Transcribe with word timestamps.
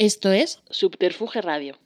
Esto 0.00 0.32
es 0.32 0.62
Subterfuge 0.70 1.42
Radio. 1.42 1.76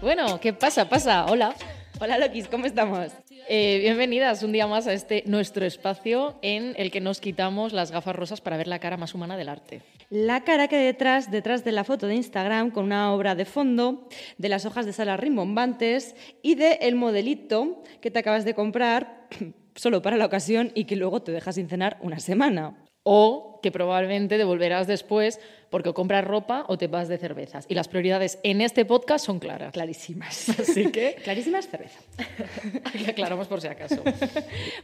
Bueno, 0.00 0.40
¿qué 0.40 0.52
pasa? 0.52 0.88
Pasa. 0.88 1.26
Hola. 1.26 1.54
Hola 2.00 2.18
Lokis, 2.18 2.48
¿cómo 2.48 2.66
estamos? 2.66 3.12
Eh, 3.54 3.80
bienvenidas 3.80 4.42
un 4.42 4.52
día 4.52 4.66
más 4.66 4.86
a 4.86 4.94
este 4.94 5.24
nuestro 5.26 5.66
espacio 5.66 6.38
en 6.40 6.72
el 6.78 6.90
que 6.90 7.02
nos 7.02 7.20
quitamos 7.20 7.74
las 7.74 7.90
gafas 7.90 8.16
rosas 8.16 8.40
para 8.40 8.56
ver 8.56 8.66
la 8.66 8.78
cara 8.78 8.96
más 8.96 9.14
humana 9.14 9.36
del 9.36 9.50
arte. 9.50 9.82
La 10.08 10.42
cara 10.42 10.68
que 10.68 10.78
detrás, 10.78 11.30
detrás 11.30 11.62
de 11.62 11.72
la 11.72 11.84
foto 11.84 12.06
de 12.06 12.14
Instagram 12.14 12.70
con 12.70 12.86
una 12.86 13.12
obra 13.12 13.34
de 13.34 13.44
fondo, 13.44 14.08
de 14.38 14.48
las 14.48 14.64
hojas 14.64 14.86
de 14.86 14.94
sala 14.94 15.18
rimbombantes 15.18 16.16
y 16.40 16.54
de 16.54 16.78
el 16.80 16.94
modelito 16.94 17.82
que 18.00 18.10
te 18.10 18.20
acabas 18.20 18.46
de 18.46 18.54
comprar 18.54 19.28
solo 19.74 20.00
para 20.00 20.16
la 20.16 20.24
ocasión 20.24 20.72
y 20.74 20.86
que 20.86 20.96
luego 20.96 21.20
te 21.20 21.30
dejas 21.30 21.56
sin 21.56 21.68
cenar 21.68 21.98
una 22.00 22.20
semana. 22.20 22.81
O 23.02 23.60
que 23.62 23.70
probablemente 23.70 24.38
devolverás 24.38 24.86
después 24.86 25.40
porque 25.70 25.88
o 25.88 25.94
compras 25.94 26.24
ropa 26.24 26.64
o 26.68 26.76
te 26.76 26.86
vas 26.86 27.08
de 27.08 27.16
cervezas. 27.16 27.64
Y 27.68 27.74
las 27.74 27.88
prioridades 27.88 28.38
en 28.42 28.60
este 28.60 28.84
podcast 28.84 29.24
son 29.24 29.38
claras. 29.38 29.72
Clarísimas. 29.72 30.48
Así 30.60 30.92
que... 30.92 31.14
Clarísimas 31.24 31.68
cerveza. 31.68 32.00
Aquí 32.84 33.08
aclaramos 33.08 33.48
por 33.48 33.60
si 33.60 33.68
acaso. 33.68 34.02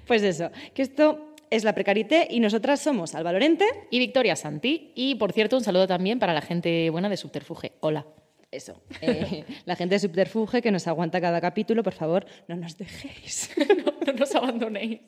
Pues 0.07 0.23
eso, 0.23 0.51
que 0.73 0.83
esto 0.83 1.35
es 1.51 1.65
la 1.65 1.75
Precarité 1.75 2.27
y 2.31 2.41
nosotras 2.41 2.81
somos 2.81 3.15
Alba 3.15 3.33
Lorente 3.33 3.67
Y 3.91 3.99
Victoria 3.99 4.37
Santi. 4.37 4.93
Y 4.95 5.16
por 5.16 5.33
cierto, 5.33 5.57
un 5.57 5.65
saludo 5.65 5.87
también 5.87 6.19
para 6.19 6.33
la 6.33 6.41
gente 6.41 6.89
buena 6.91 7.09
de 7.09 7.16
Subterfuge. 7.16 7.73
Hola. 7.80 8.07
Eso, 8.51 8.80
eh, 9.02 9.45
la 9.66 9.77
gente 9.77 9.95
de 9.95 9.98
Subterfuge 9.98 10.62
que 10.62 10.70
nos 10.70 10.87
aguanta 10.87 11.20
cada 11.20 11.38
capítulo, 11.41 11.83
por 11.83 11.93
favor, 11.93 12.25
no 12.48 12.57
nos 12.57 12.79
dejéis. 12.79 13.51
no, 13.84 13.93
no 14.07 14.12
nos 14.15 14.34
abandonéis. 14.34 15.01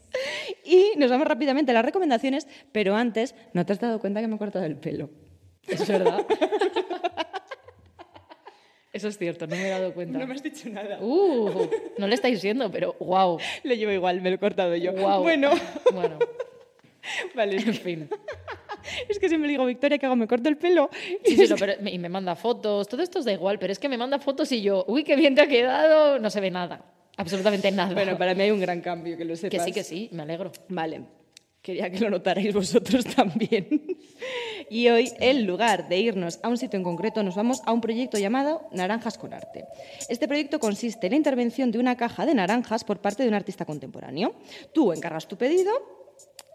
Y 0.64 0.92
nos 0.98 1.10
vamos 1.10 1.26
rápidamente 1.26 1.70
a 1.70 1.74
las 1.74 1.84
recomendaciones, 1.84 2.46
pero 2.72 2.94
antes, 2.96 3.34
¿no 3.54 3.64
te 3.64 3.72
has 3.72 3.80
dado 3.80 3.98
cuenta 3.98 4.20
que 4.20 4.28
me 4.28 4.34
he 4.34 4.38
cortado 4.38 4.66
el 4.66 4.76
pelo? 4.76 5.08
Es 5.66 5.88
verdad. 5.88 6.26
Eso 8.92 9.06
es 9.08 9.16
cierto, 9.16 9.46
no 9.46 9.54
me 9.54 9.66
he 9.66 9.70
dado 9.70 9.94
cuenta. 9.94 10.18
No 10.18 10.26
me 10.26 10.34
has 10.34 10.42
dicho 10.42 10.68
nada. 10.68 10.98
Uh, 11.00 11.70
no 11.96 12.08
le 12.08 12.14
estáis 12.14 12.42
viendo, 12.42 12.70
pero 12.70 12.96
wow. 12.98 13.38
Lo 13.62 13.74
llevo 13.74 13.92
igual, 13.92 14.20
me 14.20 14.30
lo 14.30 14.36
he 14.36 14.38
cortado 14.38 14.74
yo. 14.76 14.92
Bueno, 15.20 15.50
Bueno, 15.92 16.18
vale. 17.34 17.56
en 17.56 17.74
fin. 17.74 18.10
Es 19.08 19.18
que 19.18 19.28
siempre 19.28 19.48
le 19.48 19.52
digo, 19.52 19.66
Victoria, 19.66 19.98
que 19.98 20.06
hago? 20.06 20.16
Me 20.16 20.26
corto 20.26 20.48
el 20.48 20.56
pelo. 20.56 20.90
Sí, 21.24 21.36
sí, 21.36 21.46
no, 21.48 21.56
pero, 21.56 21.74
y 21.88 21.98
me 21.98 22.08
manda 22.08 22.36
fotos. 22.36 22.88
Todo 22.88 23.02
esto 23.02 23.20
os 23.20 23.24
da 23.24 23.32
igual, 23.32 23.58
pero 23.58 23.72
es 23.72 23.78
que 23.78 23.88
me 23.88 23.98
manda 23.98 24.18
fotos 24.18 24.50
y 24.52 24.62
yo, 24.62 24.84
uy, 24.88 25.04
qué 25.04 25.16
bien 25.16 25.34
te 25.34 25.42
ha 25.42 25.46
quedado. 25.46 26.18
No 26.18 26.30
se 26.30 26.40
ve 26.40 26.50
nada. 26.50 26.84
Absolutamente 27.16 27.70
nada. 27.70 27.92
Bueno, 27.92 28.16
para 28.16 28.34
mí 28.34 28.42
hay 28.42 28.50
un 28.50 28.60
gran 28.60 28.80
cambio, 28.80 29.16
que 29.16 29.24
lo 29.24 29.36
sepas. 29.36 29.50
que 29.50 29.64
sí, 29.64 29.72
que 29.72 29.84
sí, 29.84 30.08
me 30.12 30.22
alegro. 30.22 30.52
Vale. 30.68 31.02
Quería 31.62 31.90
que 31.90 32.00
lo 32.00 32.08
notarais 32.08 32.54
vosotros 32.54 33.04
también. 33.16 33.98
Y 34.70 34.88
hoy, 34.88 35.12
en 35.20 35.46
lugar 35.46 35.88
de 35.88 35.98
irnos 35.98 36.40
a 36.42 36.48
un 36.48 36.56
sitio 36.56 36.78
en 36.78 36.84
concreto, 36.84 37.22
nos 37.22 37.34
vamos 37.34 37.60
a 37.66 37.72
un 37.72 37.82
proyecto 37.82 38.16
llamado 38.16 38.68
Naranjas 38.72 39.18
con 39.18 39.34
Arte. 39.34 39.66
Este 40.08 40.26
proyecto 40.26 40.58
consiste 40.58 41.08
en 41.08 41.12
la 41.12 41.16
intervención 41.16 41.70
de 41.70 41.78
una 41.78 41.96
caja 41.96 42.24
de 42.24 42.34
naranjas 42.34 42.84
por 42.84 43.00
parte 43.00 43.24
de 43.24 43.28
un 43.28 43.34
artista 43.34 43.66
contemporáneo. 43.66 44.36
Tú 44.72 44.92
encargas 44.92 45.28
tu 45.28 45.36
pedido 45.36 45.99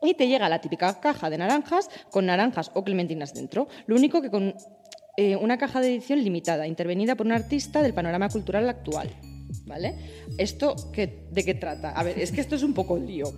y 0.08 0.14
te 0.14 0.28
llega 0.28 0.50
la 0.50 0.62
típica 0.62 1.00
caja 1.00 1.30
de 1.30 1.38
naranjas 1.38 1.90
con 2.12 2.26
naranjas 2.26 2.72
o 2.74 2.84
clementinas 2.84 3.34
dentro. 3.34 3.68
Lo 3.88 3.96
único 3.96 4.22
que 4.22 4.30
con 4.30 4.56
eh, 5.18 5.36
una 5.38 5.58
caja 5.58 5.80
de 5.82 5.88
edición 5.96 6.24
limitada, 6.24 6.68
intervenida 6.68 7.16
por 7.16 7.26
un 7.26 7.32
artista 7.32 7.82
del 7.82 7.94
panorama 7.94 8.30
cultural 8.30 8.68
actual. 8.70 9.10
¿Vale? 9.66 9.96
¿Esto 10.38 10.76
qué- 10.92 11.24
de 11.32 11.44
qué 11.46 11.54
trata? 11.54 11.92
A 11.92 12.04
ver, 12.04 12.20
es 12.20 12.32
que 12.32 12.42
esto 12.42 12.56
es 12.56 12.62
un 12.64 12.74
poco 12.74 12.98
lío. 12.98 13.32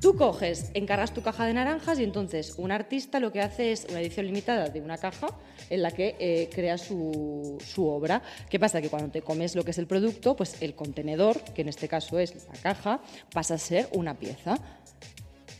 Tú 0.00 0.16
coges, 0.16 0.70
encargas 0.74 1.14
tu 1.14 1.22
caja 1.22 1.46
de 1.46 1.54
naranjas 1.54 1.98
y 2.00 2.04
entonces 2.04 2.54
un 2.58 2.72
artista 2.72 3.20
lo 3.20 3.30
que 3.30 3.40
hace 3.40 3.72
es 3.72 3.86
una 3.88 4.00
edición 4.00 4.26
limitada 4.26 4.68
de 4.68 4.80
una 4.80 4.98
caja 4.98 5.28
en 5.70 5.82
la 5.82 5.90
que 5.92 6.16
eh, 6.18 6.50
crea 6.52 6.76
su, 6.76 7.56
su 7.64 7.86
obra. 7.86 8.20
¿Qué 8.48 8.58
pasa? 8.58 8.80
Que 8.82 8.88
cuando 8.88 9.10
te 9.10 9.22
comes 9.22 9.54
lo 9.54 9.64
que 9.64 9.70
es 9.70 9.78
el 9.78 9.86
producto, 9.86 10.34
pues 10.34 10.60
el 10.60 10.74
contenedor, 10.74 11.40
que 11.54 11.62
en 11.62 11.68
este 11.68 11.88
caso 11.88 12.18
es 12.18 12.34
la 12.48 12.58
caja, 12.60 13.00
pasa 13.32 13.54
a 13.54 13.58
ser 13.58 13.88
una 13.92 14.18
pieza. 14.18 14.58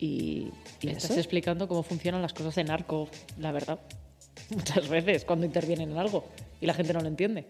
Y, 0.01 0.49
y 0.81 0.87
Me 0.87 0.93
estás 0.93 1.11
eso. 1.11 1.21
explicando 1.21 1.69
cómo 1.69 1.83
funcionan 1.83 2.23
las 2.23 2.33
cosas 2.33 2.57
en 2.59 2.71
arco, 2.71 3.09
la 3.39 3.53
verdad. 3.53 3.79
Muchas 4.51 4.89
veces 4.89 5.25
cuando 5.27 5.45
intervienen 5.45 5.91
en 5.93 5.99
algo 5.99 6.25
y 6.61 6.67
la 6.67 6.73
gente 6.75 6.93
no 6.95 7.01
lo 7.01 7.09
entiende. 7.09 7.47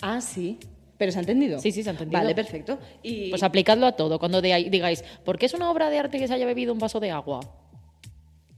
Ah, 0.00 0.20
sí. 0.20 0.58
¿Pero 0.98 1.12
se 1.12 1.18
ha 1.18 1.20
entendido? 1.20 1.58
Sí, 1.60 1.72
sí, 1.72 1.82
se 1.82 1.90
ha 1.90 1.92
entendido. 1.92 2.18
Vale, 2.18 2.34
perfecto. 2.34 2.78
Y... 3.02 3.28
Pues 3.28 3.42
aplicadlo 3.42 3.86
a 3.86 3.92
todo. 3.92 4.18
Cuando 4.18 4.40
digáis, 4.40 5.04
¿por 5.24 5.38
qué 5.38 5.44
es 5.44 5.52
una 5.52 5.70
obra 5.70 5.90
de 5.90 5.98
arte 5.98 6.18
que 6.18 6.26
se 6.26 6.32
haya 6.32 6.46
bebido 6.46 6.72
un 6.72 6.78
vaso 6.78 6.98
de 7.00 7.10
agua? 7.10 7.40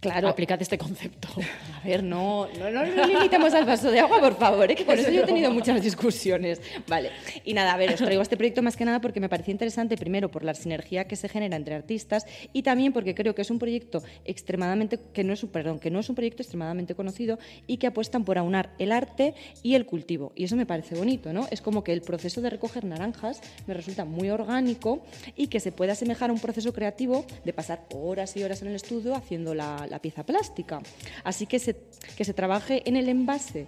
claro, 0.00 0.28
Aplicad 0.28 0.62
este 0.62 0.78
concepto. 0.78 1.28
A 1.78 1.86
ver, 1.86 2.02
no, 2.02 2.48
no, 2.58 2.70
no, 2.70 2.84
no 2.84 3.06
limitemos 3.06 3.54
al 3.54 3.64
vaso 3.64 3.90
de 3.90 4.00
agua, 4.00 4.18
por 4.18 4.36
favor, 4.36 4.68
¿eh? 4.68 4.74
que 4.74 4.84
por 4.84 4.98
eso 4.98 5.10
yo 5.10 5.22
he 5.22 5.26
tenido 5.26 5.52
muchas 5.52 5.80
discusiones. 5.80 6.60
Vale, 6.88 7.10
y 7.44 7.54
nada, 7.54 7.72
a 7.72 7.76
ver, 7.76 7.90
os 7.92 8.00
traigo 8.00 8.20
este 8.20 8.36
proyecto 8.36 8.62
más 8.62 8.76
que 8.76 8.84
nada 8.84 9.00
porque 9.00 9.20
me 9.20 9.28
parecía 9.28 9.52
interesante, 9.52 9.96
primero, 9.96 10.28
por 10.28 10.42
la 10.42 10.54
sinergia 10.54 11.06
que 11.06 11.14
se 11.14 11.28
genera 11.28 11.54
entre 11.54 11.76
artistas 11.76 12.26
y 12.52 12.62
también 12.62 12.92
porque 12.92 13.14
creo 13.14 13.34
que 13.34 13.42
es 13.42 13.50
un 13.50 13.60
proyecto 13.60 14.02
extremadamente, 14.24 14.98
que 15.12 15.22
no 15.22 15.32
es 15.32 15.44
un, 15.44 15.50
perdón, 15.50 15.78
que 15.78 15.90
no 15.90 16.00
es 16.00 16.08
un 16.08 16.16
proyecto 16.16 16.42
extremadamente 16.42 16.96
conocido 16.96 17.38
y 17.68 17.76
que 17.76 17.86
apuestan 17.86 18.24
por 18.24 18.38
aunar 18.38 18.70
el 18.78 18.90
arte 18.90 19.34
y 19.62 19.76
el 19.76 19.86
cultivo. 19.86 20.32
Y 20.34 20.44
eso 20.44 20.56
me 20.56 20.66
parece 20.66 20.96
bonito, 20.96 21.32
¿no? 21.32 21.46
Es 21.52 21.60
como 21.60 21.84
que 21.84 21.92
el 21.92 22.02
proceso 22.02 22.40
de 22.40 22.50
recoger 22.50 22.84
naranjas 22.84 23.40
me 23.68 23.74
resulta 23.74 24.04
muy 24.04 24.30
orgánico 24.30 25.04
y 25.36 25.46
que 25.46 25.60
se 25.60 25.70
puede 25.70 25.92
asemejar 25.92 26.30
a 26.30 26.32
un 26.32 26.40
proceso 26.40 26.72
creativo 26.72 27.24
de 27.44 27.52
pasar 27.52 27.84
horas 27.94 28.36
y 28.36 28.42
horas 28.42 28.62
en 28.62 28.68
el 28.68 28.74
estudio 28.74 29.14
haciendo 29.14 29.54
la, 29.54 29.86
la 29.88 30.00
pieza 30.00 30.24
plástica. 30.24 30.80
Así 31.22 31.46
que 31.46 31.58
se, 31.58 31.77
que 32.16 32.24
se 32.24 32.34
trabaje 32.34 32.82
en 32.88 32.96
el 32.96 33.08
envase 33.08 33.66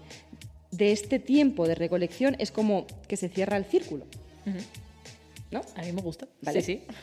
de 0.71 0.93
este 0.93 1.19
tiempo 1.19 1.67
de 1.67 1.75
recolección 1.75 2.37
es 2.39 2.51
como 2.51 2.87
que 3.09 3.17
se 3.17 3.29
cierra 3.29 3.57
el 3.57 3.65
círculo. 3.65 4.07
¿No? 5.51 5.63
A 5.75 5.83
mí 5.83 5.93
me 5.93 6.03
gusta. 6.03 6.29
Vale. 6.43 6.63
Sí, 6.63 6.81
sí. 6.87 6.95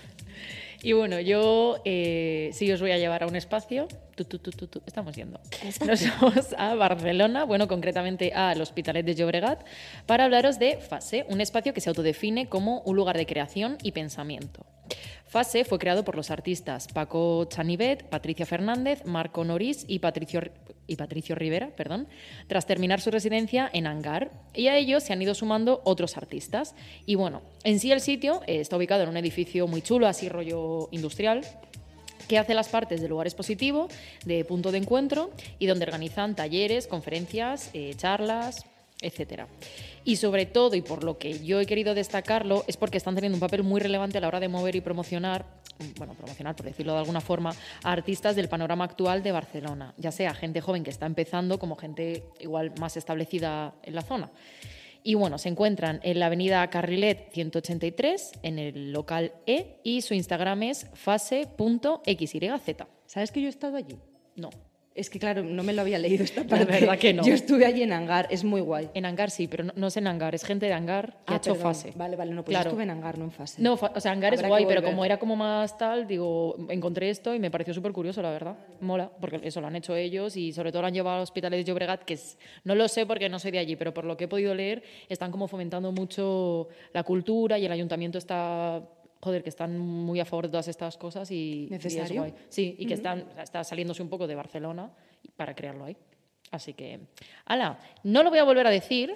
Y 0.83 0.93
bueno, 0.93 1.19
yo 1.19 1.81
eh, 1.85 2.51
sí 2.53 2.71
os 2.71 2.79
voy 2.79 2.91
a 2.91 2.97
llevar 2.97 3.23
a 3.23 3.27
un 3.27 3.35
espacio. 3.35 3.87
Estamos 4.85 5.15
yendo. 5.15 5.39
Nos 5.85 6.03
vamos 6.21 6.55
a 6.57 6.75
Barcelona, 6.75 7.45
bueno, 7.45 7.67
concretamente 7.67 8.33
al 8.33 8.61
Hospitalet 8.61 9.05
de 9.05 9.15
Llobregat, 9.15 9.65
para 10.05 10.25
hablaros 10.25 10.59
de 10.59 10.77
Fase, 10.77 11.25
un 11.29 11.41
espacio 11.41 11.73
que 11.73 11.81
se 11.81 11.89
autodefine 11.89 12.47
como 12.47 12.81
un 12.81 12.95
lugar 12.95 13.17
de 13.17 13.25
creación 13.25 13.77
y 13.83 13.91
pensamiento. 13.91 14.65
Fase 15.25 15.65
fue 15.65 15.77
creado 15.77 16.05
por 16.05 16.15
los 16.15 16.31
artistas 16.31 16.87
Paco 16.87 17.45
Chanivet, 17.45 18.03
Patricia 18.03 18.45
Fernández, 18.45 19.03
Marco 19.05 19.43
Norís 19.43 19.83
y 19.87 19.99
Patricio, 19.99 20.41
y 20.87 20.95
Patricio 20.95 21.35
Rivera, 21.35 21.69
perdón, 21.75 22.07
tras 22.47 22.65
terminar 22.65 23.01
su 23.01 23.11
residencia 23.11 23.69
en 23.71 23.87
Hangar. 23.87 24.31
Y 24.53 24.67
a 24.67 24.77
ellos 24.77 25.03
se 25.03 25.13
han 25.13 25.21
ido 25.21 25.35
sumando 25.35 25.81
otros 25.83 26.17
artistas. 26.17 26.75
Y 27.05 27.15
bueno, 27.15 27.41
en 27.63 27.79
sí 27.79 27.91
el 27.91 28.01
sitio 28.01 28.41
eh, 28.47 28.61
está 28.61 28.77
ubicado 28.77 29.03
en 29.03 29.09
un 29.09 29.17
edificio 29.17 29.67
muy 29.67 29.81
chulo, 29.81 30.07
así 30.07 30.29
rollo 30.29 30.87
industrial, 30.91 31.45
que 32.27 32.37
hace 32.37 32.53
las 32.53 32.69
partes 32.69 33.01
de 33.01 33.07
lugar 33.07 33.27
expositivo, 33.27 33.87
de 34.25 34.43
punto 34.45 34.71
de 34.71 34.79
encuentro 34.79 35.31
y 35.59 35.67
donde 35.67 35.85
organizan 35.85 36.35
talleres, 36.35 36.87
conferencias, 36.87 37.69
eh, 37.73 37.93
charlas, 37.95 38.65
etcétera. 39.01 39.47
Y 40.03 40.15
sobre 40.17 40.45
todo, 40.45 40.75
y 40.75 40.81
por 40.81 41.03
lo 41.03 41.17
que 41.17 41.39
yo 41.39 41.59
he 41.59 41.65
querido 41.65 41.93
destacarlo, 41.93 42.63
es 42.67 42.77
porque 42.77 42.97
están 42.97 43.15
teniendo 43.15 43.35
un 43.35 43.41
papel 43.41 43.63
muy 43.63 43.79
relevante 43.79 44.17
a 44.17 44.21
la 44.21 44.27
hora 44.27 44.39
de 44.39 44.47
mover 44.47 44.75
y 44.75 44.81
promocionar, 44.81 45.45
bueno, 45.97 46.13
promocionar, 46.13 46.55
por 46.55 46.65
decirlo 46.65 46.93
de 46.93 46.99
alguna 46.99 47.21
forma, 47.21 47.51
a 47.83 47.91
artistas 47.91 48.35
del 48.35 48.49
panorama 48.49 48.85
actual 48.85 49.23
de 49.23 49.31
Barcelona, 49.31 49.93
ya 49.97 50.11
sea 50.11 50.33
gente 50.33 50.61
joven 50.61 50.83
que 50.83 50.89
está 50.89 51.05
empezando 51.05 51.59
como 51.59 51.75
gente 51.75 52.23
igual 52.39 52.73
más 52.79 52.97
establecida 52.97 53.75
en 53.83 53.95
la 53.95 54.01
zona. 54.01 54.31
Y 55.03 55.13
bueno, 55.15 55.37
se 55.37 55.49
encuentran 55.49 55.99
en 56.03 56.19
la 56.19 56.25
avenida 56.25 56.69
Carrilet 56.69 57.31
183, 57.31 58.31
en 58.43 58.59
el 58.59 58.91
local 58.91 59.31
E, 59.45 59.79
y 59.83 60.01
su 60.01 60.13
Instagram 60.13 60.63
es 60.63 60.87
fase.xyz. 60.93 62.33
¿Sabes 63.05 63.31
que 63.31 63.41
yo 63.41 63.47
he 63.47 63.49
estado 63.49 63.77
allí? 63.77 63.97
No. 64.35 64.49
Es 64.97 65.09
que, 65.11 65.19
claro, 65.19 65.43
no 65.43 65.61
me 65.63 65.73
lo 65.73 65.81
había 65.81 65.99
leído 65.99 66.23
esta 66.23 66.41
La 66.43 66.47
parte. 66.49 66.65
verdad 66.65 66.97
que 66.97 67.13
no. 67.13 67.23
Yo 67.23 67.33
estuve 67.33 67.65
allí 67.65 67.83
en 67.83 67.93
Hangar, 67.93 68.27
es 68.31 68.43
muy 68.43 68.61
guay. 68.61 68.89
En 68.95 69.05
Hangar 69.05 69.29
sí, 69.29 69.47
pero 69.47 69.63
no, 69.63 69.73
no 69.75 69.87
es 69.87 69.95
en 69.97 70.07
Hangar, 70.07 70.33
es 70.33 70.43
gente 70.43 70.65
de 70.65 70.73
Hangar 70.73 71.17
que 71.25 71.33
ha 71.33 71.37
hecho 71.37 71.51
Ah, 71.51 71.53
perdón. 71.53 71.73
fase. 71.75 71.93
Vale, 71.95 72.15
vale, 72.15 72.33
no, 72.33 72.43
pues 72.43 72.53
Claro. 72.53 72.63
yo 72.65 72.69
estuve 72.71 72.83
en 72.83 72.89
Hangar, 72.89 73.17
no 73.19 73.25
en 73.25 73.31
fase. 73.31 73.61
No, 73.61 73.73
o 73.75 73.99
sea, 73.99 74.11
Hangar 74.11 74.33
es 74.33 74.39
Habrá 74.39 74.49
guay, 74.49 74.65
pero 74.65 74.83
como 74.83 75.05
era 75.05 75.17
como 75.19 75.35
más 75.35 75.77
tal, 75.77 76.07
digo, 76.07 76.55
encontré 76.69 77.09
esto 77.11 77.33
y 77.35 77.39
me 77.39 77.51
pareció 77.51 77.73
súper 77.73 77.91
curioso, 77.91 78.21
la 78.23 78.31
verdad. 78.31 78.57
Mola, 78.81 79.11
porque 79.21 79.39
eso 79.43 79.61
lo 79.61 79.67
han 79.67 79.75
hecho 79.75 79.95
ellos 79.95 80.35
y 80.35 80.51
sobre 80.51 80.71
todo 80.71 80.81
lo 80.81 80.87
han 80.87 80.93
llevado 80.95 81.19
a 81.19 81.21
hospitales 81.21 81.63
de 81.63 81.63
Llobregat, 81.71 82.03
que 82.03 82.15
es, 82.15 82.37
no 82.63 82.73
lo 82.73 82.87
sé 82.87 83.05
porque 83.05 83.29
no 83.29 83.37
soy 83.37 83.51
de 83.51 83.59
allí, 83.59 83.75
pero 83.75 83.93
por 83.93 84.03
lo 84.03 84.17
que 84.17 84.23
he 84.23 84.27
podido 84.27 84.55
leer, 84.55 84.81
están 85.09 85.31
como 85.31 85.47
fomentando 85.47 85.91
mucho 85.91 86.69
la 86.93 87.03
cultura 87.03 87.59
y 87.59 87.65
el 87.65 87.71
ayuntamiento 87.71 88.17
está 88.17 88.81
joder, 89.21 89.43
que 89.43 89.49
están 89.49 89.77
muy 89.77 90.19
a 90.19 90.25
favor 90.25 90.45
de 90.45 90.51
todas 90.51 90.67
estas 90.67 90.97
cosas 90.97 91.29
y, 91.31 91.67
y 91.69 91.73
es 91.75 91.83
Necesario. 91.83 92.21
guay. 92.21 92.33
Sí, 92.49 92.75
y 92.77 92.85
que 92.85 92.93
están, 92.93 93.25
está 93.41 93.63
saliéndose 93.63 94.01
un 94.01 94.09
poco 94.09 94.27
de 94.27 94.35
Barcelona 94.35 94.91
para 95.35 95.55
crearlo 95.55 95.85
ahí. 95.85 95.97
Así 96.51 96.73
que, 96.73 96.99
ala, 97.45 97.79
no 98.03 98.23
lo 98.23 98.29
voy 98.29 98.39
a 98.39 98.43
volver 98.43 98.67
a 98.67 98.69
decir, 98.69 99.15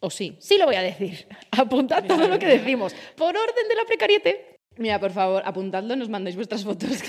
o 0.00 0.10
sí, 0.10 0.36
sí 0.40 0.58
lo 0.58 0.66
voy 0.66 0.76
a 0.76 0.82
decir. 0.82 1.26
Apuntad 1.52 2.04
todo 2.04 2.26
lo 2.26 2.38
que 2.38 2.46
decimos, 2.46 2.94
por 3.16 3.36
orden 3.36 3.68
de 3.68 3.74
la 3.74 3.84
precariete. 3.84 4.47
Mira, 4.78 4.98
por 5.00 5.10
favor, 5.10 5.42
apuntadlo, 5.44 5.96
nos 5.96 6.08
mandáis 6.08 6.36
vuestras 6.36 6.62
fotos. 6.64 7.02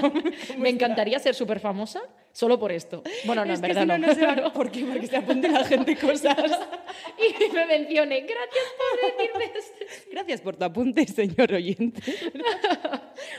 Me 0.58 0.68
encantaría 0.70 1.18
ser 1.18 1.34
súper 1.34 1.58
famosa 1.60 2.00
solo 2.32 2.58
por 2.58 2.70
esto. 2.70 3.02
Bueno, 3.24 3.44
no, 3.44 3.52
Es 3.52 3.58
en 3.58 3.62
verdad 3.62 3.82
si 3.82 3.86
no, 3.88 3.98
no. 3.98 4.06
no 4.06 4.14
se 4.14 4.24
va- 4.26 4.52
¿Por 4.52 4.70
qué? 4.70 4.84
Porque 4.84 5.06
se 5.08 5.16
apunte 5.16 5.48
la 5.48 5.64
gente 5.64 5.96
cosas. 5.96 6.36
y 7.18 7.52
me 7.52 7.66
mencione, 7.66 8.20
gracias 8.20 8.64
por 8.78 9.18
decirme 9.18 9.44
esto. 9.58 9.84
Gracias 10.12 10.40
por 10.40 10.56
tu 10.56 10.64
apunte, 10.64 11.06
señor 11.06 11.52
oyente. 11.52 12.00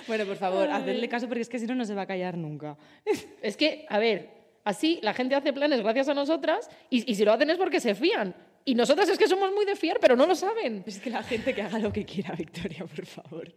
bueno, 0.07 0.25
por 0.25 0.35
favor, 0.35 0.69
hacedle 0.69 1.07
caso 1.09 1.27
porque 1.27 1.41
es 1.41 1.49
que 1.49 1.59
si 1.59 1.65
no, 1.65 1.75
no 1.75 1.85
se 1.85 1.95
va 1.95 2.03
a 2.03 2.05
callar 2.07 2.37
nunca. 2.37 2.77
Es 3.41 3.57
que, 3.57 3.85
a 3.89 3.99
ver, 3.99 4.29
así 4.63 4.99
la 5.01 5.13
gente 5.13 5.35
hace 5.35 5.53
planes 5.53 5.81
gracias 5.81 6.09
a 6.09 6.13
nosotras 6.13 6.69
y, 6.89 7.09
y 7.09 7.15
si 7.15 7.25
lo 7.25 7.31
hacen 7.33 7.49
es 7.49 7.57
porque 7.57 7.79
se 7.79 7.95
fían. 7.95 8.35
Y 8.67 8.75
nosotras 8.75 9.07
es 9.07 9.17
que 9.17 9.27
somos 9.29 9.49
muy 9.53 9.63
de 9.65 9.77
fiar, 9.77 9.97
pero 10.01 10.17
no 10.17 10.25
lo 10.27 10.35
saben. 10.35 10.83
Es 10.85 10.99
que 10.99 11.09
la 11.09 11.23
gente 11.23 11.53
que 11.55 11.61
haga 11.61 11.79
lo 11.79 11.93
que 11.93 12.03
quiera, 12.03 12.35
Victoria, 12.35 12.85
por 12.85 13.05
favor. 13.05 13.53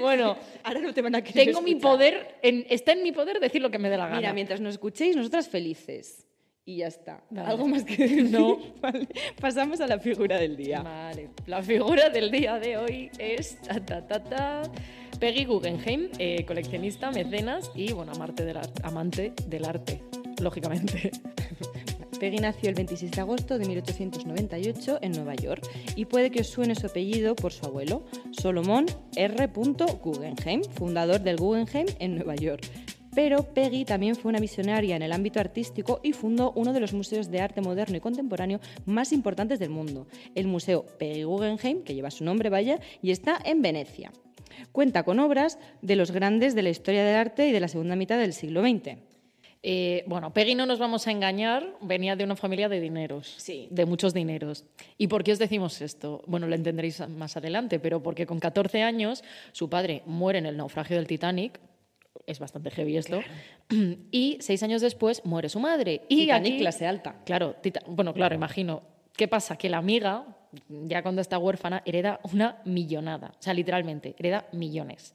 Bueno, 0.00 0.38
Ahora 0.64 0.80
no 0.80 0.94
te 0.94 1.02
van 1.02 1.14
a 1.16 1.22
querer 1.22 1.44
tengo 1.48 1.60
mi 1.60 1.72
escuchar. 1.72 1.90
poder, 1.90 2.38
en- 2.42 2.64
está 2.70 2.92
en 2.92 3.02
mi 3.02 3.12
poder 3.12 3.40
decir 3.40 3.60
lo 3.60 3.70
que 3.70 3.78
me 3.78 3.90
dé 3.90 3.98
la 3.98 4.06
gana. 4.06 4.16
Mira, 4.20 4.32
mientras 4.32 4.58
nos 4.62 4.72
escuchéis, 4.72 5.16
nosotras 5.16 5.48
felices. 5.48 6.26
Y 6.64 6.78
ya 6.78 6.86
está. 6.86 7.22
Vale. 7.28 7.46
¿Algo 7.48 7.68
más 7.68 7.84
que 7.84 7.94
decir? 7.94 8.30
No. 8.30 8.56
Vale. 8.80 9.06
Pasamos 9.38 9.82
a 9.82 9.86
la 9.86 9.98
figura 9.98 10.38
del 10.38 10.56
día. 10.56 10.80
Vale, 10.80 11.28
la 11.46 11.62
figura 11.62 12.08
del 12.08 12.30
día 12.30 12.58
de 12.58 12.78
hoy 12.78 13.10
es 13.18 13.60
ta, 13.60 13.84
ta, 13.84 14.06
ta, 14.06 14.24
ta, 14.24 14.62
Peggy 15.20 15.44
Guggenheim, 15.44 16.08
eh, 16.18 16.46
coleccionista, 16.46 17.10
mecenas 17.10 17.70
y 17.74 17.92
bueno, 17.92 18.12
amante 18.12 18.46
del, 18.46 18.58
amante 18.82 19.34
del 19.46 19.64
arte, 19.66 20.00
lógicamente. 20.40 21.10
Peggy 22.22 22.38
nació 22.38 22.68
el 22.68 22.76
26 22.76 23.10
de 23.10 23.20
agosto 23.20 23.58
de 23.58 23.64
1898 23.64 25.00
en 25.02 25.10
Nueva 25.10 25.34
York 25.34 25.68
y 25.96 26.04
puede 26.04 26.30
que 26.30 26.42
os 26.42 26.46
suene 26.46 26.76
su 26.76 26.86
apellido 26.86 27.34
por 27.34 27.52
su 27.52 27.66
abuelo, 27.66 28.04
Solomon 28.30 28.86
R. 29.16 29.48
Guggenheim, 29.48 30.62
fundador 30.62 31.20
del 31.20 31.36
Guggenheim 31.36 31.88
en 31.98 32.14
Nueva 32.14 32.36
York. 32.36 32.62
Pero 33.12 33.52
Peggy 33.52 33.84
también 33.84 34.14
fue 34.14 34.28
una 34.28 34.38
visionaria 34.38 34.94
en 34.94 35.02
el 35.02 35.10
ámbito 35.10 35.40
artístico 35.40 35.98
y 36.04 36.12
fundó 36.12 36.52
uno 36.54 36.72
de 36.72 36.78
los 36.78 36.92
museos 36.92 37.28
de 37.28 37.40
arte 37.40 37.60
moderno 37.60 37.96
y 37.96 38.00
contemporáneo 38.00 38.60
más 38.86 39.12
importantes 39.12 39.58
del 39.58 39.70
mundo, 39.70 40.06
el 40.36 40.46
Museo 40.46 40.86
Peggy 41.00 41.24
Guggenheim, 41.24 41.82
que 41.82 41.96
lleva 41.96 42.12
su 42.12 42.22
nombre, 42.22 42.50
vaya, 42.50 42.78
y 43.02 43.10
está 43.10 43.36
en 43.44 43.62
Venecia. 43.62 44.12
Cuenta 44.70 45.02
con 45.02 45.18
obras 45.18 45.58
de 45.80 45.96
los 45.96 46.12
grandes 46.12 46.54
de 46.54 46.62
la 46.62 46.70
historia 46.70 47.04
del 47.04 47.16
arte 47.16 47.48
y 47.48 47.50
de 47.50 47.58
la 47.58 47.66
segunda 47.66 47.96
mitad 47.96 48.16
del 48.16 48.32
siglo 48.32 48.62
XX. 48.62 49.11
Eh, 49.64 50.02
bueno, 50.08 50.32
Peggy 50.34 50.56
no 50.56 50.66
nos 50.66 50.80
vamos 50.80 51.06
a 51.06 51.12
engañar, 51.12 51.76
venía 51.80 52.16
de 52.16 52.24
una 52.24 52.34
familia 52.34 52.68
de 52.68 52.80
dineros, 52.80 53.34
Sí. 53.38 53.68
de 53.70 53.86
muchos 53.86 54.12
dineros. 54.12 54.64
¿Y 54.98 55.06
por 55.06 55.22
qué 55.22 55.32
os 55.32 55.38
decimos 55.38 55.80
esto? 55.80 56.22
Bueno, 56.26 56.48
lo 56.48 56.54
entenderéis 56.56 57.06
más 57.08 57.36
adelante, 57.36 57.78
pero 57.78 58.02
porque 58.02 58.26
con 58.26 58.40
14 58.40 58.82
años 58.82 59.22
su 59.52 59.70
padre 59.70 60.02
muere 60.04 60.40
en 60.40 60.46
el 60.46 60.56
naufragio 60.56 60.96
del 60.96 61.06
Titanic, 61.06 61.60
es 62.26 62.38
bastante 62.40 62.70
heavy 62.70 62.96
esto, 62.96 63.20
y 64.10 64.38
seis 64.40 64.62
años 64.64 64.82
después 64.82 65.24
muere 65.24 65.48
su 65.48 65.60
madre. 65.60 66.02
Y 66.08 66.22
Titanic 66.22 66.52
aquí- 66.54 66.58
clase 66.60 66.86
alta. 66.86 67.22
Claro, 67.24 67.54
Tita- 67.62 67.82
bueno, 67.86 68.12
claro, 68.14 68.34
imagino. 68.34 68.82
¿Qué 69.16 69.28
pasa? 69.28 69.56
Que 69.56 69.68
la 69.68 69.78
amiga, 69.78 70.24
ya 70.68 71.02
cuando 71.02 71.20
está 71.20 71.38
huérfana, 71.38 71.82
hereda 71.84 72.20
una 72.32 72.58
millonada. 72.64 73.32
O 73.38 73.42
sea, 73.42 73.54
literalmente, 73.54 74.14
hereda 74.18 74.46
millones. 74.52 75.14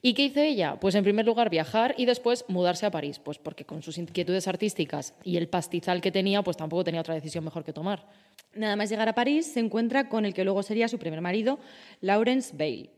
¿Y 0.00 0.14
qué 0.14 0.24
hizo 0.24 0.40
ella? 0.40 0.78
Pues 0.80 0.94
en 0.94 1.04
primer 1.04 1.26
lugar 1.26 1.50
viajar 1.50 1.94
y 1.98 2.06
después 2.06 2.44
mudarse 2.48 2.86
a 2.86 2.90
París. 2.90 3.18
Pues 3.18 3.38
porque 3.38 3.64
con 3.64 3.82
sus 3.82 3.98
inquietudes 3.98 4.48
artísticas 4.48 5.14
y 5.24 5.36
el 5.36 5.48
pastizal 5.48 6.00
que 6.00 6.12
tenía, 6.12 6.42
pues 6.42 6.56
tampoco 6.56 6.84
tenía 6.84 7.00
otra 7.00 7.14
decisión 7.14 7.44
mejor 7.44 7.64
que 7.64 7.72
tomar. 7.72 8.06
Nada 8.54 8.76
más 8.76 8.90
llegar 8.90 9.08
a 9.08 9.14
París, 9.14 9.52
se 9.52 9.60
encuentra 9.60 10.08
con 10.08 10.24
el 10.24 10.34
que 10.34 10.44
luego 10.44 10.62
sería 10.62 10.88
su 10.88 10.98
primer 10.98 11.20
marido, 11.20 11.58
Lawrence 12.00 12.56
Bale, 12.56 12.90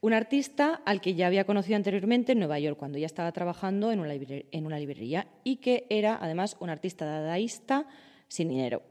un 0.00 0.12
artista 0.12 0.82
al 0.84 1.00
que 1.00 1.14
ya 1.14 1.26
había 1.26 1.44
conocido 1.44 1.76
anteriormente 1.76 2.32
en 2.32 2.38
Nueva 2.38 2.58
York, 2.58 2.78
cuando 2.78 2.98
ya 2.98 3.06
estaba 3.06 3.32
trabajando 3.32 3.92
en 3.92 4.00
una, 4.00 4.14
en 4.14 4.66
una 4.66 4.78
librería, 4.78 5.28
y 5.44 5.56
que 5.56 5.86
era 5.90 6.18
además 6.20 6.56
un 6.60 6.70
artista 6.70 7.04
dadaísta 7.04 7.86
sin 8.28 8.48
dinero. 8.48 8.82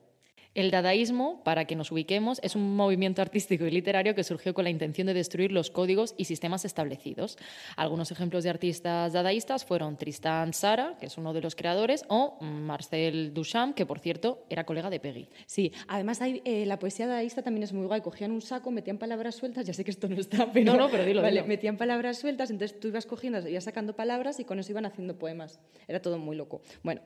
El 0.56 0.72
dadaísmo, 0.72 1.44
para 1.44 1.66
que 1.66 1.76
nos 1.76 1.92
ubiquemos, 1.92 2.40
es 2.42 2.56
un 2.56 2.78
movimiento 2.78 3.22
artístico 3.22 3.66
y 3.66 3.72
literario 3.72 4.16
que 4.16 4.24
surgió 4.24 4.54
con 4.54 4.64
la 4.64 4.70
intención 4.70 5.06
de 5.06 5.14
destruir 5.14 5.52
los 5.52 5.70
códigos 5.70 6.16
y 6.18 6.24
sistemas 6.26 6.64
establecidos. 6.64 7.38
Algunos 7.76 8.10
ejemplos 8.12 8.46
de 8.46 8.52
artistas 8.52 9.12
dadaístas 9.12 9.66
fueron 9.66 9.98
Tristan 9.98 10.54
Sara, 10.54 10.96
que 10.98 11.08
es 11.08 11.18
uno 11.18 11.34
de 11.34 11.42
los 11.42 11.56
creadores, 11.56 12.06
o 12.08 12.38
Marcel 12.40 13.34
Duchamp, 13.34 13.76
que 13.76 13.86
por 13.86 14.00
cierto 14.00 14.46
era 14.50 14.66
colega 14.66 14.90
de 14.90 15.02
Peggy. 15.02 15.28
Sí, 15.46 15.74
además 15.90 16.22
hay, 16.22 16.42
eh, 16.46 16.66
la 16.66 16.80
poesía 16.80 17.06
dadaísta 17.06 17.42
también 17.42 17.64
es 17.64 17.74
muy 17.74 17.86
guay. 17.88 18.00
Cogían 18.00 18.32
un 18.32 18.42
saco, 18.42 18.72
metían 18.72 18.98
palabras 18.98 19.36
sueltas, 19.36 19.66
ya 19.68 19.74
sé 19.74 19.84
que 19.84 19.92
esto 19.92 20.08
no 20.08 20.16
está, 20.16 20.50
pero... 20.54 20.72
No, 20.72 20.78
no, 20.78 20.90
pero 20.90 21.04
dilo, 21.04 21.22
Vale, 21.22 21.34
dilo. 21.42 21.48
metían 21.48 21.76
palabras 21.76 22.18
sueltas, 22.20 22.50
entonces 22.50 22.80
tú 22.80 22.88
ibas 22.88 23.06
cogiendo, 23.06 23.46
ibas 23.46 23.66
sacando 23.66 23.94
palabras 23.94 24.40
y 24.40 24.46
con 24.46 24.58
eso 24.60 24.72
iban 24.72 24.86
haciendo 24.86 25.20
poemas. 25.20 25.60
Era 25.86 26.02
todo 26.02 26.18
muy 26.18 26.38
loco. 26.38 26.62
Bueno, 26.82 27.02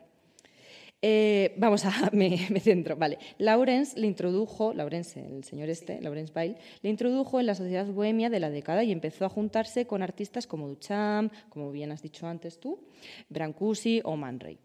eh, 1.02 1.54
vamos 1.58 1.86
a, 1.86 1.92
me, 2.14 2.48
me 2.50 2.60
centro, 2.60 2.96
vale. 2.98 3.18
Lawrence 3.38 4.00
le 4.00 4.08
introdujo, 4.08 4.74
Lawrence, 4.74 5.20
el 5.20 5.44
señor 5.44 5.70
este, 5.70 6.02
Lawrence 6.02 6.34
Bale, 6.34 6.58
le 6.82 6.90
introdujo 6.90 7.40
en 7.40 7.46
la 7.46 7.56
sociedad 7.56 7.86
bohemia 7.86 8.30
de 8.30 8.40
la 8.40 8.50
década 8.50 8.84
y 8.84 8.92
empezó 8.92 9.26
a 9.26 9.30
juntarse 9.30 9.86
con 9.88 10.02
artistas 10.02 10.48
como 10.48 10.68
Duchamp, 10.68 11.32
como 11.50 11.72
bien 11.72 11.92
has 11.92 12.02
dicho 12.02 12.28
antes 12.28 12.60
tú, 12.60 12.80
Brancusi 13.30 14.02
o 14.04 14.16
Man 14.16 14.40
Ray 14.40 14.60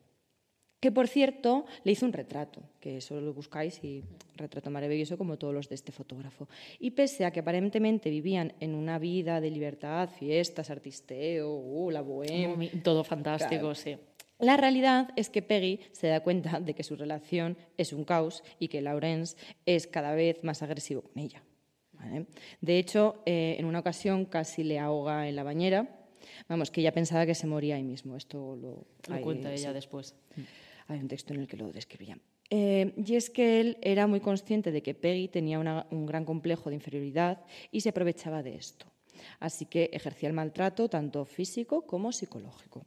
que 0.85 0.93
por 0.93 1.09
cierto 1.09 1.65
le 1.83 1.93
hizo 1.93 2.05
un 2.05 2.13
retrato, 2.13 2.61
que 2.79 2.99
eso 2.99 3.19
lo 3.19 3.33
buscáis 3.33 3.83
y 3.83 4.05
retrato 4.37 4.71
maravilloso 4.71 5.17
como 5.17 5.39
todos 5.39 5.55
los 5.55 5.67
de 5.71 5.77
este 5.77 5.93
fotógrafo. 5.93 6.47
Y 6.79 6.91
pese 6.91 7.25
a 7.25 7.31
que 7.31 7.41
aparentemente 7.41 8.11
vivían 8.11 8.53
en 8.61 8.75
una 8.75 8.99
vida 8.99 9.41
de 9.41 9.51
libertad, 9.51 10.11
fiestas, 10.11 10.69
artisteo, 10.69 11.55
uh, 11.55 11.91
la 11.91 12.03
bohemia, 12.03 12.71
Todo 12.83 13.03
fantástico, 13.03 13.73
Claro. 13.73 13.75
sí. 13.75 13.97
La 14.39 14.57
realidad 14.57 15.11
es 15.17 15.31
que 15.31 15.43
Peggy 15.43 15.81
se 15.93 16.09
da 16.09 16.21
cuenta 16.21 16.61
de 16.61 16.75
que 16.75 16.83
su 16.83 16.97
relación 16.97 17.57
es 17.77 17.93
un 17.93 18.05
caos 18.05 18.43
y 18.59 18.69
que 18.69 18.81
Lawrence 18.83 19.37
es 19.67 19.87
cada 19.87 20.15
vez 20.15 20.43
más 20.43 20.63
agresivo 20.63 21.03
con 21.03 21.19
ella. 21.19 21.43
¿vale? 21.93 22.27
De 22.61 22.79
hecho, 22.79 23.23
eh, 23.27 23.57
en 23.59 23.65
una 23.67 23.79
ocasión 23.81 24.25
casi 24.27 24.65
le 24.65 24.79
ahoga 24.79 25.29
en 25.29 25.37
la 25.37 25.43
bañera. 25.45 26.01
Vamos, 26.49 26.71
que 26.71 26.81
ella 26.81 26.93
pensaba 26.93 27.27
que 27.27 27.35
se 27.35 27.47
moría 27.47 27.77
ahí 27.77 27.85
mismo. 27.85 28.17
Esto 28.17 28.57
lo, 28.57 28.87
Lo 29.09 29.15
hay- 29.15 29.23
cuenta 29.23 29.49
sí. 29.51 29.61
ella 29.63 29.73
después. 29.73 30.15
Hay 30.89 30.99
un 30.99 31.09
texto 31.09 31.33
en 31.33 31.41
el 31.41 31.47
que 31.49 31.57
lo 31.57 31.73
describía. 31.73 32.19
Eh, 32.51 32.93
y 33.07 33.15
es 33.17 33.31
que 33.31 33.61
él 33.61 33.79
era 33.81 34.07
muy 34.07 34.21
consciente 34.21 34.71
de 34.71 34.83
que 34.83 34.95
Peggy 34.95 35.29
tenía 35.29 35.59
una- 35.59 35.87
un 35.91 36.05
gran 36.07 36.25
complejo 36.25 36.69
de 36.69 36.77
inferioridad 36.77 37.43
y 37.71 37.81
se 37.81 37.89
aprovechaba 37.91 38.43
de 38.43 38.57
esto. 38.57 38.87
Así 39.39 39.65
que 39.67 39.89
ejercía 39.93 40.29
el 40.29 40.35
maltrato 40.35 40.89
tanto 40.89 41.25
físico 41.25 41.87
como 41.87 42.13
psicológico. 42.13 42.85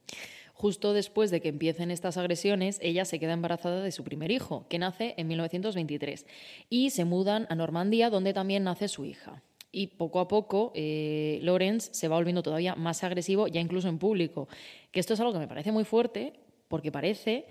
Justo 0.58 0.94
después 0.94 1.30
de 1.30 1.40
que 1.40 1.50
empiecen 1.50 1.92
estas 1.92 2.18
agresiones, 2.18 2.80
ella 2.82 3.06
se 3.06 3.20
queda 3.20 3.34
embarazada 3.34 3.84
de 3.84 3.92
su 3.92 4.04
primer 4.04 4.32
hijo, 4.32 4.66
que 4.70 4.80
nace 4.80 5.14
en 5.18 5.28
1923, 5.28 6.26
y 6.68 6.90
se 6.90 7.06
mudan 7.06 7.46
a 7.52 7.56
Normandía, 7.56 8.10
donde 8.10 8.34
también 8.34 8.64
nace 8.64 8.88
su 8.88 9.06
hija. 9.06 9.44
Y 9.72 9.86
poco 9.86 10.20
a 10.20 10.28
poco, 10.28 10.72
eh, 10.74 11.38
Lawrence 11.44 11.94
se 11.94 12.08
va 12.08 12.16
volviendo 12.16 12.42
todavía 12.42 12.74
más 12.74 13.04
agresivo, 13.04 13.48
ya 13.48 13.62
incluso 13.62 13.88
en 13.88 14.00
público. 14.00 14.48
Que 14.92 15.00
esto 15.00 15.14
es 15.14 15.20
algo 15.20 15.32
que 15.32 15.38
me 15.38 15.48
parece 15.48 15.72
muy 15.72 15.84
fuerte, 15.84 16.34
porque 16.68 16.92
parece 16.92 17.46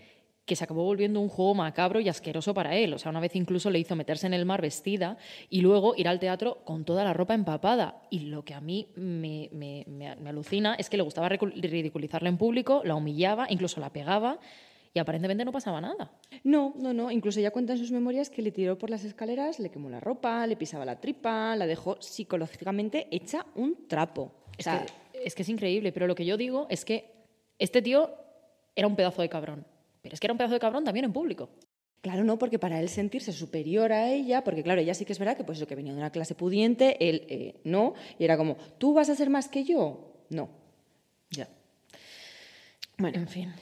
que 0.46 0.56
se 0.56 0.62
acabó 0.64 0.84
volviendo 0.84 1.20
un 1.20 1.28
juego 1.28 1.54
macabro 1.54 1.98
y 2.00 2.08
asqueroso 2.08 2.54
para 2.54 2.74
él. 2.76 2.94
O 2.94 2.98
sea, 2.98 3.10
una 3.10 3.20
vez 3.20 3.34
incluso 3.36 3.68
le 3.68 3.80
hizo 3.80 3.96
meterse 3.96 4.26
en 4.28 4.32
el 4.34 4.46
mar 4.46 4.62
vestida 4.62 5.18
y 5.50 5.60
luego 5.60 5.94
ir 5.96 6.06
al 6.08 6.20
teatro 6.20 6.58
con 6.64 6.84
toda 6.84 7.02
la 7.04 7.12
ropa 7.12 7.34
empapada. 7.34 8.02
Y 8.10 8.20
lo 8.20 8.44
que 8.44 8.54
a 8.54 8.60
mí 8.60 8.86
me, 8.94 9.50
me- 9.52 9.84
me- 9.88 10.14
me 10.16 10.30
alucina 10.30 10.74
es 10.76 10.88
que 10.88 10.96
le 10.96 11.02
gustaba 11.02 11.28
ridiculizarla 11.28 12.28
en 12.28 12.38
público, 12.38 12.82
la 12.84 12.94
humillaba, 12.94 13.46
incluso 13.50 13.80
la 13.80 13.90
pegaba 13.92 14.38
y 14.94 14.98
aparentemente 15.00 15.44
no 15.44 15.50
pasaba 15.52 15.80
nada. 15.80 16.12
No, 16.44 16.72
no, 16.78 16.94
no. 16.94 17.10
Incluso 17.10 17.40
ella 17.40 17.50
cuenta 17.50 17.72
en 17.72 17.80
sus 17.80 17.90
memorias 17.90 18.30
que 18.30 18.40
le 18.40 18.52
tiró 18.52 18.78
por 18.78 18.88
las 18.88 19.02
escaleras, 19.04 19.58
le 19.58 19.70
quemó 19.70 19.90
la 19.90 19.98
ropa, 20.00 20.46
le 20.46 20.56
pisaba 20.56 20.84
la 20.84 21.00
tripa, 21.00 21.56
la 21.56 21.66
dejó 21.66 22.00
psicológicamente 22.00 23.08
hecha 23.10 23.44
un 23.56 23.88
trapo. 23.88 24.22
O 24.22 24.52
Es, 24.58 24.64
sea, 24.64 24.86
que, 25.12 25.24
es 25.26 25.34
que 25.34 25.42
es 25.42 25.48
increíble, 25.48 25.90
pero 25.92 26.06
lo 26.06 26.14
que 26.14 26.24
yo 26.24 26.36
digo 26.36 26.66
es 26.70 26.84
que 26.84 27.10
este 27.58 27.82
tío 27.82 28.10
era 28.76 28.86
un 28.86 28.94
pedazo 28.94 29.22
de 29.22 29.28
cabrón. 29.28 29.66
Pero 30.06 30.14
es 30.14 30.20
que 30.20 30.28
era 30.28 30.34
un 30.34 30.38
pedazo 30.38 30.54
de 30.54 30.60
cabrón 30.60 30.84
también 30.84 31.04
en 31.04 31.12
público. 31.12 31.50
Claro, 32.00 32.22
no, 32.22 32.38
porque 32.38 32.60
para 32.60 32.78
él 32.78 32.88
sentirse 32.88 33.32
superior 33.32 33.92
a 33.92 34.12
ella, 34.12 34.44
porque 34.44 34.62
claro, 34.62 34.80
ella 34.80 34.94
sí 34.94 35.04
que 35.04 35.12
es 35.12 35.18
verdad 35.18 35.36
que 35.36 35.42
pues 35.42 35.58
eso 35.58 35.66
que 35.66 35.74
venía 35.74 35.92
de 35.92 35.98
una 35.98 36.10
clase 36.10 36.36
pudiente, 36.36 36.96
él 37.08 37.26
eh, 37.28 37.56
no, 37.64 37.94
y 38.16 38.24
era 38.24 38.36
como, 38.36 38.56
¿tú 38.78 38.94
vas 38.94 39.10
a 39.10 39.16
ser 39.16 39.28
más 39.30 39.48
que 39.48 39.64
yo? 39.64 40.14
No. 40.30 40.48
Ya. 41.30 41.48
Bueno, 42.96 43.18
En 43.18 43.26
fin. 43.26 43.52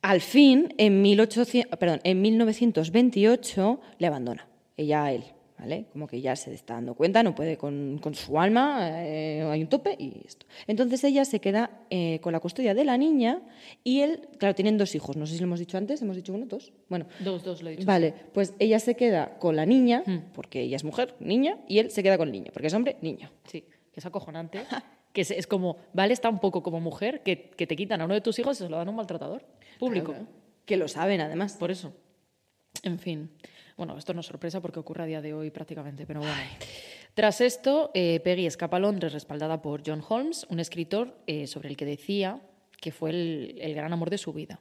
al 0.00 0.20
fin, 0.20 0.72
en, 0.78 1.02
1800, 1.02 1.76
perdón, 1.76 2.00
en 2.04 2.22
1928, 2.22 3.80
le 3.98 4.06
abandona, 4.06 4.46
ella 4.76 5.04
a 5.04 5.12
él, 5.12 5.24
¿vale? 5.58 5.86
Como 5.92 6.06
que 6.06 6.20
ya 6.20 6.36
se 6.36 6.52
está 6.54 6.74
dando 6.74 6.94
cuenta, 6.94 7.22
no 7.22 7.34
puede 7.34 7.56
con, 7.56 7.98
con 8.02 8.14
su 8.14 8.38
alma, 8.38 8.90
eh, 9.04 9.42
hay 9.50 9.62
un 9.62 9.68
tope 9.68 9.96
y 9.98 10.22
esto. 10.26 10.46
Entonces 10.66 11.02
ella 11.04 11.24
se 11.24 11.40
queda 11.40 11.70
eh, 11.90 12.20
con 12.20 12.32
la 12.32 12.40
custodia 12.40 12.74
de 12.74 12.84
la 12.84 12.96
niña 12.98 13.42
y 13.84 14.00
él, 14.00 14.28
claro, 14.38 14.54
tienen 14.54 14.78
dos 14.78 14.94
hijos, 14.94 15.16
no 15.16 15.26
sé 15.26 15.34
si 15.34 15.38
lo 15.40 15.44
hemos 15.46 15.60
dicho 15.60 15.78
antes, 15.78 16.00
hemos 16.02 16.16
dicho 16.16 16.32
uno, 16.32 16.46
dos. 16.46 16.72
Bueno, 16.88 17.06
Dos, 17.20 17.42
dos, 17.44 17.62
lo 17.62 17.68
he 17.70 17.72
dicho. 17.76 17.86
Vale, 17.86 18.14
pues 18.32 18.54
ella 18.58 18.78
se 18.78 18.94
queda 18.96 19.38
con 19.38 19.56
la 19.56 19.66
niña, 19.66 20.02
Hmm. 20.06 20.32
porque 20.34 20.60
ella 20.62 20.76
es 20.76 20.84
mujer, 20.84 21.14
niña, 21.20 21.58
y 21.68 21.78
él 21.78 21.90
se 21.90 22.02
queda 22.02 22.18
con 22.18 22.28
el 22.28 22.32
niño, 22.32 22.50
porque 22.52 22.66
es 22.68 22.74
hombre, 22.74 22.96
niño. 23.00 23.30
Sí, 23.44 23.62
que 23.92 24.00
es 24.00 24.06
acojonante. 24.06 24.60
que 25.12 25.22
es, 25.22 25.30
es 25.30 25.46
como, 25.46 25.78
vales 25.94 26.20
tan 26.20 26.40
poco 26.40 26.62
como 26.62 26.78
mujer 26.80 27.22
que, 27.22 27.48
que 27.56 27.66
te 27.66 27.74
quitan 27.76 28.02
a 28.02 28.04
uno 28.04 28.12
de 28.14 28.20
tus 28.20 28.38
hijos 28.38 28.60
y 28.60 28.64
se 28.64 28.68
lo 28.68 28.76
dan 28.76 28.88
a 28.88 28.90
un 28.90 28.96
maltratador 28.96 29.44
público. 29.78 30.12
Claro, 30.12 30.26
claro. 30.26 30.40
Que 30.66 30.76
lo 30.76 30.88
saben, 30.88 31.20
además. 31.22 31.56
Por 31.58 31.70
eso. 31.70 31.92
En 32.82 32.98
fin. 32.98 33.30
Bueno, 33.76 33.98
esto 33.98 34.14
no 34.14 34.20
es 34.20 34.26
sorpresa 34.26 34.60
porque 34.60 34.80
ocurre 34.80 35.02
a 35.02 35.06
día 35.06 35.20
de 35.20 35.34
hoy 35.34 35.50
prácticamente, 35.50 36.06
pero 36.06 36.20
bueno. 36.20 36.34
Tras 37.14 37.40
esto, 37.40 37.90
eh, 37.94 38.20
Peggy 38.20 38.46
escapa 38.46 38.78
a 38.78 38.80
Londres 38.80 39.12
respaldada 39.12 39.60
por 39.60 39.82
John 39.86 40.02
Holmes, 40.06 40.46
un 40.48 40.60
escritor 40.60 41.16
eh, 41.26 41.46
sobre 41.46 41.68
el 41.68 41.76
que 41.76 41.84
decía 41.84 42.40
que 42.80 42.92
fue 42.92 43.10
el, 43.10 43.58
el 43.60 43.74
gran 43.74 43.92
amor 43.92 44.10
de 44.10 44.18
su 44.18 44.32
vida. 44.32 44.60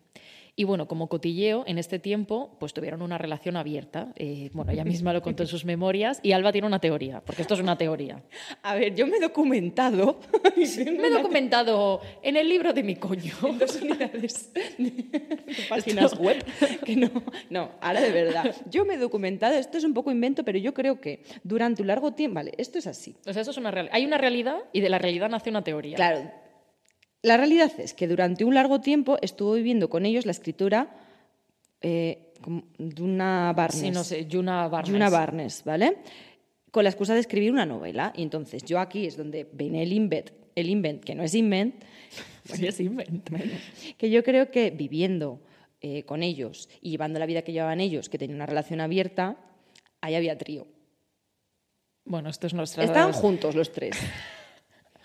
Y 0.57 0.63
bueno, 0.63 0.87
como 0.87 1.09
cotilleo, 1.09 1.65
en 1.67 1.77
este 1.77 1.99
tiempo, 1.99 2.55
pues 2.59 2.73
tuvieron 2.73 3.01
una 3.01 3.17
relación 3.17 3.57
abierta. 3.57 4.13
Eh, 4.15 4.49
bueno, 4.53 4.71
ella 4.71 4.85
misma 4.85 5.11
lo 5.11 5.21
contó 5.21 5.43
en 5.43 5.47
sus 5.47 5.65
memorias 5.65 6.21
y 6.23 6.31
Alba 6.31 6.53
tiene 6.53 6.65
una 6.65 6.79
teoría, 6.79 7.21
porque 7.25 7.41
esto 7.41 7.55
es 7.55 7.59
una 7.59 7.77
teoría. 7.77 8.23
A 8.63 8.75
ver, 8.75 8.95
yo 8.95 9.05
me 9.05 9.17
he 9.17 9.19
documentado. 9.19 10.19
Me 10.55 11.07
he 11.07 11.09
documentado 11.09 12.01
en 12.21 12.37
el 12.37 12.47
libro 12.47 12.71
de 12.71 12.83
mi 12.83 12.95
coño. 12.95 13.33
en 13.43 13.59
dos 13.59 13.81
unidades 13.81 14.53
de 14.77 14.93
páginas 15.69 16.17
web. 16.17 16.43
Que 16.85 16.95
no, 16.95 17.09
no, 17.49 17.71
ahora 17.81 18.01
de 18.01 18.11
verdad. 18.11 18.55
Yo 18.69 18.85
me 18.85 18.93
he 18.93 18.97
documentado, 18.97 19.55
esto 19.55 19.77
es 19.77 19.83
un 19.83 19.93
poco 19.93 20.11
invento, 20.11 20.43
pero 20.43 20.57
yo 20.57 20.73
creo 20.73 20.99
que 20.99 21.23
durante 21.43 21.81
un 21.81 21.87
largo 21.87 22.13
tiempo. 22.13 22.35
Vale, 22.35 22.53
esto 22.57 22.77
es 22.79 22.87
así. 22.87 23.15
O 23.25 23.33
sea, 23.33 23.41
eso 23.41 23.51
es 23.51 23.57
una 23.57 23.71
realidad. 23.71 23.95
Hay 23.95 24.05
una 24.05 24.17
realidad 24.17 24.57
y 24.73 24.81
de 24.81 24.89
la 24.89 24.97
realidad 24.97 25.29
nace 25.29 25.49
una 25.49 25.63
teoría. 25.63 25.95
Claro, 25.95 26.31
la 27.25 27.37
realidad 27.37 27.71
es 27.79 27.95
que 27.95 28.07
durante 28.07 28.45
un 28.45 28.53
largo 28.53 28.81
tiempo 28.81 29.17
estuvo 29.19 29.53
viviendo 29.53 29.89
con 29.89 30.05
ellos 30.05 30.25
la 30.25 30.31
escritura 30.31 30.95
eh, 31.81 32.31
como 32.39 32.63
de 32.77 33.01
una 33.01 33.51
Barnes. 33.53 33.81
Sí, 33.81 33.89
no 33.89 34.03
sé, 34.03 34.27
Barnes. 34.69 35.11
Barnes, 35.11 35.63
¿vale? 35.65 35.97
Con 36.69 36.83
la 36.83 36.91
excusa 36.91 37.15
de 37.15 37.21
escribir 37.21 37.51
una 37.51 37.65
novela. 37.65 38.13
Y 38.15 38.21
entonces 38.21 38.63
yo 38.63 38.79
aquí 38.79 39.07
es 39.07 39.17
donde 39.17 39.49
viene 39.51 39.81
el 39.81 39.91
invent, 39.91 40.29
el 40.53 40.69
invent 40.69 41.03
que 41.03 41.15
no 41.15 41.23
es 41.23 41.33
invent, 41.33 41.83
Sí, 42.45 42.67
es 42.67 42.79
invent. 42.79 43.27
que 43.97 44.11
yo 44.11 44.23
creo 44.23 44.51
que 44.51 44.69
viviendo 44.69 45.41
eh, 45.81 46.03
con 46.03 46.21
ellos 46.21 46.69
y 46.79 46.91
llevando 46.91 47.17
la 47.17 47.25
vida 47.25 47.41
que 47.41 47.53
llevaban 47.53 47.79
ellos, 47.79 48.07
que 48.07 48.19
tenían 48.19 48.35
una 48.35 48.45
relación 48.45 48.81
abierta, 48.81 49.37
ahí 49.99 50.13
había 50.13 50.37
trío. 50.37 50.67
Bueno, 52.03 52.29
esto 52.29 52.45
es 52.45 52.53
nuestra... 52.53 52.83
Estaban 52.83 53.13
juntos 53.21 53.55
los 53.55 53.71
tres. 53.71 53.97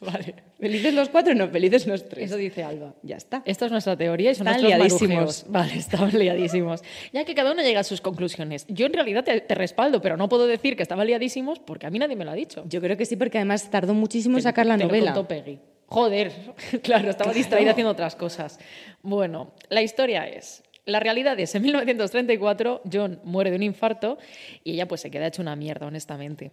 Vale. 0.12 0.34
Felices 0.58 0.94
los 0.94 1.08
cuatro, 1.10 1.34
no, 1.34 1.48
felices 1.48 1.86
los 1.86 2.08
tres. 2.08 2.26
Eso 2.26 2.36
dice 2.36 2.62
Alba. 2.62 2.94
Ya 3.02 3.16
está. 3.16 3.42
Esta 3.44 3.66
es 3.66 3.72
nuestra 3.72 3.96
teoría 3.96 4.30
y 4.30 4.34
son 4.34 4.48
Están 4.48 4.62
nuestros 4.62 5.02
liadísimos. 5.02 5.44
Vale, 5.48 5.74
estaban 5.76 6.18
liadísimos. 6.18 6.82
Ya 7.12 7.24
que 7.24 7.34
cada 7.34 7.52
uno 7.52 7.62
llega 7.62 7.80
a 7.80 7.84
sus 7.84 8.00
conclusiones. 8.00 8.64
Yo 8.68 8.86
en 8.86 8.94
realidad 8.94 9.24
te, 9.24 9.40
te 9.40 9.54
respaldo, 9.54 10.00
pero 10.00 10.16
no 10.16 10.28
puedo 10.28 10.46
decir 10.46 10.76
que 10.76 10.82
estaban 10.82 11.06
liadísimos 11.06 11.58
porque 11.58 11.86
a 11.86 11.90
mí 11.90 11.98
nadie 11.98 12.16
me 12.16 12.24
lo 12.24 12.30
ha 12.30 12.34
dicho. 12.34 12.64
Yo 12.66 12.80
creo 12.80 12.96
que 12.96 13.04
sí, 13.04 13.16
porque 13.16 13.38
además 13.38 13.70
tardó 13.70 13.92
muchísimo 13.94 14.38
en 14.38 14.42
sacar 14.42 14.66
la 14.66 14.76
Te 14.76 14.84
lo 14.84 14.88
novela. 14.88 15.12
contó 15.12 15.28
Peggy. 15.28 15.58
Joder, 15.86 16.32
claro, 16.82 17.10
estaba 17.10 17.32
distraída 17.32 17.72
haciendo 17.72 17.90
otras 17.90 18.16
cosas. 18.16 18.58
Bueno, 19.02 19.52
la 19.68 19.82
historia 19.82 20.26
es... 20.28 20.62
La 20.86 20.98
realidad 20.98 21.38
es, 21.38 21.54
en 21.54 21.62
1934, 21.62 22.82
John 22.90 23.20
muere 23.22 23.50
de 23.50 23.56
un 23.56 23.62
infarto 23.62 24.18
y 24.64 24.72
ella 24.72 24.88
pues 24.88 25.02
se 25.02 25.10
queda 25.10 25.26
hecha 25.26 25.42
una 25.42 25.54
mierda, 25.54 25.86
honestamente. 25.86 26.52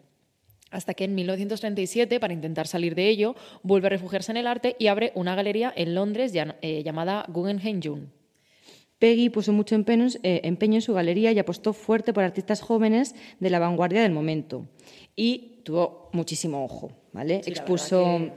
Hasta 0.71 0.93
que 0.93 1.05
en 1.05 1.15
1937, 1.15 2.19
para 2.19 2.33
intentar 2.33 2.67
salir 2.67 2.95
de 2.95 3.07
ello, 3.07 3.35
vuelve 3.63 3.87
a 3.87 3.89
refugiarse 3.91 4.31
en 4.31 4.37
el 4.37 4.47
arte 4.47 4.75
y 4.79 4.87
abre 4.87 5.11
una 5.15 5.35
galería 5.35 5.73
en 5.75 5.95
Londres 5.95 6.33
eh, 6.35 6.83
llamada 6.83 7.25
Guggenheim 7.29 7.79
June. 7.81 8.07
Peggy 8.99 9.29
puso 9.29 9.53
mucho 9.53 9.75
empeño, 9.75 10.07
eh, 10.23 10.41
empeño 10.43 10.75
en 10.75 10.81
su 10.81 10.93
galería 10.93 11.31
y 11.31 11.39
apostó 11.39 11.73
fuerte 11.73 12.13
por 12.13 12.23
artistas 12.23 12.61
jóvenes 12.61 13.15
de 13.39 13.49
la 13.49 13.59
vanguardia 13.59 14.01
del 14.01 14.11
momento. 14.11 14.67
Y 15.15 15.61
tuvo 15.63 16.09
muchísimo 16.13 16.63
ojo, 16.63 16.91
¿vale? 17.13 17.43
Sí, 17.43 17.51
Expuso... 17.51 18.31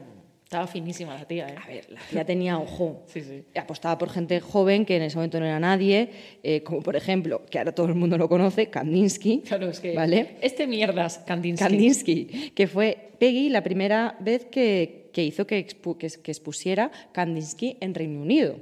Estaba 0.51 0.67
finísima 0.67 1.15
la 1.15 1.25
tía, 1.29 1.47
¿eh? 1.47 1.55
A 1.65 1.69
ver, 1.69 1.87
la 1.91 2.01
tía 2.11 2.25
tenía 2.25 2.59
ojo. 2.59 3.05
Sí, 3.07 3.21
sí. 3.21 3.45
Apostaba 3.55 3.97
por 3.97 4.11
gente 4.11 4.41
joven 4.41 4.85
que 4.85 4.97
en 4.97 5.03
ese 5.03 5.15
momento 5.15 5.39
no 5.39 5.47
era 5.47 5.61
nadie, 5.61 6.11
eh, 6.43 6.65
como 6.65 6.83
por 6.83 6.97
ejemplo, 6.97 7.43
que 7.49 7.59
ahora 7.59 7.71
todo 7.73 7.87
el 7.87 7.95
mundo 7.95 8.19
lo 8.19 8.29
conoce, 8.29 8.69
Kandinsky. 8.69 9.43
Claro, 9.47 9.71
es 9.71 9.79
que... 9.79 9.95
¿Vale? 9.95 10.39
Este 10.41 10.67
mierdas, 10.67 11.19
Kandinsky. 11.19 11.65
Kandinsky, 11.65 12.51
que 12.53 12.67
fue 12.67 13.13
Peggy 13.21 13.49
la 13.49 13.63
primera 13.63 14.17
vez 14.19 14.47
que, 14.47 15.11
que 15.13 15.23
hizo 15.23 15.47
que, 15.47 15.65
expu- 15.65 15.97
que, 15.97 16.09
que 16.21 16.33
expusiera 16.33 16.91
Kandinsky 17.13 17.77
en 17.81 17.95
Reino 17.95 18.21
Unido. 18.21 18.57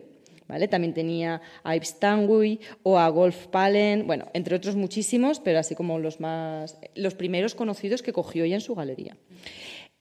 ¿Vale? 0.47 0.67
También 0.69 0.95
tenía 0.95 1.43
a 1.63 1.75
Yves 1.75 1.99
Tanguy 2.01 2.59
o 2.83 2.99
a 2.99 3.07
Golf 3.11 3.49
Palen, 3.49 4.07
bueno, 4.07 4.29
entre 4.33 4.57
otros 4.57 4.77
muchísimos, 4.77 5.41
pero 5.41 5.59
así 5.59 5.75
como 5.75 5.99
los 5.99 6.21
más 6.21 6.79
los 6.95 7.15
primeros 7.15 7.55
conocidos 7.55 8.01
que 8.03 8.15
cogió 8.15 8.45
ella 8.45 8.55
en 8.55 8.63
su 8.63 8.75
galería. 8.75 9.15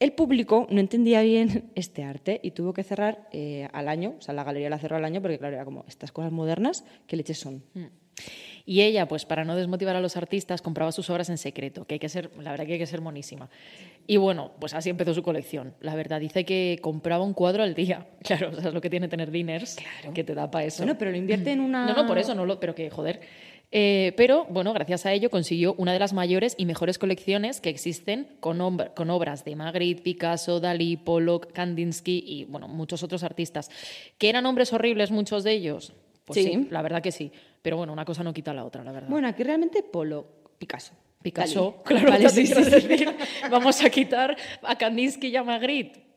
El 0.00 0.12
público 0.12 0.66
no 0.70 0.80
entendía 0.80 1.22
bien 1.22 1.70
este 1.74 2.04
arte 2.04 2.40
y 2.42 2.52
tuvo 2.52 2.72
que 2.72 2.84
cerrar 2.84 3.28
eh, 3.32 3.68
al 3.72 3.88
año, 3.88 4.14
o 4.18 4.22
sea, 4.22 4.32
la 4.32 4.44
galería 4.44 4.70
la 4.70 4.78
cerró 4.78 4.96
al 4.96 5.04
año 5.04 5.20
porque, 5.20 5.38
claro, 5.38 5.56
era 5.56 5.64
como 5.64 5.84
estas 5.88 6.12
cosas 6.12 6.30
modernas, 6.30 6.84
¿qué 7.06 7.16
leches 7.16 7.38
son? 7.38 7.64
Y 8.64 8.82
ella, 8.82 9.08
pues 9.08 9.24
para 9.24 9.44
no 9.44 9.56
desmotivar 9.56 9.96
a 9.96 10.00
los 10.00 10.16
artistas, 10.16 10.60
compraba 10.60 10.92
sus 10.92 11.08
obras 11.10 11.30
en 11.30 11.38
secreto, 11.38 11.86
que 11.86 11.94
hay 11.94 11.98
que 11.98 12.08
ser, 12.08 12.30
la 12.36 12.50
verdad 12.50 12.66
que 12.66 12.74
hay 12.74 12.78
que 12.78 12.86
ser 12.86 13.00
monísima. 13.00 13.48
Y 14.06 14.18
bueno, 14.18 14.52
pues 14.60 14.74
así 14.74 14.90
empezó 14.90 15.14
su 15.14 15.22
colección. 15.22 15.74
La 15.80 15.94
verdad, 15.94 16.20
dice 16.20 16.44
que 16.44 16.78
compraba 16.82 17.24
un 17.24 17.32
cuadro 17.32 17.62
al 17.62 17.74
día. 17.74 18.06
Claro, 18.22 18.50
o 18.50 18.60
sea, 18.60 18.68
es 18.68 18.74
lo 18.74 18.82
que 18.82 18.90
tiene 18.90 19.08
tener 19.08 19.30
diners, 19.30 19.78
que 20.12 20.22
te 20.22 20.34
da 20.34 20.50
para 20.50 20.66
eso. 20.66 20.82
Bueno, 20.82 20.98
pero 20.98 21.10
lo 21.10 21.16
invierte 21.16 21.50
en 21.52 21.60
una... 21.60 21.86
No, 21.86 21.94
no, 21.94 22.06
por 22.06 22.18
eso, 22.18 22.34
no 22.34 22.44
lo, 22.44 22.60
pero 22.60 22.74
que 22.74 22.90
joder. 22.90 23.20
Eh, 23.70 24.14
pero 24.16 24.46
bueno, 24.46 24.72
gracias 24.72 25.04
a 25.04 25.12
ello 25.12 25.28
consiguió 25.28 25.74
una 25.76 25.92
de 25.92 25.98
las 25.98 26.14
mayores 26.14 26.54
y 26.56 26.64
mejores 26.64 26.98
colecciones 26.98 27.60
que 27.60 27.68
existen 27.68 28.28
con, 28.40 28.58
con 28.94 29.10
obras 29.10 29.44
de 29.44 29.56
Magritte, 29.56 30.02
Picasso, 30.02 30.58
Dalí, 30.58 30.96
Pollock, 30.96 31.52
Kandinsky 31.52 32.24
y 32.26 32.44
bueno, 32.44 32.66
muchos 32.66 33.02
otros 33.02 33.22
artistas. 33.22 33.70
¿Que 34.16 34.30
eran 34.30 34.46
hombres 34.46 34.72
horribles 34.72 35.10
muchos 35.10 35.44
de 35.44 35.52
ellos? 35.52 35.92
Pues 36.24 36.42
sí. 36.42 36.50
Sí. 36.50 36.68
la 36.70 36.80
verdad 36.82 37.02
que 37.02 37.12
sí. 37.12 37.30
Pero 37.60 37.76
bueno, 37.76 37.92
una 37.92 38.04
cosa 38.04 38.22
no 38.22 38.32
quita 38.32 38.54
la 38.54 38.64
otra, 38.64 38.82
la 38.84 38.92
verdad. 38.92 39.08
Bueno, 39.10 39.28
aquí 39.28 39.42
realmente 39.42 39.82
Polo, 39.82 40.26
Picasso. 40.58 40.94
Picasso, 41.22 41.82
Dalí. 41.84 41.84
claro, 41.84 42.10
Vale, 42.10 42.28
sí, 42.30 42.46
sí. 42.46 42.54
decir, 42.62 43.14
vamos 43.50 43.82
a 43.84 43.90
quitar 43.90 44.36
a 44.62 44.78
Kandinsky 44.78 45.28
y 45.28 45.36
a 45.36 45.42
Magritte. 45.42 46.07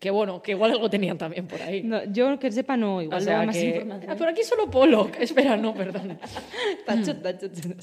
Que 0.00 0.10
bueno, 0.10 0.40
que 0.40 0.52
igual 0.52 0.70
algo 0.70 0.88
tenían 0.88 1.18
también 1.18 1.46
por 1.46 1.60
ahí. 1.60 1.82
No, 1.82 2.02
yo 2.10 2.38
que 2.38 2.50
sepa 2.50 2.74
no, 2.74 3.02
igual 3.02 3.20
o 3.20 3.22
sea 3.22 3.42
más 3.44 3.54
que- 3.54 3.66
información. 3.66 4.10
Ah, 4.10 4.16
por 4.16 4.28
aquí 4.28 4.42
solo 4.42 4.70
Pollock. 4.70 5.20
Espera, 5.20 5.58
no, 5.58 5.74
perdón. 5.74 6.18
Tacho. 6.86 7.14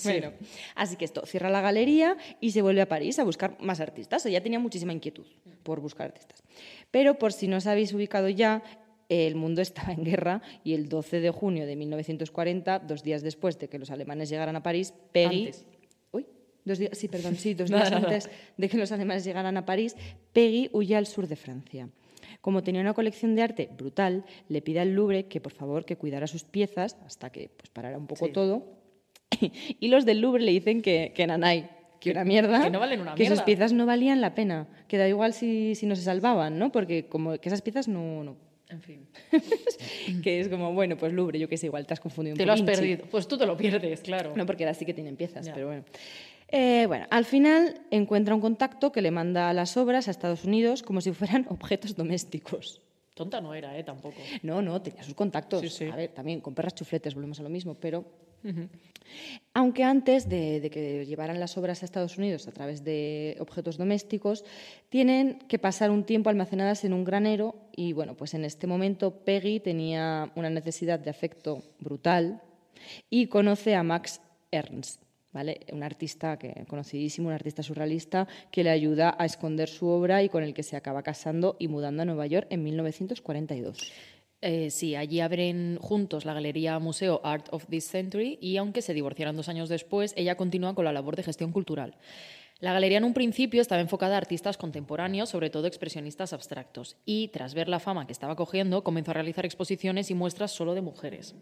Bueno, 0.04 0.34
así 0.74 0.96
que 0.96 1.06
esto, 1.06 1.24
cierra 1.28 1.52
la 1.52 1.62
galería 1.62 2.18
y 2.42 2.50
se 2.52 2.64
vuelve 2.64 2.82
a 2.82 2.88
París 2.90 3.20
a 3.20 3.24
buscar 3.24 3.56
más 3.62 3.80
artistas. 3.82 4.26
Ella 4.26 4.42
tenía 4.42 4.58
muchísima 4.60 4.94
inquietud 4.94 5.28
por 5.62 5.80
buscar 5.80 6.08
artistas. 6.08 6.42
Pero 6.90 7.20
por 7.20 7.34
si 7.34 7.48
no 7.48 7.58
os 7.58 7.68
habéis 7.68 7.94
ubicado 7.94 8.30
ya, 8.30 8.64
el 9.10 9.36
mundo 9.36 9.62
estaba 9.62 9.94
en 9.94 10.04
guerra 10.04 10.42
y 10.64 10.74
el 10.74 10.90
12 10.90 11.20
de 11.22 11.30
junio 11.30 11.68
de 11.68 11.76
1940, 11.76 12.80
dos 12.80 13.04
días 13.04 13.22
después 13.22 13.60
de 13.60 13.70
que 13.70 13.78
los 13.78 13.92
alemanes 13.92 14.30
llegaran 14.30 14.56
a 14.56 14.64
París, 14.64 14.92
Peggy... 15.12 15.46
Antes. 15.46 15.68
Uy, 16.12 16.26
dos 16.66 16.80
días, 16.80 16.98
sí, 16.98 17.08
perdón, 17.10 17.36
sí, 17.36 17.54
dos 17.54 17.70
días 17.70 17.92
antes 17.92 18.28
de 18.58 18.70
que 18.70 18.78
los 18.78 18.92
alemanes 18.92 19.24
llegaran 19.24 19.56
a 19.56 19.68
París, 19.68 19.96
Peggy 20.34 20.72
huye 20.74 20.96
al 20.96 21.06
sur 21.06 21.28
de 21.28 21.36
Francia. 21.36 21.88
Como 22.48 22.64
tenía 22.64 22.80
una 22.80 22.94
colección 22.94 23.36
de 23.36 23.42
arte 23.42 23.70
brutal, 23.78 24.24
le 24.48 24.62
pide 24.62 24.80
al 24.80 24.94
Louvre 24.94 25.26
que 25.26 25.42
por 25.42 25.52
favor 25.52 25.84
que 25.84 25.98
cuidara 25.98 26.28
sus 26.28 26.46
piezas 26.46 26.96
hasta 27.06 27.30
que 27.30 27.50
pues, 27.50 27.70
parara 27.70 27.98
un 27.98 28.08
poco 28.08 28.28
Sí. 28.28 28.32
todo. 28.32 28.64
y 29.82 29.90
los 29.90 30.06
del 30.06 30.22
Louvre 30.22 30.42
le 30.42 30.54
dicen 30.54 30.82
que, 30.82 31.12
que 31.14 31.28
nanay, 31.28 31.70
que 32.00 32.12
una 32.12 32.24
mierda, 32.24 32.64
que 32.64 32.70
no 32.70 32.80
valen 32.80 33.02
una 33.02 33.16
que 33.16 33.24
sus 33.26 33.32
mierda. 33.32 33.44
piezas 33.44 33.74
no 33.74 33.86
valían 33.86 34.22
la 34.22 34.34
pena, 34.34 34.66
que 34.88 34.98
da 34.98 35.10
igual 35.10 35.34
si, 35.34 35.76
si 35.76 35.86
no 35.88 35.98
se 35.98 36.04
salvaban, 36.04 36.58
¿no? 36.58 36.72
Porque 36.72 37.08
como 37.10 37.38
que 37.38 37.50
esas 37.50 37.62
piezas 37.62 37.90
no... 37.90 38.24
no. 38.24 38.38
En 38.70 38.82
fin. 38.82 39.10
que 40.24 40.40
es 40.40 40.48
como, 40.48 40.72
bueno, 40.72 40.96
pues 40.96 41.12
Louvre, 41.12 41.40
yo 41.40 41.50
qué 41.50 41.58
sé, 41.58 41.66
igual 41.66 41.86
te 41.86 41.96
has 41.96 42.00
confundido 42.00 42.36
un 42.36 42.38
Te 42.38 42.46
lo 42.46 42.54
has 42.54 42.62
perdido. 42.62 43.04
Pues 43.12 43.28
tú 43.28 43.38
te 43.38 43.46
lo 43.46 43.58
pierdes, 43.58 44.00
claro. 44.00 44.32
No, 44.38 44.46
porque 44.46 44.64
ahora 44.64 44.74
sí 44.74 44.86
que 44.86 44.94
tienen 44.94 45.18
piezas, 45.18 45.46
Ya. 45.48 45.54
pero 45.54 45.68
bueno. 45.68 45.84
Eh, 46.50 46.86
bueno, 46.88 47.06
al 47.10 47.26
final 47.26 47.82
encuentra 47.92 48.34
un 48.34 48.42
contacto 48.42 48.92
que 48.92 49.02
le 49.02 49.12
manda 49.12 49.52
las 49.54 49.76
obras 49.76 50.08
a 50.08 50.12
Estados 50.12 50.46
Unidos 50.46 50.82
como 50.82 51.02
si 51.02 51.12
fueran 51.12 51.46
objetos 51.50 51.96
domésticos. 51.96 52.82
Tonta 53.14 53.42
no 53.42 53.54
era, 53.54 53.78
¿eh? 53.78 53.84
Tampoco. 53.84 54.22
No, 54.44 54.62
no, 54.62 54.82
tenía 54.82 55.04
sus 55.04 55.16
contactos. 55.16 55.62
Sí, 55.62 55.70
sí. 55.70 55.86
A 55.86 55.96
ver, 55.96 56.12
también 56.12 56.40
con 56.40 56.54
perras 56.54 56.76
chufletes 56.76 57.16
volvemos 57.16 57.40
a 57.40 57.44
lo 57.44 57.50
mismo, 57.50 57.76
pero... 57.76 58.06
Aunque 59.54 59.84
antes 59.84 60.30
de, 60.30 60.62
de 60.62 60.70
que 60.70 61.06
llevaran 61.06 61.40
las 61.40 61.58
obras 61.58 61.82
a 61.82 61.86
Estados 61.86 62.18
Unidos 62.18 62.48
a 62.48 62.52
través 62.52 62.84
de 62.84 63.36
objetos 63.40 63.78
domésticos, 63.78 64.46
tienen 64.88 65.40
que 65.50 65.60
pasar 65.60 65.92
un 65.92 66.06
tiempo 66.06 66.30
almacenadas 66.30 66.86
en 66.86 66.94
un 66.94 67.04
granero 67.04 67.56
y 67.76 67.92
bueno, 67.92 68.16
pues 68.16 68.36
en 68.36 68.46
este 68.46 68.68
momento 68.68 69.26
Peggy 69.26 69.60
tenía 69.60 70.32
una 70.36 70.50
necesidad 70.50 71.00
de 71.00 71.10
afecto 71.10 71.62
brutal 71.80 72.42
y 73.10 73.28
conoce 73.28 73.76
a 73.76 73.84
Max 73.84 74.22
Ernst, 74.52 75.02
¿vale? 75.38 75.60
un 75.72 75.84
artista 75.84 76.40
que, 76.40 76.66
conocidísimo, 76.68 77.28
un 77.28 77.36
artista 77.36 77.62
surrealista 77.62 78.28
que 78.50 78.64
le 78.64 78.72
ayuda 78.72 79.16
a 79.20 79.26
esconder 79.26 79.70
su 79.70 79.86
obra 79.86 80.24
y 80.24 80.30
con 80.30 80.42
el 80.42 80.56
que 80.56 80.64
se 80.64 80.76
acaba 80.76 81.04
casando 81.04 81.56
y 81.60 81.68
mudando 81.68 82.02
a 82.02 82.06
Nueva 82.06 82.26
York 82.26 82.48
en 82.50 82.64
1942. 82.64 83.78
Eh, 84.42 84.72
sí, 84.72 84.96
allí 84.96 85.20
abren 85.20 85.78
juntos 85.80 86.26
la 86.26 86.34
galería 86.34 86.80
museo 86.80 87.22
Art 87.24 87.50
of 87.52 87.68
this 87.68 87.86
Century 87.86 88.40
y 88.42 88.58
aunque 88.58 88.82
se 88.82 88.96
divorciaran 88.96 89.36
dos 89.36 89.48
años 89.48 89.70
después, 89.70 90.16
ella 90.18 90.36
continúa 90.36 90.74
con 90.74 90.86
la 90.86 90.92
labor 90.92 91.16
de 91.16 91.22
gestión 91.22 91.52
cultural. 91.52 91.94
La 92.60 92.74
galería 92.74 92.98
en 92.98 93.04
un 93.04 93.14
principio 93.14 93.62
estaba 93.62 93.82
enfocada 93.82 94.16
a 94.16 94.18
artistas 94.18 94.58
contemporáneos, 94.58 95.30
sobre 95.30 95.52
todo 95.52 95.68
expresionistas 95.68 96.34
abstractos, 96.34 96.98
y 97.06 97.28
tras 97.28 97.54
ver 97.54 97.70
la 97.70 97.80
fama 97.80 98.08
que 98.08 98.14
estaba 98.14 98.36
cogiendo, 98.36 98.84
comenzó 98.84 99.12
a 99.12 99.14
realizar 99.14 99.46
exposiciones 99.46 100.10
y 100.10 100.16
muestras 100.16 100.52
solo 100.52 100.74
de 100.74 100.82
mujeres. 100.82 101.36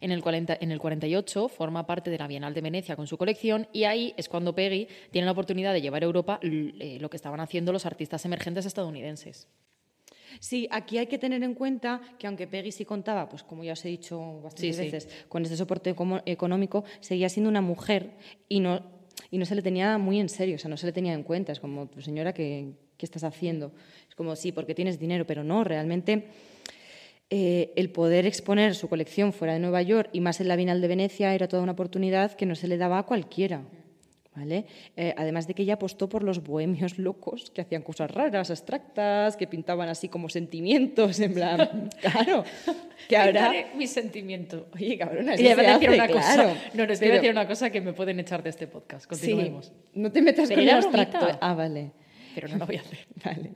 En 0.00 0.10
el, 0.10 0.20
40 0.20 0.58
en 0.60 0.72
el 0.72 0.80
48 0.80 1.48
forma 1.48 1.86
parte 1.86 2.10
de 2.10 2.18
la 2.18 2.26
Bienal 2.26 2.54
de 2.54 2.60
Venecia 2.60 2.96
con 2.96 3.06
su 3.06 3.16
colección 3.16 3.68
y 3.72 3.84
ahí 3.84 4.14
es 4.16 4.28
cuando 4.28 4.52
Peggy 4.54 4.88
tiene 5.12 5.26
la 5.26 5.32
oportunidad 5.32 5.72
de 5.72 5.80
llevar 5.80 6.02
a 6.02 6.06
Europa 6.06 6.40
eh, 6.42 6.98
lo 7.00 7.08
que 7.08 7.16
estaban 7.16 7.38
haciendo 7.38 7.72
los 7.72 7.86
artistas 7.86 8.24
emergentes 8.24 8.66
estadounidenses. 8.66 9.48
Sí, 10.40 10.68
aquí 10.72 10.98
hay 10.98 11.06
que 11.06 11.18
tener 11.18 11.42
en 11.42 11.54
cuenta 11.54 12.00
que 12.18 12.26
aunque 12.26 12.48
Peggy 12.48 12.72
sí 12.72 12.84
contaba, 12.84 13.28
pues 13.28 13.44
como 13.44 13.62
ya 13.62 13.74
os 13.74 13.84
he 13.84 13.88
dicho 13.88 14.40
bastantes 14.42 14.76
Sí, 14.76 14.84
sí. 14.84 14.90
veces, 14.90 15.08
con 15.28 15.44
este 15.44 15.56
soporte 15.56 15.94
económico, 16.26 16.84
seguía 17.00 17.28
siendo 17.28 17.48
una 17.48 17.60
mujer 17.60 18.16
y 18.48 18.60
no, 18.60 18.97
y 19.30 19.38
no 19.38 19.44
se 19.44 19.54
le 19.54 19.62
tenía 19.62 19.98
muy 19.98 20.20
en 20.20 20.28
serio, 20.28 20.56
o 20.56 20.58
sea, 20.58 20.70
no 20.70 20.76
se 20.76 20.86
le 20.86 20.92
tenía 20.92 21.12
en 21.12 21.22
cuenta. 21.22 21.52
Es 21.52 21.60
como, 21.60 21.86
tu 21.86 22.00
señora, 22.00 22.32
¿qué, 22.32 22.72
qué 22.96 23.06
estás 23.06 23.24
haciendo? 23.24 23.72
Es 24.08 24.14
como, 24.14 24.36
sí, 24.36 24.52
porque 24.52 24.74
tienes 24.74 24.98
dinero, 24.98 25.26
pero 25.26 25.44
no, 25.44 25.64
realmente 25.64 26.28
eh, 27.30 27.72
el 27.76 27.90
poder 27.90 28.24
exponer 28.24 28.74
su 28.74 28.88
colección 28.88 29.34
fuera 29.34 29.52
de 29.52 29.60
Nueva 29.60 29.82
York 29.82 30.08
y 30.12 30.20
más 30.20 30.40
en 30.40 30.48
la 30.48 30.56
Bienal 30.56 30.80
de 30.80 30.88
Venecia 30.88 31.34
era 31.34 31.46
toda 31.46 31.62
una 31.62 31.72
oportunidad 31.72 32.32
que 32.32 32.46
no 32.46 32.54
se 32.54 32.68
le 32.68 32.78
daba 32.78 32.98
a 32.98 33.02
cualquiera. 33.02 33.64
¿Vale? 34.38 34.66
Eh, 34.96 35.12
además 35.16 35.48
de 35.48 35.54
que 35.54 35.62
ella 35.64 35.74
apostó 35.74 36.08
por 36.08 36.22
los 36.22 36.44
bohemios 36.44 36.96
locos 36.96 37.50
que 37.50 37.60
hacían 37.60 37.82
cosas 37.82 38.08
raras, 38.08 38.50
abstractas, 38.50 39.36
que 39.36 39.48
pintaban 39.48 39.88
así 39.88 40.08
como 40.08 40.28
sentimientos, 40.28 41.18
en 41.18 41.34
plan, 41.34 41.90
claro, 42.00 42.44
que 43.08 43.16
ahora... 43.16 43.52
Mi 43.74 43.88
sentimiento. 43.88 44.68
Oye, 44.76 44.96
cabrona, 44.96 45.34
Y 45.34 45.42
le 45.42 45.56
voy 45.56 45.64
a 45.64 45.72
decir 45.74 45.88
una 45.90 46.06
claro. 46.06 46.14
cosa. 46.14 46.54
No, 46.74 46.86
no, 46.86 46.92
es 46.92 47.00
que 47.00 47.06
Pero- 47.06 47.10
voy 47.10 47.10
a 47.10 47.20
decir 47.20 47.30
una 47.32 47.48
cosa 47.48 47.70
que 47.70 47.80
me 47.80 47.92
pueden 47.94 48.20
echar 48.20 48.44
de 48.44 48.50
este 48.50 48.68
podcast. 48.68 49.02
Sí, 49.12 49.32
Continuemos. 49.32 49.72
no 49.94 50.12
te 50.12 50.22
metas 50.22 50.48
Pero 50.48 50.60
con 50.60 50.68
el 50.68 50.74
abstracto. 50.74 51.38
Ah, 51.40 51.54
vale, 51.54 51.90
Pero 52.36 52.46
no 52.46 52.58
lo 52.58 52.66
voy 52.66 52.76
a 52.76 52.80
hacer. 52.80 52.98
vale. 53.24 53.50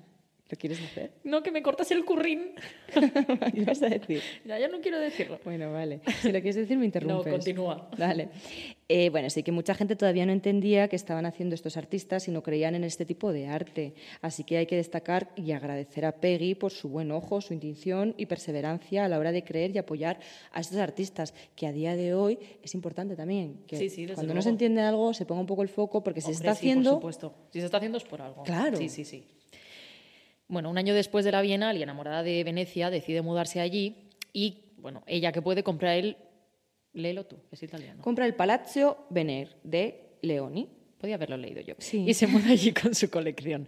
¿Lo 0.52 0.58
quieres 0.58 0.82
hacer? 0.82 1.12
No, 1.24 1.42
que 1.42 1.50
me 1.50 1.62
cortas 1.62 1.90
el 1.92 2.04
currín. 2.04 2.52
¿Qué 3.54 3.64
vas 3.64 3.82
a 3.82 3.88
decir? 3.88 4.20
Ya, 4.44 4.58
ya 4.58 4.68
no 4.68 4.82
quiero 4.82 4.98
decirlo. 5.00 5.40
Bueno, 5.46 5.72
vale. 5.72 6.00
Si 6.20 6.26
lo 6.30 6.34
quieres 6.40 6.56
decir, 6.56 6.76
me 6.76 6.84
interrumpes. 6.90 7.32
continúa. 7.32 7.88
Vale. 7.96 8.28
Eh, 8.86 9.08
bueno, 9.08 9.30
sí 9.30 9.42
que 9.42 9.50
mucha 9.50 9.74
gente 9.74 9.96
todavía 9.96 10.26
no 10.26 10.32
entendía 10.32 10.88
qué 10.88 10.96
estaban 10.96 11.24
haciendo 11.24 11.54
estos 11.54 11.78
artistas 11.78 12.28
y 12.28 12.30
no 12.32 12.42
creían 12.42 12.74
en 12.74 12.84
este 12.84 13.06
tipo 13.06 13.32
de 13.32 13.46
arte. 13.46 13.94
Así 14.20 14.44
que 14.44 14.58
hay 14.58 14.66
que 14.66 14.76
destacar 14.76 15.30
y 15.36 15.52
agradecer 15.52 16.04
a 16.04 16.12
Peggy 16.12 16.54
por 16.54 16.70
su 16.70 16.90
buen 16.90 17.10
ojo, 17.12 17.40
su 17.40 17.54
intención 17.54 18.14
y 18.18 18.26
perseverancia 18.26 19.06
a 19.06 19.08
la 19.08 19.18
hora 19.18 19.32
de 19.32 19.44
creer 19.44 19.74
y 19.74 19.78
apoyar 19.78 20.20
a 20.52 20.60
estos 20.60 20.76
artistas, 20.76 21.32
que 21.56 21.66
a 21.66 21.72
día 21.72 21.96
de 21.96 22.12
hoy 22.12 22.38
es 22.62 22.74
importante 22.74 23.16
también. 23.16 23.60
Que 23.66 23.78
Sí, 23.78 23.88
sí, 23.88 24.02
desde 24.02 24.16
cuando 24.16 24.34
no 24.34 24.42
se 24.42 24.48
luego. 24.48 24.54
entiende 24.56 24.82
algo, 24.82 25.14
se 25.14 25.24
ponga 25.24 25.40
un 25.40 25.46
poco 25.46 25.62
el 25.62 25.68
foco 25.70 26.04
porque 26.04 26.20
se 26.20 26.26
Hombre, 26.26 26.36
está 26.36 26.54
sí, 26.54 26.58
haciendo. 26.68 26.90
Por 26.90 27.14
supuesto. 27.14 27.34
Si 27.54 27.60
se 27.60 27.64
está 27.64 27.78
haciendo 27.78 27.96
es 27.96 28.04
por 28.04 28.20
algo. 28.20 28.42
Claro. 28.42 28.76
Sí, 28.76 28.90
sí, 28.90 29.06
sí. 29.06 29.24
Bueno, 30.52 30.68
un 30.68 30.76
año 30.76 30.92
después 30.92 31.24
de 31.24 31.32
la 31.32 31.40
Bienal 31.40 31.78
y 31.78 31.82
enamorada 31.82 32.22
de 32.22 32.44
Venecia, 32.44 32.90
decide 32.90 33.22
mudarse 33.22 33.58
allí 33.58 34.10
y, 34.34 34.74
bueno, 34.76 35.02
ella 35.06 35.32
que 35.32 35.40
puede 35.40 35.62
comprar 35.62 35.96
el. 35.96 36.18
Léelo 36.92 37.24
tú, 37.24 37.36
es 37.50 37.62
italiano. 37.62 38.02
Compra 38.02 38.26
el 38.26 38.34
Palazzo 38.34 39.06
Vener 39.08 39.56
de 39.64 40.18
Leoni. 40.20 40.68
Podía 40.98 41.14
haberlo 41.14 41.38
leído 41.38 41.62
yo. 41.62 41.74
Sí. 41.78 42.04
Y 42.06 42.12
se 42.12 42.26
muda 42.26 42.50
allí 42.50 42.74
con 42.74 42.94
su 42.94 43.08
colección. 43.08 43.66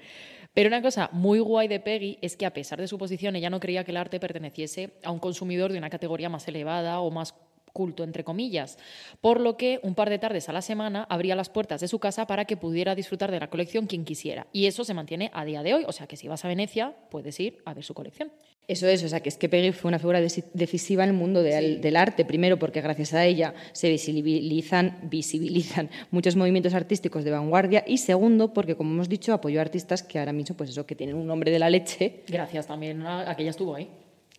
Pero 0.52 0.68
una 0.68 0.82
cosa 0.82 1.08
muy 1.10 1.38
guay 1.38 1.68
de 1.68 1.80
Peggy 1.80 2.18
es 2.20 2.36
que 2.36 2.44
a 2.44 2.52
pesar 2.52 2.78
de 2.78 2.86
su 2.86 2.98
posición, 2.98 3.34
ella 3.34 3.48
no 3.48 3.60
creía 3.60 3.82
que 3.82 3.90
el 3.90 3.96
arte 3.96 4.20
perteneciese 4.20 4.90
a 5.04 5.10
un 5.10 5.20
consumidor 5.20 5.72
de 5.72 5.78
una 5.78 5.88
categoría 5.88 6.28
más 6.28 6.46
elevada 6.48 7.00
o 7.00 7.10
más 7.10 7.34
culto, 7.74 8.02
entre 8.04 8.24
comillas. 8.24 8.78
Por 9.20 9.38
lo 9.38 9.58
que 9.58 9.80
un 9.82 9.94
par 9.94 10.08
de 10.08 10.18
tardes 10.18 10.48
a 10.48 10.54
la 10.54 10.62
semana 10.62 11.06
abría 11.10 11.36
las 11.36 11.50
puertas 11.50 11.82
de 11.82 11.88
su 11.88 11.98
casa 11.98 12.26
para 12.26 12.46
que 12.46 12.56
pudiera 12.56 12.94
disfrutar 12.94 13.30
de 13.30 13.40
la 13.40 13.50
colección 13.50 13.86
quien 13.86 14.06
quisiera. 14.06 14.46
Y 14.52 14.64
eso 14.64 14.82
se 14.84 14.94
mantiene 14.94 15.30
a 15.34 15.44
día 15.44 15.62
de 15.62 15.74
hoy. 15.74 15.84
O 15.86 15.92
sea 15.92 16.06
que 16.06 16.16
si 16.16 16.26
vas 16.28 16.42
a 16.46 16.48
Venecia, 16.48 16.94
puedes 17.10 17.38
ir 17.38 17.58
a 17.66 17.74
ver 17.74 17.84
su 17.84 17.92
colección. 17.92 18.32
Eso 18.66 18.86
es, 18.88 19.04
o 19.04 19.08
sea, 19.10 19.20
que 19.20 19.28
es 19.28 19.36
que 19.36 19.50
Peggy 19.50 19.72
fue 19.72 19.88
una 19.90 19.98
figura 19.98 20.22
decisiva 20.22 21.04
en 21.04 21.10
el 21.10 21.16
mundo 21.16 21.42
del, 21.42 21.82
del 21.82 21.96
arte, 21.96 22.24
primero 22.24 22.58
porque 22.58 22.80
gracias 22.80 23.12
a 23.12 23.26
ella 23.26 23.52
se 23.72 23.90
visibilizan, 23.90 25.00
visibilizan 25.02 25.90
muchos 26.10 26.34
movimientos 26.34 26.72
artísticos 26.72 27.24
de 27.24 27.30
vanguardia 27.30 27.84
y 27.86 27.98
segundo 27.98 28.54
porque, 28.54 28.74
como 28.74 28.92
hemos 28.94 29.10
dicho, 29.10 29.34
apoyó 29.34 29.58
a 29.58 29.62
artistas 29.62 30.02
que 30.02 30.18
ahora 30.18 30.32
mismo, 30.32 30.56
pues 30.56 30.70
eso, 30.70 30.86
que 30.86 30.94
tienen 30.94 31.16
un 31.16 31.26
nombre 31.26 31.50
de 31.50 31.58
la 31.58 31.68
leche, 31.68 32.22
Gracias 32.26 32.66
también 32.66 33.02
a, 33.02 33.30
a 33.30 33.36
que 33.36 33.42
ella 33.42 33.50
estuvo 33.50 33.74
ahí. 33.74 33.90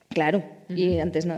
claro, 0.09 0.41
y 0.69 0.97
antes 0.97 1.27
no- 1.27 1.35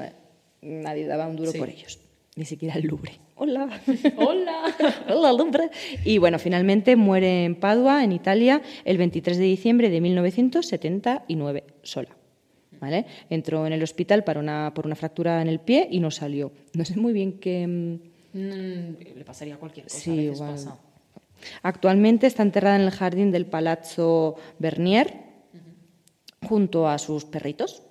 nadie 0.61 1.05
daba 1.05 1.27
un 1.27 1.35
duro 1.35 1.51
Sí. 1.51 1.57
por 1.59 1.69
ellos, 1.69 1.99
ni 2.35 2.45
siquiera 2.45 2.75
el 2.75 2.87
Louvre. 2.87 3.13
Hola. 3.35 3.67
¡Hola! 4.17 4.75
Hola, 5.09 5.33
Louvre. 5.33 5.69
Y 6.05 6.17
bueno, 6.17 6.39
finalmente 6.39 6.95
muere 6.95 7.45
en 7.45 7.55
Padua, 7.55 8.03
en 8.03 8.11
Italia, 8.11 8.61
el 8.85 8.97
23 8.97 9.37
de 9.37 9.43
diciembre 9.43 9.89
de 9.89 10.01
1979, 10.01 11.63
sola. 11.83 12.09
¿Vale? 12.79 13.05
Entró 13.31 13.65
en 13.65 13.73
el 13.73 13.81
hospital 13.81 14.23
para 14.23 14.39
una, 14.39 14.71
por 14.75 14.85
una 14.85 14.95
fractura 14.95 15.41
en 15.41 15.47
el 15.47 15.59
pie 15.59 15.87
y 15.89 15.99
no 15.99 16.11
salió. 16.11 16.51
No 16.73 16.85
sé 16.85 16.95
muy 16.95 17.13
bien 17.13 17.39
qué. 17.39 17.65
mm, 17.67 17.99
Mm, 18.33 18.97
le 19.15 19.23
pasaría 19.25 19.57
cualquier 19.57 19.85
cosa. 19.87 19.97
Sí, 19.97 20.11
a 20.11 20.15
veces 20.15 20.35
igual. 20.35 20.51
pasa. 20.51 20.79
Actualmente 21.63 22.27
está 22.27 22.43
enterrada 22.43 22.75
en 22.75 22.83
el 22.83 22.91
jardín 22.91 23.31
del 23.31 23.47
Palazzo 23.47 24.35
Bernier 24.59 25.13
junto 26.47 26.87
a 26.87 26.97
sus 26.99 27.25
perritos. 27.25 27.81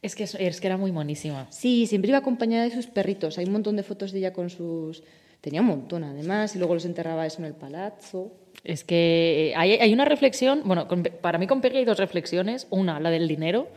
Es 0.00 0.14
que, 0.14 0.24
es, 0.24 0.60
que 0.60 0.66
era 0.66 0.76
muy 0.76 0.92
monísima. 0.92 1.46
Sí, 1.50 1.86
siempre 1.86 2.10
iba 2.10 2.18
acompañada 2.18 2.64
de 2.64 2.70
sus 2.70 2.86
perritos. 2.86 3.36
Hay 3.38 3.46
un 3.46 3.52
montón 3.52 3.76
de 3.76 3.82
fotos 3.82 4.12
de 4.12 4.18
ella 4.20 4.32
con 4.32 4.48
sus. 4.50 5.02
Tenía 5.40 5.60
un 5.60 5.66
montón, 5.66 6.04
además, 6.04 6.54
y 6.54 6.58
luego 6.58 6.74
los 6.74 6.84
enterraba 6.84 7.26
eso 7.26 7.38
en 7.38 7.44
el 7.46 7.54
palazzo. 7.54 8.32
Es 8.64 8.84
que 8.84 9.52
hay, 9.56 9.72
hay 9.72 9.92
una 9.92 10.04
reflexión, 10.04 10.62
bueno, 10.64 10.86
con- 10.88 11.02
para 11.02 11.38
mí 11.38 11.46
con 11.46 11.60
Peggy 11.60 11.78
hay 11.78 11.84
dos 11.84 11.98
reflexiones. 11.98 12.66
Una, 12.70 12.98
la 13.00 13.10
del 13.10 13.26
dinero, 13.28 13.68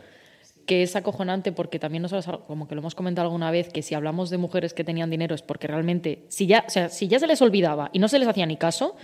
que 0.65 0.84
es 0.84 0.95
acojonante 0.95 1.51
porque 1.51 1.79
también 1.79 2.01
nosotros, 2.03 2.39
como 2.47 2.67
que 2.67 2.75
lo 2.75 2.81
hemos 2.81 2.93
comentado 2.95 3.27
alguna 3.27 3.49
vez, 3.51 3.69
que 3.69 3.81
si 3.81 3.95
hablamos 3.95 4.29
de 4.29 4.38
mujeres 4.38 4.73
que 4.73 4.84
tenían 4.84 5.10
dinero 5.10 5.34
es 5.36 5.41
porque 5.41 5.67
realmente, 5.67 6.25
si 6.29 6.45
ya, 6.47 6.63
o 6.67 6.69
sea, 6.69 6.89
si 6.89 7.07
ya 7.07 7.17
se 7.19 7.27
les 7.27 7.41
olvidaba 7.41 7.89
y 7.93 7.99
no 7.99 8.07
se 8.07 8.19
les 8.19 8.27
hacía 8.27 8.45
ni 8.45 8.57
caso, 8.57 8.95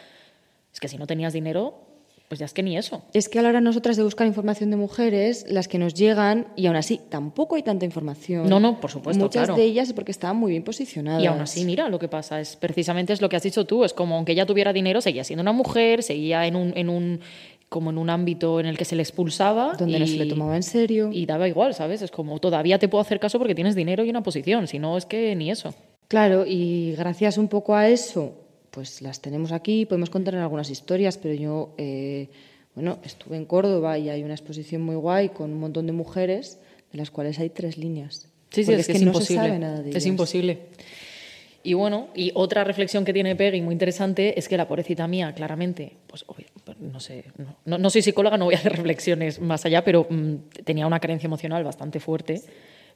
es 0.74 0.80
que 0.80 0.88
si 0.88 0.98
no 0.98 1.08
tenías 1.08 1.34
dinero, 1.34 1.87
pues 2.28 2.40
ya 2.40 2.46
es 2.46 2.54
que 2.54 2.62
ni 2.62 2.78
eso. 2.78 3.04
Es 3.14 3.30
que 3.30 3.40
a 3.40 3.42
la 3.42 3.50
hora 3.50 3.62
nosotras 3.62 3.96
de 3.96 4.04
buscar 4.04 4.28
información 4.28 4.70
de 4.70 4.76
mujeres, 4.76 5.46
las 5.50 5.68
que 5.68 5.78
nos 5.78 5.94
llegan, 5.94 6.48
y 6.56 6.66
aún 6.68 6.76
así 6.76 7.00
tampoco 7.10 7.56
hay 7.56 7.64
tanta 7.64 7.86
información. 7.86 8.50
No, 8.50 8.60
no, 8.60 8.82
por 8.82 8.92
supuesto, 8.92 9.24
Muchas 9.24 9.46
claro. 9.46 9.56
de 9.56 9.64
ellas 9.64 9.94
porque 9.94 10.12
estaban 10.12 10.36
muy 10.38 10.52
bien 10.52 10.64
posicionadas. 10.64 11.24
Y 11.24 11.28
aún 11.28 11.40
así, 11.40 11.64
mira 11.64 11.88
lo 11.88 12.00
que 12.00 12.10
pasa, 12.10 12.42
es 12.42 12.58
precisamente 12.58 13.14
es 13.14 13.22
lo 13.22 13.30
que 13.30 13.38
has 13.38 13.44
dicho 13.44 13.66
tú, 13.66 13.86
es 13.86 13.94
como 13.94 14.16
aunque 14.16 14.34
ella 14.34 14.46
tuviera 14.46 14.74
dinero, 14.74 15.00
seguía 15.00 15.24
siendo 15.24 15.42
una 15.42 15.54
mujer, 15.54 16.04
seguía 16.04 16.46
en 16.46 16.56
un, 16.56 16.74
en 16.76 16.90
un 16.90 17.22
como 17.70 17.90
en 17.90 17.98
un 17.98 18.10
ámbito 18.10 18.60
en 18.60 18.66
el 18.66 18.78
que 18.78 18.86
se 18.86 18.96
le 18.96 19.04
expulsaba. 19.04 19.74
Donde 19.78 19.98
y, 19.98 20.00
no 20.00 20.08
se 20.08 20.16
le 20.16 20.26
tomaba 20.26 20.56
en 20.56 20.64
serio. 20.64 21.10
Y 21.12 21.26
daba 21.26 21.48
igual, 21.48 21.74
¿sabes? 21.74 22.02
Es 22.02 22.12
como 22.12 22.40
todavía 22.40 22.80
te 22.80 22.88
puedo 22.88 23.02
hacer 23.02 23.20
caso 23.20 23.40
porque 23.40 23.56
tienes 23.56 23.76
dinero 23.76 24.04
y 24.04 24.10
una 24.10 24.24
posición, 24.24 24.68
si 24.68 24.80
no 24.80 24.98
es 24.98 25.06
que 25.06 25.36
ni 25.36 25.52
eso. 25.52 25.74
Claro, 26.08 26.46
y 26.46 26.94
gracias 26.98 27.38
un 27.38 27.50
poco 27.50 27.76
a 27.76 27.90
eso, 27.90 28.34
pues 28.78 29.02
las 29.02 29.20
tenemos 29.22 29.52
aquí, 29.54 29.88
podemos 29.88 30.12
contar 30.12 30.36
algunas 30.36 30.70
historias, 30.70 31.18
pero 31.18 31.34
yo, 31.34 31.74
eh, 31.80 32.28
bueno, 32.76 33.00
estuve 33.04 33.36
en 33.36 33.46
Córdoba 33.46 33.98
y 33.98 34.08
hay 34.12 34.22
una 34.22 34.36
exposición 34.36 34.84
muy 34.84 34.96
guay 34.96 35.30
con 35.30 35.52
un 35.52 35.60
montón 35.60 35.88
de 35.88 35.94
mujeres, 35.94 36.60
de 36.92 37.00
las 37.00 37.10
cuales 37.10 37.40
hay 37.40 37.50
tres 37.50 37.80
líneas. 37.80 38.28
Sí, 38.52 38.64
sí, 38.64 38.66
Porque 38.66 38.82
es, 38.82 38.86
que, 38.86 38.94
es 38.94 39.02
no 39.02 39.08
imposible. 39.08 39.42
se 39.42 39.48
sabe 39.48 39.58
nada 39.60 39.78
de 39.82 39.90
es 39.90 39.96
ellas. 39.96 40.06
imposible. 40.06 40.60
Y 41.64 41.74
bueno, 41.74 42.10
y 42.14 42.32
otra 42.36 42.64
reflexión 42.64 43.04
que 43.04 43.14
tiene 43.14 43.36
Peggy 43.36 43.62
muy 43.64 43.74
interesante 43.74 44.38
es 44.38 44.48
que 44.48 44.58
la 44.58 44.68
pobrecita 44.68 45.08
mía, 45.08 45.34
claramente, 45.34 45.94
pues 46.06 46.24
obvio, 46.28 46.46
pues, 46.64 46.80
no 46.80 47.00
sé, 47.00 47.24
no, 47.40 47.56
no- 47.66 47.78
no 47.80 47.90
soy 47.90 48.04
psicóloga, 48.04 48.38
no 48.38 48.46
voy 48.46 48.54
a 48.54 48.60
hacer 48.60 48.74
reflexiones 48.78 49.42
más 49.42 49.66
allá, 49.66 49.84
pero 49.84 50.06
mm, 50.08 50.36
tenía 50.64 50.86
una 50.86 51.00
carencia 51.00 51.26
emocional 51.26 51.64
bastante 51.64 52.00
fuerte. 52.00 52.44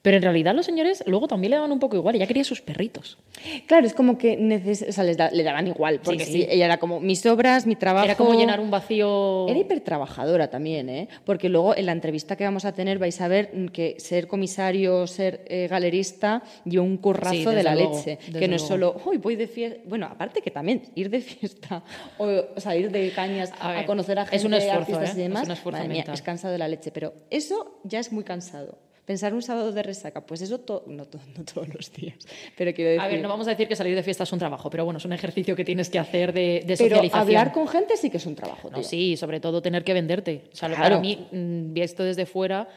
Pero 0.02 0.18
en 0.18 0.24
realidad 0.24 0.56
los 0.56 0.66
señores 0.66 1.04
luego 1.06 1.28
también 1.28 1.52
le 1.52 1.58
daban 1.58 1.72
un 1.72 1.80
poco 1.80 1.96
igual, 1.96 2.16
ella 2.16 2.26
quería 2.26 2.44
sus 2.44 2.62
perritos. 2.62 3.20
Claro, 3.68 3.86
es 3.86 3.94
como 3.94 4.18
que 4.18 4.38
neces- 4.40 4.88
o 4.90 4.92
sea, 4.92 5.04
les 5.04 5.16
da- 5.16 5.30
le 5.32 5.44
daban 5.44 5.68
igual, 5.68 6.00
porque 6.04 6.26
sí. 6.26 6.32
sí, 6.32 6.48
ella 6.50 6.66
era 6.66 6.78
como 6.78 7.00
mis 7.00 7.24
obras, 7.28 7.68
mi 7.68 7.76
trabajo. 7.76 8.06
Era 8.06 8.16
como 8.16 8.34
llenar 8.34 8.60
un 8.60 8.72
vacío. 8.72 9.48
Era 9.48 9.60
hipertrabajadora 9.60 10.50
también, 10.50 10.90
¿eh? 10.90 11.08
Porque 11.24 11.50
luego 11.50 11.76
en 11.78 11.86
la 11.86 11.92
entrevista 11.92 12.36
que 12.36 12.44
vamos 12.44 12.66
a 12.66 12.72
tener 12.74 12.98
vais 12.98 13.20
a 13.22 13.28
ver 13.28 13.52
que 13.72 13.96
ser 14.00 14.28
comisario, 14.28 15.06
ser 15.06 15.46
eh, 15.48 15.68
galerista, 15.70 16.42
dio 16.66 16.82
un 16.82 16.98
currazo 16.98 17.52
de 17.52 17.62
la 17.64 17.76
luego, 17.76 17.96
leche. 17.96 18.18
Que 18.32 18.48
no 18.48 18.56
es 18.56 18.62
solo, 18.64 19.00
uy, 19.06 19.18
voy 19.18 19.36
de 19.36 19.48
fiesta. 19.48 19.80
Bueno, 19.88 20.08
aparte 20.08 20.42
que 20.42 20.50
también 20.52 20.82
ir 20.96 21.10
de 21.12 21.22
fiesta 21.22 21.84
o, 22.18 22.26
o 22.56 22.60
salir 22.60 22.90
de 22.92 23.12
cañas 23.12 23.52
A 23.60 23.70
a, 23.70 23.74
ver, 23.74 23.86
conocer 23.86 24.18
a 24.18 24.24
gente, 24.26 24.36
es 24.38 24.46
un 24.46 24.54
esfuerzo, 24.56 24.80
artistas 24.96 25.16
¿eh? 25.16 25.20
y 25.20 25.24
demás. 25.24 25.44
Es 25.44 25.48
un 25.48 25.54
esfuerzo 25.54 25.78
madre 25.80 25.94
mía, 25.94 26.06
es 26.12 26.22
cansado 26.24 26.52
de 26.54 26.58
la 26.58 26.68
leche. 26.68 26.92
Pero 26.92 27.14
eso 27.30 27.80
ya 27.84 28.00
es 28.00 28.12
muy 28.12 28.24
cansado. 28.24 28.78
Pensar 29.06 29.34
un 29.34 29.42
sábado 29.42 29.72
de 29.72 29.82
resaca, 29.84 30.22
pues 30.26 30.42
eso 30.42 30.60
to- 30.60 30.84
no, 30.88 31.06
to- 31.06 31.20
no 31.38 31.44
todos 31.44 31.68
los 31.74 31.92
días. 31.92 32.16
Pero 32.56 32.74
quiero 32.74 32.92
decir. 32.92 33.02
A 33.02 33.08
ver, 33.08 33.22
no 33.22 33.30
vamos 33.30 33.48
a 33.48 33.52
decir 33.52 33.68
que 33.68 33.76
salir 33.76 33.96
de 33.96 34.04
fiesta 34.04 34.24
es 34.24 34.32
un 34.32 34.40
trabajo, 34.40 34.70
pero 34.70 34.86
bueno, 34.86 34.98
es 35.00 35.06
un 35.06 35.14
ejercicio 35.14 35.56
que 35.56 35.66
tienes 35.66 35.90
que 35.90 35.98
hacer 36.00 36.32
de, 36.34 36.64
de 36.66 36.76
pero 36.78 36.78
socialización. 36.96 37.22
hablar 37.22 37.52
con 37.52 37.68
gente 37.68 37.98
sí 37.98 38.10
que 38.10 38.18
es 38.18 38.26
un 38.26 38.36
trabajo. 38.36 38.70
No, 38.70 38.84
sí, 38.84 39.18
sobre 39.18 39.40
todo 39.40 39.62
tener 39.62 39.84
que 39.84 39.94
venderte. 39.94 40.44
O 40.54 40.56
sea, 40.56 40.70
Claro. 40.70 40.84
para 40.84 41.00
mí, 41.00 41.28
mm, 41.32 41.74
visto 41.74 42.04
desde 42.04 42.26
fuera, 42.26 42.68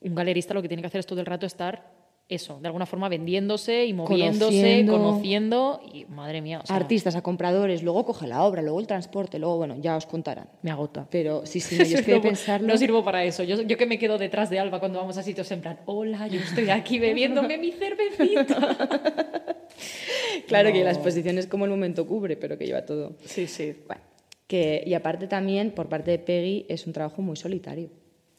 un 0.00 0.14
galerista 0.14 0.54
lo 0.54 0.62
que 0.62 0.68
tiene 0.68 0.82
que 0.82 0.86
hacer 0.86 1.00
es 1.00 1.06
todo 1.06 1.20
el 1.20 1.26
rato 1.26 1.44
estar 1.46 1.99
eso, 2.30 2.60
de 2.60 2.68
alguna 2.68 2.86
forma 2.86 3.08
vendiéndose 3.08 3.84
y 3.84 3.92
moviéndose, 3.92 4.56
Conociendo. 4.56 4.92
conociendo, 4.92 5.80
y 5.92 6.04
madre 6.06 6.40
mía, 6.40 6.60
o 6.62 6.66
sea, 6.66 6.76
Artistas 6.76 7.16
a 7.16 7.22
compradores, 7.22 7.82
luego 7.82 8.04
coge 8.04 8.26
la 8.28 8.44
obra, 8.44 8.62
luego 8.62 8.78
el 8.80 8.86
transporte, 8.86 9.38
luego, 9.38 9.56
bueno, 9.58 9.76
ya 9.80 9.96
os 9.96 10.06
contarán. 10.06 10.48
me 10.62 10.70
agota. 10.70 11.06
Pero 11.10 11.44
sí, 11.44 11.60
sí, 11.60 11.76
no, 11.76 11.84
yo 11.84 11.96
es 11.98 12.02
que 12.02 12.12
de 12.12 12.16
no, 12.18 12.22
pensarlo... 12.22 12.68
no 12.68 12.76
sirvo 12.78 13.04
para 13.04 13.24
eso. 13.24 13.42
Yo, 13.42 13.60
yo 13.62 13.76
que 13.76 13.86
me 13.86 13.98
quedo 13.98 14.16
detrás 14.16 14.48
de 14.48 14.60
Alba 14.60 14.78
cuando 14.78 15.00
vamos 15.00 15.18
a 15.18 15.22
sitios 15.22 15.50
en 15.50 15.60
plan, 15.60 15.80
hola, 15.86 16.28
yo 16.28 16.40
estoy 16.40 16.70
aquí 16.70 16.98
bebiéndome 17.00 17.58
mi 17.58 17.72
cervecita. 17.72 18.78
Claro 20.46 20.72
que 20.72 20.82
la 20.84 20.90
exposición 20.90 21.38
es 21.38 21.46
como 21.46 21.64
el 21.64 21.70
momento 21.70 22.06
cubre, 22.06 22.36
pero 22.36 22.58
que 22.58 22.66
lleva 22.66 22.84
todo. 22.84 23.16
Sí, 23.24 23.46
sí. 23.46 23.74
Bueno, 23.86 24.02
que, 24.46 24.82
y 24.84 24.94
aparte 24.94 25.26
también, 25.28 25.70
por 25.70 25.88
parte 25.88 26.10
de 26.10 26.18
Peggy, 26.18 26.66
es 26.68 26.86
un 26.86 26.92
trabajo 26.92 27.22
muy 27.22 27.36
solitario. 27.36 27.90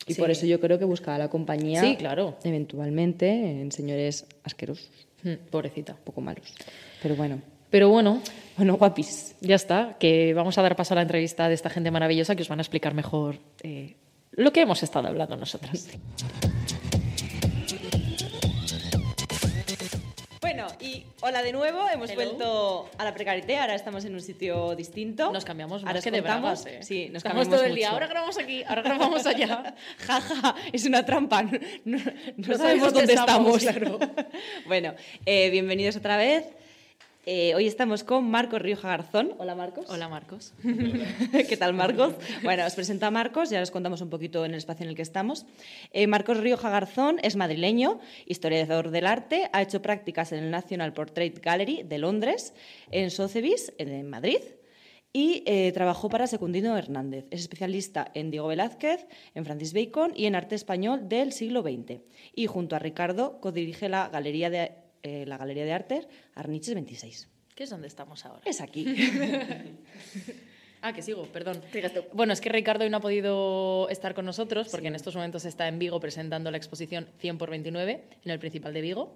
Y 0.07 0.13
Sí. 0.13 0.21
por 0.21 0.31
eso 0.31 0.45
yo 0.45 0.59
creo 0.59 0.79
que 0.79 0.85
buscaba 0.85 1.17
la 1.17 1.29
compañía, 1.29 1.81
Sí, 1.81 1.95
claro. 1.95 2.37
eventualmente, 2.43 3.29
en 3.61 3.71
señores 3.71 4.25
asquerosos, 4.43 4.89
Mm, 5.23 5.33
Pobrecita. 5.51 5.93
un 5.93 5.99
poco 6.03 6.21
malos. 6.21 6.53
Pero 7.03 7.15
bueno, 7.15 7.41
Pero 7.69 7.89
bueno, 7.89 8.21
bueno, 8.57 8.75
guapis. 8.77 9.35
ya 9.41 9.55
está, 9.55 9.95
que 9.99 10.33
vamos 10.33 10.57
a 10.57 10.61
dar 10.63 10.75
paso 10.75 10.93
a 10.93 10.95
la 10.95 11.03
entrevista 11.03 11.47
de 11.47 11.53
esta 11.53 11.69
gente 11.69 11.91
maravillosa 11.91 12.35
que 12.35 12.41
os 12.41 12.49
van 12.49 12.59
a 12.59 12.63
explicar 12.63 12.93
mejor 12.95 13.37
eh, 13.63 13.95
lo 14.31 14.51
que 14.51 14.61
hemos 14.61 14.81
estado 14.83 15.07
hablando 15.07 15.37
nosotras. 15.37 15.87
Hola 21.21 21.43
de 21.43 21.51
nuevo, 21.51 21.87
hemos 21.93 22.09
Hello. 22.09 22.21
vuelto 22.23 22.89
a 22.97 23.03
la 23.03 23.13
precarité, 23.13 23.57
ahora 23.57 23.75
estamos 23.75 24.03
en 24.05 24.13
un 24.13 24.21
sitio 24.21 24.75
distinto. 24.75 25.31
Nos 25.31 25.45
cambiamos 25.45 25.81
ahora 25.83 25.93
más 25.93 25.97
os 25.99 26.03
que 26.03 26.11
de 26.11 26.21
bragas, 26.21 26.65
¿eh? 26.65 26.79
Sí, 26.81 27.07
nos 27.09 27.17
Estamos 27.17 27.23
cambiamos 27.23 27.49
todo 27.49 27.63
el 27.65 27.75
día. 27.75 27.89
Ahora 27.91 28.07
grabamos 28.07 28.37
aquí, 28.37 28.63
ahora 28.67 28.81
grabamos 28.81 29.25
allá. 29.25 29.75
Jaja, 29.99 30.55
es 30.71 30.85
una 30.85 31.05
trampa. 31.05 31.43
No, 31.43 31.51
no- 31.85 31.97
no 32.37 32.57
sabemos 32.57 32.93
dónde 32.93 33.13
dónde 33.13 33.13
estamos. 33.13 33.63
estamos, 33.63 33.97
claro. 33.97 33.99
bueno, 34.65 34.93
eh, 35.25 35.49
bienvenidos 35.49 35.95
otra 35.95 36.17
vez. 36.17 36.45
Eh, 37.27 37.53
hoy 37.53 37.67
estamos 37.67 38.03
con 38.03 38.31
Marcos 38.31 38.59
Rioja 38.59 38.89
Garzón. 38.89 39.33
Hola, 39.37 39.53
Marcos. 39.53 39.85
Hola, 39.89 40.09
Marcos. 40.09 40.53
¿Qué 41.31 41.55
tal, 41.55 41.73
Marcos? 41.73 42.15
Bueno, 42.41 42.65
os 42.65 42.73
presento 42.73 43.05
a 43.05 43.11
Marcos, 43.11 43.51
ya 43.51 43.61
os 43.61 43.69
contamos 43.69 44.01
un 44.01 44.09
poquito 44.09 44.43
en 44.43 44.51
el 44.51 44.57
espacio 44.57 44.85
en 44.85 44.89
el 44.89 44.95
que 44.95 45.03
estamos. 45.03 45.45
Eh, 45.91 46.07
Marcos 46.07 46.37
Rioja 46.37 46.71
Garzón 46.71 47.19
es 47.21 47.35
madrileño, 47.35 47.99
historiador 48.25 48.89
del 48.89 49.05
arte, 49.05 49.51
ha 49.53 49.61
hecho 49.61 49.83
prácticas 49.83 50.31
en 50.31 50.43
el 50.43 50.49
National 50.49 50.93
Portrait 50.93 51.39
Gallery 51.39 51.83
de 51.83 51.99
Londres, 51.99 52.55
en 52.89 53.11
Sotheby's, 53.11 53.71
en 53.77 54.09
Madrid, 54.09 54.39
y 55.13 55.43
eh, 55.45 55.71
trabajó 55.73 56.09
para 56.09 56.25
Secundino 56.25 56.75
Hernández. 56.75 57.27
Es 57.29 57.41
especialista 57.41 58.09
en 58.15 58.31
Diego 58.31 58.47
Velázquez, 58.47 59.05
en 59.35 59.45
Francis 59.45 59.73
Bacon 59.73 60.13
y 60.15 60.25
en 60.25 60.33
arte 60.33 60.55
español 60.55 61.07
del 61.07 61.33
siglo 61.33 61.61
XX. 61.61 62.01
Y 62.33 62.47
junto 62.47 62.75
a 62.75 62.79
Ricardo 62.79 63.39
codirige 63.41 63.89
la 63.89 64.09
Galería 64.09 64.49
de, 64.49 64.71
eh, 65.03 65.25
la 65.25 65.37
Galería 65.37 65.65
de 65.65 65.73
Arte 65.73 66.07
Arniches 66.35 66.73
26. 66.73 67.29
¿Qué 67.55 67.63
es 67.63 67.69
donde 67.69 67.87
estamos 67.87 68.25
ahora? 68.25 68.41
Es 68.45 68.61
aquí. 68.61 68.85
Ah, 70.83 70.93
que 70.93 71.03
sigo, 71.03 71.27
perdón. 71.27 71.61
Bueno, 72.11 72.33
es 72.33 72.41
que 72.41 72.49
Ricardo 72.49 72.83
hoy 72.83 72.89
no 72.89 72.97
ha 72.97 73.01
podido 73.01 73.87
estar 73.89 74.15
con 74.15 74.25
nosotros 74.25 74.67
porque 74.69 74.87
en 74.87 74.95
estos 74.95 75.15
momentos 75.15 75.45
está 75.45 75.67
en 75.67 75.77
Vigo 75.77 75.99
presentando 75.99 76.49
la 76.49 76.57
exposición 76.57 77.07
100 77.19 77.37
por 77.37 77.51
29 77.51 78.03
en 78.25 78.31
el 78.31 78.39
Principal 78.39 78.73
de 78.73 78.81
Vigo, 78.81 79.15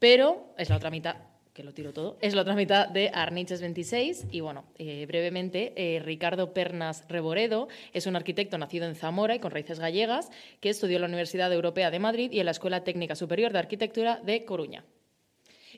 pero 0.00 0.52
es 0.58 0.68
la 0.70 0.76
otra 0.76 0.90
mitad, 0.90 1.14
que 1.54 1.62
lo 1.62 1.72
tiro 1.72 1.92
todo, 1.92 2.18
es 2.20 2.34
la 2.34 2.42
otra 2.42 2.56
mitad 2.56 2.88
de 2.88 3.12
Arniches 3.14 3.60
26 3.60 4.26
y 4.32 4.40
bueno, 4.40 4.64
eh, 4.76 5.06
brevemente, 5.06 5.72
eh, 5.76 6.00
Ricardo 6.00 6.52
Pernas 6.52 7.04
Reboredo 7.08 7.68
es 7.92 8.06
un 8.06 8.16
arquitecto 8.16 8.58
nacido 8.58 8.88
en 8.88 8.96
Zamora 8.96 9.36
y 9.36 9.38
con 9.38 9.52
raíces 9.52 9.78
gallegas 9.78 10.30
que 10.60 10.70
estudió 10.70 10.96
en 10.96 11.02
la 11.02 11.08
Universidad 11.08 11.52
Europea 11.52 11.92
de 11.92 12.00
Madrid 12.00 12.32
y 12.32 12.40
en 12.40 12.46
la 12.46 12.52
Escuela 12.52 12.82
Técnica 12.82 13.14
Superior 13.14 13.52
de 13.52 13.60
Arquitectura 13.60 14.20
de 14.24 14.44
Coruña. 14.44 14.84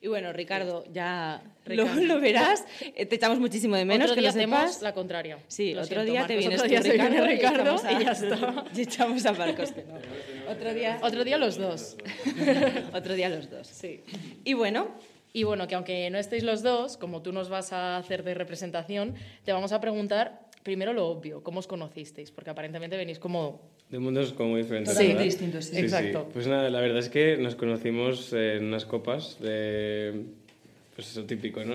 Y 0.02 0.08
bueno, 0.08 0.32
Ricardo, 0.32 0.84
ya 0.92 1.42
Ricardo. 1.66 1.94
Lo, 2.00 2.14
lo 2.14 2.20
verás. 2.20 2.64
Eh, 2.96 3.04
Te 3.04 3.16
echamos 3.16 3.38
muchísimo 3.38 3.76
de 3.76 3.84
menos 3.84 4.06
otro 4.10 4.14
que 4.14 4.20
día 4.22 4.30
lo 4.32 4.40
sepas. 4.40 4.80
la 4.80 4.94
contraria. 4.94 5.38
Sí, 5.46 5.74
Lo 5.74 5.82
otro 5.82 6.02
siento, 6.02 6.12
día 6.12 6.26
te 6.26 6.36
vienes 6.36 6.58
otro 6.58 6.64
tú, 6.64 6.70
día 6.70 6.82
se 6.82 6.92
viene 6.92 7.20
Ricardo, 7.26 7.76
Ricardo 7.76 7.86
a- 7.86 7.92
y 8.00 8.04
ya 8.04 8.12
está. 8.12 8.64
y 8.74 8.80
echamos 8.80 9.26
a 9.26 9.32
Marcos 9.34 9.72
que 9.72 9.84
no. 9.84 9.94
Otro 10.50 10.72
día, 10.72 10.98
Otro 11.02 11.22
día 11.24 11.36
los 11.36 11.58
dos. 11.58 11.96
otro 12.94 13.14
día 13.14 13.28
los 13.28 13.50
dos. 13.50 13.66
Sí. 13.66 14.02
Y 14.44 14.54
bueno, 14.54 14.88
Y 15.32 15.44
bueno, 15.44 15.68
que 15.68 15.74
aunque 15.76 16.08
no 16.10 16.18
estéis 16.18 16.42
los 16.42 16.62
dos, 16.62 16.96
como 16.96 17.20
tú 17.22 17.30
nos 17.32 17.48
vas 17.50 17.72
a 17.72 17.98
hacer 17.98 18.24
de 18.24 18.34
representación, 18.34 19.14
te 19.44 19.52
vamos 19.52 19.70
a 19.72 19.80
preguntar 19.80 20.40
primero 20.64 20.92
lo 20.92 21.06
obvio, 21.08 21.42
¿cómo 21.44 21.60
os 21.60 21.66
conocisteis? 21.68 22.30
Porque 22.32 22.50
aparentemente 22.50 22.96
venís 22.96 23.18
como... 23.20 23.60
De 23.90 23.98
mundos 23.98 24.32
como 24.32 24.56
diferentes. 24.56 24.94
Totalmente 24.94 25.24
¿verdad? 25.24 25.24
distintos, 25.24 25.64
sí. 25.64 25.78
Exacto. 25.78 26.28
Pues 26.32 26.46
nada, 26.46 26.70
la 26.70 26.80
verdad 26.80 26.98
es 26.98 27.08
que 27.08 27.36
nos 27.36 27.56
conocimos 27.56 28.32
en 28.32 28.66
unas 28.66 28.84
copas 28.84 29.38
de. 29.40 30.22
Pues 30.94 31.10
eso 31.10 31.24
típico, 31.24 31.64
¿no? 31.64 31.74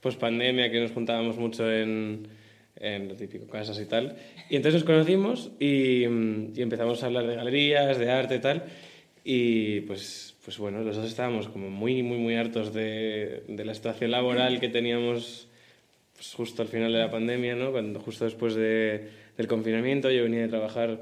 Post 0.00 0.20
pandemia, 0.20 0.70
que 0.70 0.80
nos 0.80 0.92
juntábamos 0.92 1.36
mucho 1.36 1.70
en, 1.70 2.28
en 2.76 3.08
lo 3.08 3.14
típico, 3.14 3.46
casas 3.48 3.80
y 3.80 3.86
tal. 3.86 4.16
Y 4.48 4.56
entonces 4.56 4.80
nos 4.80 4.84
conocimos 4.84 5.50
y, 5.58 6.04
y 6.04 6.62
empezamos 6.62 7.02
a 7.02 7.06
hablar 7.06 7.26
de 7.26 7.34
galerías, 7.34 7.98
de 7.98 8.10
arte 8.10 8.36
y 8.36 8.38
tal. 8.38 8.64
Y 9.24 9.80
pues, 9.82 10.36
pues 10.44 10.58
bueno, 10.58 10.82
los 10.82 10.96
dos 10.96 11.06
estábamos 11.06 11.48
como 11.48 11.70
muy, 11.70 12.02
muy, 12.02 12.18
muy 12.18 12.36
hartos 12.36 12.72
de, 12.72 13.42
de 13.48 13.64
la 13.64 13.74
situación 13.74 14.12
laboral 14.12 14.60
que 14.60 14.68
teníamos 14.68 15.48
pues 16.14 16.34
justo 16.34 16.62
al 16.62 16.68
final 16.68 16.92
de 16.92 16.98
la 16.98 17.10
pandemia, 17.10 17.56
¿no? 17.56 17.72
Cuando, 17.72 17.98
justo 17.98 18.26
después 18.26 18.54
de, 18.54 19.08
del 19.40 19.48
confinamiento, 19.48 20.10
yo 20.10 20.24
venía 20.24 20.42
de 20.42 20.48
trabajar 20.48 21.00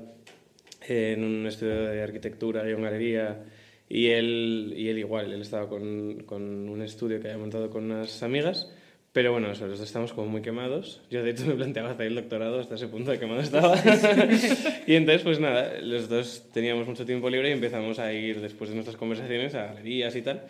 en 0.87 1.25
un 1.25 1.45
estudio 1.49 1.87
de 1.87 2.03
arquitectura 2.03 2.69
y 2.69 2.73
en 2.73 2.83
galería 2.83 3.45
y 3.89 4.07
él, 4.07 4.75
y 4.77 4.89
él 4.89 4.99
igual, 4.99 5.33
él 5.33 5.43
estaba 5.43 5.69
con, 5.69 6.23
con 6.25 6.69
un 6.69 6.81
estudio 6.83 7.21
que 7.21 7.27
había 7.27 7.39
montado 7.39 7.69
con 7.69 7.91
unas 7.91 8.23
amigas, 8.23 8.73
pero 9.13 9.33
bueno, 9.33 9.51
eso, 9.51 9.67
los 9.67 9.81
dos 9.81 9.89
estamos 9.89 10.13
como 10.13 10.29
muy 10.29 10.41
quemados. 10.41 11.03
Yo 11.11 11.25
de 11.25 11.31
hecho 11.31 11.47
me 11.47 11.55
planteaba 11.55 11.91
hacer 11.91 12.07
el 12.07 12.15
doctorado 12.15 12.61
hasta 12.61 12.77
ese 12.77 12.87
punto 12.87 13.11
de 13.11 13.19
quemado 13.19 13.41
estaba. 13.41 13.77
y 14.87 14.95
entonces 14.95 15.23
pues 15.23 15.41
nada, 15.41 15.81
los 15.83 16.09
dos 16.09 16.45
teníamos 16.53 16.87
mucho 16.87 17.05
tiempo 17.05 17.29
libre 17.29 17.49
y 17.49 17.53
empezamos 17.53 17.99
a 17.99 18.13
ir 18.13 18.41
después 18.41 18.71
de 18.71 18.77
nuestras 18.77 18.97
conversaciones 18.97 19.57
a 19.57 19.67
galerías 19.67 20.15
y 20.15 20.23
tal. 20.23 20.47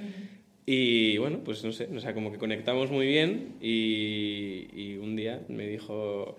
Y 0.66 1.16
bueno, 1.16 1.40
pues 1.42 1.64
no 1.64 1.72
sé, 1.72 1.88
o 1.96 2.00
sea, 2.00 2.12
como 2.12 2.30
que 2.30 2.36
conectamos 2.36 2.90
muy 2.90 3.06
bien 3.06 3.54
y, 3.62 4.66
y 4.74 4.98
un 4.98 5.16
día 5.16 5.40
me 5.48 5.66
dijo, 5.66 6.36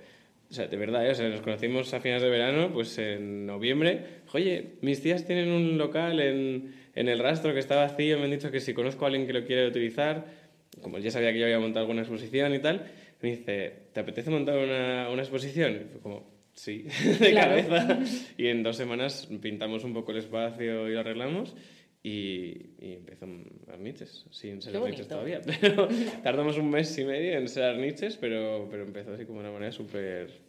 o 0.50 0.54
sea, 0.54 0.68
de 0.68 0.78
verdad, 0.78 1.06
¿eh? 1.08 1.12
o 1.12 1.16
sea, 1.16 1.30
nos 1.30 1.42
conocimos 1.42 1.94
a 1.94 2.00
finales 2.00 2.24
de 2.24 2.30
verano, 2.30 2.72
pues 2.74 2.98
en 2.98 3.46
noviembre, 3.46 4.02
oye, 4.34 4.74
mis 4.82 5.02
tías 5.02 5.26
tienen 5.26 5.50
un 5.50 5.78
local 5.78 6.20
en, 6.20 6.74
en 6.96 7.08
el 7.08 7.20
rastro 7.20 7.54
que 7.54 7.60
está 7.60 7.76
vacío, 7.76 8.18
me 8.18 8.26
han 8.26 8.32
dicho 8.32 8.50
que 8.52 8.60
si 8.60 8.74
conozco 8.74 9.06
a 9.06 9.10
alguien 9.10 9.28
que 9.28 9.34
lo 9.34 9.46
quiere 9.46 9.68
utilizar, 9.68 10.26
como 10.82 10.98
él 10.98 11.04
ya 11.04 11.12
sabía 11.12 11.32
que 11.34 11.40
yo 11.40 11.46
había 11.46 11.60
montado 11.60 11.82
alguna 11.82 12.02
exposición 12.02 12.54
y 12.56 12.60
tal, 12.60 12.86
me 13.22 13.30
dice, 13.32 13.74
¿te 13.94 14.00
apetece 14.00 14.30
montar 14.32 14.58
una, 14.58 15.10
una 15.12 15.22
exposición? 15.22 15.74
Y 15.76 15.92
fue 15.92 16.00
como, 16.02 16.26
sí, 16.54 16.86
de 17.20 17.32
Claro. 17.32 17.56
cabeza. 17.68 18.00
Y 18.38 18.48
en 18.48 18.64
dos 18.64 18.78
semanas 18.78 19.28
pintamos 19.42 19.84
un 19.84 19.94
poco 19.94 20.12
el 20.14 20.18
espacio 20.20 20.88
y 20.90 20.94
lo 20.94 21.00
arreglamos. 21.02 21.56
Y, 22.02 22.78
y 22.80 22.94
empezó 22.94 23.28
Arniches, 23.72 24.26
sin 24.32 24.62
ser 24.62 24.78
Arniches 24.78 25.08
todavía. 25.08 25.42
Pero 25.62 25.88
tardamos 26.24 26.58
un 26.58 26.70
mes 26.70 26.98
y 26.98 27.04
medio 27.04 27.38
en 27.38 27.50
ser 27.50 27.64
Arniches, 27.64 28.16
pero, 28.16 28.68
pero 28.72 28.84
empezó 28.84 29.14
así 29.14 29.26
como 29.26 29.40
de 29.40 29.48
una 29.48 29.54
manera 29.54 29.72
súper 29.72 30.49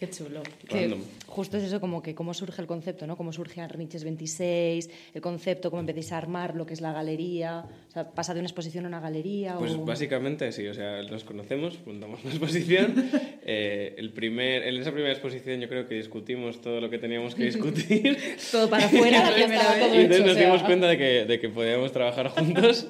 Qué 0.00 0.08
chulo. 0.08 0.42
que 0.66 0.96
justo 1.26 1.58
es 1.58 1.64
eso, 1.64 1.78
como 1.78 2.02
que 2.02 2.14
cómo 2.14 2.32
surge 2.32 2.62
el 2.62 2.66
concepto, 2.66 3.06
¿no? 3.06 3.18
Cómo 3.18 3.34
surge 3.34 3.60
Arniches 3.60 4.02
26, 4.02 4.88
el 5.12 5.20
concepto, 5.20 5.68
cómo 5.68 5.80
empecéis 5.80 6.12
a 6.12 6.16
armar 6.16 6.56
lo 6.56 6.64
que 6.64 6.72
es 6.72 6.80
la 6.80 6.94
galería. 6.94 7.66
O 7.90 7.92
sea, 7.92 8.10
pasa 8.10 8.32
de 8.32 8.40
una 8.40 8.46
exposición 8.46 8.86
a 8.86 8.88
una 8.88 9.00
galería. 9.00 9.56
Pues 9.58 9.72
o... 9.72 9.84
básicamente 9.84 10.50
sí, 10.52 10.66
o 10.68 10.72
sea, 10.72 11.02
nos 11.02 11.24
conocemos, 11.24 11.78
montamos 11.84 12.24
una 12.24 12.30
exposición. 12.32 12.94
eh, 13.44 13.94
el 13.98 14.14
primer, 14.14 14.62
en 14.62 14.76
esa 14.76 14.90
primera 14.90 15.12
exposición 15.12 15.60
yo 15.60 15.68
creo 15.68 15.86
que 15.86 15.96
discutimos 15.96 16.62
todo 16.62 16.80
lo 16.80 16.88
que 16.88 16.96
teníamos 16.96 17.34
que 17.34 17.44
discutir. 17.44 18.16
Todo 18.50 18.70
para 18.70 18.86
afuera 18.86 19.22
la 19.30 19.34
primera 19.34 19.74
vez. 19.74 19.94
y 19.94 19.98
entonces 19.98 20.24
nos 20.24 20.36
dimos 20.38 20.62
cuenta 20.62 20.88
de 20.88 20.96
que, 20.96 21.26
de 21.26 21.38
que 21.38 21.50
podíamos 21.50 21.92
trabajar 21.92 22.28
juntos 22.28 22.88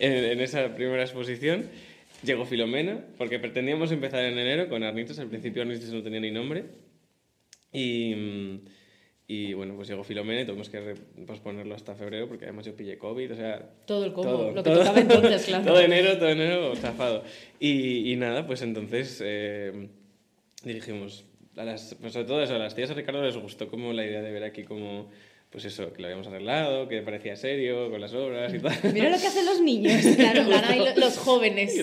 en, 0.00 0.12
en 0.12 0.40
esa 0.40 0.74
primera 0.74 1.02
exposición. 1.02 1.68
Llegó 2.26 2.44
Filomena, 2.44 3.04
porque 3.16 3.38
pretendíamos 3.38 3.92
empezar 3.92 4.24
en 4.24 4.36
enero 4.36 4.68
con 4.68 4.82
Arnitos. 4.82 5.18
Al 5.20 5.28
principio 5.28 5.62
Arnitos 5.62 5.88
no 5.90 6.02
tenía 6.02 6.18
ni 6.18 6.32
nombre. 6.32 6.64
Y, 7.72 8.14
mm, 8.14 8.60
y 9.28 9.54
bueno, 9.54 9.74
pues 9.76 9.88
llegó 9.88 10.02
Filomena 10.02 10.40
y 10.40 10.44
tuvimos 10.44 10.68
que 10.68 10.94
posponerlo 11.26 11.74
hasta 11.74 11.94
febrero 11.94 12.28
porque 12.28 12.44
además 12.44 12.66
yo 12.66 12.76
pillé 12.76 12.98
COVID, 12.98 13.32
o 13.32 13.34
sea... 13.36 13.70
Todo 13.86 14.04
el 14.04 14.12
combo, 14.12 14.52
lo 14.52 14.62
que 14.62 14.70
tocaba 14.70 15.00
entonces, 15.00 15.44
claro. 15.46 15.64
Todo 15.64 15.80
enero, 15.80 16.18
todo 16.18 16.28
enero 16.28 16.72
chafado. 16.74 17.24
Y, 17.60 18.12
y 18.12 18.16
nada, 18.16 18.46
pues 18.46 18.62
entonces 18.62 19.20
eh, 19.24 19.88
dijimos, 20.64 21.24
a 21.56 21.64
las, 21.64 21.96
pues 22.00 22.12
sobre 22.12 22.26
todo 22.26 22.42
eso, 22.42 22.54
a 22.54 22.58
las 22.58 22.74
tías 22.74 22.88
de 22.88 22.94
Ricardo 22.94 23.22
les 23.22 23.36
gustó 23.36 23.68
como 23.68 23.92
la 23.92 24.04
idea 24.04 24.22
de 24.22 24.30
ver 24.30 24.44
aquí 24.44 24.64
como, 24.64 25.10
pues 25.50 25.64
eso, 25.64 25.92
que 25.92 26.02
lo 26.02 26.08
habíamos 26.08 26.26
arreglado, 26.26 26.88
que 26.88 27.00
parecía 27.02 27.36
serio 27.36 27.90
con 27.90 28.00
las 28.00 28.12
obras 28.12 28.52
y 28.52 28.58
tal. 28.58 28.76
Mira 28.92 29.08
lo 29.10 29.18
que 29.18 29.26
hacen 29.26 29.46
los 29.46 29.60
niños. 29.60 30.02
Claro, 30.16 30.42
lo- 30.44 30.96
los 31.00 31.16
jóvenes. 31.18 31.74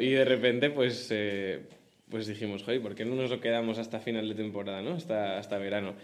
Y, 0.00 0.04
y 0.04 0.10
de 0.10 0.24
repente, 0.24 0.70
pues, 0.70 1.08
eh, 1.10 1.60
pues 2.08 2.26
dijimos, 2.26 2.62
joder, 2.62 2.80
¿por 2.80 2.94
qué 2.94 3.04
no 3.04 3.14
nos 3.16 3.30
lo 3.30 3.40
quedamos 3.40 3.78
hasta 3.78 4.00
final 4.00 4.28
de 4.28 4.34
temporada, 4.34 4.80
¿no? 4.82 4.92
Hasta, 4.94 5.38
hasta 5.38 5.58
verano. 5.58 5.94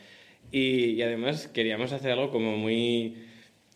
Y, 0.53 0.91
y 0.93 1.03
además 1.03 1.49
queríamos 1.49 1.93
hacer 1.93 2.13
algo 2.13 2.31
como 2.31 2.57
muy, 2.57 3.17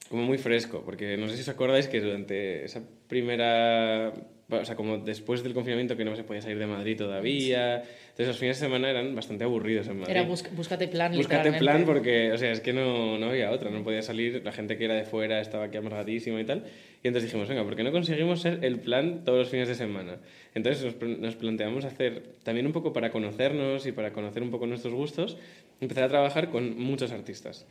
como 0.08 0.22
muy 0.24 0.38
fresco, 0.38 0.82
porque 0.84 1.16
no 1.16 1.28
sé 1.28 1.36
si 1.36 1.42
os 1.42 1.48
acordáis 1.48 1.88
que 1.88 2.00
durante 2.00 2.64
esa 2.64 2.82
primera 3.08 4.12
o 4.50 4.64
sea, 4.64 4.76
como 4.76 4.98
después 4.98 5.42
del 5.42 5.54
confinamiento 5.54 5.96
que 5.96 6.04
no 6.04 6.14
se 6.16 6.24
podía 6.24 6.42
salir 6.42 6.58
de 6.58 6.66
Madrid 6.66 6.96
todavía. 6.96 7.76
Entonces 7.76 8.26
los 8.26 8.38
fines 8.38 8.60
de 8.60 8.66
semana 8.66 8.90
eran 8.90 9.14
bastante 9.14 9.44
aburridos 9.44 9.86
en 9.88 10.00
Madrid. 10.00 10.16
Era 10.16 10.24
búscate 10.24 10.88
plan, 10.88 11.14
Búscate 11.14 11.52
plan 11.52 11.84
porque, 11.84 12.32
o 12.32 12.38
sea, 12.38 12.52
es 12.52 12.60
que 12.60 12.72
no, 12.72 13.18
no 13.18 13.30
había 13.30 13.50
otra, 13.50 13.70
no 13.70 13.82
podía 13.82 14.02
salir, 14.02 14.42
la 14.44 14.52
gente 14.52 14.76
que 14.76 14.84
era 14.84 14.94
de 14.94 15.04
fuera 15.04 15.40
estaba 15.40 15.64
aquí 15.64 15.76
amargadísima 15.76 16.40
y 16.40 16.44
tal. 16.44 16.64
Y 17.02 17.08
entonces 17.08 17.30
dijimos, 17.30 17.48
venga, 17.48 17.64
¿por 17.64 17.76
qué 17.76 17.82
no 17.82 17.92
conseguimos 17.92 18.40
ser 18.40 18.64
el 18.64 18.80
plan 18.80 19.24
todos 19.24 19.38
los 19.38 19.48
fines 19.48 19.68
de 19.68 19.74
semana? 19.74 20.18
Entonces 20.54 20.84
nos, 20.84 21.18
nos 21.18 21.36
planteamos 21.36 21.84
hacer, 21.84 22.22
también 22.42 22.66
un 22.66 22.72
poco 22.72 22.92
para 22.92 23.10
conocernos 23.10 23.86
y 23.86 23.92
para 23.92 24.12
conocer 24.12 24.42
un 24.42 24.50
poco 24.50 24.66
nuestros 24.66 24.92
gustos, 24.92 25.36
empezar 25.80 26.04
a 26.04 26.08
trabajar 26.08 26.50
con 26.50 26.78
muchos 26.78 27.12
artistas. 27.12 27.66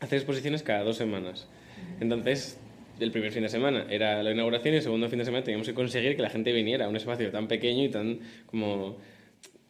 Hacer 0.00 0.18
exposiciones 0.18 0.62
cada 0.62 0.82
dos 0.82 0.96
semanas. 0.96 1.48
Entonces 2.00 2.58
el 3.00 3.10
primer 3.10 3.32
fin 3.32 3.42
de 3.42 3.48
semana 3.48 3.86
era 3.90 4.22
la 4.22 4.30
inauguración 4.30 4.74
y 4.74 4.76
el 4.78 4.82
segundo 4.82 5.08
fin 5.08 5.18
de 5.18 5.24
semana 5.24 5.44
teníamos 5.44 5.66
que 5.66 5.74
conseguir 5.74 6.16
que 6.16 6.22
la 6.22 6.30
gente 6.30 6.52
viniera 6.52 6.86
a 6.86 6.88
un 6.88 6.96
espacio 6.96 7.30
tan 7.30 7.48
pequeño 7.48 7.84
y 7.84 7.88
tan 7.88 8.20
como 8.46 8.98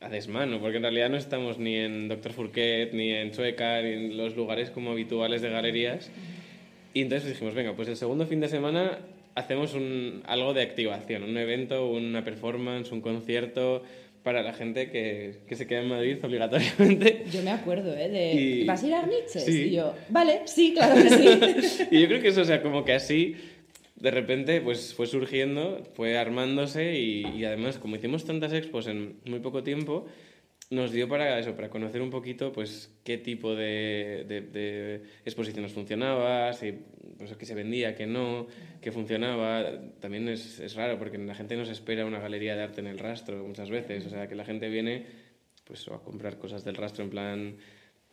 a 0.00 0.08
desmano, 0.08 0.60
porque 0.60 0.78
en 0.78 0.82
realidad 0.82 1.10
no 1.10 1.16
estamos 1.16 1.58
ni 1.58 1.76
en 1.76 2.08
Doctor 2.08 2.32
Fourquet, 2.32 2.92
ni 2.92 3.12
en 3.12 3.30
Chueca, 3.30 3.80
ni 3.82 3.90
en 3.90 4.16
los 4.16 4.36
lugares 4.36 4.70
como 4.70 4.90
habituales 4.90 5.42
de 5.42 5.50
galerías. 5.50 6.10
Y 6.92 7.02
entonces 7.02 7.30
dijimos, 7.30 7.54
venga, 7.54 7.74
pues 7.74 7.88
el 7.88 7.96
segundo 7.96 8.26
fin 8.26 8.40
de 8.40 8.48
semana 8.48 8.98
hacemos 9.34 9.74
un, 9.74 10.22
algo 10.26 10.52
de 10.54 10.62
activación, 10.62 11.22
un 11.22 11.36
evento, 11.36 11.88
una 11.88 12.24
performance, 12.24 12.92
un 12.92 13.00
concierto, 13.00 13.82
para 14.22 14.42
la 14.42 14.52
gente 14.52 14.90
que, 14.90 15.40
que, 15.46 15.56
se 15.56 15.66
queda 15.66 15.80
en 15.80 15.88
Madrid 15.88 16.18
obligatoriamente. 16.22 17.24
Yo 17.30 17.42
me 17.42 17.50
acuerdo, 17.50 17.96
¿eh? 17.96 18.08
De, 18.08 18.64
¿Vas 18.66 18.82
a 18.82 18.86
ir 18.86 18.94
a 18.94 19.00
Arniches? 19.00 19.48
Y 19.48 19.70
yo, 19.72 19.94
vale, 20.08 20.42
sí, 20.46 20.72
claro 20.74 20.94
que 20.94 21.10
sí. 21.10 21.84
y 21.90 22.00
yo 22.00 22.08
creo 22.08 22.22
que 22.22 22.28
eso, 22.28 22.42
o 22.42 22.44
sea, 22.44 22.62
como 22.62 22.84
que 22.84 22.92
así, 22.92 23.36
de 23.96 24.10
repente, 24.10 24.60
pues 24.60 24.94
fue 24.94 25.06
surgiendo, 25.06 25.82
fue 25.94 26.18
armándose 26.18 26.98
y, 26.98 27.26
y 27.36 27.44
además, 27.44 27.78
como 27.78 27.96
hicimos 27.96 28.24
tantas 28.24 28.52
expos 28.52 28.86
en 28.86 29.16
muy 29.24 29.40
poco 29.40 29.62
tiempo, 29.62 30.06
nos 30.72 30.90
dio 30.90 31.06
para 31.06 31.38
eso, 31.38 31.54
para 31.54 31.68
conocer 31.68 32.00
un 32.00 32.10
poquito 32.10 32.50
pues 32.50 32.90
qué 33.04 33.18
tipo 33.18 33.54
de, 33.54 34.24
de, 34.26 35.02
exposiciones 35.24 35.72
funcionaba, 35.72 36.52
si 36.54 36.72
pues, 37.18 37.36
qué 37.36 37.44
se 37.44 37.54
vendía, 37.54 37.94
qué 37.94 38.06
no, 38.06 38.46
qué 38.80 38.90
funcionaba. 38.90 39.64
También 40.00 40.28
es, 40.28 40.58
es, 40.60 40.74
raro 40.74 40.98
porque 40.98 41.18
la 41.18 41.34
gente 41.34 41.56
no 41.56 41.66
se 41.66 41.72
espera 41.72 42.06
una 42.06 42.20
galería 42.20 42.56
de 42.56 42.62
arte 42.62 42.80
en 42.80 42.86
el 42.86 42.98
rastro 42.98 43.44
muchas 43.44 43.68
veces, 43.68 44.06
o 44.06 44.10
sea, 44.10 44.28
que 44.28 44.34
la 44.34 44.46
gente 44.46 44.70
viene 44.70 45.04
pues 45.64 45.86
a 45.88 45.98
comprar 45.98 46.38
cosas 46.38 46.64
del 46.64 46.74
rastro 46.74 47.04
en 47.04 47.10
plan 47.10 47.56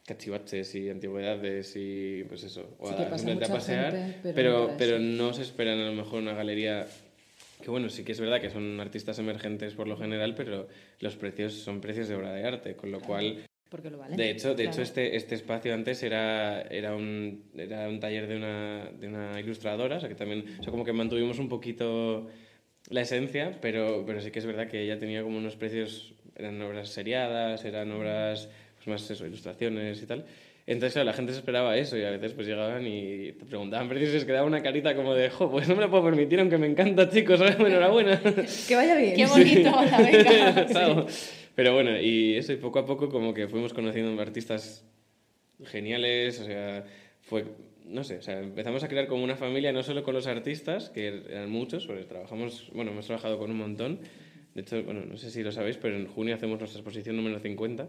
cachivaches 0.06 0.76
y 0.76 0.90
antigüedades 0.90 1.74
y 1.78 2.26
pues 2.28 2.44
eso, 2.44 2.76
o 2.80 2.90
a, 2.90 3.18
simplemente 3.18 3.46
a 3.46 3.54
pasear, 3.54 4.20
pero, 4.22 4.34
pero, 4.34 4.76
pero 4.78 5.00
no 5.00 5.34
se 5.34 5.44
esperan 5.44 5.80
a 5.80 5.86
lo 5.86 5.94
mejor 5.94 6.22
una 6.22 6.34
galería 6.34 6.88
que 7.62 7.70
bueno, 7.70 7.90
sí 7.90 8.04
que 8.04 8.14
es 8.14 8.20
verdad 8.20 8.40
que 8.40 8.50
son 8.50 8.80
artistas 8.80 9.20
emergentes 9.20 9.74
por 9.74 9.88
lo 9.88 9.98
general, 9.98 10.34
pero 10.36 10.68
los 11.00 11.16
precios 11.16 11.54
son 11.54 11.82
precios 11.82 12.08
de 12.08 12.16
obra 12.16 12.34
de 12.34 12.46
arte, 12.46 12.76
con 12.76 12.92
lo 12.92 13.02
cual... 13.02 13.46
Porque 13.70 13.92
lo 13.92 14.00
vale. 14.00 14.16
De 14.16 14.32
hecho, 14.32 14.56
de 14.56 14.66
hecho 14.66 14.82
este, 14.82 15.16
este 15.16 15.36
espacio 15.36 15.74
antes 15.76 16.02
era, 16.02 16.62
era, 16.64 16.96
un, 16.96 17.44
era 17.56 17.88
un 17.88 18.00
taller 18.00 18.28
de 18.28 18.38
una, 18.38 18.90
de 19.00 19.08
una 19.08 19.40
ilustradora, 19.40 19.98
o 19.98 20.00
sea 20.00 20.10
que 20.10 20.16
también, 20.16 20.46
o 20.60 20.64
sea, 20.64 20.72
como 20.72 20.84
que 20.84 20.94
mantuvimos 20.94 21.38
un 21.38 21.50
poquito 21.50 22.28
la 22.90 23.02
esencia, 23.02 23.60
pero, 23.62 24.04
pero 24.08 24.22
sí 24.22 24.32
que 24.32 24.40
es 24.40 24.46
verdad 24.46 24.68
que 24.68 24.82
ella 24.82 24.98
tenía 24.98 25.22
como 25.22 25.38
unos 25.38 25.56
precios, 25.56 26.16
eran 26.36 26.60
obras 26.62 26.90
seriadas, 26.90 27.64
eran 27.64 27.92
obras, 27.92 28.50
pues 28.78 28.88
más 28.88 29.12
eso, 29.12 29.28
ilustraciones 29.28 30.02
y 30.02 30.06
tal. 30.08 30.26
Entonces, 30.70 31.04
la 31.04 31.14
gente 31.14 31.32
se 31.32 31.40
esperaba 31.40 31.76
eso 31.78 31.98
y 31.98 32.04
a 32.04 32.12
veces 32.12 32.34
pues 32.34 32.46
llegaban 32.46 32.86
y 32.86 33.32
te 33.32 33.44
preguntaban 33.44 33.90
precios 33.90 34.14
y 34.14 34.20
se 34.20 34.26
quedaba 34.28 34.46
una 34.46 34.62
carita 34.62 34.96
como 34.96 35.16
de, 35.16 35.32
jo, 35.32 35.50
pues 35.50 35.68
no 35.68 35.76
me 35.76 35.82
lo 35.82 35.90
puedo 35.90 36.04
permitir, 36.04 36.40
aunque 36.40 36.60
me 36.60 36.68
encanta, 36.68 37.10
chicos, 37.10 37.42
enhorabuena. 37.60 38.22
que 38.68 38.76
vaya 38.76 38.96
bien. 38.96 39.16
Qué 39.16 39.26
bonito, 39.26 39.72
la 39.72 39.98
venga. 39.98 41.06
Pero 41.56 41.74
bueno, 41.74 42.00
y 42.00 42.36
eso, 42.36 42.54
y 42.54 42.58
poco 42.58 42.78
a 42.78 42.86
poco 42.86 43.10
como 43.10 43.34
que 43.34 43.48
fuimos 43.48 43.74
conociendo 43.74 44.22
artistas 44.22 44.86
geniales, 45.66 46.40
o 46.40 46.46
sea, 46.46 46.86
fue, 47.22 47.46
no 47.86 48.04
sé, 48.04 48.18
o 48.18 48.22
sea, 48.22 48.40
empezamos 48.40 48.84
a 48.84 48.88
crear 48.88 49.08
como 49.08 49.24
una 49.24 49.38
familia, 49.38 49.74
no 49.74 49.82
solo 49.82 50.04
con 50.04 50.14
los 50.14 50.28
artistas, 50.28 50.92
que 50.92 51.08
eran 51.08 51.50
muchos, 51.50 51.88
porque 51.88 52.04
trabajamos, 52.04 52.70
bueno, 52.76 52.92
hemos 52.92 53.08
trabajado 53.08 53.40
con 53.40 53.50
un 53.50 53.58
montón, 53.58 54.02
de 54.54 54.62
hecho, 54.62 54.84
bueno, 54.84 55.02
no 55.04 55.18
sé 55.18 55.32
si 55.32 55.42
lo 55.42 55.52
sabéis, 55.52 55.78
pero 55.78 55.96
en 55.96 56.06
junio 56.08 56.36
hacemos 56.36 56.60
nuestra 56.60 56.80
exposición 56.80 57.16
número 57.16 57.40
50 57.40 57.88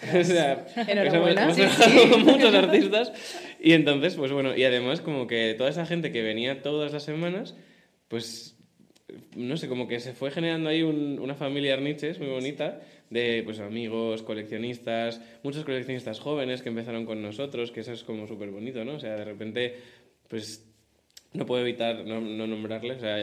o 0.20 0.24
sea, 0.24 0.66
Enhorabuena. 0.76 1.44
Hemos, 1.44 1.56
trabajado 1.56 2.10
con 2.10 2.22
muchos 2.24 2.54
artistas. 2.54 3.12
Y 3.60 3.72
entonces, 3.72 4.14
pues 4.16 4.32
bueno, 4.32 4.56
y 4.56 4.64
además 4.64 5.00
como 5.00 5.26
que 5.26 5.54
toda 5.56 5.70
esa 5.70 5.86
gente 5.86 6.12
que 6.12 6.22
venía 6.22 6.62
todas 6.62 6.92
las 6.92 7.04
semanas, 7.04 7.54
pues 8.08 8.56
no 9.36 9.56
sé, 9.56 9.68
como 9.68 9.88
que 9.88 10.00
se 10.00 10.12
fue 10.12 10.30
generando 10.30 10.68
ahí 10.68 10.82
una 10.82 11.34
familia 11.34 11.74
Arniches 11.74 12.18
muy 12.18 12.28
bonita 12.28 12.80
de 13.10 13.42
pues 13.44 13.60
amigos, 13.60 14.22
coleccionistas, 14.22 15.20
muchos 15.42 15.64
coleccionistas 15.64 16.18
jóvenes 16.18 16.62
que 16.62 16.70
empezaron 16.70 17.04
con 17.04 17.20
nosotros, 17.20 17.70
que 17.70 17.80
eso 17.80 17.92
es 17.92 18.04
como 18.04 18.26
súper 18.26 18.50
bonito, 18.50 18.84
¿no? 18.84 18.94
O 18.94 19.00
sea, 19.00 19.16
de 19.16 19.24
repente, 19.24 19.76
pues 20.28 20.71
no 21.34 21.46
puedo 21.46 21.62
evitar 21.62 22.04
no, 22.04 22.20
no 22.20 22.46
nombrarle, 22.46 22.94
o 22.94 22.98
sea, 22.98 23.16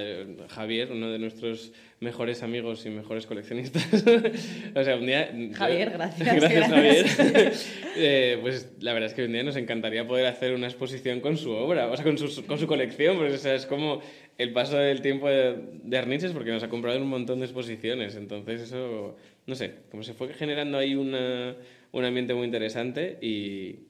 Javier, 0.49 0.91
uno 0.91 1.11
de 1.11 1.19
nuestros 1.19 1.71
mejores 1.99 2.41
amigos 2.41 2.85
y 2.85 2.89
mejores 2.89 3.27
coleccionistas. 3.27 3.85
o 4.75 4.83
sea, 4.83 4.95
un 4.95 5.05
día... 5.05 5.31
Javier, 5.53 5.91
gracias. 5.93 6.35
gracias, 6.35 6.67
Javier. 6.67 7.05
eh, 7.97 8.39
pues 8.41 8.73
la 8.79 8.93
verdad 8.93 9.09
es 9.09 9.13
que 9.13 9.25
un 9.25 9.33
día 9.33 9.43
nos 9.43 9.57
encantaría 9.57 10.07
poder 10.07 10.25
hacer 10.25 10.53
una 10.55 10.65
exposición 10.65 11.19
con 11.19 11.37
su 11.37 11.51
obra, 11.51 11.87
o 11.87 11.95
sea, 11.95 12.03
con 12.03 12.17
su, 12.17 12.45
con 12.47 12.57
su 12.57 12.65
colección, 12.65 13.17
porque 13.17 13.33
o 13.33 13.37
sea, 13.37 13.53
es 13.53 13.67
como 13.67 14.01
el 14.39 14.53
paso 14.53 14.77
del 14.77 15.01
tiempo 15.01 15.29
de, 15.29 15.57
de 15.83 15.97
Arniches, 15.97 16.31
porque 16.31 16.51
nos 16.51 16.63
ha 16.63 16.69
comprado 16.69 16.97
un 16.97 17.09
montón 17.09 17.39
de 17.39 17.45
exposiciones, 17.45 18.15
entonces 18.15 18.61
eso, 18.61 19.17
no 19.45 19.53
sé, 19.53 19.75
como 19.91 20.01
se 20.01 20.13
fue 20.13 20.33
generando 20.33 20.79
ahí 20.79 20.95
una, 20.95 21.55
un 21.91 22.05
ambiente 22.05 22.33
muy 22.33 22.45
interesante 22.45 23.19
y 23.21 23.88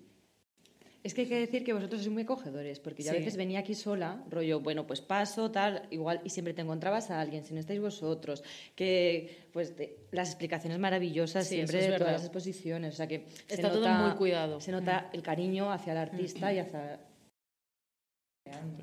es 1.09 1.15
que 1.15 1.21
hay 1.21 1.27
que 1.27 1.39
decir 1.39 1.63
que 1.63 1.73
vosotros 1.73 2.01
sois 2.01 2.13
muy 2.13 2.23
acogedores, 2.23 2.79
porque 2.79 3.01
yo 3.01 3.09
a 3.09 3.13
veces 3.13 3.35
venía 3.35 3.59
aquí 3.59 3.73
sola, 3.73 4.23
rollo, 4.29 4.59
bueno, 4.59 4.85
pues 4.85 5.01
paso, 5.01 5.49
tal, 5.49 5.87
igual, 5.89 6.21
y 6.23 6.29
siempre 6.29 6.53
te 6.53 6.61
encontrabas 6.61 7.09
a 7.09 7.19
alguien, 7.19 7.43
si 7.43 7.53
no 7.53 7.59
estáis 7.59 7.79
vosotros, 7.81 8.43
que, 8.75 9.47
pues, 9.51 9.73
las 10.11 10.29
explicaciones 10.29 10.77
maravillosas 10.77 11.47
siempre 11.47 11.81
de 11.81 11.97
todas 11.97 12.13
las 12.13 12.23
exposiciones, 12.23 12.93
o 12.93 12.97
sea 12.97 13.07
que... 13.07 13.25
Está 13.47 13.71
todo 13.71 13.89
muy 13.89 14.11
cuidado. 14.11 14.61
Se 14.61 14.71
nota 14.71 15.09
el 15.11 15.23
cariño 15.23 15.71
hacia 15.71 15.93
el 15.93 15.97
artista 15.97 16.53
y 16.53 16.59
hacia... 16.59 16.99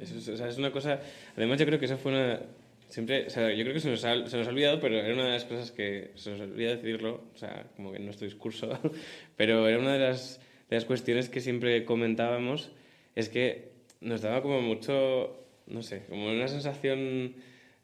Eso 0.01 0.19
es, 0.19 0.29
o 0.29 0.37
sea, 0.37 0.49
es 0.49 0.59
una 0.59 0.73
cosa... 0.73 1.01
Además 1.37 1.61
yo 1.61 1.67
creo 1.67 1.79
que 1.79 1.87
esa 1.87 1.97
fue 1.97 2.13
una... 2.13 2.41
Siempre, 2.89 3.27
o 3.27 3.31
sea, 3.31 3.53
yo 3.53 3.63
creo 3.63 3.75
que 3.75 3.81
se 3.81 3.91
nos, 3.91 4.05
ha, 4.05 4.27
se 4.27 4.37
nos 4.37 4.47
ha 4.47 4.51
olvidado, 4.51 4.81
pero 4.81 4.97
era 4.97 5.15
una 5.15 5.25
de 5.25 5.33
las 5.33 5.45
cosas 5.45 5.71
que 5.71 6.13
se 6.17 6.31
nos 6.31 6.41
olvida 6.41 6.71
decirlo, 6.71 7.25
o 7.35 7.39
sea, 7.39 7.67
como 7.77 7.91
que 7.91 7.99
en 7.99 8.05
nuestro 8.05 8.27
discurso, 8.27 8.79
pero 9.37 9.69
era 9.69 9.79
una 9.79 9.93
de 9.93 9.99
las 9.99 10.41
de 10.69 10.77
las 10.77 10.85
cuestiones 10.85 11.29
que 11.29 11.41
siempre 11.41 11.85
comentábamos 11.85 12.73
es 13.15 13.29
que 13.29 13.71
nos 14.01 14.21
daba 14.23 14.43
como 14.43 14.61
mucho, 14.61 15.47
no 15.67 15.83
sé, 15.83 16.05
como 16.09 16.31
una 16.31 16.49
sensación 16.49 17.35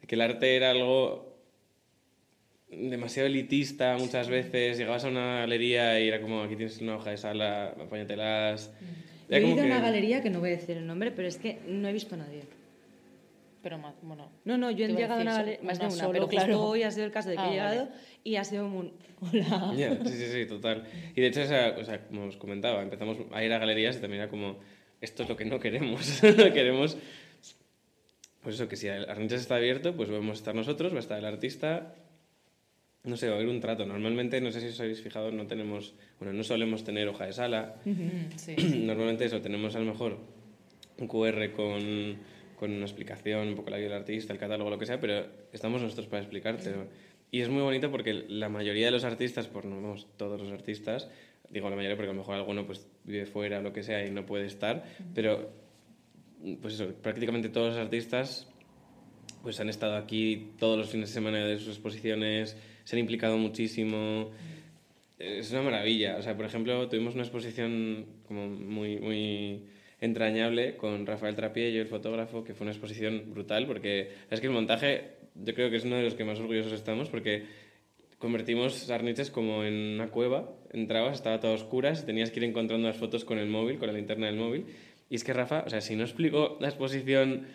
de 0.01 0.07
que 0.07 0.15
el 0.15 0.21
arte 0.21 0.57
era 0.57 0.71
algo 0.71 1.33
demasiado 2.71 3.29
elitista 3.29 3.97
muchas 3.99 4.29
veces. 4.29 4.79
Llegabas 4.79 5.05
a 5.05 5.09
una 5.09 5.41
galería 5.41 6.01
y 6.01 6.09
era 6.09 6.21
como, 6.21 6.43
aquí 6.43 6.57
tienes 6.57 6.81
una 6.81 6.97
hoja 6.97 7.11
de 7.11 7.17
sala, 7.17 7.69
apáñatelas. 7.69 8.73
Yo 9.29 9.37
he 9.37 9.41
ido 9.41 9.63
a 9.63 9.67
una 9.67 9.81
galería 9.81 10.23
que 10.23 10.31
no 10.31 10.41
voy 10.41 10.51
a 10.51 10.57
decir 10.57 10.77
el 10.77 10.87
nombre, 10.87 11.11
pero 11.11 11.29
es 11.29 11.37
que 11.37 11.59
no 11.67 11.89
he 11.89 11.93
visto 11.93 12.15
a 12.15 12.19
nadie. 12.19 12.43
Pero 13.63 13.79
más, 13.79 13.95
bueno. 14.03 14.31
No, 14.45 14.59
no, 14.59 14.71
yo 14.71 14.87
he 14.87 14.89
llegado 14.89 15.21
a 15.21 15.23
una 15.23 15.35
galería, 15.35 15.61
más 15.63 15.79
de 15.79 15.87
una, 15.87 16.11
pero 16.11 16.29
claro. 16.29 16.63
hoy 16.63 16.83
ha 16.83 16.91
sido 16.91 17.07
el 17.07 17.13
caso 17.13 17.29
de 17.29 17.37
que 17.37 17.43
he 17.43 17.45
ah, 17.45 17.51
llegado 17.51 17.89
y 18.25 18.37
ha 18.37 18.45
sido 18.45 18.67
un... 18.67 18.93
Hola. 19.21 19.73
sí, 20.05 20.13
sí, 20.13 20.27
sí, 20.33 20.47
total. 20.47 20.85
Y 21.15 21.21
de 21.21 21.29
hecho, 21.29 21.43
esa, 21.43 21.77
o 21.79 21.85
sea, 21.85 22.05
como 22.07 22.25
os 22.25 22.37
comentaba, 22.37 22.83
empezamos 22.83 23.19
a 23.31 23.45
ir 23.45 23.53
a 23.53 23.59
galerías 23.59 23.97
y 23.97 24.01
también 24.01 24.23
era 24.23 24.31
como, 24.31 24.59
esto 25.01 25.23
es 25.23 25.29
lo 25.29 25.37
que 25.37 25.45
no 25.45 25.61
queremos. 25.61 26.21
queremos, 26.23 26.99
pues 28.43 28.57
eso, 28.57 28.69
que 28.69 28.77
si 28.77 28.89
el 28.89 29.09
Arniches 29.09 29.43
está 29.43 29.57
abierto, 29.57 29.95
pues 29.95 30.11
vamos 30.11 30.31
a 30.31 30.33
estar 30.41 30.55
nosotros, 30.57 30.93
va 30.93 30.97
a 30.97 31.01
estar 31.01 31.19
el 31.19 31.25
artista, 31.25 31.95
no 33.05 33.17
sé, 33.17 33.29
va 33.29 33.35
a 33.35 33.37
haber 33.37 33.49
un 33.49 33.61
trato. 33.61 33.87
Normalmente, 33.87 34.41
no 34.41 34.51
sé 34.51 34.61
si 34.61 34.69
os 34.69 34.81
habéis 34.81 35.03
fijado, 35.03 35.31
no 35.31 35.47
tenemos, 35.47 35.95
bueno, 36.19 36.33
no 36.33 36.43
solemos 36.43 36.83
tener 36.83 37.07
hoja 37.07 37.27
de 37.27 37.33
sala. 37.33 37.77
sí. 38.37 38.57
Normalmente 38.85 39.25
eso, 39.25 39.41
tenemos 39.41 39.77
a 39.77 39.79
lo 39.79 39.85
mejor 39.85 40.19
un 40.99 41.09
QR 41.09 41.53
con, 41.53 42.19
con 42.63 42.71
una 42.71 42.85
explicación, 42.85 43.49
un 43.49 43.55
poco 43.57 43.71
la 43.71 43.77
vida 43.77 43.89
del 43.89 43.99
artista, 43.99 44.33
el 44.33 44.39
catálogo, 44.39 44.71
lo 44.71 44.79
que 44.79 44.87
sea, 44.87 45.01
pero 45.01 45.27
estamos 45.53 45.83
nosotros 45.83 46.07
para 46.07 46.23
explicarte. 46.23 46.73
Y 47.33 47.41
es 47.41 47.49
muy 47.49 47.61
bonito 47.61 47.91
porque 47.91 48.13
la 48.29 48.49
mayoría 48.49 48.87
de 48.87 48.93
los 48.93 49.03
artistas, 49.03 49.49
por 49.49 49.65
no 49.65 49.83
vamos, 49.83 50.07
todos 50.17 50.41
los 50.41 50.53
artistas, 50.53 51.11
digo 51.51 51.69
la 51.69 51.75
mayoría 51.75 51.97
porque 51.97 52.11
a 52.11 52.13
lo 52.13 52.21
mejor 52.21 52.37
alguno 52.37 52.65
pues 52.65 52.87
vive 53.03 53.27
fuera 53.27 53.59
o 53.59 53.63
lo 53.63 53.73
que 53.73 53.83
sea 53.83 54.07
y 54.07 54.13
no 54.13 54.25
puede 54.25 54.47
estar, 54.47 54.85
pero 55.13 55.51
pues 56.61 56.75
eso, 56.75 56.95
prácticamente 57.03 57.49
todos 57.49 57.75
los 57.75 57.79
artistas 57.79 58.49
pues 59.43 59.59
han 59.59 59.69
estado 59.69 59.97
aquí 59.97 60.53
todos 60.57 60.79
los 60.79 60.89
fines 60.89 61.09
de 61.09 61.15
semana 61.15 61.45
de 61.45 61.59
sus 61.59 61.71
exposiciones, 61.71 62.57
se 62.85 62.95
han 62.95 63.01
implicado 63.01 63.39
muchísimo. 63.39 64.31
Es 65.19 65.51
una 65.51 65.63
maravilla. 65.63 66.17
O 66.17 66.23
sea, 66.23 66.37
por 66.37 66.47
ejemplo, 66.47 66.89
tuvimos 66.89 67.15
una 67.15 67.25
exposición 67.25 68.07
como 68.29 68.47
muy, 68.47 69.01
muy 69.01 69.65
entrañable 70.03 70.77
con 70.77 71.07
Rafael 71.07 71.37
Trapiello, 71.37 71.81
el 71.81 71.87
fotógrafo, 71.87 72.43
que 72.43 72.55
fue 72.55 72.65
una 72.65 72.73
exposición 72.73 73.23
brutal, 73.29 73.67
porque 73.67 74.11
es 74.29 74.41
que 74.41 74.49
el 74.49 74.53
montaje 74.53 75.13
yo 75.37 75.55
creo 75.55 75.71
que 75.71 75.77
es 75.77 75.85
uno 75.85 75.97
de 75.97 76.03
los 76.03 76.15
que 76.15 76.25
más 76.25 76.41
orgullosos 76.41 76.73
estamos, 76.73 77.09
porque 77.09 77.45
convertimos 78.19 78.75
Sarniches 78.75 79.31
como 79.31 79.65
en 79.65 79.95
una 79.95 80.09
cueva, 80.09 80.53
entrabas, 80.73 81.15
estaba 81.15 81.39
todo 81.39 81.53
a 81.53 81.55
oscuras, 81.55 82.05
tenías 82.05 82.33
que 82.33 82.41
ir 82.41 82.45
encontrando 82.45 82.89
las 82.89 82.97
fotos 82.97 83.25
con 83.25 83.39
el 83.39 83.49
móvil, 83.49 83.79
con 83.79 83.87
la 83.87 83.95
linterna 83.95 84.27
del 84.27 84.37
móvil, 84.37 84.67
y 85.09 85.15
es 85.15 85.23
que 85.23 85.33
Rafa, 85.33 85.63
o 85.67 85.71
sea, 85.71 85.81
si 85.81 85.95
no 85.95 86.03
explicó 86.03 86.59
la 86.61 86.69
exposición 86.69 87.47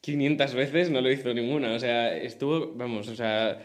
500 0.00 0.54
veces, 0.54 0.90
no 0.90 1.02
lo 1.02 1.12
hizo 1.12 1.34
ninguna, 1.34 1.74
o 1.74 1.78
sea, 1.78 2.16
estuvo, 2.16 2.72
vamos, 2.74 3.08
o 3.08 3.14
sea 3.14 3.60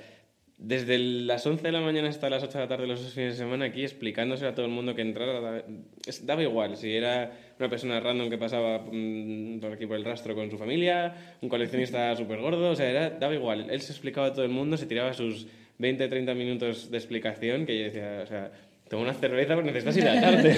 desde 0.57 0.97
las 0.97 1.45
11 1.45 1.63
de 1.63 1.71
la 1.71 1.81
mañana 1.81 2.09
hasta 2.09 2.29
las 2.29 2.43
8 2.43 2.57
de 2.57 2.63
la 2.63 2.67
tarde 2.67 2.87
los 2.87 2.99
fines 3.13 3.37
de 3.37 3.43
semana 3.43 3.65
aquí 3.65 3.83
explicándose 3.83 4.45
a 4.45 4.53
todo 4.55 4.65
el 4.65 4.71
mundo 4.71 4.95
que 4.95 5.01
entrara. 5.01 5.63
Daba 6.23 6.43
igual 6.43 6.77
si 6.77 6.93
era 6.93 7.31
una 7.59 7.69
persona 7.69 7.99
random 7.99 8.29
que 8.29 8.37
pasaba 8.37 8.85
mm, 8.91 9.59
por 9.59 9.73
aquí 9.73 9.85
por 9.85 9.97
el 9.97 10.05
rastro 10.05 10.35
con 10.35 10.49
su 10.49 10.57
familia, 10.57 11.37
un 11.41 11.49
coleccionista 11.49 12.15
súper 12.15 12.39
gordo, 12.39 12.71
o 12.71 12.75
sea, 12.75 12.89
era, 12.89 13.09
daba 13.09 13.33
igual. 13.33 13.69
Él 13.69 13.81
se 13.81 13.91
explicaba 13.91 14.27
a 14.27 14.33
todo 14.33 14.45
el 14.45 14.51
mundo, 14.51 14.77
se 14.77 14.85
tiraba 14.85 15.13
sus 15.13 15.47
20, 15.79 16.07
30 16.07 16.33
minutos 16.33 16.91
de 16.91 16.97
explicación 16.97 17.65
que 17.65 17.77
yo 17.77 17.83
decía, 17.85 18.21
o 18.23 18.27
sea, 18.27 18.51
toma 18.89 19.03
una 19.03 19.13
cerveza 19.13 19.55
porque 19.55 19.71
necesitas 19.71 19.97
hidratarte. 19.97 20.55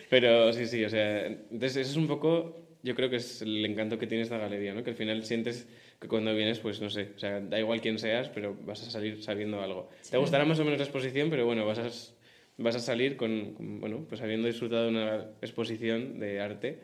Pero 0.10 0.52
sí, 0.52 0.66
sí, 0.66 0.84
o 0.84 0.90
sea, 0.90 1.26
entonces 1.26 1.76
eso 1.76 1.90
es 1.90 1.96
un 1.96 2.06
poco, 2.06 2.78
yo 2.82 2.94
creo 2.94 3.10
que 3.10 3.16
es 3.16 3.42
el 3.42 3.64
encanto 3.64 3.98
que 3.98 4.06
tiene 4.06 4.22
esta 4.22 4.38
galería, 4.38 4.74
¿no? 4.74 4.82
Que 4.82 4.90
al 4.90 4.96
final 4.96 5.22
sientes 5.24 5.68
que 6.00 6.08
cuando 6.08 6.34
vienes, 6.34 6.58
pues 6.58 6.80
no 6.80 6.88
sé, 6.88 7.10
o 7.14 7.18
sea, 7.18 7.40
da 7.40 7.58
igual 7.58 7.82
quién 7.82 7.98
seas, 7.98 8.30
pero 8.30 8.56
vas 8.64 8.82
a 8.86 8.90
salir 8.90 9.22
sabiendo 9.22 9.60
algo. 9.60 9.90
Te 10.10 10.16
gustará 10.16 10.46
más 10.46 10.58
o 10.58 10.64
menos 10.64 10.78
la 10.78 10.84
exposición, 10.84 11.28
pero 11.28 11.44
bueno, 11.44 11.66
vas 11.66 11.78
a, 11.78 11.90
vas 12.56 12.74
a 12.74 12.80
salir 12.80 13.18
con, 13.18 13.80
bueno, 13.80 14.06
pues 14.08 14.22
habiendo 14.22 14.46
disfrutado 14.46 14.84
de 14.84 14.88
una 14.88 15.16
exposición 15.42 16.18
de 16.18 16.40
arte, 16.40 16.80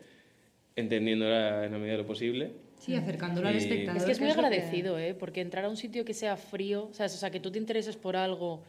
entendiéndola 0.75 1.65
en 1.65 1.71
la 1.71 1.77
medida 1.79 1.93
de 1.93 1.97
lo 1.97 2.05
posible. 2.05 2.51
Sí, 2.77 2.93
acercándolo 2.93 3.47
al 3.47 3.55
espectador. 3.55 3.97
Es 3.97 4.05
que 4.05 4.11
es 4.11 4.21
muy 4.21 4.29
agradecido, 4.29 4.99
¿eh? 4.99 5.15
Porque 5.15 5.41
entrar 5.41 5.65
a 5.65 5.69
un 5.69 5.77
sitio 5.77 6.05
que 6.05 6.13
sea 6.13 6.37
frío, 6.37 6.89
¿sabes? 6.91 7.15
o 7.15 7.17
sea, 7.17 7.31
que 7.31 7.39
tú 7.39 7.51
te 7.51 7.57
intereses 7.57 7.97
por 7.97 8.15
algo 8.15 8.63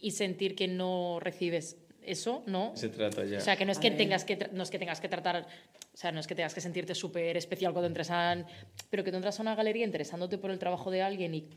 y 0.00 0.12
sentir 0.12 0.54
que 0.56 0.68
no 0.68 1.20
recibes 1.20 1.76
eso, 2.04 2.42
¿no? 2.46 2.72
Se 2.74 2.88
trata 2.88 3.24
ya. 3.24 3.38
O 3.38 3.40
sea, 3.40 3.56
que 3.56 3.64
no 3.64 3.72
es 3.72 3.78
que, 3.78 3.90
tengas 3.90 4.24
que, 4.24 4.48
no 4.52 4.62
es 4.62 4.70
que 4.70 4.78
tengas 4.78 5.00
que 5.00 5.08
tratar, 5.08 5.46
o 5.46 5.96
sea, 5.96 6.12
no 6.12 6.20
es 6.20 6.26
que 6.26 6.34
tengas 6.34 6.54
que 6.54 6.60
sentirte 6.60 6.94
súper 6.94 7.36
especial 7.36 7.72
cuando 7.72 7.88
entres 7.88 8.10
a... 8.10 8.44
Pero 8.90 9.04
que 9.04 9.10
tú 9.10 9.16
entras 9.16 9.38
a 9.38 9.42
una 9.42 9.54
galería 9.54 9.84
interesándote 9.84 10.38
por 10.38 10.50
el 10.50 10.58
trabajo 10.58 10.90
de 10.90 11.02
alguien 11.02 11.34
y, 11.34 11.48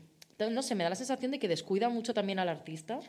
no 0.50 0.62
sé, 0.62 0.74
me 0.74 0.84
da 0.84 0.90
la 0.90 0.96
sensación 0.96 1.30
de 1.30 1.38
que 1.38 1.48
descuida 1.48 1.88
mucho 1.88 2.14
también 2.14 2.38
al 2.38 2.48
artista 2.48 3.00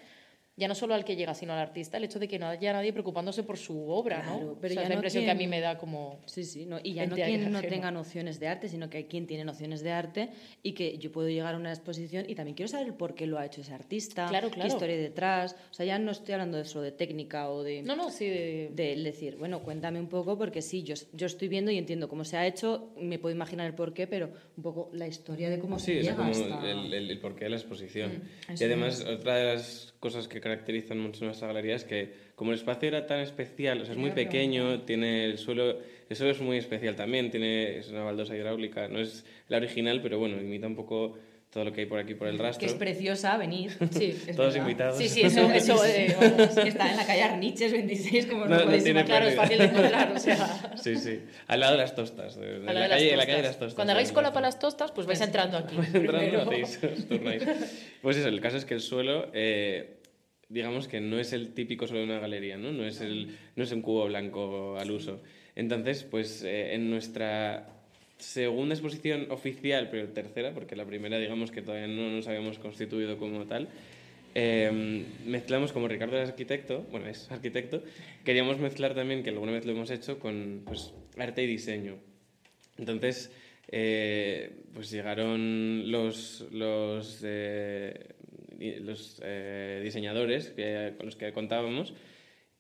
ya 0.58 0.68
no 0.68 0.74
solo 0.74 0.96
al 0.96 1.06
que 1.06 1.16
llega, 1.16 1.36
sino 1.36 1.54
al 1.54 1.60
artista, 1.60 1.98
el 1.98 2.04
hecho 2.04 2.18
de 2.18 2.28
que 2.28 2.40
no 2.40 2.48
haya 2.48 2.74
nadie 2.74 2.92
preocupándose 2.92 3.44
por 3.44 3.58
su 3.58 3.90
obra, 3.90 4.24
¿no? 4.26 4.58
Pero 4.60 4.74
ya 4.74 4.84
es 4.84 4.90
la 4.90 4.96
impresión 4.96 5.24
que 5.24 5.32
a 5.32 5.36
mí 5.36 5.46
me 5.48 5.62
da 5.62 5.78
como... 5.78 6.20
Sí, 6.26 6.44
sí, 6.44 6.66
no, 6.66 6.80
y 6.82 6.94
ya 6.94 7.06
no 7.06 7.16
quien 7.16 7.52
no 7.52 7.62
tenga 7.62 7.92
nociones 7.92 8.40
de 8.40 8.48
arte, 8.48 8.68
sino 8.68 8.90
que 8.90 8.98
hay 8.98 9.04
quien 9.06 9.28
tiene 9.28 9.46
nociones 9.46 9.82
de 9.82 9.92
arte 9.92 10.30
y 10.64 10.74
que 10.74 10.98
yo 10.98 11.12
puedo 11.12 11.30
llegar 11.30 11.54
a 11.54 11.58
una 11.58 11.70
exposición 11.72 12.26
y 12.28 12.34
también 12.34 12.56
quiero 12.56 12.68
saber 12.68 12.94
por 12.96 13.14
qué 13.14 13.28
lo 13.28 13.38
ha 13.38 13.46
hecho 13.46 13.62
ese 13.62 13.74
artista, 13.74 14.28
claro, 14.28 14.50
claro. 14.50 14.68
qué 14.68 14.74
historia 14.74 14.96
hay 14.96 15.02
detrás, 15.02 15.56
o 15.70 15.74
sea, 15.74 15.86
ya 15.86 16.00
no 16.00 16.12
estoy 16.12 16.34
hablando 16.34 16.58
de 16.58 16.64
eso 16.64 16.82
de 16.82 16.92
técnica 16.92 17.50
o 17.50 17.62
de... 17.62 17.84
No, 17.84 17.96
no, 17.96 18.10
sí, 18.10 18.28
de... 18.28 18.72
de 18.74 18.96
decir, 19.08 19.38
bueno, 19.38 19.62
cuéntame 19.62 20.00
un 20.00 20.10
poco, 20.10 20.38
porque 20.38 20.62
sí, 20.62 20.84
yo, 20.84 20.96
yo 21.14 21.28
estoy 21.28 21.48
viendo 21.48 21.72
y 21.72 21.78
entiendo 21.78 22.10
cómo 22.10 22.26
se 22.26 22.36
ha 22.36 22.48
hecho, 22.48 22.94
me 23.00 23.20
puedo 23.20 23.34
imaginar 23.36 23.68
el 23.68 23.74
por 23.74 23.94
qué, 23.94 24.08
pero 24.08 24.32
un 24.58 24.64
poco 24.64 24.90
la 24.94 25.08
historia 25.08 25.50
de 25.50 25.60
cómo 25.60 25.80
sí, 25.80 25.86
se 25.86 26.02
llega 26.02 26.16
como 26.16 26.32
hasta... 26.32 26.70
el, 26.70 26.94
el, 26.94 27.12
el 27.12 27.20
porqué 27.20 27.46
de 27.46 27.52
la 27.52 27.58
exposición. 27.58 28.24
Mm, 28.50 28.54
y 28.60 28.64
además, 28.64 29.06
otra 29.06 29.36
de 29.36 29.54
las 29.56 29.94
cosas 30.00 30.28
que 30.28 30.40
caracterizan 30.40 31.00
mucho 31.00 31.26
nuestra 31.26 31.48
galería 31.48 31.76
es 31.76 31.84
que 31.84 32.14
como 32.36 32.52
el 32.52 32.58
espacio 32.58 32.88
era 32.88 33.08
tan 33.08 33.20
especial, 33.20 33.82
o 33.82 33.86
sea, 33.86 33.94
es 33.94 34.00
muy 34.00 34.12
pequeño, 34.12 34.82
tiene 34.82 35.26
el 35.26 35.38
suelo, 35.38 35.78
el 36.10 36.16
suelo 36.16 36.32
es 36.32 36.42
muy 36.42 36.58
especial 36.58 36.96
también, 36.96 37.32
tiene 37.32 37.78
es 37.78 37.90
una 37.90 38.04
baldosa 38.04 38.36
hidráulica, 38.36 38.88
no 38.88 39.00
es 39.00 39.26
la 39.48 39.58
original, 39.58 40.02
pero 40.02 40.20
bueno, 40.20 40.40
imita 40.40 40.68
un 40.68 40.76
poco 40.76 41.18
todo 41.52 41.64
lo 41.64 41.74
que 41.74 41.82
hay 41.82 41.88
por 41.88 42.00
aquí 42.00 42.14
por 42.14 42.28
el 42.28 42.38
rastro. 42.38 42.60
Que 42.60 42.66
es 42.66 42.78
preciosa, 42.78 43.38
venir. 43.38 43.72
Sí, 43.92 44.16
Todos 44.36 44.56
invitados. 44.56 44.98
Sí, 44.98 45.08
sí, 45.08 45.22
eso, 45.22 45.42
eso 45.54 45.86
eh, 45.86 46.16
está 46.66 46.92
en 46.92 46.98
la 46.98 47.06
calle 47.06 47.24
Arniches 47.24 47.72
26, 47.72 48.26
como 48.28 48.46
no, 48.46 48.58
no 48.58 48.64
podéis 48.66 48.94
no 48.94 49.06
Claro, 49.06 49.28
es 49.28 49.36
fácil 49.36 49.58
de 49.58 49.64
encontrar, 49.66 50.12
o 50.12 50.20
sea... 50.20 50.76
Sí, 50.78 50.96
sí, 50.98 51.20
al 51.48 51.60
lado 51.60 51.74
de 51.74 51.80
las 51.80 51.96
tostas, 51.96 52.36
de, 52.36 52.60
la, 52.60 52.74
la, 52.74 52.90
calle, 52.90 53.16
la, 53.16 53.26
calle, 53.26 53.38
de 53.38 53.44
las 53.44 53.58
tostas. 53.58 53.76
Cuando 53.76 53.94
hagáis 53.94 54.12
cola 54.12 54.32
para 54.34 54.48
las 54.48 54.60
tostas, 54.60 54.92
pues 54.92 55.08
vais 55.08 55.22
entrando 55.22 55.58
aquí. 55.58 55.76
Vais 55.76 55.94
entrando, 55.94 56.42
hacéis, 56.42 56.80
os 56.84 57.08
turnáis. 57.08 57.44
Pues 58.02 58.18
eso, 58.18 58.28
el 58.28 58.42
caso 58.42 58.58
es 58.58 58.66
que 58.66 58.74
el 58.74 58.82
suelo... 58.82 59.30
Eh, 59.34 59.94
digamos 60.50 60.88
que 60.88 61.02
no 61.02 61.20
es 61.20 61.34
el 61.34 61.54
típico 61.54 61.88
suelo 61.88 62.06
de 62.06 62.12
una 62.12 62.20
galería, 62.20 62.58
¿no? 62.58 62.72
No 62.72 62.86
es, 62.86 63.02
el, 63.02 63.38
no 63.58 63.64
es 63.64 63.72
un 63.74 63.82
cubo 63.82 64.06
blanco 64.06 64.78
al 64.80 64.92
uso. 64.92 65.22
Entonces, 65.56 66.04
pues 66.04 66.44
eh, 66.44 66.74
en 66.74 66.90
nuestra 66.90 67.77
segunda 68.18 68.74
exposición 68.74 69.28
oficial, 69.32 69.90
pero 69.90 70.10
tercera, 70.10 70.54
porque 70.54 70.76
la 70.76 70.86
primera 70.86 71.18
digamos 71.18 71.52
que 71.52 71.62
todavía 71.62 71.88
no 71.88 72.10
nos 72.10 72.28
habíamos 72.28 72.60
constituido 72.60 73.18
como 73.18 73.46
tal, 73.46 73.70
eh, 74.36 75.06
mezclamos 75.26 75.72
como 75.72 75.88
Ricardo 75.88 76.22
es 76.22 76.30
arquitecto, 76.30 76.86
bueno, 76.92 77.08
es 77.08 77.32
arquitecto, 77.32 77.84
queríamos 78.24 78.60
mezclar 78.60 78.94
también, 78.94 79.24
que 79.24 79.32
alguna 79.32 79.52
vez 79.52 79.66
lo 79.66 79.72
hemos 79.72 79.90
hecho, 79.90 80.20
con 80.20 80.62
pues, 80.66 80.94
arte 81.18 81.44
y 81.44 81.48
diseño. 81.48 81.98
Entonces, 82.78 83.32
eh, 83.70 84.52
pues 84.74 84.92
llegaron 84.92 85.92
los, 85.92 86.46
los 86.52 87.24
los 88.60 89.22
eh, 89.24 89.82
diseñadores 89.84 90.50
que, 90.50 90.94
con 90.98 91.08
los 91.08 91.16
que 91.16 91.32
contábamos 91.32 91.94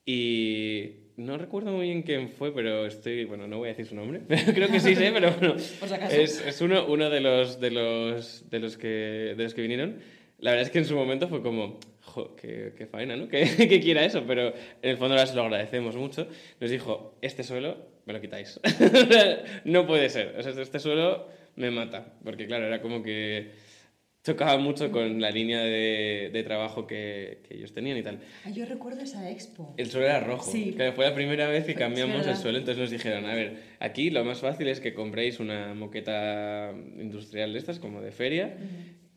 y 0.05 1.06
no 1.17 1.37
recuerdo 1.37 1.71
muy 1.71 1.87
bien 1.87 2.03
quién 2.03 2.29
fue, 2.29 2.53
pero 2.53 2.85
estoy, 2.85 3.25
bueno, 3.25 3.47
no 3.47 3.57
voy 3.57 3.69
a 3.69 3.71
decir 3.71 3.87
su 3.87 3.95
nombre, 3.95 4.21
pero 4.27 4.53
creo 4.53 4.69
que 4.69 4.79
sí 4.79 4.95
sé, 4.95 5.11
pero 5.11 5.31
bueno, 5.31 5.55
es, 6.11 6.45
es, 6.45 6.61
uno, 6.61 6.85
uno 6.85 7.09
de, 7.09 7.19
los, 7.19 7.59
de, 7.59 7.71
los, 7.71 8.49
de, 8.49 8.59
los 8.59 8.77
que, 8.77 9.33
de 9.35 9.43
los 9.43 9.53
que 9.53 9.61
vinieron. 9.61 9.97
La 10.39 10.51
verdad 10.51 10.67
es 10.67 10.71
que 10.71 10.77
en 10.77 10.85
su 10.85 10.95
momento 10.95 11.27
fue 11.27 11.41
como, 11.41 11.79
jo, 12.01 12.35
qué, 12.35 12.73
qué 12.77 12.85
faena, 12.85 13.15
¿no? 13.15 13.27
Que, 13.29 13.45
que, 13.67 13.79
quiera 13.81 14.05
eso, 14.05 14.23
pero 14.27 14.49
en 14.49 14.89
el 14.89 14.97
fondo 14.97 15.17
se 15.25 15.35
lo 15.35 15.43
agradecemos 15.43 15.95
mucho. 15.95 16.27
Nos 16.59 16.69
dijo, 16.69 17.17
este 17.21 17.43
suelo 17.43 17.77
me 18.05 18.13
lo 18.13 18.21
quitáis. 18.21 18.59
no 19.65 19.87
puede 19.87 20.09
ser, 20.09 20.35
o 20.37 20.43
sea, 20.43 20.61
este 20.61 20.79
suelo 20.79 21.27
me 21.55 21.71
mata, 21.71 22.13
porque 22.23 22.45
claro, 22.45 22.67
era 22.67 22.79
como 22.79 23.01
que 23.01 23.49
chocaba 24.27 24.57
mucho 24.57 24.91
con 24.91 25.21
la 25.21 25.31
línea 25.31 25.61
de, 25.61 26.29
de 26.33 26.43
trabajo 26.43 26.85
que, 26.85 27.39
que, 27.47 27.55
ellos 27.55 27.73
tenían 27.73 27.97
y 27.97 28.03
tal. 28.03 28.19
Ah, 28.43 28.49
yo 28.49 28.65
recuerdo 28.65 28.99
esa 28.99 29.31
expo. 29.31 29.73
El 29.77 29.89
suelo 29.89 30.07
era 30.07 30.19
rojo. 30.19 30.51
Sí. 30.51 30.73
Que 30.75 30.91
fue 30.91 31.05
la 31.05 31.15
primera 31.15 31.47
vez 31.47 31.65
que 31.65 31.75
cambiamos 31.75 32.27
el 32.27 32.35
suelo, 32.35 32.57
entonces 32.57 32.81
nos 32.81 32.91
dijeron, 32.91 33.25
a 33.25 33.33
ver, 33.33 33.55
aquí 33.79 34.09
lo 34.09 34.25
más 34.25 34.39
fácil 34.39 34.67
es 34.67 34.81
que 34.81 34.93
compréis 34.93 35.39
una 35.39 35.73
moqueta 35.73 36.73
industrial 36.99 37.53
de 37.53 37.59
estas, 37.59 37.79
como 37.79 38.01
de 38.01 38.11
feria, 38.11 38.57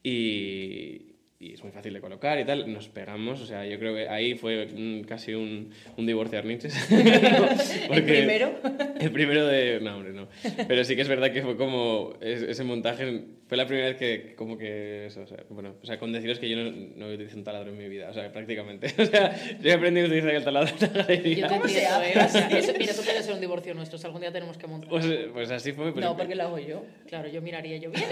y, 0.05 1.17
y 1.41 1.55
es 1.55 1.65
muy 1.65 1.73
fácil 1.73 1.93
de 1.93 2.01
colocar 2.01 2.39
y 2.39 2.45
tal. 2.45 2.73
Nos 2.73 2.89
pegamos, 2.89 3.41
o 3.41 3.47
sea, 3.47 3.67
yo 3.67 3.81
creo 3.81 3.93
que 3.97 4.09
ahí 4.09 4.35
fue 4.35 4.69
casi 5.09 5.35
un, 5.35 5.71
un 5.97 6.07
divorcio 6.07 6.33
de 6.33 6.39
Arniches. 6.39 6.91
¿El 7.91 8.05
primero? 8.05 8.61
El 9.01 9.11
primero 9.11 9.45
de... 9.49 9.81
No, 9.81 9.97
hombre, 9.97 10.13
no. 10.13 10.29
Pero 10.69 10.85
sí 10.85 10.95
que 10.95 11.03
es 11.03 11.09
verdad 11.09 11.33
que 11.33 11.43
fue 11.43 11.57
como... 11.57 12.15
Ese 12.21 12.63
montaje 12.63 13.40
fue 13.51 13.57
la 13.57 13.67
primera 13.67 13.89
vez 13.89 13.97
que 13.97 14.37
como 14.37 14.57
que... 14.57 15.07
Eso, 15.07 15.23
o 15.23 15.27
sea, 15.27 15.39
bueno, 15.49 15.75
o 15.83 15.85
sea, 15.85 15.99
con 15.99 16.13
deciros 16.13 16.39
que 16.39 16.49
yo 16.49 16.57
no, 16.57 16.71
no 16.71 17.11
he 17.11 17.15
utilizado 17.15 17.39
un 17.39 17.45
taladro 17.45 17.71
en 17.71 17.79
mi 17.79 17.89
vida, 17.89 18.09
o 18.09 18.15
sea, 18.15 18.33
prácticamente. 18.33 18.95
O 19.01 19.05
sea, 19.07 19.35
yo 19.61 19.71
he 19.71 19.73
aprendido 19.73 20.07
a 20.07 20.09
utilizar 20.09 20.31
el 20.31 20.45
taladro 20.45 20.73
en 20.79 20.93
la 20.93 21.03
galería. 21.03 21.49
¿Cómo 21.49 21.67
se 21.67 21.85
hace? 21.85 22.19
O 22.19 22.29
sea, 22.29 22.49
eso, 22.59 22.73
mira, 22.79 22.93
eso 22.93 23.03
puede 23.03 23.23
ser 23.25 23.35
un 23.35 23.41
divorcio 23.41 23.75
nuestro, 23.75 23.97
o 23.97 23.99
sea, 23.99 24.07
algún 24.07 24.21
día 24.21 24.31
tenemos 24.31 24.57
que 24.57 24.69
montar. 24.69 24.89
Pues, 24.89 25.05
pues 25.33 25.51
así 25.51 25.73
fue. 25.73 25.93
Pero... 25.93 26.07
No, 26.07 26.17
porque 26.17 26.37
lo 26.37 26.45
hago 26.45 26.61
yo. 26.61 26.85
Claro, 27.09 27.29
yo 27.29 27.43
miraría 27.43 27.79
yo, 27.79 27.91
¡bien, 27.91 28.05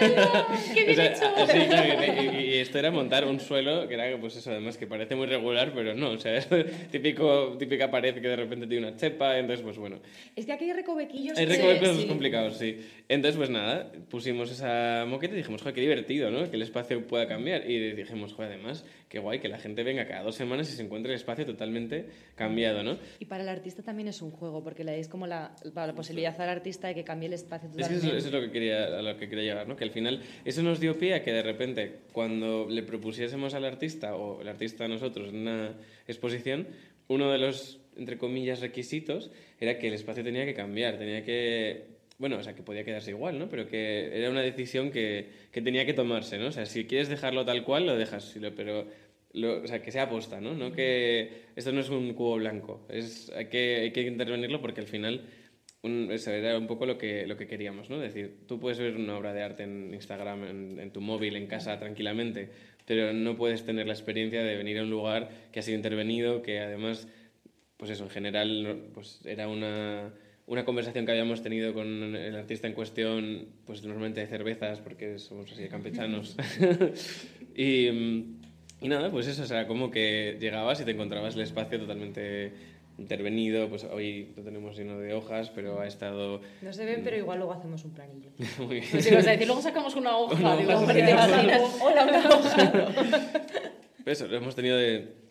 qué 0.75 0.85
bien 0.87 0.91
o 0.91 0.95
sea, 0.95 1.07
hecho! 1.13 1.53
Sí, 1.53 1.67
claro, 1.69 2.23
y, 2.33 2.37
y 2.37 2.55
esto 2.55 2.81
era 2.81 2.91
montar 2.91 3.25
un 3.25 3.39
suelo 3.39 3.87
que 3.87 3.95
era, 3.95 4.19
pues 4.19 4.35
eso, 4.35 4.51
además 4.51 4.77
que 4.77 4.89
parece 4.89 5.15
muy 5.15 5.27
regular, 5.27 5.71
pero 5.73 5.95
no, 5.95 6.11
o 6.11 6.19
sea, 6.19 6.37
es 6.37 6.49
típico, 6.91 7.55
típica 7.57 7.93
pared 7.93 8.15
que 8.15 8.27
de 8.27 8.37
repente 8.37 8.67
tiene 8.67 8.89
una 8.89 8.97
chepa, 8.97 9.39
entonces, 9.39 9.63
pues 9.65 9.79
bueno. 9.79 10.01
Es 10.35 10.47
que 10.47 10.53
aquí 10.53 10.65
hay 10.65 10.73
recovequillos. 10.73 11.39
Hay 11.39 11.47
recovecos 11.47 11.97
sí. 11.97 12.07
complicados, 12.09 12.57
sí. 12.57 12.81
Entonces, 13.09 13.37
pues 13.37 13.51
nada, 13.51 13.93
pusimos 14.11 14.51
esa 14.51 15.05
moqueta 15.07 15.28
y 15.35 15.39
dijimos, 15.39 15.63
joder, 15.63 15.75
qué 15.75 15.81
divertido, 15.81 16.31
¿no? 16.31 16.49
Que 16.51 16.57
el 16.57 16.63
espacio 16.63 17.07
pueda 17.07 17.27
cambiar. 17.27 17.69
Y 17.71 17.93
dijimos, 17.93 18.33
joder, 18.33 18.53
además, 18.53 18.85
qué 19.09 19.19
guay 19.19 19.41
que 19.41 19.49
la 19.49 19.59
gente 19.59 19.83
venga 19.83 20.07
cada 20.07 20.23
dos 20.23 20.35
semanas 20.35 20.73
y 20.73 20.77
se 20.77 20.83
encuentre 20.83 21.13
el 21.13 21.17
espacio 21.17 21.45
totalmente 21.45 22.07
cambiado, 22.35 22.83
¿no? 22.83 22.99
Y 23.19 23.27
para 23.27 23.43
el 23.43 23.49
artista 23.49 23.83
también 23.83 24.09
es 24.09 24.23
un 24.23 24.31
juego, 24.31 24.63
porque 24.63 24.85
le 24.85 24.93
dais 24.93 25.09
como 25.09 25.27
la, 25.27 25.55
la 25.75 25.95
posibilidad 25.95 26.39
al 26.41 26.49
artista 26.49 26.89
de 26.89 26.95
que 26.95 27.05
cambie 27.05 27.27
el 27.29 27.35
espacio 27.35 27.69
totalmente. 27.69 27.97
Es 27.97 28.03
que 28.03 28.09
eso, 28.09 28.17
eso, 28.17 28.27
es 28.29 28.33
lo 28.33 28.41
que 28.41 28.51
quería, 28.51 28.85
a 28.99 29.03
lo 29.03 29.17
que 29.17 29.29
quería 29.29 29.45
llegar, 29.45 29.69
¿no? 29.69 29.77
Que 29.77 29.85
al 29.85 29.91
final 29.91 30.23
eso 30.45 30.63
nos 30.63 30.81
dio 30.81 30.99
pie 30.99 31.15
a 31.15 31.23
que 31.23 31.33
de 31.33 31.43
repente, 31.43 32.01
cuando 32.13 32.69
le 32.69 32.83
propusiésemos 32.83 33.55
al 33.55 33.65
artista, 33.65 34.15
o 34.17 34.41
el 34.41 34.49
artista 34.49 34.85
a 34.85 34.89
nosotros, 34.89 35.29
en 35.31 35.41
una 35.41 35.75
exposición, 36.07 36.69
uno 37.09 37.31
de 37.33 37.39
los, 37.39 37.81
entre 37.97 38.19
comillas, 38.19 38.61
requisitos 38.61 39.31
era 39.61 39.79
que 39.79 39.89
el 39.89 39.95
espacio 39.95 40.23
tenía 40.23 40.45
que 40.45 40.55
cambiar, 40.55 40.99
tenía 40.99 41.25
que 41.25 41.98
bueno, 42.19 42.39
o 42.39 42.43
sea, 42.43 42.55
que 42.55 42.63
podía 42.63 42.85
quedarse 42.85 43.11
igual, 43.11 43.39
¿no? 43.39 43.49
Pero 43.49 43.67
que 43.69 44.11
era 44.19 44.31
una 44.31 44.43
decisión 44.43 44.91
que, 44.91 45.31
que, 45.53 45.63
tenía 45.63 45.87
que 45.87 45.95
tomarse, 45.95 46.39
¿no? 46.39 46.49
O 46.49 46.53
sea, 46.53 46.67
si 46.67 46.85
quieres 46.87 47.09
dejarlo 47.09 47.45
tal 47.45 47.65
cual, 47.65 47.87
lo 47.87 47.97
dejas, 47.97 48.37
pero 48.57 48.87
lo, 49.33 49.63
o 49.63 49.67
sea, 49.67 49.81
que 49.83 49.93
sea 49.93 50.05
aposta, 50.05 50.41
¿no? 50.41 50.55
No 50.55 50.73
que 50.73 51.45
esto 51.57 51.73
no 51.73 51.81
es 51.81 51.91
un 51.91 52.13
cubo 52.15 52.37
blanco, 52.37 52.87
es, 52.89 53.31
hay, 53.37 53.47
que, 53.47 53.77
hay 53.77 53.93
que 53.93 54.03
intervenirlo 54.03 54.61
porque 54.61 54.81
al 54.81 54.87
final 54.89 55.23
un- 55.83 56.11
eso 56.11 56.33
era 56.33 56.59
un 56.59 56.67
poco 56.67 56.87
lo 56.87 56.99
que, 56.99 57.27
lo 57.27 57.37
que 57.37 57.47
queríamos, 57.47 57.89
¿no? 57.91 57.97
Es 58.03 58.15
decir, 58.15 58.47
tú 58.47 58.59
puedes 58.61 58.79
ver 58.79 58.97
una 58.97 59.17
obra 59.17 59.33
de 59.33 59.43
arte 59.43 59.63
en 59.65 59.95
Instagram, 59.95 60.45
en, 60.45 60.81
en 60.81 60.91
tu 60.93 61.01
móvil, 61.01 61.37
en 61.37 61.47
casa, 61.47 61.79
tranquilamente, 61.79 62.51
pero 62.87 63.13
no 63.13 63.37
puedes 63.37 63.65
tener 63.65 63.87
la 63.87 63.93
experiencia 63.93 64.43
de 64.43 64.57
venir 64.57 64.79
a 64.79 64.83
un 64.83 64.91
lugar 64.91 65.31
que 65.53 65.61
ha 65.61 65.63
sido 65.63 65.77
intervenido, 65.77 66.43
que 66.43 66.59
además, 66.61 67.07
pues 67.77 67.91
eso, 67.93 68.05
en 68.05 68.11
general, 68.11 68.89
pues 68.95 69.21
era 69.25 69.49
una, 69.49 70.13
una 70.49 70.65
conversación 70.65 71.05
que 71.05 71.13
habíamos 71.13 71.43
tenido 71.43 71.75
con 71.75 72.17
el 72.17 72.35
artista 72.35 72.67
en 72.67 72.73
cuestión, 72.73 73.49
pues 73.67 73.83
normalmente 73.85 74.21
de 74.21 74.27
cervezas, 74.27 74.81
porque 74.81 75.19
somos 75.19 75.53
así 75.53 75.63
de 75.63 75.69
campechanos. 75.69 76.37
y, 77.55 77.91
mm, 77.91 78.41
y 78.81 78.89
nada, 78.89 79.11
pues 79.11 79.27
eso, 79.27 79.43
o 79.43 79.47
sea, 79.47 79.67
como 79.67 79.91
que 79.91 80.39
llegabas 80.41 80.81
y 80.81 80.85
te 80.85 80.93
encontrabas 80.93 81.35
el 81.35 81.43
espacio 81.43 81.79
totalmente 81.79 82.53
intervenido, 82.97 83.69
pues 83.69 83.85
hoy 83.85 84.33
lo 84.37 84.43
tenemos 84.43 84.77
lleno 84.77 84.99
de 84.99 85.13
hojas, 85.13 85.51
pero 85.51 85.81
ha 85.81 85.87
estado 85.87 86.41
No 86.63 86.73
se 86.73 86.85
ven, 86.85 87.03
pero 87.05 87.17
igual 87.17 87.39
luego 87.39 87.53
hacemos 87.53 87.85
un 87.85 87.93
planillo. 87.93 88.31
muy 88.59 88.81
bien. 88.81 88.87
No 88.93 89.01
sé, 89.01 89.13
ibas 89.13 89.27
a 89.27 89.31
decir, 89.33 89.47
luego 89.47 89.63
sacamos 89.63 89.95
una 89.97 90.17
hoja. 90.17 90.35
Una 90.35 90.57
digo, 90.57 90.73
hoja, 90.73 90.95
sí, 90.95 91.01
te 91.01 91.11
imaginas, 91.11 91.63
hola, 91.81 92.05
una 92.05 92.29
hoja. 92.29 92.73
Eso, 94.07 94.27
lo 94.27 94.39
hemos 94.39 94.57
tenido 94.57 94.79
de 94.79 95.28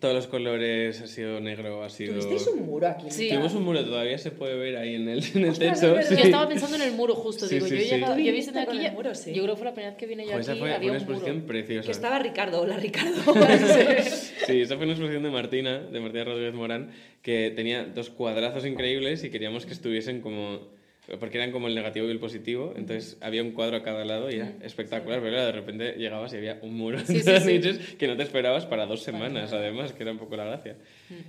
todos 0.00 0.14
los 0.14 0.26
colores, 0.26 1.00
ha 1.00 1.06
sido 1.06 1.40
negro, 1.40 1.84
ha 1.84 1.90
sido... 1.90 2.14
Tuvisteis 2.14 2.46
un 2.48 2.66
muro 2.66 2.88
aquí. 2.88 3.10
Sí. 3.10 3.28
Tuvimos 3.28 3.54
un 3.54 3.62
muro, 3.64 3.84
todavía 3.84 4.18
se 4.18 4.30
puede 4.30 4.56
ver 4.56 4.76
ahí 4.76 4.94
en 4.94 5.08
el, 5.08 5.22
en 5.34 5.44
el 5.44 5.50
Ostras, 5.50 5.80
techo. 5.80 6.02
sí. 6.02 6.16
Yo 6.16 6.24
estaba 6.24 6.48
pensando 6.48 6.76
en 6.76 6.82
el 6.82 6.92
muro 6.92 7.14
justo, 7.14 7.46
Sí, 7.46 7.56
digo, 7.56 7.66
sí, 7.66 7.74
yo 7.74 7.80
he 7.80 7.84
llegado, 7.84 8.18
yo 8.18 8.32
aquí, 8.60 8.86
el 8.86 8.92
muro, 8.92 9.14
sí. 9.14 9.32
yo 9.34 9.42
creo 9.42 9.54
que 9.54 9.58
fue 9.58 9.64
la 9.66 9.74
primera 9.74 9.90
vez 9.90 9.98
que 9.98 10.06
vine 10.06 10.24
yo 10.26 10.32
Jo, 10.32 10.38
esa 10.38 10.52
aquí, 10.52 10.60
fue 10.60 10.74
había 10.74 10.90
una 10.90 10.98
un 11.00 11.04
muro. 11.04 11.14
exposición 11.16 11.46
preciosa. 11.46 11.86
Que 11.86 11.92
estaba 11.92 12.18
Ricardo. 12.18 12.60
Hola, 12.62 12.76
Ricardo. 12.78 13.20
Sí, 14.46 14.62
esa 14.62 14.74
fue 14.76 14.84
una 14.84 14.94
exposición 14.94 15.22
de 15.22 15.30
Martina, 15.30 15.78
de 15.78 16.00
Martina 16.00 16.24
Rodríguez 16.24 16.54
Morán, 16.54 16.90
que 17.22 17.52
tenía 17.54 17.84
dos 17.84 18.10
cuadrazos 18.10 18.66
increíbles 18.66 19.22
y 19.22 19.30
queríamos 19.30 19.66
que 19.66 19.72
estuviesen 19.72 20.22
como... 20.22 20.79
Porque 21.18 21.38
eran 21.38 21.50
como 21.50 21.66
el 21.66 21.74
negativo 21.74 22.06
y 22.06 22.10
el 22.10 22.20
positivo, 22.20 22.72
entonces 22.76 23.16
había 23.20 23.42
un 23.42 23.50
cuadro 23.52 23.76
a 23.76 23.82
cada 23.82 24.04
lado 24.04 24.30
y 24.30 24.34
era 24.36 24.52
espectacular, 24.62 25.18
pero 25.20 25.32
claro, 25.32 25.46
de 25.46 25.52
repente 25.52 25.92
llegabas 25.96 26.32
y 26.32 26.36
había 26.36 26.58
un 26.62 26.74
muro 26.76 26.98
Sí, 27.00 27.20
sí, 27.20 27.32
sí. 27.40 27.46
niches 27.52 27.78
que 27.96 28.06
no 28.06 28.16
te 28.16 28.22
esperabas 28.22 28.64
para 28.66 28.86
dos 28.86 29.02
semanas, 29.02 29.52
además, 29.52 29.92
que 29.92 30.02
era 30.04 30.12
un 30.12 30.18
poco 30.18 30.36
la 30.36 30.44
gracia. 30.44 30.76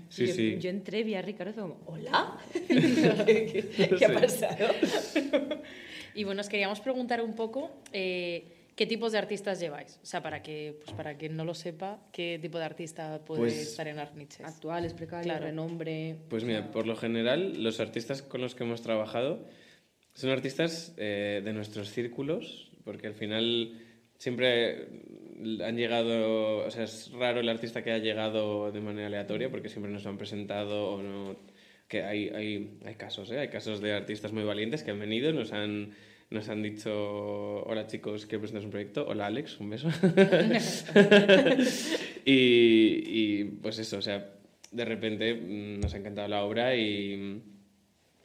Sí, 0.09 0.27
yo, 0.27 0.34
sí. 0.34 0.57
yo 0.59 0.69
entré, 0.69 1.03
vi 1.03 1.15
a 1.15 1.21
Ricardo 1.21 1.51
y 1.51 1.53
fue 1.53 1.63
como, 1.63 1.82
¿hola? 1.88 2.38
¿Qué, 2.67 3.69
qué- 3.75 3.89
qué 3.97 4.05
ha 4.05 4.09
Sí. 4.09 4.13
pasado? 4.13 4.67
Y 6.13 6.23
bueno, 6.25 6.41
os 6.41 6.49
queríamos 6.49 6.79
preguntar 6.82 7.21
un 7.21 7.34
poco 7.36 7.71
eh, 7.93 8.45
qué 8.75 8.86
tipos 8.86 9.11
de 9.13 9.17
artistas 9.17 9.59
lleváis. 9.59 9.99
O 10.03 10.05
sea, 10.05 10.21
para 10.21 10.41
que, 10.43 10.77
pues 10.84 10.95
para 10.95 11.15
quien 11.17 11.36
no 11.38 11.45
lo 11.45 11.53
sepa, 11.53 11.99
qué 12.11 12.38
tipo 12.41 12.57
de 12.57 12.65
artista 12.65 13.19
puede 13.25 13.41
Pues- 13.41 13.57
estar 13.57 13.88
en 13.88 13.97
Arniches. 13.99 14.45
Actuales, 14.45 14.93
precarios, 14.93 15.25
Claro. 15.25 15.45
renombre. 15.45 16.17
Pues 16.29 16.43
mira, 16.43 16.69
por 16.71 16.86
lo 16.86 16.95
general, 16.95 17.63
los 17.63 17.79
artistas 17.79 18.21
con 18.21 18.41
los 18.41 18.55
que 18.55 18.63
hemos 18.63 18.82
trabajado 18.82 19.39
son 20.14 20.30
artistas 20.30 20.93
eh, 20.97 21.41
de 21.43 21.53
nuestros 21.53 21.89
círculos, 21.89 22.72
porque 22.84 23.07
al 23.07 23.14
final 23.14 23.80
siempre 24.18 24.88
han 25.64 25.76
llegado, 25.76 26.66
o 26.66 26.72
sea, 26.72 26.84
es 26.84 27.12
raro 27.12 27.39
el 27.39 27.49
artista 27.49 27.84
que 27.84 27.91
ha 27.91 27.97
llegado 27.97 28.72
de 28.72 28.82
manera 28.82 29.07
aleatoria, 29.07 29.49
porque 29.49 29.70
siempre 29.70 29.91
nos 29.91 30.05
han 30.05 30.18
presentado 30.18 30.91
o 30.91 31.01
no. 31.01 31.36
Que 31.88 32.03
hay, 32.03 32.30
hay, 32.30 32.78
hay 32.86 32.95
casos, 32.95 33.32
¿eh? 33.32 33.39
Hay 33.39 33.49
casos 33.49 33.82
de 33.82 33.93
artistas 33.93 34.32
muy 34.32 34.43
valientes 34.43 34.84
que 34.84 34.91
han 34.91 34.99
venido, 34.99 35.34
nos 35.34 35.51
han, 35.51 35.93
nos 36.30 36.47
han 36.47 36.64
dicho, 36.64 37.64
hola 37.64 37.88
chicos, 37.88 38.26
quiero 38.26 38.41
presentaros 38.41 38.66
un 38.66 38.72
proyecto, 38.72 39.05
hola 39.07 39.26
Alex, 39.26 39.59
un 39.59 39.72
beso. 39.72 39.89
y, 42.26 43.03
y, 43.05 43.43
pues 43.62 43.80
eso, 43.80 43.97
o 43.97 44.01
sea, 44.01 44.36
de 44.72 44.86
repente 44.86 45.34
mm, 45.34 45.82
nos 45.82 45.93
ha 45.93 45.97
encantado 45.97 46.30
la 46.30 46.45
obra 46.45 46.78
y, 46.78 47.41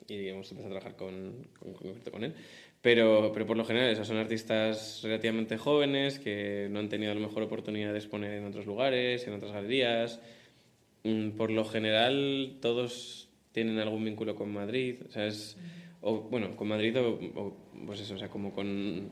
y 0.08 0.28
hemos 0.28 0.50
empezado 0.50 0.74
a 0.74 0.78
trabajar 0.78 0.96
con, 0.96 1.48
con, 1.58 1.94
con, 2.10 2.24
él. 2.24 2.34
Pero, 2.82 3.30
pero 3.32 3.46
por 3.46 3.56
lo 3.56 3.64
general, 3.64 3.90
esos 3.90 4.06
son 4.06 4.16
artistas 4.16 5.00
relativamente 5.02 5.58
jóvenes 5.58 6.18
que 6.18 6.68
no 6.70 6.78
han 6.78 6.88
tenido 6.88 7.12
a 7.12 7.14
lo 7.14 7.20
mejor 7.20 7.42
oportunidad 7.42 7.92
de 7.92 7.98
exponer 7.98 8.32
en 8.32 8.44
otros 8.44 8.66
lugares, 8.66 9.26
en 9.26 9.34
otras 9.34 9.52
galerías. 9.52 10.20
Mm, 11.04 11.30
Por 11.30 11.50
lo 11.50 11.64
general, 11.64 12.58
todos 12.60 13.28
tienen 13.52 13.78
algún 13.78 14.04
vínculo 14.04 14.34
con 14.34 14.52
Madrid. 14.52 14.96
O 15.08 15.10
sea, 15.10 15.26
es, 15.26 15.56
o, 16.00 16.20
bueno, 16.20 16.56
con 16.56 16.68
Madrid 16.68 16.96
o, 17.00 17.18
o, 17.34 17.56
pues 17.86 18.00
eso, 18.00 18.14
o 18.14 18.18
sea, 18.18 18.28
como 18.28 18.52
con, 18.52 19.10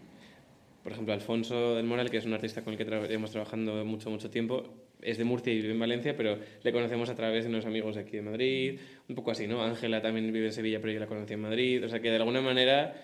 por 0.84 0.92
ejemplo, 0.92 1.14
Alfonso 1.14 1.74
del 1.74 1.86
Moral, 1.86 2.10
que 2.10 2.18
es 2.18 2.26
un 2.26 2.34
artista 2.34 2.62
con 2.62 2.74
el 2.74 2.78
que 2.78 2.84
llevamos 2.84 3.30
trabajando 3.30 3.84
mucho, 3.86 4.10
mucho 4.10 4.30
tiempo, 4.30 4.64
es 5.00 5.16
de 5.16 5.24
Murcia 5.24 5.50
y 5.50 5.56
vive 5.56 5.72
en 5.72 5.80
Valencia, 5.80 6.14
pero 6.14 6.38
le 6.62 6.72
conocemos 6.72 7.08
a 7.08 7.14
través 7.14 7.44
de 7.44 7.50
unos 7.50 7.64
amigos 7.64 7.94
de 7.94 8.02
aquí 8.02 8.12
de 8.18 8.22
Madrid, 8.22 8.78
un 9.08 9.14
poco 9.14 9.30
así, 9.30 9.46
¿no? 9.46 9.62
Ángela 9.62 10.02
también 10.02 10.30
vive 10.30 10.46
en 10.46 10.52
Sevilla, 10.52 10.80
pero 10.82 10.92
yo 10.92 11.00
la 11.00 11.06
conocí 11.06 11.32
en 11.32 11.40
Madrid, 11.40 11.82
o 11.82 11.88
sea 11.88 12.00
que 12.00 12.10
de 12.10 12.16
alguna 12.16 12.42
manera 12.42 12.94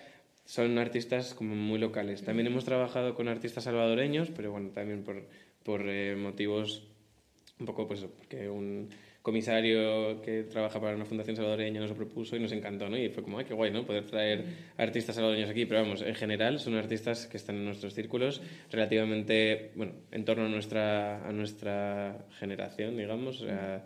son 0.45 0.77
artistas 0.77 1.33
como 1.33 1.55
muy 1.55 1.79
locales. 1.79 2.23
También 2.23 2.45
hemos 2.45 2.65
trabajado 2.65 3.15
con 3.15 3.27
artistas 3.27 3.63
salvadoreños, 3.63 4.29
pero 4.29 4.51
bueno, 4.51 4.69
también 4.69 5.03
por, 5.03 5.25
por 5.63 5.81
eh, 5.89 6.15
motivos 6.15 6.83
un 7.59 7.65
poco, 7.65 7.87
pues, 7.87 8.05
porque 8.17 8.47
un 8.47 8.89
comisario 9.21 10.21
que 10.21 10.43
trabaja 10.43 10.79
para 10.81 10.95
una 10.95 11.05
fundación 11.05 11.35
salvadoreña 11.35 11.79
nos 11.79 11.89
lo 11.91 11.95
propuso 11.95 12.35
y 12.35 12.39
nos 12.39 12.51
encantó, 12.51 12.89
¿no? 12.89 12.97
Y 12.97 13.09
fue 13.09 13.21
como, 13.23 13.37
ay, 13.37 13.45
qué 13.45 13.53
guay, 13.53 13.71
¿no? 13.71 13.85
Poder 13.85 14.05
traer 14.05 14.43
artistas 14.77 15.15
salvadoreños 15.15 15.49
aquí, 15.49 15.65
pero 15.65 15.81
vamos, 15.81 16.01
en 16.01 16.15
general 16.15 16.59
son 16.59 16.75
artistas 16.75 17.27
que 17.27 17.37
están 17.37 17.55
en 17.57 17.65
nuestros 17.65 17.93
círculos 17.93 18.41
relativamente, 18.71 19.71
bueno, 19.75 19.93
en 20.11 20.25
torno 20.25 20.45
a 20.45 20.49
nuestra, 20.49 21.27
a 21.27 21.31
nuestra 21.31 22.25
generación, 22.39 22.97
digamos, 22.97 23.41
o 23.41 23.45
sea, 23.45 23.85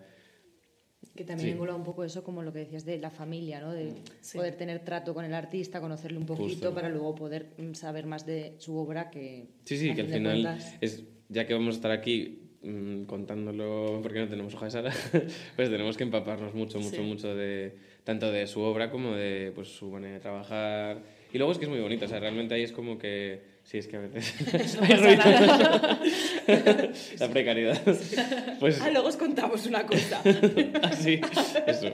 Que 1.15 1.23
también 1.23 1.49
Sí. 1.49 1.53
engloba 1.53 1.75
un 1.77 1.83
poco 1.85 2.03
eso, 2.03 2.23
como 2.25 2.41
lo 2.43 2.51
que 2.51 2.59
decías 2.59 2.83
de 2.83 2.97
la 2.97 3.09
familia, 3.09 3.61
¿no? 3.61 3.71
De 3.71 3.93
Sí. 4.19 4.37
poder 4.37 4.55
tener 4.55 4.79
trato 4.83 5.13
con 5.13 5.23
el 5.23 5.33
artista, 5.33 5.79
conocerle 5.79 6.17
un 6.17 6.25
poquito 6.25 6.45
Justo. 6.49 6.73
para 6.73 6.89
luego 6.89 7.13
poder 7.15 7.51
mm, 7.57 7.73
saber 7.73 8.05
más 8.05 8.25
de 8.25 8.55
su 8.57 8.75
obra 8.75 9.09
que... 9.11 9.45
Sí, 9.63 9.77
sí, 9.77 9.93
que 9.93 10.01
al 10.01 10.07
final, 10.07 10.41
cuentas- 10.41 10.75
es, 10.81 11.03
ya 11.29 11.45
que 11.45 11.53
vamos 11.53 11.75
a 11.75 11.77
estar 11.77 11.91
aquí 11.91 12.44
mm, 12.65 13.03
contándolo, 13.05 13.99
porque 14.01 14.19
no 14.19 14.27
tenemos 14.27 14.53
hoja 14.55 14.65
de 14.65 14.71
sala, 14.71 14.91
pues 15.55 15.69
tenemos 15.69 15.95
que 15.97 16.03
empaparnos 16.03 16.53
mucho, 16.53 16.79
mucho, 16.79 16.97
Sí. 16.97 17.01
mucho 17.01 17.35
de 17.35 17.73
tanto 18.03 18.31
de 18.31 18.45
su 18.47 18.61
obra 18.61 18.91
como 18.91 19.15
de 19.15 19.51
pues, 19.55 19.69
su 19.69 19.89
manera 19.89 20.15
de 20.15 20.19
trabajar. 20.19 20.97
Y 21.33 21.37
luego 21.37 21.51
es 21.51 21.57
que 21.57 21.65
es 21.65 21.69
muy 21.71 21.79
bonito, 21.81 22.05
o 22.05 22.07
sea, 22.07 22.19
realmente 22.19 22.53
ahí 22.55 22.63
es 22.63 22.71
como 22.71 22.97
que, 22.97 23.41
sí, 23.63 23.77
es 23.79 23.87
que 23.87 23.97
a 23.97 23.99
veces. 23.99 24.33
La 27.19 27.29
precariedad. 27.29 27.81
Pues 28.59 28.81
Ah, 28.81 28.89
luego 28.91 29.07
os 29.09 29.17
contamos 29.17 29.65
una 29.65 29.85
cosa. 29.85 30.21
así, 30.83 31.19
eso. 31.67 31.93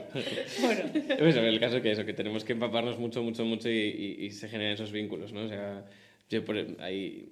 bueno, 0.60 0.80
Pues, 1.18 1.34
ver, 1.34 1.44
el 1.44 1.60
caso 1.60 1.76
es 1.78 1.82
que 1.82 1.90
eso, 1.92 2.04
que 2.04 2.12
tenemos 2.12 2.44
que 2.44 2.52
empaparnos 2.52 2.98
mucho, 2.98 3.22
mucho, 3.22 3.44
mucho 3.44 3.68
y, 3.68 4.16
y- 4.20 4.26
y 4.26 4.30
se 4.30 4.48
generan 4.48 4.74
esos 4.74 4.92
vínculos, 4.92 5.32
¿no? 5.32 5.44
O 5.44 5.48
sea, 5.48 5.84
yo, 6.30 6.44
por, 6.44 6.56
ahí, 6.80 7.28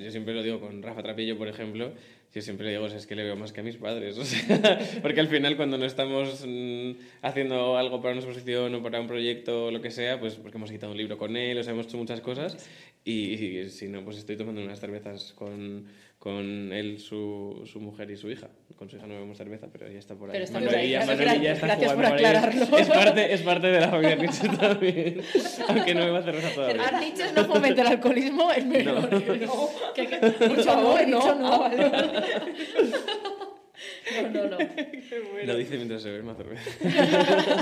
yo 0.00 0.10
siempre 0.10 0.34
lo 0.34 0.42
digo 0.42 0.60
con 0.60 0.82
Rafa 0.82 1.02
Trapillo, 1.02 1.36
por 1.36 1.48
ejemplo, 1.48 1.92
yo 2.32 2.42
siempre 2.42 2.66
le 2.66 2.72
digo, 2.72 2.86
es 2.86 3.06
que 3.06 3.16
le 3.16 3.24
veo 3.24 3.36
más 3.36 3.52
que 3.52 3.60
a 3.60 3.64
mis 3.64 3.76
padres, 3.76 4.16
o 4.18 4.24
sea, 4.24 4.78
porque 5.02 5.20
al 5.20 5.28
final 5.28 5.56
cuando 5.56 5.78
no 5.78 5.84
estamos 5.84 6.44
mm, 6.46 6.90
haciendo 7.22 7.76
algo 7.76 8.00
para 8.00 8.12
una 8.12 8.20
exposición 8.20 8.74
o 8.74 8.82
para 8.82 9.00
un 9.00 9.06
proyecto 9.06 9.66
o 9.66 9.70
lo 9.70 9.80
que 9.80 9.90
sea, 9.90 10.20
pues 10.20 10.34
porque 10.36 10.56
hemos 10.56 10.70
quitado 10.70 10.92
un 10.92 10.98
libro 10.98 11.18
con 11.18 11.36
él, 11.36 11.58
o 11.58 11.62
sea, 11.62 11.72
hemos 11.72 11.86
hecho 11.86 11.96
muchas 11.96 12.20
cosas 12.20 12.68
y, 13.04 13.34
y 13.34 13.68
si 13.70 13.88
no, 13.88 14.04
pues 14.04 14.18
estoy 14.18 14.36
tomando 14.36 14.62
unas 14.62 14.78
cervezas 14.78 15.32
con, 15.32 15.86
con 16.20 16.70
él, 16.74 16.98
su, 16.98 17.62
su 17.64 17.80
mujer 17.80 18.10
y 18.10 18.16
su 18.18 18.30
hija. 18.30 18.48
Con 18.76 18.90
su 18.90 18.96
hija 18.96 19.06
no 19.06 19.14
bebemos 19.14 19.38
cerveza, 19.38 19.68
pero 19.72 19.90
ya 19.90 19.98
está 19.98 20.14
por 20.16 20.28
ahí. 20.28 20.32
Pero 20.34 20.44
está 20.44 20.58
por 20.60 20.68
ahí, 20.68 20.92
Manuelilla, 20.94 20.98
gracias, 21.06 21.18
Manuelilla 21.18 21.52
está 21.54 21.66
gracias 21.66 21.92
por 21.94 22.04
aclararlo. 22.06 22.78
Es 22.78 22.88
parte, 22.88 23.32
es 23.34 23.40
parte 23.42 23.66
de 23.68 23.80
la 23.80 23.88
familia 23.88 24.16
Nietzsche 24.16 24.48
también, 24.50 25.22
aunque 25.68 25.94
no 25.94 26.04
beba 26.04 26.22
cerveza 26.22 26.54
todavía. 26.54 26.82
Arniches 26.88 27.32
no 27.34 27.44
fomenta 27.46 27.80
el 27.80 27.88
alcoholismo, 27.88 28.52
es 28.52 28.66
menor. 28.66 29.10
No. 29.10 29.68
Que- 29.94 30.06
que- 30.06 30.48
mucho 30.48 30.76
no, 30.76 30.98
he 30.98 31.06
dicho 31.06 31.34
no. 31.36 31.52
Ah, 31.54 31.58
vale. 31.58 31.90
No, 34.22 34.28
no, 34.30 34.48
no. 34.50 34.58
Lo 35.44 35.56
dice 35.56 35.76
mientras 35.76 36.02
se 36.02 36.10
bebe 36.10 36.22
más 36.22 36.36
cerveza. 36.36 36.62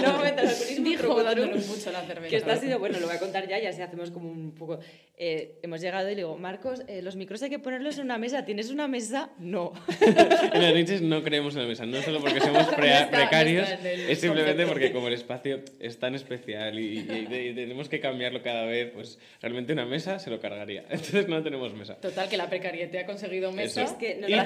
no 0.02 0.20
pero 0.22 0.48
Dijo 0.82 1.14
mucho 1.14 1.92
la 1.92 2.02
cerveza. 2.02 2.28
Que 2.30 2.36
esto 2.36 2.50
ha 2.50 2.56
sido, 2.56 2.78
bueno, 2.78 2.98
lo 3.00 3.06
voy 3.06 3.16
a 3.16 3.18
contar 3.18 3.48
ya 3.48 3.58
y 3.58 3.66
así 3.66 3.82
hacemos 3.82 4.10
como 4.10 4.30
un 4.30 4.54
poco... 4.54 4.78
eh, 5.16 5.58
hemos 5.62 5.80
llegado 5.80 6.06
y 6.08 6.12
le 6.12 6.16
digo, 6.18 6.36
Marcos, 6.36 6.82
eh, 6.88 7.02
los 7.02 7.16
micros 7.16 7.42
hay 7.42 7.50
que 7.50 7.58
ponerlos 7.58 7.98
en 7.98 8.04
una 8.04 8.18
mesa. 8.18 8.44
¿Tienes 8.44 8.70
una 8.70 8.88
mesa? 8.88 9.30
No. 9.38 9.72
En 10.52 10.62
las 10.62 10.74
Nietzsche 10.74 11.00
no 11.00 11.22
creemos 11.22 11.54
en 11.56 11.62
la 11.62 11.68
mesa, 11.68 11.86
no 11.86 12.00
solo 12.02 12.20
porque 12.20 12.40
somos 12.40 12.66
pre- 12.68 12.88
No 12.88 12.94
está- 12.94 13.04
no 13.04 13.10
precarios, 13.10 13.68
es 13.68 14.18
simplemente 14.20 14.62
concepto. 14.64 14.72
porque 14.72 14.92
como 14.92 15.08
el 15.08 15.14
espacio 15.14 15.60
es 15.80 15.98
tan 15.98 16.14
especial 16.14 16.78
y, 16.78 16.98
y- 17.00 17.28
y 17.50 17.54
tenemos 17.54 17.88
que 17.88 18.00
cambiarlo 18.00 18.42
cada 18.42 18.64
vez, 18.64 18.90
pues 18.92 19.18
realmente 19.40 19.72
una 19.72 19.84
mesa 19.86 20.18
se 20.18 20.30
lo 20.30 20.40
cargaría. 20.40 20.82
Entonces 20.88 21.28
no 21.28 21.42
tenemos 21.42 21.74
mesa. 21.74 21.96
Total, 21.96 22.28
que 22.28 22.36
la 22.36 22.48
precariedad 22.48 22.94
ha 23.02 23.06
conseguido 23.06 23.52
mesa. 23.52 23.82
Eso. 23.82 23.92
Es 23.92 23.98
que 23.98 24.16
nos 24.16 24.30
Y 24.30 24.34
y 24.34 24.36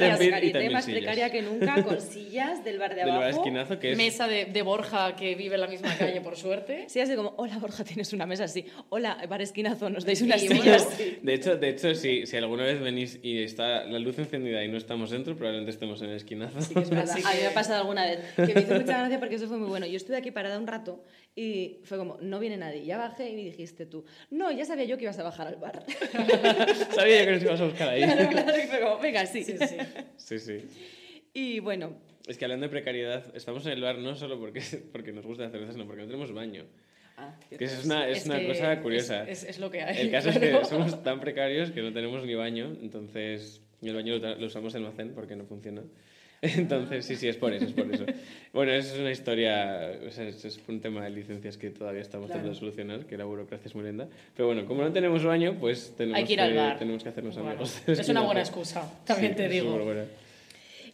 también 0.53 0.73
más 0.73 0.85
sillas. 0.85 0.99
precaria 1.01 1.31
que 1.31 1.43
nunca, 1.43 1.82
con 1.89 2.01
sillas 2.01 2.65
del 2.65 2.79
bar 2.79 2.91
de 2.91 2.97
Del 2.97 3.07
bar 3.11 3.23
abajo. 3.25 3.39
esquinazo 3.41 3.79
que 3.79 3.93
es... 3.93 3.97
Mesa 3.97 4.27
de, 4.27 4.47
de 4.47 4.63
Borja, 4.63 5.15
que 5.17 5.35
vive 5.35 5.55
en 5.57 5.61
la 5.61 5.67
misma 5.69 5.97
calle, 5.97 6.21
por 6.21 6.37
suerte. 6.37 6.85
Sí, 6.89 7.01
así 7.01 7.15
como, 7.15 7.35
hola 7.37 7.59
Borja, 7.59 7.85
tienes 7.85 8.13
una 8.13 8.27
mesa 8.27 8.45
así. 8.45 8.65
Hola, 8.89 9.19
bar 9.29 9.43
esquinazo, 9.43 9.91
nos 9.91 10.05
dais 10.05 10.21
unas 10.23 10.41
Sí, 10.41 10.49
sillas. 10.49 10.85
bueno. 10.97 11.13
De 11.23 11.35
hecho, 11.35 11.57
de 11.57 11.69
hecho 11.69 11.95
si, 11.95 12.27
si 12.27 12.37
alguna 12.37 12.65
vez 12.65 12.81
venís 12.81 13.19
y 13.23 13.43
está 13.43 13.85
la 13.85 13.99
luz 13.99 14.19
encendida 14.19 14.63
y 14.65 14.69
no 14.69 14.77
estamos 14.79 15.11
dentro, 15.11 15.35
probablemente 15.37 15.71
estemos 15.71 16.01
en 16.03 16.11
el 16.11 16.17
esquinazo. 16.17 16.61
Sí, 16.61 16.75
que 16.75 16.81
es 16.81 16.91
verdad. 16.91 17.11
Así 17.17 17.23
A 17.25 17.29
mí 17.31 17.35
me 17.35 17.41
que- 17.41 17.47
ha 17.49 17.55
pasado 17.55 17.81
alguna 17.81 18.05
vez. 18.07 18.21
Que 18.37 18.55
me 18.55 18.61
hizo 18.63 18.75
mucha 18.75 18.99
gracia 18.99 19.19
porque 19.19 19.35
eso 19.37 19.49
fue 19.49 19.59
muy 19.59 19.69
bueno. 19.69 19.87
Yo 19.87 19.97
estuve 19.97 20.17
aquí 20.17 20.31
parada 20.31 20.59
un 20.59 20.67
rato 20.67 21.03
y 21.35 21.79
fue 21.85 21.97
como, 21.99 22.19
no 22.21 22.39
viene 22.39 22.57
nadie. 22.57 22.85
Ya 22.85 22.99
bajé 22.99 23.31
y 23.31 23.35
me 23.37 23.43
dijiste 23.43 23.87
tú, 23.87 24.05
no, 24.31 24.51
ya 24.53 24.65
sabía 24.65 24.85
yo 24.85 24.97
que 24.99 25.05
ibas 25.05 25.19
a 25.19 25.23
bajar 25.23 25.47
al 25.47 25.57
bar. 25.57 25.83
Sabía 26.95 27.21
yo 27.21 27.25
que 27.27 27.33
nos 27.33 27.43
ibas 27.43 27.61
a 27.61 27.65
buscar 27.65 27.89
ahí. 27.89 28.03
claro, 28.03 28.29
claro, 28.31 28.53
y 28.59 28.67
fue 28.67 28.81
como, 28.81 28.99
venga, 28.99 29.27
sí. 29.27 29.43
Sí, 29.45 29.57
sí. 29.59 29.77
Sí, 30.17 30.39
sí. 30.39 30.65
Y 31.35 31.61
bueno, 31.61 31.95
Es 32.27 32.37
que 32.39 32.45
hablando 32.45 32.65
de 32.67 32.71
precariedad, 32.71 33.25
estamos 33.35 33.65
en 33.67 33.73
el 33.73 33.83
bar 33.83 33.99
no 33.99 34.15
solo 34.17 34.39
porque, 34.39 34.61
porque 34.93 35.13
nos 35.13 35.25
gusta 35.27 35.45
la 35.45 35.51
cerveza, 35.51 35.73
sino 35.73 35.87
porque 35.87 36.03
no 36.03 36.07
tenemos 36.09 36.33
baño. 36.33 36.65
ah, 37.17 37.35
Que 37.49 37.65
es 37.65 37.85
una, 37.85 38.09
es 38.09 38.27
una 38.27 38.39
que 38.41 38.49
cosa 38.49 38.81
curiosa. 38.81 39.29
Es, 39.29 39.59
lo 39.59 39.71
que 39.71 39.83
hay. 39.83 39.99
El 40.01 40.11
caso 40.11 40.29
es 40.31 40.39
que 40.39 40.65
somos 40.65 41.03
tan 41.03 41.21
precarios 41.21 41.71
que 41.71 41.83
no 41.83 41.93
tenemos 41.93 42.25
ni 42.25 42.35
baño, 42.35 42.77
entonces 42.83 43.61
el 43.83 43.95
baño 43.95 44.19
lo, 44.19 44.37
lo 44.37 44.47
usamos 44.47 44.75
en 44.75 44.85
almacén 44.85 45.13
porque 45.15 45.35
no 45.37 45.45
funciona. 45.45 45.83
Entonces, 46.43 47.05
sí, 47.07 47.15
sí, 47.15 47.29
es 47.29 47.37
por 47.37 47.53
eso, 47.53 47.67
es 47.67 47.73
por 47.73 47.89
eso. 47.95 48.05
Bueno, 48.53 48.73
eso 48.73 48.95
es 48.95 49.01
una 49.01 49.13
historia, 49.13 49.93
o 50.05 50.11
sea, 50.11 50.27
es, 50.27 50.61
un 50.67 50.81
tema 50.81 51.05
de 51.05 51.11
licencias 51.11 51.57
que 51.57 51.71
todavía 51.71 52.03
estamos 52.03 52.27
Claro. 52.27 52.41
tratando 52.41 52.55
de 52.55 52.59
solucionar, 52.59 53.07
que 53.07 53.17
la 53.17 53.25
burocracia 53.27 53.69
es 53.69 53.75
muy 53.77 53.85
lenta. 53.85 54.09
Pero 54.35 54.49
bueno, 54.49 54.67
como 54.67 54.83
no 54.83 54.91
tenemos 54.93 55.23
baño, 55.25 55.57
pues 55.61 55.95
tenemos, 55.97 56.19
Hay 56.19 56.25
que 56.27 56.33
ir 56.33 56.41
al 56.41 56.53
bar. 56.57 56.79
tenemos 56.81 57.01
que 57.05 57.11
hacernos 57.11 57.37
Bueno, 57.37 57.51
amigos. 57.51 57.81
es 57.87 58.09
una 58.09 58.23
buena 58.23 58.41
excusa, 58.41 58.91
también 59.05 59.33
Sí, 59.33 59.37
te 59.37 59.45
es 59.47 59.51
digo. 59.53 59.79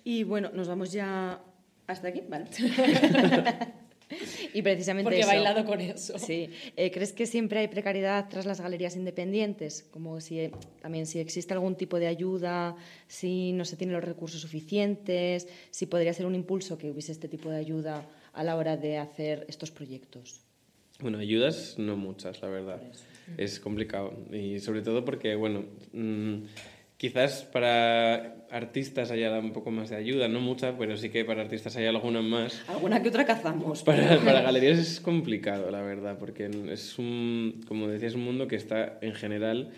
Y 0.08 0.24
bueno, 0.24 0.50
nos 0.54 0.68
vamos 0.68 0.90
ya 0.90 1.38
hasta 1.86 2.08
aquí, 2.08 2.22
¿vale? 2.26 2.46
y 4.54 4.62
precisamente 4.62 5.04
Porque 5.04 5.18
he 5.18 5.20
eso. 5.20 5.28
bailado 5.28 5.66
con 5.66 5.82
eso. 5.82 6.18
Sí. 6.18 6.48
Eh, 6.78 6.90
¿Crees 6.90 7.12
que 7.12 7.26
siempre 7.26 7.58
hay 7.60 7.68
precariedad 7.68 8.26
tras 8.30 8.46
las 8.46 8.58
galerías 8.58 8.96
independientes? 8.96 9.86
Como 9.90 10.22
si 10.22 10.40
eh, 10.40 10.52
también 10.80 11.04
si 11.04 11.18
existe 11.18 11.52
algún 11.52 11.76
tipo 11.76 11.98
de 11.98 12.06
ayuda, 12.06 12.74
si 13.06 13.52
no 13.52 13.66
se 13.66 13.76
tienen 13.76 13.96
los 13.96 14.02
recursos 14.02 14.40
suficientes, 14.40 15.46
si 15.70 15.84
podría 15.84 16.14
ser 16.14 16.24
un 16.24 16.34
impulso 16.34 16.78
que 16.78 16.90
hubiese 16.90 17.12
este 17.12 17.28
tipo 17.28 17.50
de 17.50 17.58
ayuda 17.58 18.08
a 18.32 18.42
la 18.42 18.56
hora 18.56 18.78
de 18.78 18.96
hacer 18.96 19.44
estos 19.46 19.70
proyectos. 19.70 20.40
Bueno, 21.00 21.18
ayudas 21.18 21.74
no 21.78 21.98
muchas, 21.98 22.40
la 22.40 22.48
verdad. 22.48 22.80
Es 23.36 23.60
complicado. 23.60 24.14
Y 24.32 24.58
sobre 24.60 24.80
todo 24.80 25.04
porque, 25.04 25.34
bueno, 25.34 25.66
mm, 25.92 26.44
quizás 26.98 27.44
para 27.44 28.34
artistas 28.50 29.10
haya 29.10 29.38
un 29.38 29.52
poco 29.52 29.70
más 29.70 29.88
de 29.88 29.96
ayuda, 29.96 30.28
no 30.28 30.40
mucha, 30.40 30.76
pero 30.76 30.96
sí 30.96 31.10
que 31.10 31.24
para 31.24 31.42
artistas 31.42 31.76
hay 31.76 31.86
alguna 31.86 32.22
más. 32.22 32.60
Alguna 32.68 33.02
que 33.02 33.08
otra 33.08 33.24
cazamos. 33.24 33.84
Para, 33.84 34.18
para 34.24 34.42
galerías 34.42 34.78
es 34.78 35.00
complicado, 35.00 35.70
la 35.70 35.80
verdad, 35.80 36.18
porque 36.18 36.50
es 36.70 36.98
un, 36.98 37.62
como 37.66 37.88
decía, 37.88 38.08
es 38.08 38.14
un 38.14 38.24
mundo 38.24 38.48
que 38.48 38.56
está 38.56 38.98
en 39.00 39.14
general, 39.14 39.70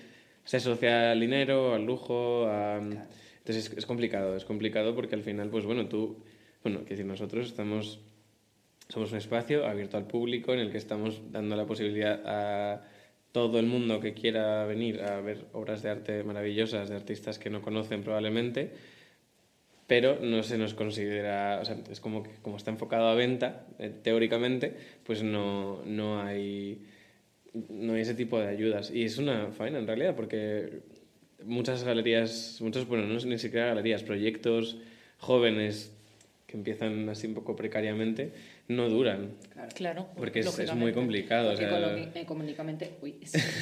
se 0.44 0.56
asocia 0.56 1.12
al 1.12 1.20
dinero, 1.20 1.74
al 1.74 1.84
lujo, 1.84 2.46
a... 2.46 2.78
Entonces 2.78 3.70
es, 3.70 3.78
es 3.78 3.86
complicado, 3.86 4.34
es 4.34 4.44
complicado 4.44 4.94
porque 4.94 5.14
al 5.14 5.22
final, 5.22 5.50
pues 5.50 5.66
bueno, 5.66 5.86
tú, 5.86 6.16
bueno, 6.64 6.84
que 6.84 6.90
decir, 6.90 7.04
nosotros 7.04 7.46
estamos, 7.46 8.00
somos 8.88 9.12
un 9.12 9.18
espacio 9.18 9.66
abierto 9.66 9.98
al 9.98 10.06
público 10.06 10.54
en 10.54 10.60
el 10.60 10.70
que 10.70 10.78
estamos 10.78 11.20
dando 11.30 11.54
la 11.54 11.66
posibilidad 11.66 12.22
a 12.24 12.82
todo 13.32 13.58
el 13.58 13.66
mundo 13.66 14.00
que 14.00 14.14
quiera 14.14 14.64
venir 14.66 15.02
a 15.02 15.20
ver 15.20 15.46
obras 15.52 15.82
de 15.82 15.90
arte 15.90 16.24
maravillosas 16.24 16.88
de 16.88 16.96
artistas 16.96 17.38
que 17.38 17.50
no 17.50 17.62
conocen 17.62 18.02
probablemente, 18.02 18.72
pero 19.86 20.18
no 20.20 20.42
se 20.42 20.56
nos 20.56 20.74
considera, 20.74 21.62
es 21.90 22.00
como 22.00 22.22
como 22.42 22.56
está 22.56 22.70
enfocado 22.70 23.08
a 23.08 23.14
venta, 23.14 23.66
eh, 23.78 23.90
teóricamente, 24.02 24.74
pues 25.04 25.22
no, 25.22 25.82
no, 25.84 26.22
hay, 26.22 26.82
no 27.68 27.94
hay 27.94 28.02
ese 28.02 28.14
tipo 28.14 28.38
de 28.38 28.48
ayudas. 28.48 28.90
Y 28.92 29.04
es 29.04 29.18
una 29.18 29.48
faena 29.48 29.78
en 29.78 29.86
realidad, 29.86 30.14
porque 30.14 30.82
muchas 31.44 31.84
galerías, 31.84 32.58
muchos, 32.60 32.86
bueno, 32.86 33.06
no 33.06 33.18
ni 33.18 33.38
siquiera 33.38 33.66
galerías, 33.66 34.02
proyectos 34.02 34.78
jóvenes 35.18 35.92
que 36.46 36.56
empiezan 36.56 37.08
así 37.08 37.26
un 37.26 37.34
poco 37.34 37.56
precariamente, 37.56 38.32
no 38.70 38.88
duran, 38.88 39.32
Claro. 39.74 40.06
porque 40.16 40.40
es, 40.40 40.58
es 40.58 40.74
muy 40.74 40.92
complicado. 40.92 41.50
o 41.52 41.56
sea, 41.56 41.68
económicamente, 42.14 42.90
uy, 43.02 43.16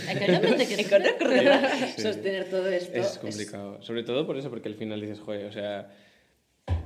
Económicamente 0.08 0.66
que- 0.68 0.84
Sí. 1.96 2.02
sostener 2.02 2.44
todo 2.50 2.68
esto 2.68 2.96
Es 2.98 3.18
complicado. 3.18 3.82
Sobre 3.82 4.02
todo 4.02 4.26
por 4.26 4.36
eso, 4.36 4.50
porque 4.50 4.68
al 4.68 4.74
final 4.74 5.00
dices, 5.00 5.18
joder, 5.20 5.46
o 5.46 5.52
sea, 5.52 5.90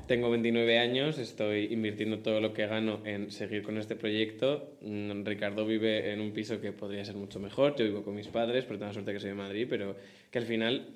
tengo 0.06 0.30
29 0.30 0.78
años, 0.78 1.18
estoy 1.18 1.72
invirtiendo 1.72 2.20
todo 2.20 2.40
lo 2.40 2.52
que 2.52 2.66
gano 2.66 3.00
en 3.04 3.30
seguir 3.30 3.62
con 3.62 3.76
este 3.78 3.96
proyecto. 3.96 4.76
Mm, 4.82 5.24
Ricardo 5.24 5.66
vive 5.66 6.12
en 6.12 6.20
un 6.20 6.32
piso 6.32 6.60
que 6.60 6.72
podría 6.72 7.04
ser 7.04 7.16
mucho 7.16 7.40
mejor. 7.40 7.74
Yo 7.76 7.84
vivo 7.84 8.02
con 8.04 8.14
mis 8.14 8.28
padres, 8.28 8.64
pero 8.64 8.78
tengo 8.78 8.88
la 8.90 8.92
suerte 8.94 9.12
que 9.12 9.20
soy 9.20 9.30
de 9.30 9.34
Madrid, 9.36 9.66
pero 9.68 9.96
que 10.30 10.38
al 10.38 10.44
final, 10.44 10.88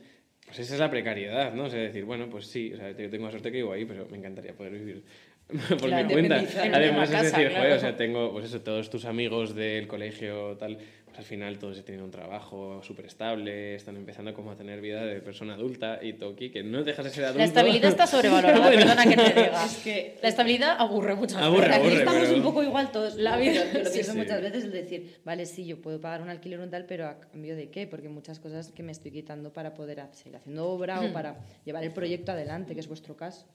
pues 0.44 0.58
esa 0.60 0.74
es 0.74 0.80
la 0.80 0.90
precariedad, 0.90 1.52
¿no? 1.54 1.64
O 1.64 1.70
sea, 1.70 1.80
decir, 1.80 2.04
bueno, 2.04 2.28
pues 2.30 2.46
sí, 2.46 2.72
o 2.72 2.76
sea, 2.76 2.90
yo 2.96 3.10
tengo 3.10 3.24
la 3.26 3.30
suerte 3.32 3.50
que 3.50 3.58
vivo 3.58 3.72
ahí, 3.72 3.84
pero 3.84 4.06
me 4.10 4.16
encantaría 4.18 4.54
poder 4.54 4.72
vivir 4.72 5.02
por 5.48 5.78
Claro, 5.88 6.06
mi 6.08 6.12
cuenta. 6.12 6.36
Además, 6.72 7.08
es 7.08 7.14
casa, 7.16 7.22
decir, 7.38 7.48
joder, 7.48 7.52
claro. 7.52 7.74
o 7.76 7.78
sea, 7.78 7.96
tengo, 7.96 8.32
pues 8.32 8.46
eso, 8.46 8.60
todos 8.62 8.90
tus 8.90 9.04
amigos 9.04 9.54
del 9.54 9.86
colegio, 9.86 10.56
tal, 10.56 10.76
pues 11.04 11.18
al 11.18 11.24
final 11.24 11.58
todos 11.60 11.84
tienen 11.84 12.02
un 12.04 12.10
trabajo 12.10 12.82
súper 12.82 13.06
estable, 13.06 13.76
están 13.76 13.94
empezando 13.96 14.34
como 14.34 14.50
a 14.50 14.56
tener 14.56 14.80
vida 14.80 15.04
de 15.06 15.20
persona 15.20 15.54
adulta 15.54 16.00
y 16.02 16.16
aquí, 16.24 16.50
que 16.50 16.64
no 16.64 16.82
dejas 16.82 17.04
de 17.04 17.10
ser 17.12 17.24
adulto. 17.26 17.38
La 17.38 17.44
estabilidad 17.44 17.90
está 17.90 18.06
sobrevalorada, 18.08 18.58
Bueno. 18.66 18.76
perdona 18.78 19.04
que 19.04 19.16
te 19.16 19.40
diga. 19.40 19.64
Es 19.64 19.76
que- 19.84 20.18
La 20.20 20.28
estabilidad 20.30 20.76
aburre 20.80 21.14
muchas 21.14 21.40
Aburre, 21.40 21.68
veces. 21.68 21.84
Aquí 21.86 21.94
estamos 21.96 22.22
pero- 22.24 22.36
un 22.36 22.42
poco 22.42 22.62
igual 22.64 22.90
todos. 22.90 23.14
La 23.14 23.36
vida- 23.36 23.62
Pero 23.70 23.84
lo 23.84 23.90
sí, 23.90 23.92
pienso 23.94 24.12
sí. 24.12 24.18
muchas 24.18 24.42
veces 24.42 24.64
el 24.64 24.72
decir, 24.72 25.20
vale, 25.24 25.46
sí, 25.46 25.64
yo 25.64 25.80
puedo 25.80 26.00
pagar 26.00 26.22
un 26.22 26.28
alquiler 26.28 26.58
un 26.58 26.70
tal, 26.70 26.86
pero 26.86 27.06
a 27.06 27.20
cambio 27.20 27.54
de 27.54 27.70
qué? 27.70 27.86
Porque 27.86 28.08
muchas 28.08 28.40
cosas 28.40 28.72
que 28.72 28.82
me 28.82 28.90
estoy 28.90 29.12
quitando 29.12 29.52
para 29.52 29.74
poder 29.74 30.02
seguir 30.12 30.36
haciendo 30.36 30.66
obra 30.68 31.00
o 31.02 31.12
para 31.12 31.36
llevar 31.64 31.84
el 31.84 31.92
proyecto 31.92 32.32
adelante, 32.32 32.74
que 32.74 32.80
es 32.80 32.88
vuestro 32.88 33.16
caso. 33.16 33.46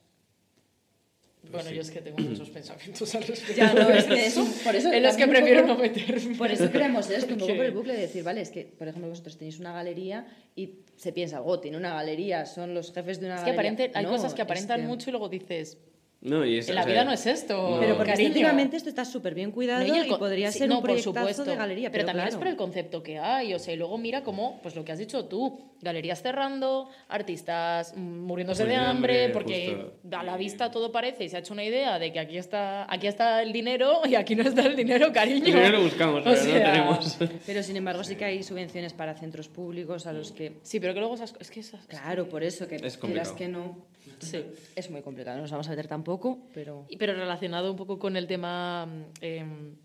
Bueno, 1.50 1.68
sí. 1.68 1.74
yo 1.74 1.80
es 1.82 1.90
que 1.90 2.00
tengo 2.00 2.18
muchos 2.18 2.48
pensamientos 2.56 3.14
al 3.14 3.22
respecto. 3.24 3.54
Ya, 3.56 3.74
no, 3.74 3.88
es 3.90 4.04
que 4.04 4.26
es 4.26 4.36
un- 4.36 4.52
por 4.64 4.74
eso 4.76 4.92
en 4.92 5.02
los 5.02 5.16
que 5.16 5.26
prefiero 5.26 5.62
poco- 5.62 5.74
no 5.74 5.80
meterme. 5.82 6.34
Por 6.36 6.50
eso 6.50 6.70
creamos 6.70 7.10
esto, 7.10 7.34
un 7.34 7.40
poco 7.40 7.56
por 7.56 7.64
el 7.64 7.72
bucle 7.72 7.94
de 7.94 8.00
decir, 8.02 8.22
vale, 8.22 8.40
es 8.40 8.50
que, 8.50 8.64
por 8.64 8.86
ejemplo, 8.88 9.08
vosotros 9.10 9.36
tenéis 9.36 9.58
una 9.58 9.72
galería 9.72 10.26
y 10.54 10.76
se 10.96 11.12
piensa, 11.12 11.42
oh, 11.42 11.58
tiene 11.60 11.76
una 11.76 11.94
galería, 11.94 12.46
son 12.46 12.74
los 12.74 12.92
jefes 12.92 13.18
de 13.20 13.26
una 13.26 13.36
Es 13.36 13.40
que 13.42 13.50
galería. 13.50 13.72
aparente- 13.72 13.90
hay 13.98 14.04
No, 14.04 14.10
cosas 14.10 14.34
que 14.34 14.42
aparentan 14.42 14.86
mucho 14.86 15.10
y 15.10 15.12
luego 15.12 15.28
dices, 15.28 15.78
No, 16.22 16.44
y 16.46 16.58
es, 16.58 16.68
en 16.68 16.72
o 16.72 16.74
la 16.76 16.84
sea, 16.84 16.92
vida 16.92 17.04
no 17.04 17.12
es 17.12 17.26
esto. 17.26 17.70
no. 17.70 17.80
Pero 17.80 17.96
porque 17.96 18.12
cariño. 18.12 18.28
estéticamente 18.28 18.76
esto 18.76 18.88
está 18.88 19.04
súper 19.04 19.34
bien 19.34 19.50
cuidado 19.50 19.84
No, 19.84 20.04
y, 20.04 20.08
podría 20.08 20.52
sí, 20.52 20.60
ser 20.60 20.68
no, 20.68 20.76
un 20.76 20.80
por 20.80 20.90
proyectazo 20.90 21.18
supuesto, 21.18 21.44
de 21.44 21.56
galería. 21.56 21.90
Pero, 21.90 22.04
también 22.06 22.28
es 22.28 22.36
por 22.36 22.46
el 22.46 22.56
concepto 22.56 23.02
que 23.02 23.18
hay. 23.18 23.52
O 23.54 23.58
sea, 23.58 23.74
y 23.74 23.76
luego 23.76 23.98
mira 23.98 24.22
cómo, 24.22 24.60
pues 24.62 24.76
lo 24.76 24.84
que 24.84 24.92
has 24.92 24.98
dicho 24.98 25.24
tú, 25.24 25.58
galerías 25.80 26.22
cerrando, 26.22 26.88
artistas 27.08 27.94
mm, 27.96 28.00
muriéndose 28.00 28.64
de 28.64 28.70
de 28.70 28.76
hambre, 28.76 29.24
hambre, 29.24 29.28
porque 29.34 29.90
justo. 30.02 30.16
a 30.16 30.22
la 30.22 30.36
vista 30.36 30.70
todo 30.70 30.92
parece 30.92 31.24
y 31.24 31.28
se 31.28 31.36
ha 31.36 31.40
hecho 31.40 31.52
una 31.54 31.64
idea 31.64 31.98
de 31.98 32.12
que 32.12 32.20
aquí 32.20 32.38
está, 32.38 32.86
aquí 32.92 33.08
está 33.08 33.42
el 33.42 33.52
dinero 33.52 34.02
y 34.08 34.14
aquí 34.14 34.36
no 34.36 34.44
está 34.44 34.62
el 34.62 34.76
dinero, 34.76 35.12
cariño. 35.12 35.38
El 35.46 35.52
dinero 35.52 35.78
lo 35.78 35.82
buscamos, 35.84 36.20
O 36.20 36.24
pero 36.24 36.36
no 36.36 36.42
lo 36.42 36.52
sea, 36.52 36.72
tenemos. 36.72 37.18
Pero 37.46 37.62
sin 37.64 37.76
embargo 37.76 38.04
sí 38.04 38.14
que 38.14 38.24
hay 38.24 38.42
subvenciones 38.44 38.92
para 38.92 39.14
centros 39.14 39.48
públicos 39.48 40.06
a 40.06 40.12
los 40.12 40.30
que... 40.30 40.52
Sí, 40.62 40.78
pero 40.78 40.94
que 40.94 41.00
luego 41.00 41.14
esas, 41.16 41.34
es 41.40 41.50
que 41.50 41.60
esas, 41.60 41.84
Claro, 41.86 42.28
por 42.28 42.44
eso 42.44 42.68
que 42.68 42.76
Es 42.76 42.96
que 42.96 43.48
no... 43.48 43.76
Sí. 44.20 44.44
Es 44.76 44.90
muy 44.90 45.02
complicado, 45.02 45.36
no 45.36 45.42
nos 45.42 45.50
vamos 45.50 45.66
a 45.66 45.70
meter 45.70 45.88
tampoco, 45.88 46.11
pero... 46.52 46.86
Y- 46.88 46.96
Pero 46.96 47.14
relacionado 47.14 47.70
un 47.70 47.76
poco 47.76 47.98
con 47.98 48.16
el 48.16 48.26
tema 48.26 48.86
mm, 48.86 49.04
em, 49.20 49.76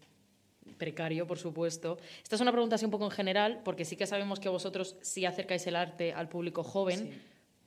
precario, 0.78 1.26
por 1.26 1.38
supuesto. 1.40 1.98
Esta 2.24 2.36
es 2.36 2.42
una 2.42 2.52
pregunta 2.52 2.76
así 2.76 2.86
un 2.86 2.92
poco 2.92 3.06
en 3.06 3.12
general, 3.12 3.62
porque 3.64 3.86
sí 3.86 3.96
que 3.96 4.06
sabemos 4.06 4.40
que 4.40 4.50
vosotros 4.50 4.96
sí 5.02 5.26
acercáis 5.26 5.66
el 5.68 5.76
arte 5.76 6.14
al 6.14 6.30
público 6.30 6.64
joven, 6.64 7.20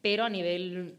pero 0.02 0.24
a 0.24 0.28
nivel, 0.30 0.96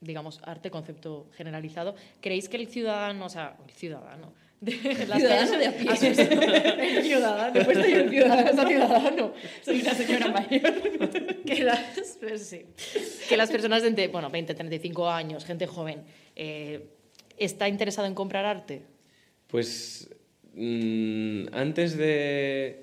digamos, 0.00 0.40
arte, 0.44 0.70
concepto 0.70 1.28
generalizado, 1.36 1.94
¿creéis 2.20 2.48
que 2.48 2.56
el 2.56 2.68
ciudadano, 2.68 3.26
o 3.26 3.28
sea, 3.28 3.56
el 3.66 3.72
ciudadano, 3.72 4.32
de 4.60 4.72
las 5.06 5.18
Ciudadano 5.18 5.58
de 5.58 5.66
a 5.66 5.72
pie. 5.72 5.90
El 6.96 7.02
ciudadano, 7.04 7.60
pues 7.62 7.76
soy 7.78 7.92
un 7.92 8.08
ciudadano, 8.08 8.66
ciudadano, 8.66 9.32
soy 9.62 9.80
una 9.82 9.94
señora 9.94 10.28
mayor. 10.28 11.42
que, 11.44 11.62
las, 11.62 12.16
pues 12.18 12.46
sí, 12.48 12.64
que 13.28 13.36
las 13.36 13.50
personas 13.50 13.82
de 13.82 13.88
entre, 13.88 14.08
bueno, 14.08 14.30
20, 14.30 14.54
35 14.54 15.10
años, 15.10 15.44
gente 15.44 15.66
joven, 15.66 16.04
eh, 16.34 16.95
¿está 17.38 17.68
interesado 17.68 18.06
en 18.06 18.14
comprar 18.14 18.44
arte? 18.44 18.82
Pues 19.48 20.10
mm, 20.54 21.46
antes 21.52 21.96
de, 21.96 22.80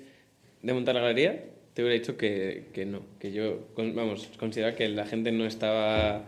montar 0.62 0.94
la 0.94 1.02
galería, 1.02 1.44
te 1.74 1.82
hubiera 1.82 1.98
dicho 1.98 2.16
que, 2.16 2.64
que 2.72 2.86
no, 2.86 3.02
que 3.18 3.32
yo, 3.32 3.68
vamos, 3.76 4.30
consideraba 4.38 4.76
que 4.76 4.88
la 4.88 5.06
gente 5.06 5.32
no 5.32 5.44
estaba 5.44 6.24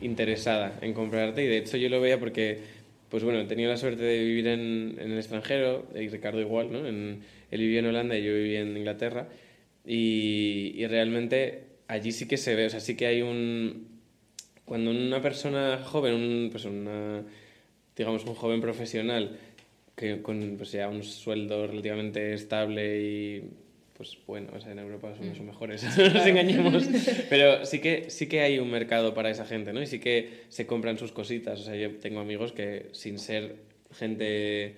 interesada 0.00 0.78
en 0.82 0.92
comprar 0.92 1.28
arte 1.28 1.44
y 1.44 1.46
de 1.46 1.58
hecho 1.58 1.76
yo 1.76 1.88
lo 1.88 2.00
veía 2.00 2.18
porque, 2.18 2.60
pues 3.10 3.22
bueno, 3.22 3.40
he 3.40 3.44
tenido 3.44 3.70
la 3.70 3.76
suerte 3.76 4.02
de 4.02 4.24
vivir 4.24 4.46
en, 4.48 4.96
en 4.98 5.12
el 5.12 5.18
extranjero, 5.18 5.86
y 5.94 6.08
Ricardo 6.08 6.40
igual, 6.40 6.72
¿no? 6.72 6.86
En, 6.86 7.22
él 7.50 7.60
vivía 7.60 7.78
en 7.80 7.86
Holanda 7.86 8.16
y 8.16 8.24
yo 8.24 8.34
vivía 8.34 8.60
en 8.60 8.76
Inglaterra 8.76 9.28
y, 9.84 10.72
y 10.74 10.86
realmente 10.86 11.64
allí 11.88 12.12
sí 12.12 12.26
que 12.26 12.36
se 12.36 12.54
ve, 12.54 12.66
o 12.66 12.70
sea, 12.70 12.80
sí 12.80 12.96
que 12.96 13.06
hay 13.06 13.22
un... 13.22 13.96
Cuando 14.64 14.90
una 14.90 15.22
persona 15.22 15.78
joven, 15.84 16.14
un, 16.14 16.48
pues 16.50 16.64
una, 16.64 17.22
digamos 17.96 18.24
un 18.24 18.34
joven 18.34 18.60
profesional, 18.60 19.38
que 19.96 20.20
con 20.22 20.56
pues, 20.58 20.72
ya 20.72 20.88
un 20.88 21.02
sueldo 21.02 21.66
relativamente 21.66 22.34
estable 22.34 23.00
y 23.00 23.50
pues 23.96 24.18
bueno, 24.26 24.48
o 24.54 24.60
sea, 24.60 24.72
en 24.72 24.78
Europa 24.78 25.14
son 25.16 25.28
mucho 25.28 25.42
mejores, 25.42 25.82
no 25.96 26.10
nos 26.10 26.26
engañemos, 26.26 26.86
pero 27.30 27.64
sí 27.64 27.78
que, 27.78 28.10
sí 28.10 28.26
que 28.28 28.42
hay 28.42 28.58
un 28.58 28.70
mercado 28.70 29.14
para 29.14 29.30
esa 29.30 29.46
gente, 29.46 29.72
¿no? 29.72 29.80
Y 29.80 29.86
sí 29.86 30.00
que 30.00 30.44
se 30.50 30.66
compran 30.66 30.98
sus 30.98 31.12
cositas, 31.12 31.60
o 31.60 31.64
sea, 31.64 31.76
yo 31.76 31.96
tengo 31.96 32.20
amigos 32.20 32.52
que 32.52 32.90
sin 32.92 33.18
ser 33.18 33.56
gente, 33.92 34.76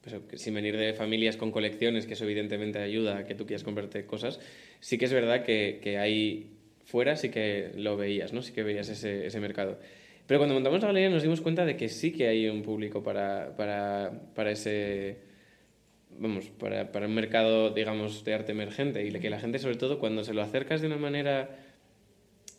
pues, 0.00 0.40
sin 0.40 0.54
venir 0.54 0.76
de 0.76 0.94
familias 0.94 1.36
con 1.36 1.50
colecciones, 1.50 2.06
que 2.06 2.12
eso 2.12 2.24
evidentemente 2.24 2.78
ayuda 2.78 3.18
a 3.18 3.26
que 3.26 3.34
tú 3.34 3.46
quieras 3.46 3.64
comprarte 3.64 4.06
cosas, 4.06 4.38
sí 4.78 4.96
que 4.96 5.06
es 5.06 5.12
verdad 5.12 5.44
que, 5.44 5.80
que 5.82 5.98
hay 5.98 6.52
fuera, 6.84 7.16
sí 7.16 7.30
que 7.30 7.72
lo 7.74 7.96
veías, 7.96 8.32
¿no? 8.32 8.42
Sí 8.42 8.52
que 8.52 8.62
veías 8.62 8.88
ese, 8.88 9.26
ese 9.26 9.40
mercado. 9.40 9.80
Pero 10.26 10.40
cuando 10.40 10.54
montamos 10.54 10.80
la 10.80 10.88
galería 10.88 11.10
nos 11.10 11.22
dimos 11.22 11.40
cuenta 11.40 11.64
de 11.64 11.76
que 11.76 11.88
sí 11.88 12.12
que 12.12 12.26
hay 12.28 12.48
un 12.48 12.62
público 12.62 13.02
para, 13.02 13.54
para, 13.56 14.12
para 14.34 14.50
ese 14.50 15.18
vamos, 16.18 16.46
para, 16.58 16.92
para, 16.92 17.06
un 17.06 17.14
mercado, 17.14 17.70
digamos, 17.70 18.24
de 18.24 18.34
arte 18.34 18.52
emergente 18.52 19.04
y 19.06 19.12
que 19.12 19.30
la 19.30 19.40
gente, 19.40 19.58
sobre 19.58 19.76
todo, 19.76 19.98
cuando 19.98 20.24
se 20.24 20.34
lo 20.34 20.42
acercas 20.42 20.80
de 20.80 20.86
una 20.86 20.96
manera, 20.96 21.50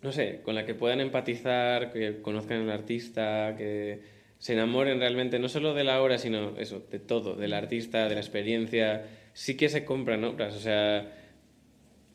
no 0.01 0.11
sé, 0.11 0.41
con 0.43 0.55
la 0.55 0.65
que 0.65 0.75
puedan 0.75 1.01
empatizar, 1.01 1.91
que 1.91 2.21
conozcan 2.21 2.61
al 2.61 2.71
artista, 2.71 3.55
que 3.57 3.99
se 4.37 4.53
enamoren 4.53 4.99
realmente 4.99 5.39
no 5.39 5.49
solo 5.49 5.73
de 5.73 5.83
la 5.83 6.01
obra, 6.01 6.17
sino 6.17 6.57
eso, 6.57 6.85
de 6.91 6.99
todo, 6.99 7.35
del 7.35 7.53
artista, 7.53 8.07
de 8.07 8.15
la 8.15 8.21
experiencia, 8.21 9.05
sí 9.33 9.57
que 9.57 9.69
se 9.69 9.83
compran 9.83 10.23
obras, 10.23 10.55
o 10.55 10.59
sea, 10.59 11.11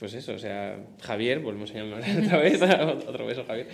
pues 0.03 0.15
eso, 0.15 0.33
o 0.33 0.39
sea, 0.41 0.85
Javier, 1.01 1.39
volvemos 1.39 1.71
a 1.71 1.75
llamar 1.75 2.03
otra 2.25 2.39
vez, 2.39 2.61
otro 2.61 3.25
beso 3.25 3.45
Javier. 3.45 3.69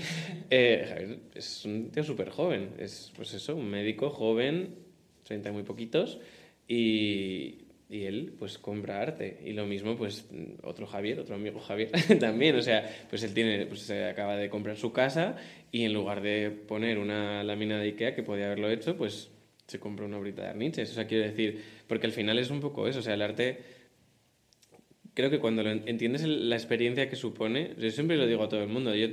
Eh, 0.51 0.85
Javier 0.87 1.19
es 1.35 1.65
un 1.65 1.91
tío 1.91 2.05
súper 2.05 2.29
joven, 2.29 2.73
es 2.79 3.11
pues 3.17 3.33
eso, 3.33 3.57
un 3.57 3.71
médico 3.71 4.11
joven, 4.11 4.75
30 5.23 5.53
muy 5.53 5.63
poquitos, 5.63 6.21
y, 6.69 7.61
y, 7.89 8.05
él 8.05 8.35
pues 8.39 8.59
compra 8.59 9.01
arte. 9.01 9.41
Y 9.43 9.55
lo 9.55 9.65
mismo, 9.65 9.97
pues 9.97 10.29
otro 10.65 10.87
Javier, 10.87 11.19
otro 11.19 11.35
amigo 11.35 11.61
Javier 11.61 11.93
también, 12.21 12.57
o 12.57 12.61
sea, 12.61 12.87
pues 13.09 13.23
él 13.23 13.33
tiene, 13.33 13.65
pues 13.65 13.81
se 13.81 14.05
acaba 14.05 14.37
de 14.37 14.51
comprar 14.51 14.77
su 14.77 14.93
casa 14.93 15.35
y 15.73 15.85
en 15.85 15.95
lugar 15.95 16.21
de 16.21 16.51
poner 16.51 16.99
una 16.99 17.43
lámina 17.43 17.79
de 17.79 17.85
Ikea 17.85 18.15
que 18.15 18.23
podía 18.23 18.45
haberlo 18.45 18.71
hecho, 18.71 18.99
pues 18.99 19.31
se 19.67 19.81
compra 19.81 20.05
una 20.05 20.19
obrita 20.19 20.43
de 20.43 20.49
Arniches. 20.49 20.91
O 20.91 20.95
sea, 20.95 21.07
quiero 21.07 21.25
decir, 21.25 21.65
porque 21.87 22.07
al 22.07 22.13
final 22.13 22.39
es 22.39 22.51
un 22.51 22.61
poco 22.61 22.87
eso, 22.87 22.99
o 22.99 23.03
sea, 23.03 23.15
el 23.15 23.23
arte 23.23 23.78
creo 25.19 25.31
que 25.31 25.41
cuando 25.41 25.65
lo 25.65 25.71
entiendes 25.71 26.23
la 26.23 26.55
experiencia 26.55 27.11
que 27.11 27.17
supone, 27.17 27.73
yo 27.77 27.91
siempre 27.91 28.17
lo 28.17 28.25
digo 28.29 28.45
a 28.45 28.49
todo 28.49 28.63
el 28.63 28.69
mundo, 28.69 28.95
yo 28.95 29.09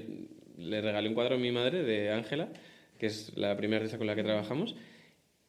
le 0.56 0.80
regalé 0.80 1.10
un 1.10 1.16
cuadro 1.16 1.34
a 1.34 1.40
mi 1.40 1.52
madre 1.52 1.82
de 1.82 2.12
Ángela, 2.12 2.50
que 3.00 3.08
es 3.08 3.36
la 3.36 3.58
primera 3.58 3.78
artista 3.78 3.98
con 3.98 4.06
la 4.06 4.14
que 4.14 4.22
trabajamos, 4.22 4.76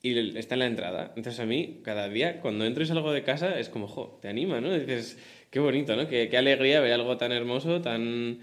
y 0.01 0.19
está 0.39 0.55
en 0.55 0.61
la 0.61 0.67
entrada. 0.67 1.13
Entonces 1.15 1.41
a 1.41 1.45
mí, 1.45 1.83
cada 1.85 2.09
día, 2.09 2.41
cuando 2.41 2.65
entro 2.65 2.83
y 2.83 2.87
salgo 2.87 3.13
de 3.13 3.23
casa, 3.23 3.59
es 3.59 3.69
como, 3.69 3.87
jo, 3.87 4.19
te 4.23 4.29
anima, 4.29 4.63
¿no? 4.63 4.73
dices, 4.73 5.19
qué 5.51 5.61
bonito, 5.61 5.95
¿no? 5.95 6.09
Qué, 6.09 6.31
qué 6.31 6.39
alegría 6.39 6.81
ver 6.81 6.95
algo 6.95 7.19
tan 7.19 7.33
hermoso, 7.33 7.83
tan 7.83 8.39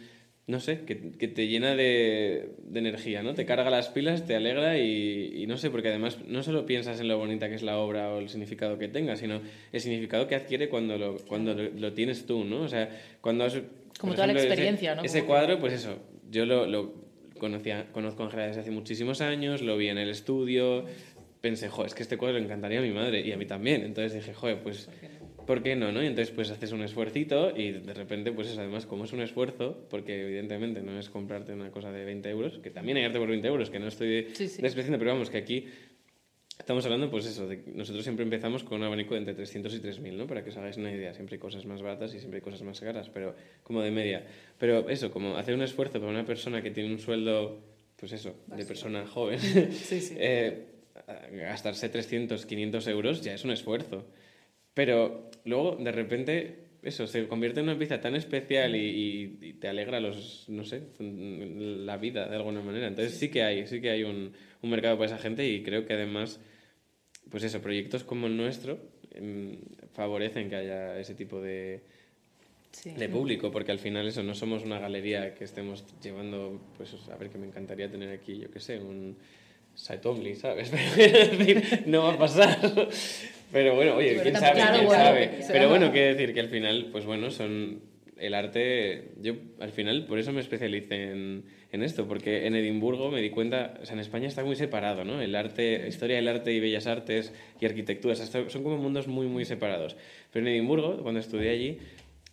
no 0.45 0.59
sé, 0.59 0.81
que, 0.81 1.11
que 1.11 1.27
te 1.29 1.47
llena 1.47 1.75
de, 1.75 2.49
de, 2.63 2.79
energía, 2.79 3.23
¿no? 3.23 3.33
Te 3.33 3.45
carga 3.45 3.69
las 3.69 3.87
pilas, 3.87 4.25
te 4.25 4.35
alegra 4.35 4.77
y, 4.77 5.31
y, 5.35 5.47
no 5.47 5.57
sé, 5.57 5.69
porque 5.69 5.87
además 5.87 6.19
no 6.27 6.43
solo 6.43 6.65
piensas 6.65 6.99
en 6.99 7.07
lo 7.07 7.17
bonita 7.17 7.47
que 7.47 7.55
es 7.55 7.63
la 7.63 7.77
obra 7.77 8.13
o 8.13 8.19
el 8.19 8.27
significado 8.27 8.77
que 8.77 8.89
tenga, 8.89 9.15
sino 9.15 9.41
el 9.71 9.79
significado 9.79 10.27
que 10.27 10.35
adquiere 10.35 10.67
cuando 10.67 10.97
lo, 10.97 11.17
cuando 11.27 11.53
lo, 11.53 11.69
lo 11.69 11.93
tienes 11.93 12.25
tú, 12.25 12.43
¿no? 12.43 12.61
O 12.61 12.67
sea, 12.67 12.89
cuando... 13.21 13.45
Has, 13.45 13.53
Como 13.97 14.13
toda 14.13 14.25
ejemplo, 14.25 14.43
la 14.43 14.53
experiencia, 14.53 14.91
ese, 14.91 14.97
¿no? 14.97 15.03
Ese 15.05 15.23
cuadro, 15.23 15.59
pues 15.59 15.73
eso, 15.73 15.97
yo 16.29 16.45
lo, 16.45 16.65
lo 16.65 16.93
conocía, 17.39 17.87
conozco 17.93 18.23
a 18.23 18.25
Ángela 18.25 18.47
desde 18.47 18.61
hace 18.61 18.71
muchísimos 18.71 19.21
años, 19.21 19.61
lo 19.61 19.77
vi 19.77 19.87
en 19.87 19.97
el 19.97 20.09
estudio, 20.09 20.85
pensé, 21.43 21.69
jo, 21.69 21.85
es 21.85 21.93
que 21.93 22.03
este 22.03 22.17
cuadro 22.17 22.37
le 22.37 22.43
encantaría 22.45 22.79
a 22.79 22.81
mi 22.81 22.91
madre 22.91 23.19
y 23.19 23.31
a 23.31 23.37
mí 23.37 23.45
también. 23.45 23.83
Entonces 23.83 24.13
dije, 24.13 24.33
joder, 24.33 24.63
pues 24.63 24.89
¿por 25.45 25.63
qué 25.63 25.75
no, 25.75 25.91
no? 25.91 26.03
Y 26.03 26.07
entonces 26.07 26.33
pues 26.33 26.49
haces 26.49 26.71
un 26.71 26.81
esfuercito 26.81 27.55
y 27.55 27.71
de 27.71 27.93
repente 27.93 28.31
pues 28.31 28.49
es 28.49 28.57
además 28.57 28.85
como 28.85 29.05
es 29.05 29.13
un 29.13 29.21
esfuerzo, 29.21 29.87
porque 29.89 30.23
evidentemente 30.23 30.81
no 30.81 30.99
es 30.99 31.09
comprarte 31.09 31.53
una 31.53 31.71
cosa 31.71 31.91
de 31.91 32.05
20 32.05 32.29
euros, 32.29 32.59
que 32.59 32.69
también 32.69 32.97
hay 32.97 33.05
arte 33.05 33.19
por 33.19 33.29
20 33.29 33.47
euros, 33.47 33.69
que 33.69 33.79
no 33.79 33.87
estoy 33.87 34.27
sí, 34.33 34.47
sí. 34.47 34.61
despreciando, 34.61 34.97
pero 34.99 35.11
vamos, 35.11 35.29
que 35.29 35.37
aquí 35.37 35.67
estamos 36.57 36.85
hablando 36.85 37.09
pues 37.09 37.25
eso, 37.25 37.47
de, 37.47 37.63
nosotros 37.73 38.03
siempre 38.03 38.23
empezamos 38.23 38.63
con 38.63 38.79
un 38.79 38.85
abanico 38.85 39.13
de 39.13 39.19
entre 39.19 39.33
300 39.33 39.73
y 39.73 39.79
3000, 39.79 40.17
¿no? 40.17 40.27
Para 40.27 40.43
que 40.43 40.49
os 40.49 40.57
hagáis 40.57 40.77
una 40.77 40.91
idea, 40.91 41.13
siempre 41.13 41.35
hay 41.35 41.39
cosas 41.39 41.65
más 41.65 41.81
baratas 41.81 42.13
y 42.13 42.19
siempre 42.19 42.37
hay 42.37 42.41
cosas 42.41 42.61
más 42.61 42.79
caras, 42.79 43.09
pero 43.09 43.35
como 43.63 43.81
de 43.81 43.91
media. 43.91 44.25
Pero 44.57 44.89
eso, 44.89 45.11
como 45.11 45.37
hacer 45.37 45.55
un 45.55 45.61
esfuerzo 45.61 45.99
para 45.99 46.11
una 46.11 46.25
persona 46.25 46.61
que 46.61 46.71
tiene 46.71 46.91
un 46.91 46.99
sueldo, 46.99 47.59
pues 47.97 48.11
eso, 48.13 48.35
de 48.47 48.65
persona 48.65 49.05
joven, 49.07 49.39
sí. 49.39 50.15
eh, 50.17 50.67
gastarse 51.31 51.89
300, 51.89 52.45
500 52.45 52.87
euros 52.87 53.21
ya 53.21 53.33
es 53.33 53.43
un 53.43 53.51
esfuerzo. 53.51 54.05
Pero 54.73 55.29
luego, 55.45 55.75
de 55.77 55.91
repente, 55.91 56.55
eso, 56.83 57.07
se 57.07 57.27
convierte 57.27 57.59
en 57.59 57.69
una 57.69 57.77
pieza 57.77 58.01
tan 58.01 58.15
especial 58.15 58.75
y, 58.75 59.55
te 59.59 59.67
alegra 59.67 59.99
los, 59.99 60.45
no 60.49 60.63
sé, 60.63 60.83
la 60.99 61.97
vida 61.97 62.27
de 62.27 62.35
alguna 62.35 62.61
manera. 62.61 62.87
Entonces 62.87 63.17
sí 63.17 63.29
que 63.29 63.43
hay, 63.43 63.67
sí 63.67 63.81
que 63.81 63.89
hay 63.89 64.03
un, 64.03 64.33
un 64.61 64.69
mercado 64.69 64.97
para 64.97 65.07
esa 65.07 65.17
gente 65.17 65.47
y 65.47 65.63
creo 65.63 65.85
que 65.85 65.93
además, 65.93 66.39
pues 67.29 67.43
eso, 67.43 67.61
proyectos 67.61 68.03
como 68.03 68.27
el 68.27 68.35
nuestro 68.35 68.79
eh, 69.11 69.57
favorecen 69.93 70.49
que 70.49 70.55
haya 70.55 70.99
ese 70.99 71.15
tipo 71.15 71.39
de, 71.39 71.81
sí. 72.71 72.91
de 72.91 73.09
público, 73.09 73.51
porque 73.51 73.71
al 73.71 73.79
final 73.79 74.07
eso, 74.07 74.23
no 74.23 74.35
somos 74.35 74.63
una 74.63 74.79
galería 74.79 75.35
que 75.35 75.43
estemos 75.43 75.85
llevando, 76.01 76.59
pues 76.77 76.93
a 77.09 77.15
ver, 77.17 77.29
que 77.29 77.37
me 77.37 77.45
encantaría 77.45 77.89
tener 77.89 78.09
aquí, 78.09 78.39
yo 78.39 78.49
qué 78.49 78.59
sé, 78.59 78.79
un 78.79 79.15
site 79.75 80.07
only, 80.07 80.35
¿sabes? 80.35 80.71
No 81.85 82.03
va 82.03 82.13
a 82.13 82.17
pasar. 82.17 82.89
Pero 83.53 83.75
bueno, 83.75 83.95
oye, 83.95 84.19
quién 84.21 84.35
sabe, 84.35 84.55
claro, 84.55 84.73
quién 84.73 84.85
bueno, 84.87 85.03
sabe. 85.03 85.31
Pero 85.47 85.69
bueno, 85.69 85.91
quiero 85.91 86.07
decir 86.07 86.33
que 86.33 86.39
al 86.39 86.49
final, 86.49 86.89
pues 86.91 87.05
bueno, 87.05 87.29
son 87.29 87.81
el 88.17 88.33
arte. 88.33 89.11
Yo 89.21 89.35
al 89.59 89.71
final 89.71 90.05
por 90.05 90.17
eso 90.17 90.31
me 90.31 90.41
especialicé 90.41 91.11
en, 91.11 91.45
en 91.71 91.83
esto, 91.83 92.07
porque 92.07 92.47
en 92.47 92.55
Edimburgo 92.55 93.11
me 93.11 93.21
di 93.21 93.29
cuenta, 93.29 93.75
o 93.81 93.85
sea, 93.85 93.93
en 93.93 93.99
España 93.99 94.27
está 94.27 94.43
muy 94.43 94.55
separado, 94.55 95.05
¿no? 95.05 95.21
El 95.21 95.35
arte, 95.35 95.87
historia 95.87 96.15
del 96.15 96.27
arte 96.27 96.51
y 96.51 96.59
bellas 96.59 96.87
artes 96.87 97.33
y 97.59 97.65
arquitectura, 97.65 98.13
o 98.13 98.15
sea, 98.15 98.49
son 98.49 98.63
como 98.63 98.77
mundos 98.77 99.07
muy, 99.07 99.27
muy 99.27 99.45
separados. 99.45 99.95
Pero 100.31 100.45
en 100.45 100.53
Edimburgo, 100.53 101.01
cuando 101.03 101.19
estudié 101.19 101.51
allí, 101.51 101.77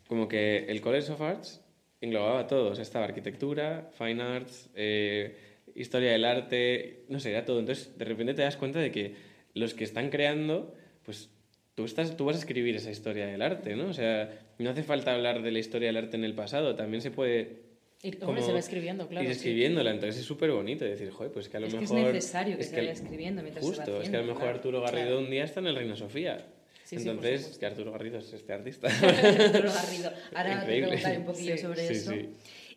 como 0.09 0.27
que 0.27 0.67
el 0.69 0.81
College 0.81 1.13
of 1.13 1.21
Arts 1.21 1.65
englobaba 2.01 2.47
todo, 2.47 2.71
o 2.71 2.75
sea, 2.75 2.83
estaba 2.83 3.05
arquitectura, 3.05 3.91
fine 3.93 4.23
arts, 4.23 4.71
eh, 4.75 5.37
historia 5.75 6.13
del 6.13 6.25
arte, 6.25 7.05
no 7.09 7.21
sé, 7.21 7.31
era 7.31 7.45
todo. 7.45 7.61
Entonces, 7.61 7.97
de 7.99 8.05
repente 8.05 8.35
te 8.35 8.43
das 8.43 8.57
cuenta 8.57 8.79
de 8.79 8.91
que 8.91 9.15
los 9.55 9.75
que 9.75 9.85
están 9.85 10.11
creando 10.11 10.75
pues 11.11 11.29
tú, 11.75 11.85
estás, 11.85 12.17
tú 12.17 12.25
vas 12.25 12.37
a 12.37 12.39
escribir 12.39 12.77
esa 12.77 12.91
historia 12.91 13.27
del 13.27 13.43
arte, 13.43 13.75
¿no? 13.75 13.89
O 13.89 13.93
sea, 13.93 14.31
no 14.59 14.71
hace 14.71 14.85
falta 14.85 15.13
hablar 15.13 15.43
de 15.43 15.51
la 15.51 15.59
historia 15.59 15.89
del 15.89 15.97
arte 15.97 16.17
en 16.17 16.23
el 16.25 16.35
pasado, 16.35 16.77
también 16.77 17.03
se 17.03 17.11
puede... 17.11 17.71
Ir, 18.03 18.19
hombre, 18.23 18.43
se 18.43 18.53
va 18.53 18.61
escribiendo, 18.61 19.09
claro. 19.09 19.25
Ir 19.25 19.33
escribiéndola, 19.33 19.91
sí. 19.91 19.95
entonces 19.97 20.21
es 20.21 20.27
súper 20.27 20.53
bonito 20.53 20.85
decir, 20.85 21.11
joder, 21.11 21.33
pues 21.33 21.49
que 21.49 21.57
a 21.57 21.61
lo 21.61 21.67
es 21.67 21.75
mejor... 21.75 21.89
Que 21.89 22.07
es 22.07 22.15
necesario 22.15 22.57
que 22.57 22.63
es 22.63 22.71
se 22.71 22.77
vaya 22.77 22.93
escribiendo 22.93 23.43
mientras 23.43 23.65
justo, 23.65 23.85
se 23.85 23.91
va 23.91 23.99
haciendo, 23.99 24.05
es 24.05 24.11
que 24.11 24.17
a 24.17 24.21
lo 24.21 24.27
mejor 24.27 24.43
claro. 24.43 24.57
Arturo 24.57 24.81
Garrido 24.83 25.07
claro. 25.07 25.19
un 25.19 25.31
día 25.31 25.45
está 25.45 25.61
en 25.61 25.67
el 25.67 25.75
Reina 25.75 25.97
Sofía. 25.97 26.47
Sí, 26.85 26.97
Entonces, 26.97 27.51
sí, 27.53 27.59
que 27.61 27.67
Arturo 27.67 27.93
Garrido 27.93 28.19
es 28.19 28.33
este 28.33 28.53
artista. 28.53 28.89
Arturo 29.03 29.73
Garrido. 29.73 30.13
Ahora 30.35 30.51
te 30.51 30.61
Increíble. 30.61 30.89
preguntaré 30.89 31.19
un 31.19 31.25
poquillo 31.25 31.59
sobre 31.59 31.87
sí, 31.89 31.93
eso. 31.93 32.13
sí. 32.13 32.29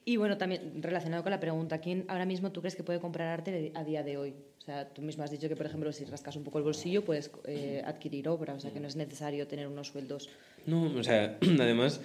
Y 0.06 0.18
bueno, 0.18 0.38
también 0.38 0.84
relacionado 0.84 1.24
con 1.24 1.32
la 1.32 1.40
pregunta, 1.40 1.80
¿quién 1.80 2.06
ahora 2.10 2.26
mismo 2.26 2.52
tú 2.52 2.62
crees 2.62 2.76
que 2.76 2.84
puede 2.84 3.00
comprar 3.00 3.30
arte 3.30 3.72
a 3.74 3.84
día 3.84 4.04
de 4.04 4.18
hoy? 4.18 4.36
O 4.64 4.66
sea, 4.66 4.88
tú 4.88 5.02
mismo 5.02 5.26
has 5.26 5.30
dicho 5.30 5.50
que, 5.50 5.58
por 5.58 5.66
ejemplo, 5.66 5.92
si 5.92 6.06
rascas 6.06 6.38
un 6.38 6.46
poco 6.46 6.58
el 6.58 6.64
bolsillo, 6.64 7.04
puedes 7.04 7.30
eh, 7.44 7.82
adquirir 7.86 8.30
obra, 8.30 8.54
o 8.54 8.60
sea, 8.62 8.72
que 8.72 8.80
no 8.80 8.88
es 8.88 8.96
necesario 8.96 9.46
tener 9.46 9.68
unos 9.68 9.90
sueldos. 9.90 10.30
No, 10.66 10.84
o 10.84 11.04
sea, 11.04 11.38
además, 11.60 12.00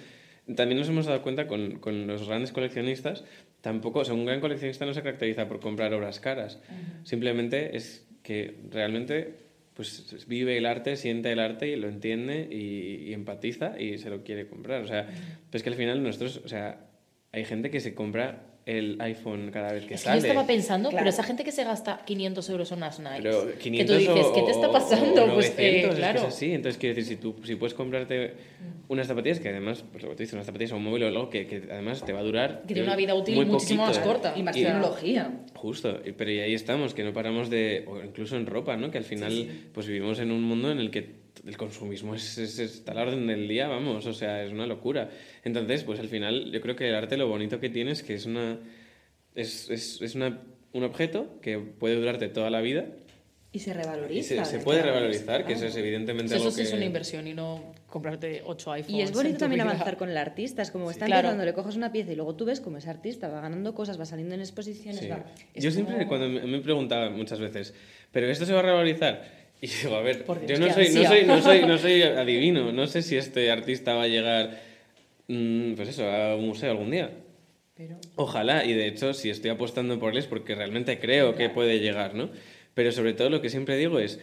también 0.57 0.77
nos 0.77 0.89
hemos 0.89 1.05
dado 1.05 1.21
cuenta 1.21 1.47
con, 1.47 1.79
con 1.79 2.05
los 2.05 2.27
grandes 2.27 2.51
coleccionistas, 2.51 3.23
tampoco, 3.61 3.99
o 3.99 4.05
sea, 4.05 4.13
un 4.13 4.25
gran 4.25 4.41
coleccionista 4.41 4.85
no 4.85 4.93
se 4.93 5.01
caracteriza 5.01 5.47
por 5.47 5.61
comprar 5.61 5.93
obras 5.93 6.19
caras, 6.19 6.59
simplemente 7.03 7.77
es 7.77 8.05
que 8.23 8.59
realmente 8.69 9.35
pues 9.73 10.27
vive 10.27 10.57
el 10.57 10.65
arte, 10.65 10.97
siente 10.97 11.31
el 11.31 11.39
arte 11.39 11.69
y 11.69 11.77
lo 11.77 11.87
entiende 11.87 12.49
y, 12.51 13.09
y 13.09 13.13
empatiza 13.13 13.79
y 13.79 13.99
se 13.99 14.09
lo 14.09 14.25
quiere 14.25 14.45
comprar. 14.45 14.81
O 14.83 14.87
sea, 14.87 15.07
pues 15.49 15.63
que 15.63 15.69
al 15.69 15.75
final 15.75 16.03
nosotros, 16.03 16.41
o 16.43 16.49
sea, 16.49 16.89
hay 17.31 17.45
gente 17.45 17.71
que 17.71 17.79
se 17.79 17.95
compra 17.95 18.48
el 18.77 18.97
iPhone 19.01 19.49
cada 19.51 19.71
vez 19.73 19.85
que 19.85 19.95
es 19.95 20.01
sale. 20.01 20.21
Que 20.21 20.27
yo 20.27 20.31
estaba 20.33 20.47
pensando, 20.47 20.89
Claro. 20.89 21.01
pero 21.01 21.09
esa 21.09 21.23
gente 21.23 21.43
que 21.43 21.51
se 21.51 21.63
gasta 21.63 22.01
500 22.05 22.49
euros 22.49 22.71
en 22.71 22.77
unas 22.77 22.99
Nike, 22.99 23.21
Pero 23.23 23.47
que 23.53 23.57
500 23.57 23.95
tú 23.95 23.99
dices, 23.99 24.25
o- 24.25 24.33
¿qué 24.33 24.41
te 24.43 24.51
está 24.51 24.71
pasando? 24.71 25.23
o 25.25 25.33
pues 25.33 25.55
900, 25.55 25.59
eh, 25.59 25.79
es 25.79 25.89
que 25.89 25.95
claro. 25.95 26.19
es 26.19 26.25
así. 26.25 26.53
Entonces, 26.53 26.79
quiero 26.79 26.95
decir, 26.95 27.15
si 27.17 27.21
tú 27.21 27.35
si 27.43 27.55
puedes 27.55 27.73
comprarte 27.73 28.33
unas 28.87 29.07
zapatillas 29.07 29.39
que 29.39 29.49
además, 29.49 29.83
pues 29.91 30.03
lo 30.03 30.09
que 30.09 30.15
tú 30.15 30.23
dices, 30.23 30.33
unas 30.33 30.45
zapatillas 30.45 30.71
o 30.73 30.77
un 30.77 30.83
móvil 30.83 31.03
o 31.03 31.07
algo 31.07 31.29
que, 31.29 31.45
que 31.47 31.63
además 31.71 32.03
te 32.05 32.13
va 32.13 32.19
a 32.19 32.23
durar. 32.23 32.61
Que 32.67 32.73
tiene 32.73 32.83
una 32.83 32.95
vida 32.95 33.13
útil 33.15 33.35
muy 33.35 33.45
muchísimo 33.45 33.85
poquito, 33.85 33.99
más 33.99 34.07
corta. 34.07 34.33
Y 34.37 34.43
más 34.43 34.55
Y- 34.55 34.63
tecnología. 34.63 35.31
Justo, 35.55 35.99
pero 36.17 36.31
y 36.31 36.39
ahí 36.39 36.53
estamos, 36.53 36.93
que 36.93 37.03
no 37.03 37.11
paramos 37.13 37.49
de, 37.49 37.85
o 37.87 38.03
incluso 38.03 38.35
en 38.37 38.45
ropa, 38.45 38.77
¿no? 38.77 38.91
Que 38.91 38.97
al 38.97 39.03
final, 39.03 39.47
pues 39.73 39.87
vivimos 39.87 40.19
en 40.19 40.31
un 40.31 40.41
mundo 40.43 40.71
en 40.71 40.79
el 40.79 40.89
que 40.91 41.18
el 41.45 41.57
consumismo 41.57 42.15
es, 42.15 42.37
es- 42.37 42.59
está 42.59 42.91
a 42.91 42.95
la 42.95 43.01
orden 43.03 43.27
del 43.27 43.47
día, 43.47 43.67
vamos, 43.67 44.05
o 44.05 44.13
sea, 44.13 44.43
es 44.43 44.51
una 44.51 44.65
locura. 44.67 45.09
Entonces, 45.43 45.83
pues 45.83 45.99
al 45.99 46.07
final, 46.09 46.51
yo 46.51 46.61
creo 46.61 46.75
que 46.75 46.89
el 46.89 46.95
arte 46.95 47.17
lo 47.17 47.27
bonito 47.27 47.59
que 47.59 47.69
tiene 47.69 47.91
es 47.91 48.03
que 48.03 48.13
es 48.15 48.25
una, 48.25 48.59
es, 49.35 49.69
es, 49.69 50.01
es 50.01 50.15
una, 50.15 50.41
un 50.73 50.83
objeto 50.83 51.39
que 51.41 51.57
puede 51.59 51.95
durarte 51.95 52.29
toda 52.29 52.49
la 52.49 52.61
vida 52.61 52.85
Y 53.51 53.59
se 53.59 53.71
Y 53.71 53.73
revaloriza. 53.73 54.45
se, 54.45 54.51
se 54.51 54.57
de 54.59 54.63
puede 54.63 54.81
revalorizar, 54.83 55.45
que 55.45 55.53
eso 55.53 55.65
es 55.65 55.75
evidentemente 55.75 56.35
Eso 56.35 56.43
algo 56.45 56.51
sí 56.55 56.61
es 56.61 56.71
una 56.73 56.85
inversión 56.85 57.25
y 57.27 57.33
no 57.33 57.73
comprarte 57.87 58.43
8 58.45 58.71
iPhones. 58.73 58.95
Y 58.99 59.01
es 59.01 59.11
bonito 59.11 59.39
también 59.39 59.63
vida. 59.63 59.71
avanzar 59.71 59.97
con 59.97 60.09
el 60.09 60.17
artista, 60.17 60.61
es 60.61 60.69
como 60.69 60.91
está 60.91 61.05
Claro. 61.07 61.29
empezando, 61.29 61.45
le 61.45 61.53
coges 61.53 61.75
una 61.75 61.91
pieza 61.91 62.11
y 62.11 62.15
luego 62.15 62.35
tú 62.35 62.45
ves 62.45 62.61
cómo 62.61 62.77
ese 62.77 62.89
artista 62.91 63.27
va 63.27 63.41
ganando 63.41 63.73
cosas, 63.73 63.99
va 63.99 64.05
saliendo 64.05 64.35
en 64.35 64.41
exposiciones, 64.41 64.99
Sí. 65.01 65.07
va... 65.07 65.25
es 65.55 65.63
Yo 65.63 65.71
siempre, 65.71 65.95
como- 65.95 66.07
cuando 66.07 66.29
me, 66.29 66.41
me 66.45 66.59
preguntaban 66.59 67.15
muchas 67.17 67.39
veces, 67.39 67.73
¿pero 68.11 68.27
esto 68.27 68.45
se 68.45 68.53
va 68.53 68.59
a 68.59 68.63
revalorizar? 68.63 69.38
Y 69.61 69.67
digo, 69.67 69.95
a 69.95 70.01
ver, 70.01 70.25
Dios, 70.25 70.59
yo 70.59 70.65
no 70.65 70.73
soy, 70.73 70.89
no, 70.89 71.01
ansia. 71.01 71.09
soy, 71.09 71.25
no, 71.25 71.41
soy, 71.41 71.61
no 71.67 71.77
soy 71.77 72.01
adivino, 72.01 72.71
no 72.71 72.87
sé 72.87 73.01
si 73.01 73.17
este 73.17 73.51
artista 73.51 73.93
va 73.93 74.03
a 74.03 74.07
llegar, 74.07 74.61
mm, 75.27 75.73
pues 75.73 75.89
eso, 75.89 76.09
a 76.09 76.35
un 76.35 76.47
museo 76.47 76.71
algún 76.71 76.91
día. 76.91 77.11
Pero... 77.75 77.97
Ojalá, 78.15 78.65
y 78.65 78.73
de 78.73 78.87
hecho, 78.87 79.13
si 79.13 79.29
estoy 79.29 79.51
apostando 79.51 79.99
por 79.99 80.13
él 80.13 80.17
es 80.19 80.27
porque 80.27 80.55
realmente 80.55 80.99
creo 80.99 81.35
que 81.35 81.49
puede 81.49 81.79
llegar, 81.79 82.15
¿no? 82.15 82.29
Pero 82.73 82.91
sobre 82.91 83.13
todo 83.13 83.29
lo 83.29 83.41
que 83.41 83.49
siempre 83.49 83.75
digo 83.75 83.99
es, 83.99 84.19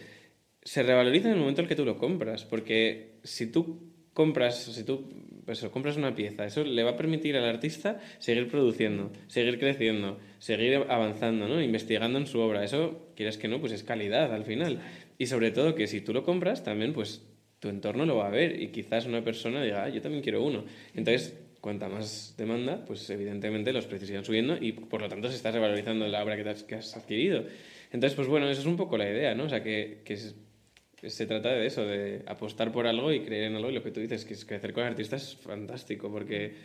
se 0.63 0.83
revaloriza 0.83 1.27
en 1.27 1.35
el 1.35 1.39
momento 1.39 1.61
en 1.61 1.65
el 1.65 1.69
que 1.69 1.75
tú 1.75 1.85
lo 1.85 1.97
compras, 1.97 2.43
porque 2.43 3.19
si 3.23 3.47
tú 3.47 3.79
compras, 4.13 4.63
si 4.63 4.83
tú 4.83 5.07
pues, 5.45 5.59
eso, 5.59 5.71
compras 5.71 5.95
una 5.95 6.13
pieza, 6.13 6.45
eso 6.45 6.63
le 6.63 6.83
va 6.83 6.91
a 6.91 6.97
permitir 6.97 7.37
al 7.37 7.45
artista 7.45 8.01
seguir 8.19 8.49
produciendo, 8.49 9.11
seguir 9.27 9.59
creciendo, 9.59 10.19
seguir 10.39 10.83
avanzando, 10.89 11.47
¿no? 11.47 11.61
Investigando 11.61 12.19
en 12.19 12.27
su 12.27 12.39
obra. 12.39 12.65
Eso, 12.65 13.07
quieras 13.15 13.37
que 13.37 13.47
no, 13.47 13.61
pues 13.61 13.71
es 13.71 13.83
calidad 13.83 14.33
al 14.33 14.43
final. 14.43 14.81
Y 15.17 15.27
sobre 15.27 15.51
todo 15.51 15.75
que 15.75 15.87
si 15.87 16.01
tú 16.01 16.13
lo 16.13 16.23
compras, 16.23 16.63
también 16.63 16.93
pues 16.93 17.25
tu 17.59 17.69
entorno 17.69 18.05
lo 18.05 18.17
va 18.17 18.27
a 18.27 18.31
ver 18.31 18.61
y 18.61 18.69
quizás 18.69 19.05
una 19.05 19.23
persona 19.23 19.63
diga, 19.63 19.85
ah, 19.85 19.89
yo 19.89 20.01
también 20.01 20.23
quiero 20.23 20.43
uno. 20.43 20.63
Entonces, 20.93 21.35
cuanta 21.59 21.89
más 21.89 22.35
demanda, 22.37 22.85
pues 22.85 23.09
evidentemente 23.09 23.73
los 23.73 23.87
precios 23.87 24.11
irán 24.11 24.25
subiendo 24.25 24.57
y 24.59 24.73
por 24.73 25.01
lo 25.01 25.09
tanto 25.09 25.29
se 25.29 25.35
está 25.35 25.51
revalorizando 25.51 26.07
la 26.07 26.23
obra 26.23 26.35
que, 26.35 26.47
has, 26.47 26.63
que 26.63 26.75
has 26.75 26.95
adquirido. 26.95 27.45
Entonces, 27.91 28.15
pues 28.15 28.27
bueno, 28.27 28.47
eso 28.49 28.61
es 28.61 28.67
un 28.67 28.77
poco 28.77 28.97
la 28.97 29.09
idea, 29.09 29.33
¿no? 29.33 29.45
O 29.45 29.49
sea, 29.49 29.63
que, 29.63 30.01
que 30.05 30.17
que 30.97 31.11
se 31.11 31.27
trata 31.27 31.49
de 31.49 31.67
eso, 31.67 31.85
de 31.85 32.23
apostar 32.25 32.71
por 32.71 32.87
algo 32.87 33.13
y 33.13 33.21
creer 33.21 33.45
en 33.45 33.55
algo 33.55 33.69
y 33.69 33.73
lo 33.73 33.83
que 33.83 33.91
tú 33.91 33.99
dices, 33.99 34.25
que 34.25 34.33
es 34.33 34.45
crecer 34.45 34.73
con 34.73 34.83
artistas 34.83 35.21
es 35.21 35.35
fantástico 35.35 36.11
porque, 36.11 36.55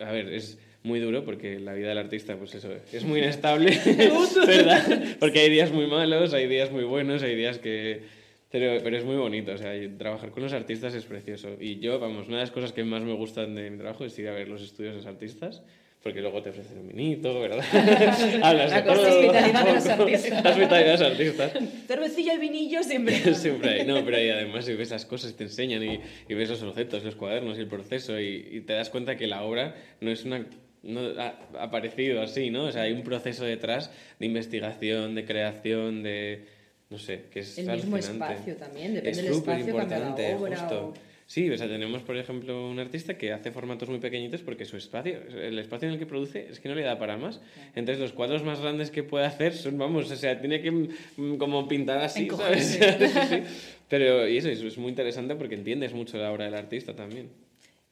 a 0.00 0.10
ver, 0.10 0.28
es 0.34 0.58
muy 0.82 0.98
duro 1.00 1.24
porque 1.24 1.58
la 1.60 1.74
vida 1.74 1.88
del 1.88 1.98
artista, 1.98 2.36
pues 2.36 2.54
eso, 2.54 2.70
es 2.92 3.04
muy 3.04 3.18
inestable, 3.22 3.78
¿verdad? 4.46 5.16
Porque 5.18 5.40
hay 5.40 5.50
días 5.50 5.72
muy 5.72 5.86
malos, 5.86 6.32
hay 6.32 6.46
días 6.46 6.70
muy 6.70 6.84
buenos, 6.84 7.22
hay 7.22 7.34
días 7.36 7.58
que... 7.58 8.20
Pero, 8.50 8.82
pero 8.82 8.96
es 8.96 9.04
muy 9.04 9.14
bonito, 9.14 9.52
o 9.52 9.58
sea, 9.58 9.76
y 9.76 9.88
trabajar 9.90 10.30
con 10.32 10.42
los 10.42 10.52
artistas 10.52 10.92
es 10.94 11.04
precioso. 11.04 11.50
Y 11.60 11.78
yo, 11.78 12.00
vamos, 12.00 12.26
una 12.26 12.38
de 12.38 12.42
las 12.42 12.50
cosas 12.50 12.72
que 12.72 12.82
más 12.82 13.00
me 13.02 13.12
gustan 13.12 13.54
de 13.54 13.70
mi 13.70 13.78
trabajo 13.78 14.04
es 14.04 14.18
ir 14.18 14.26
a 14.26 14.32
ver 14.32 14.48
los 14.48 14.60
estudios 14.60 14.92
de 14.94 14.96
los 14.96 15.06
artistas, 15.06 15.62
porque 16.02 16.20
luego 16.20 16.42
te 16.42 16.50
ofrecen 16.50 16.78
un 16.78 16.88
vinito, 16.88 17.38
¿verdad? 17.38 17.64
Hablas 18.42 18.70
de 18.70 18.76
La 18.76 18.84
cosa 18.84 19.02
todo. 19.02 19.18
hospitalidad 19.20 19.64
de 19.66 19.72
los 19.72 19.86
artistas. 19.86 20.44
La 20.44 20.50
hospitalidad 20.50 20.84
de 20.86 20.92
los 20.92 21.00
artistas. 21.02 21.52
Cervecilla 21.86 22.34
y 22.34 22.38
vinillo 22.38 22.82
siempre. 22.82 23.34
Siempre 23.34 23.70
hay, 23.70 23.86
no, 23.86 24.04
pero 24.04 24.16
ahí 24.16 24.30
además 24.30 24.64
si 24.64 24.74
ves 24.74 24.90
las 24.90 25.06
cosas 25.06 25.30
y 25.30 25.34
te 25.34 25.44
enseñan 25.44 25.84
y, 25.84 26.00
y 26.28 26.34
ves 26.34 26.50
los 26.50 26.62
objetos, 26.64 27.04
los 27.04 27.14
cuadernos 27.14 27.56
y 27.56 27.60
el 27.60 27.68
proceso 27.68 28.18
y, 28.18 28.48
y 28.50 28.60
te 28.62 28.72
das 28.72 28.90
cuenta 28.90 29.16
que 29.16 29.28
la 29.28 29.44
obra 29.44 29.76
no 30.00 30.10
es 30.10 30.24
una 30.24 30.44
no 30.82 31.00
ha 31.20 31.34
aparecido 31.62 32.22
así, 32.22 32.50
¿no? 32.50 32.64
O 32.64 32.72
sea, 32.72 32.82
hay 32.82 32.92
un 32.92 33.02
proceso 33.02 33.44
detrás 33.44 33.90
de 34.18 34.26
investigación, 34.26 35.14
de 35.14 35.24
creación, 35.24 36.02
de 36.02 36.44
no 36.90 36.98
sé, 36.98 37.22
que 37.30 37.40
es 37.40 37.58
El 37.58 37.70
mismo 37.76 37.96
espacio 37.96 38.56
también, 38.56 38.94
depende 38.94 39.10
es 39.10 39.16
del 39.24 39.32
espacio, 39.34 39.64
la 39.64 39.70
importante, 39.70 40.34
obra 40.34 40.56
justo. 40.56 40.88
o- 40.88 40.94
Sí, 41.26 41.48
o 41.48 41.56
sea, 41.56 41.68
tenemos, 41.68 42.02
por 42.02 42.16
ejemplo, 42.16 42.68
un 42.68 42.80
artista 42.80 43.16
que 43.16 43.30
hace 43.32 43.52
formatos 43.52 43.88
muy 43.88 44.00
pequeñitos 44.00 44.40
porque 44.42 44.64
su 44.64 44.76
espacio, 44.76 45.20
el 45.40 45.56
espacio 45.60 45.86
en 45.86 45.94
el 45.94 46.00
que 46.00 46.06
produce, 46.06 46.48
es 46.50 46.58
que 46.58 46.68
no 46.68 46.74
le 46.74 46.82
da 46.82 46.98
para 46.98 47.16
más. 47.16 47.40
Entonces, 47.76 48.00
los 48.00 48.12
cuadros 48.12 48.42
más 48.42 48.60
grandes 48.60 48.90
que 48.90 49.04
puede 49.04 49.26
hacer 49.26 49.52
son, 49.54 49.78
vamos, 49.78 50.10
o 50.10 50.16
sea, 50.16 50.40
tiene 50.40 50.60
que 50.60 50.72
mm, 50.72 51.36
como 51.38 51.68
pintar 51.68 51.98
así, 51.98 52.28
¿sabes? 52.30 52.66
Sí, 52.80 53.06
sí. 53.28 53.42
Pero 53.88 54.26
y 54.28 54.38
eso 54.38 54.48
es 54.48 54.76
muy 54.76 54.88
interesante 54.88 55.36
porque 55.36 55.54
entiendes 55.54 55.92
mucho 55.94 56.18
la 56.18 56.32
obra 56.32 56.46
del 56.46 56.54
artista 56.56 56.96
también. 56.96 57.28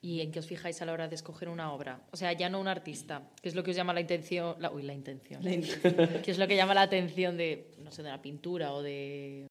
¿Y 0.00 0.20
en 0.20 0.30
qué 0.30 0.38
os 0.38 0.46
fijáis 0.46 0.80
a 0.80 0.84
la 0.84 0.92
hora 0.92 1.08
de 1.08 1.16
escoger 1.16 1.48
una 1.48 1.72
obra? 1.72 2.02
O 2.12 2.16
sea, 2.16 2.32
ya 2.32 2.48
no 2.48 2.60
un 2.60 2.68
artista. 2.68 3.28
¿Qué 3.42 3.48
es 3.48 3.56
lo 3.56 3.64
que 3.64 3.72
os 3.72 3.76
llama 3.76 3.92
la 3.92 4.00
intención? 4.00 4.54
La, 4.60 4.70
uy, 4.70 4.82
la 4.84 4.94
intención. 4.94 5.42
La 5.44 5.50
¿Qué 6.22 6.30
es 6.30 6.38
lo 6.38 6.46
que 6.46 6.54
llama 6.56 6.74
la 6.74 6.82
atención 6.82 7.36
de, 7.36 7.72
no 7.82 7.90
sé, 7.90 8.02
de 8.04 8.10
la 8.10 8.22
pintura 8.22 8.72
o 8.74 8.82
de... 8.82 9.46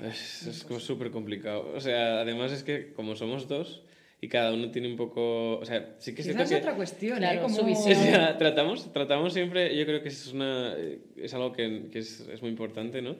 Es, 0.00 0.46
es 0.46 0.64
como 0.64 0.80
súper 0.80 1.10
complicado. 1.10 1.72
O 1.74 1.80
sea, 1.80 2.20
además 2.20 2.50
es 2.52 2.62
que 2.64 2.92
como 2.92 3.14
somos 3.16 3.46
dos 3.48 3.82
y 4.20 4.28
cada 4.28 4.52
uno 4.52 4.70
tiene 4.72 4.88
un 4.88 4.96
poco... 4.96 5.58
O 5.58 5.64
sea, 5.64 5.94
sí 5.98 6.12
que 6.14 6.22
es 6.22 6.26
cierto 6.26 6.48
que... 6.48 6.56
otra 6.56 6.74
cuestión, 6.74 7.18
Claro, 7.18 7.38
¿eh? 7.38 7.42
Como... 7.42 7.54
su 7.54 7.62
O 7.62 7.64
visión. 7.64 7.94
sea, 7.94 8.36
tratamos, 8.36 8.92
tratamos 8.92 9.32
siempre, 9.32 9.76
yo 9.76 9.86
creo 9.86 10.02
que 10.02 10.08
es, 10.08 10.32
una, 10.32 10.74
es 11.16 11.32
algo 11.32 11.52
que, 11.52 11.88
que 11.92 12.00
es, 12.00 12.20
es 12.20 12.42
muy 12.42 12.50
importante, 12.50 13.00
¿no? 13.00 13.16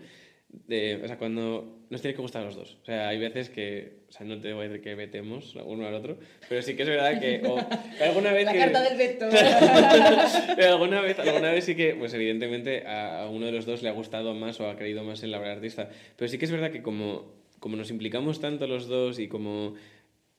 De, 0.48 1.00
o 1.02 1.06
sea, 1.06 1.18
cuando 1.18 1.76
nos 1.90 2.00
tiene 2.00 2.14
que 2.14 2.22
gustar 2.22 2.42
a 2.42 2.46
los 2.46 2.56
dos. 2.56 2.78
O 2.82 2.84
sea, 2.84 3.08
hay 3.08 3.18
veces 3.18 3.50
que, 3.50 4.00
o 4.08 4.12
sea, 4.12 4.26
no 4.26 4.40
te 4.40 4.52
voy 4.52 4.64
a 4.64 4.68
decir 4.68 4.82
que 4.82 4.94
vetemos 4.94 5.54
uno 5.64 5.86
al 5.86 5.94
otro, 5.94 6.18
pero 6.48 6.62
sí 6.62 6.74
que 6.74 6.82
es 6.82 6.88
verdad 6.88 7.20
que, 7.20 7.42
o, 7.46 7.56
que 7.96 8.04
alguna 8.04 8.32
vez 8.32 8.46
La 8.46 8.52
que... 8.52 8.58
carta 8.58 8.82
del 8.82 8.96
veto. 8.96 9.28
Pero 10.56 10.72
alguna 10.72 11.00
vez, 11.00 11.18
alguna 11.18 11.52
vez 11.52 11.64
sí 11.64 11.74
que, 11.74 11.94
pues 11.94 12.14
evidentemente 12.14 12.86
a, 12.86 13.22
a 13.22 13.28
uno 13.28 13.46
de 13.46 13.52
los 13.52 13.66
dos 13.66 13.82
le 13.82 13.88
ha 13.88 13.92
gustado 13.92 14.34
más 14.34 14.58
o 14.60 14.68
ha 14.68 14.76
creído 14.76 15.04
más 15.04 15.22
en 15.22 15.30
la 15.30 15.38
obra 15.38 15.52
artista. 15.52 15.88
Pero 16.16 16.28
sí 16.28 16.38
que 16.38 16.46
es 16.46 16.50
verdad 16.50 16.70
que 16.70 16.82
como, 16.82 17.32
como 17.60 17.76
nos 17.76 17.90
implicamos 17.90 18.40
tanto 18.40 18.66
los 18.66 18.86
dos 18.86 19.18
y 19.18 19.28
como 19.28 19.74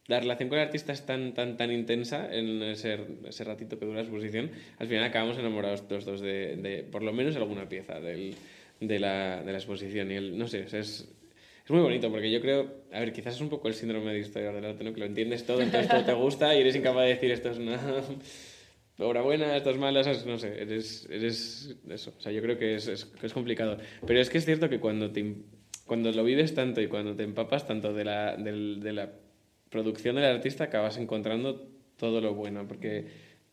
la 0.08 0.20
relación 0.20 0.50
con 0.50 0.58
el 0.58 0.66
artista 0.66 0.94
es 0.94 1.06
tan, 1.06 1.34
tan, 1.34 1.58
tan 1.58 1.72
intensa 1.72 2.34
en 2.34 2.64
ese, 2.64 2.98
ese 3.28 3.44
ratito 3.44 3.78
que 3.78 3.86
dura 3.86 3.98
la 3.98 4.04
exposición, 4.04 4.52
al 4.80 4.88
final 4.88 5.04
acabamos 5.04 5.38
enamorados 5.38 5.84
los 5.90 6.06
dos 6.06 6.22
de, 6.22 6.56
de 6.56 6.84
por 6.84 7.04
lo 7.04 7.12
menos 7.12 7.36
alguna 7.36 7.68
pieza 7.68 8.00
del, 8.00 8.36
de, 8.80 9.00
la, 9.00 9.44
de 9.44 9.52
la 9.52 9.58
exposición. 9.58 10.12
Y 10.12 10.16
el, 10.16 10.38
no 10.38 10.48
sé, 10.48 10.62
es, 10.62 10.74
es 10.74 11.06
muy 11.70 11.82
bonito 11.82 12.10
porque 12.10 12.32
yo 12.32 12.40
creo, 12.42 12.72
a 12.92 13.00
ver, 13.00 13.12
quizás 13.14 13.36
es 13.36 13.42
un 13.42 13.50
poco 13.50 13.68
el 13.68 13.74
síndrome 13.74 14.14
de 14.14 14.20
historia 14.20 14.52
del 14.52 14.64
arte, 14.66 14.84
¿no? 14.84 14.94
Que 14.94 15.00
lo 15.02 15.06
entiendes 15.06 15.46
todo, 15.46 15.62
entonces 15.62 15.90
todo 15.90 16.04
te 16.04 16.14
gusta 16.14 16.56
y 16.56 16.62
eres 16.62 16.76
incapaz 16.76 17.04
de 17.04 17.10
decir 17.10 17.32
esto 17.32 17.50
es 17.52 17.58
una 17.58 17.80
obra 19.00 19.22
buena, 19.22 19.56
esto 19.56 19.70
es 19.70 19.78
mala, 19.78 20.02
no 20.26 20.38
sé, 20.40 20.62
eres, 20.62 21.08
eres 21.10 21.76
eso. 21.90 22.14
O 22.18 22.22
sea, 22.22 22.32
yo 22.32 22.42
creo 22.42 22.58
que 22.58 22.76
es, 22.76 22.88
es, 22.88 23.12
es 23.22 23.34
complicado. 23.34 23.78
Pero 24.06 24.20
es 24.20 24.30
que 24.30 24.38
es 24.40 24.46
cierto 24.46 24.70
que 24.70 24.80
cuando, 24.80 25.12
te, 25.12 25.36
cuando 25.86 26.12
lo 26.12 26.24
vives 26.24 26.54
tanto 26.56 26.82
y 26.82 26.88
cuando 26.88 27.16
te 27.16 27.24
empapas 27.24 27.68
tanto 27.68 27.94
de 27.94 28.06
la, 28.06 28.36
del- 28.38 28.80
de 28.82 28.94
la 28.94 29.12
producción 29.70 30.16
del 30.16 30.26
artista, 30.26 30.66
acabas 30.66 30.98
encontrando 30.98 31.68
todo 31.98 32.22
lo 32.22 32.34
bueno. 32.34 32.68
Porque 32.68 33.06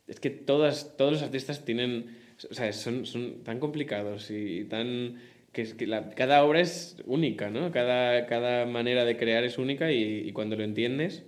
es 0.07 0.21
que 0.21 0.31
todas, 0.31 0.97
todos 0.97 1.13
los 1.13 1.23
artistas 1.23 1.65
tienen, 1.65 2.17
o 2.51 2.55
sea, 2.55 2.73
son, 2.73 3.07
son 3.07 3.43
tan 3.45 3.59
complicados 3.61 4.31
y 4.31 4.65
tan 4.65 5.17
que, 5.53 5.63
es 5.63 5.75
que 5.75 5.87
la- 5.87 6.11
cada 6.11 6.45
obra 6.45 6.61
es 6.61 6.97
única, 7.07 7.51
¿no? 7.51 7.71
Cada, 7.71 8.27
cada 8.27 8.67
manera 8.67 9.05
de 9.05 9.17
crear 9.17 9.45
es 9.45 9.59
única 9.59 9.93
y, 9.93 10.03
y 10.29 10.33
cuando 10.33 10.57
lo 10.57 10.65
entiendes, 10.65 11.25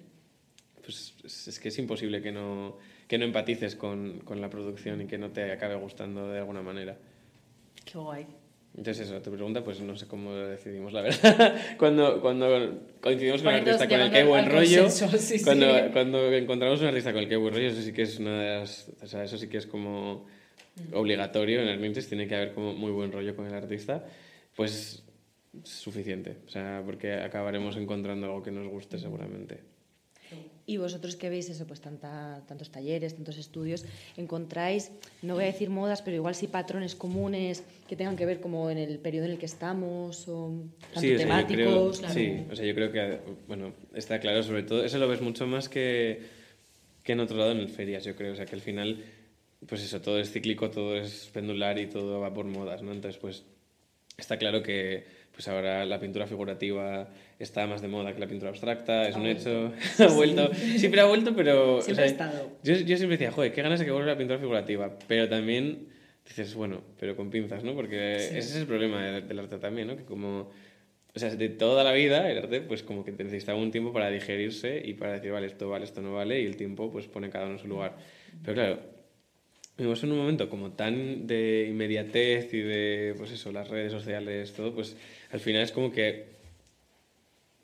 pues 0.82 1.14
es, 1.24 1.58
que 1.60 1.68
es 1.68 1.78
imposible 1.78 2.22
que 2.22 2.32
no, 2.32 2.78
que 3.08 3.18
no 3.18 3.24
empatices 3.24 3.76
con, 3.76 4.20
con 4.20 4.40
la 4.40 4.50
producción 4.50 5.02
y 5.02 5.06
que 5.06 5.18
no 5.18 5.30
te 5.30 5.50
acabe 5.52 5.74
gustando 5.76 6.30
de 6.30 6.38
alguna 6.38 6.62
manera. 6.62 6.96
Qué 7.84 7.98
guay. 7.98 8.26
Entonces 8.76 9.08
eso, 9.08 9.22
tu 9.22 9.30
pregunta, 9.30 9.64
pues 9.64 9.80
no 9.80 9.96
sé 9.96 10.06
cómo 10.06 10.32
lo 10.32 10.48
decidimos, 10.48 10.92
la 10.92 11.00
verdad. 11.00 11.56
cuando, 11.78 12.20
cuando 12.20 12.78
coincidimos 13.00 13.42
con 13.42 13.54
un 13.54 13.60
artista 13.60 13.88
con 13.88 14.00
el 14.00 14.10
que 14.10 14.18
hay 14.18 14.26
buen 14.26 14.50
rollo, 14.50 14.90
sí, 14.90 15.06
sí. 15.18 15.42
cuando, 15.42 15.90
cuando 15.92 16.32
encontramos 16.32 16.80
un 16.82 16.88
artista 16.88 17.12
con 17.12 17.22
el 17.22 17.28
que 17.28 17.34
hay 17.36 17.40
buen 17.40 17.54
rollo, 17.54 17.68
eso 17.68 17.80
sí 17.80 17.92
que 17.92 18.02
es 18.02 18.18
una 18.18 18.38
de 18.38 18.58
las... 18.60 18.92
O 19.02 19.06
sea, 19.06 19.24
eso 19.24 19.38
sí 19.38 19.48
que 19.48 19.56
es 19.56 19.66
como 19.66 20.26
obligatorio 20.92 21.62
en 21.62 21.68
el 21.68 21.78
Mintes, 21.78 22.06
tiene 22.08 22.28
que 22.28 22.34
haber 22.34 22.52
como 22.52 22.74
muy 22.74 22.90
buen 22.90 23.12
rollo 23.12 23.34
con 23.34 23.46
el 23.46 23.54
artista, 23.54 24.04
pues 24.54 25.02
es 25.62 25.70
suficiente. 25.70 26.36
O 26.46 26.50
sea, 26.50 26.82
porque 26.84 27.14
acabaremos 27.14 27.76
encontrando 27.76 28.26
algo 28.26 28.42
que 28.42 28.50
nos 28.50 28.68
guste 28.68 28.98
seguramente. 28.98 29.75
Y 30.68 30.78
vosotros 30.78 31.14
que 31.14 31.30
veis 31.30 31.48
eso, 31.48 31.64
pues 31.64 31.80
tanta, 31.80 32.42
tantos 32.48 32.70
talleres, 32.70 33.14
tantos 33.14 33.36
estudios, 33.38 33.84
encontráis, 34.16 34.90
no 35.22 35.34
voy 35.34 35.44
a 35.44 35.46
decir 35.46 35.70
modas, 35.70 36.02
pero 36.02 36.16
igual 36.16 36.34
sí 36.34 36.48
patrones 36.48 36.96
comunes 36.96 37.62
que 37.88 37.94
tengan 37.94 38.16
que 38.16 38.26
ver 38.26 38.40
como 38.40 38.68
en 38.68 38.78
el 38.78 38.98
periodo 38.98 39.26
en 39.26 39.32
el 39.32 39.38
que 39.38 39.46
estamos, 39.46 40.26
o 40.26 40.50
tanto 40.92 41.00
Sí, 41.00 41.14
o 41.14 41.18
sea, 41.18 41.40
yo 41.40 41.46
creo, 41.46 41.68
temáticos. 41.92 42.00
como- 42.00 42.12
sí, 42.12 42.46
o 42.50 42.56
sea, 42.56 42.64
yo 42.66 42.74
creo 42.74 42.90
que, 42.90 43.18
bueno, 43.46 43.72
está 43.94 44.18
claro, 44.18 44.42
sobre 44.42 44.64
todo, 44.64 44.84
eso 44.84 44.98
lo 44.98 45.06
ves 45.06 45.20
mucho 45.20 45.46
más 45.46 45.68
que, 45.68 46.20
que 47.04 47.12
en 47.12 47.20
otro 47.20 47.36
lado 47.36 47.52
en 47.52 47.58
el 47.58 47.68
ferias, 47.68 48.02
yo 48.04 48.16
creo, 48.16 48.32
o 48.32 48.36
sea, 48.36 48.46
que 48.46 48.56
al 48.56 48.60
final, 48.60 49.04
pues 49.68 49.84
eso, 49.84 50.00
todo 50.00 50.18
es 50.18 50.32
cíclico, 50.32 50.70
todo 50.70 50.96
es 50.96 51.30
pendular 51.32 51.78
y 51.78 51.86
todo 51.86 52.18
va 52.18 52.34
por 52.34 52.44
modas, 52.46 52.82
¿no? 52.82 52.90
Entonces, 52.90 53.20
pues, 53.20 53.44
está 54.18 54.36
claro 54.36 54.64
que, 54.64 55.06
pues 55.36 55.46
ahora 55.48 55.84
la 55.84 56.00
pintura 56.00 56.26
figurativa 56.26 57.08
está 57.38 57.66
más 57.66 57.82
de 57.82 57.88
moda 57.88 58.14
que 58.14 58.20
la 58.20 58.26
pintura 58.26 58.48
abstracta, 58.48 59.06
es 59.06 59.14
Ha 59.14 59.18
un 59.18 59.24
vuelto. 59.24 59.40
hecho, 59.50 59.72
ha 60.04 60.06
vuelto, 60.08 60.54
siempre 60.54 61.00
ha 61.02 61.04
vuelto, 61.04 61.36
pero... 61.36 61.76
o 61.76 61.82
Siempre 61.82 62.08
sea, 62.08 62.24
ha 62.24 62.28
estado. 62.28 62.50
Yo, 62.64 62.74
yo 62.74 62.96
siempre 62.96 63.18
decía, 63.18 63.30
joder, 63.30 63.52
qué 63.52 63.60
ganas 63.62 63.78
de 63.78 63.84
que 63.84 63.90
vuelva 63.92 64.12
la 64.12 64.16
pintura 64.18 64.38
figurativa, 64.38 64.98
pero 65.06 65.28
también 65.28 65.88
dices, 66.26 66.54
bueno, 66.54 66.80
pero 66.98 67.14
con 67.16 67.28
pinzas, 67.30 67.62
¿no? 67.64 67.74
Porque 67.74 68.16
ese 68.16 68.38
es 68.38 68.56
el 68.56 68.66
problema 68.66 69.04
del, 69.04 69.28
del 69.28 69.38
arte 69.38 69.58
también, 69.58 69.88
¿no? 69.88 69.96
Que 69.96 70.04
como, 70.04 70.50
o 71.14 71.18
sea, 71.18 71.28
de 71.36 71.48
toda 71.50 71.84
la 71.84 71.92
vida 71.92 72.30
el 72.30 72.38
arte, 72.38 72.62
pues 72.62 72.82
como 72.82 73.04
que 73.04 73.12
necesitaba 73.12 73.58
un 73.58 73.70
tiempo 73.70 73.92
para 73.92 74.10
digerirse 74.10 74.80
y 74.84 74.94
para 74.94 75.12
decir, 75.12 75.32
vale, 75.32 75.46
esto 75.46 75.68
vale, 75.68 75.84
esto 75.84 76.00
no 76.00 76.14
vale, 76.14 76.40
y 76.40 76.46
el 76.46 76.56
tiempo 76.56 76.90
pues 76.90 77.06
pone 77.08 77.28
cada 77.28 77.44
uno 77.44 77.54
en 77.56 77.60
su 77.60 77.68
lugar. 77.68 77.94
Pero 78.42 78.54
claro, 78.54 78.78
vivimos 79.76 80.02
en 80.02 80.12
un 80.12 80.18
momento 80.18 80.48
como 80.48 80.72
tan 80.72 81.26
de 81.26 81.66
inmediatez 81.68 82.52
y 82.54 82.60
de, 82.60 83.14
pues 83.16 83.30
eso, 83.30 83.52
las 83.52 83.68
redes 83.68 83.92
sociales, 83.92 84.52
todo, 84.52 84.74
pues 84.74 84.96
al 85.30 85.40
final 85.40 85.62
es 85.62 85.72
como 85.72 85.92
que 85.92 86.26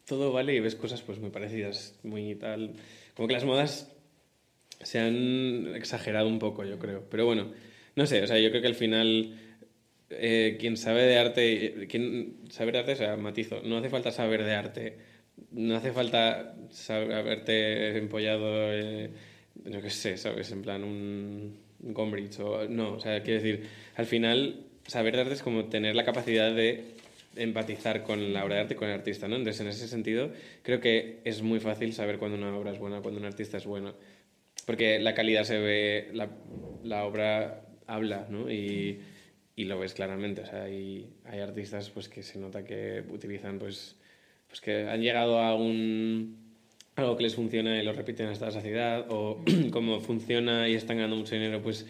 todo 0.06 0.32
vale 0.32 0.54
y 0.54 0.60
ves 0.60 0.74
cosas 0.74 1.02
pues 1.02 1.18
muy 1.18 1.30
parecidas, 1.30 1.98
muy 2.02 2.34
tal, 2.34 2.74
como 3.14 3.28
que 3.28 3.34
las 3.34 3.44
modas 3.44 3.92
se 4.82 4.98
han 4.98 5.74
exagerado 5.74 6.28
un 6.28 6.38
poco, 6.38 6.64
yo 6.64 6.78
creo. 6.78 7.04
Pero 7.08 7.24
bueno, 7.24 7.52
no 7.96 8.06
sé, 8.06 8.22
o 8.22 8.26
sea, 8.26 8.38
yo 8.38 8.50
creo 8.50 8.62
que 8.62 8.68
al 8.68 8.74
final 8.74 9.38
eh, 10.10 10.56
quien 10.60 10.76
sabe 10.76 11.02
de 11.04 11.18
arte, 11.18 11.86
quien 11.88 12.40
sabe 12.50 12.72
de 12.72 12.78
arte, 12.78 12.92
o 12.92 12.96
sea, 12.96 13.16
matizo, 13.16 13.62
no 13.64 13.78
hace 13.78 13.88
falta 13.88 14.10
saber 14.10 14.44
de 14.44 14.54
arte, 14.54 14.98
no 15.50 15.76
hace 15.76 15.92
falta 15.92 16.56
saber, 16.70 17.12
haberte 17.12 17.96
empollado, 17.96 18.72
eh, 18.72 19.10
no 19.64 19.80
qué 19.80 19.90
sé, 19.90 20.16
¿sabes? 20.16 20.50
En 20.52 20.62
plan 20.62 20.84
un 20.84 21.56
Gombrich 21.82 22.38
o 22.40 22.68
no, 22.68 22.94
o 22.94 23.00
sea, 23.00 23.22
quiero 23.22 23.42
decir, 23.42 23.68
al 23.96 24.06
final 24.06 24.66
saber 24.86 25.14
de 25.14 25.22
arte 25.22 25.34
es 25.34 25.42
como 25.42 25.66
tener 25.66 25.94
la 25.94 26.04
capacidad 26.04 26.52
de 26.54 26.84
empatizar 27.36 28.02
con 28.02 28.32
la 28.32 28.44
obra 28.44 28.56
de 28.56 28.60
arte 28.62 28.76
con 28.76 28.88
el 28.88 28.94
artista, 28.94 29.28
¿no? 29.28 29.36
Entonces, 29.36 29.60
en 29.60 29.68
ese 29.68 29.88
sentido, 29.88 30.30
creo 30.62 30.80
que 30.80 31.20
es 31.24 31.42
muy 31.42 31.60
fácil 31.60 31.92
saber 31.92 32.18
cuando 32.18 32.36
una 32.36 32.56
obra 32.56 32.72
es 32.72 32.78
buena, 32.78 33.00
cuando 33.00 33.20
un 33.20 33.26
artista 33.26 33.56
es 33.56 33.66
bueno. 33.66 33.94
Porque 34.66 35.00
la 35.00 35.14
calidad 35.14 35.44
se 35.44 35.58
ve, 35.58 36.10
la, 36.12 36.28
la 36.84 37.04
obra 37.04 37.66
habla, 37.86 38.26
¿no? 38.28 38.50
Y, 38.50 39.00
y, 39.56 39.64
lo 39.64 39.78
ves 39.78 39.94
claramente. 39.94 40.42
O 40.42 40.46
sea, 40.46 40.64
hay, 40.64 41.08
hay 41.24 41.40
artistas 41.40 41.90
pues, 41.90 42.08
que 42.08 42.22
se 42.22 42.38
nota 42.38 42.64
que 42.64 43.02
utilizan, 43.10 43.58
pues, 43.58 43.96
pues 44.48 44.60
que 44.60 44.88
han 44.88 45.00
llegado 45.00 45.38
a 45.38 45.54
un 45.54 46.41
algo 46.96 47.16
que 47.16 47.22
les 47.22 47.34
funciona 47.34 47.80
y 47.80 47.84
lo 47.84 47.92
repiten 47.92 48.26
hasta 48.26 48.46
la 48.46 48.52
saciedad, 48.52 49.06
o 49.08 49.42
como 49.70 50.00
funciona 50.00 50.68
y 50.68 50.74
están 50.74 50.96
ganando 50.96 51.16
mucho 51.16 51.34
dinero, 51.34 51.62
pues 51.62 51.86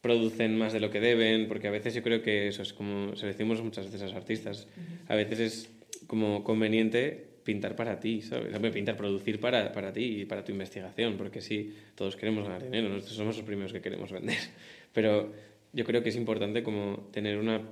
producen 0.00 0.56
más 0.56 0.72
de 0.72 0.80
lo 0.80 0.90
que 0.90 1.00
deben, 1.00 1.48
porque 1.48 1.68
a 1.68 1.70
veces 1.70 1.94
yo 1.94 2.02
creo 2.02 2.22
que 2.22 2.48
eso 2.48 2.62
es 2.62 2.72
como, 2.72 3.16
se 3.16 3.22
lo 3.22 3.32
decimos 3.32 3.62
muchas 3.62 3.86
veces 3.86 4.02
a 4.02 4.04
los 4.06 4.14
artistas, 4.14 4.68
a 5.08 5.16
veces 5.16 5.40
es 5.40 5.70
como 6.06 6.44
conveniente 6.44 7.26
pintar 7.42 7.76
para 7.76 7.98
ti, 7.98 8.22
¿sabes? 8.22 8.56
Pintar, 8.72 8.96
producir 8.96 9.40
para, 9.40 9.72
para 9.72 9.92
ti 9.92 10.20
y 10.20 10.24
para 10.24 10.44
tu 10.44 10.52
investigación, 10.52 11.16
porque 11.16 11.40
sí, 11.40 11.74
todos 11.94 12.16
queremos 12.16 12.44
ganar 12.44 12.62
dinero, 12.62 12.88
nosotros 12.88 13.16
somos 13.16 13.36
los 13.36 13.46
primeros 13.46 13.72
que 13.72 13.80
queremos 13.80 14.12
vender, 14.12 14.38
pero 14.92 15.32
yo 15.72 15.84
creo 15.84 16.02
que 16.02 16.10
es 16.10 16.16
importante 16.16 16.62
como 16.62 17.08
tener 17.12 17.38
una 17.38 17.62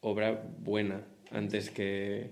obra 0.00 0.44
buena 0.58 1.02
antes 1.30 1.70
que 1.70 2.30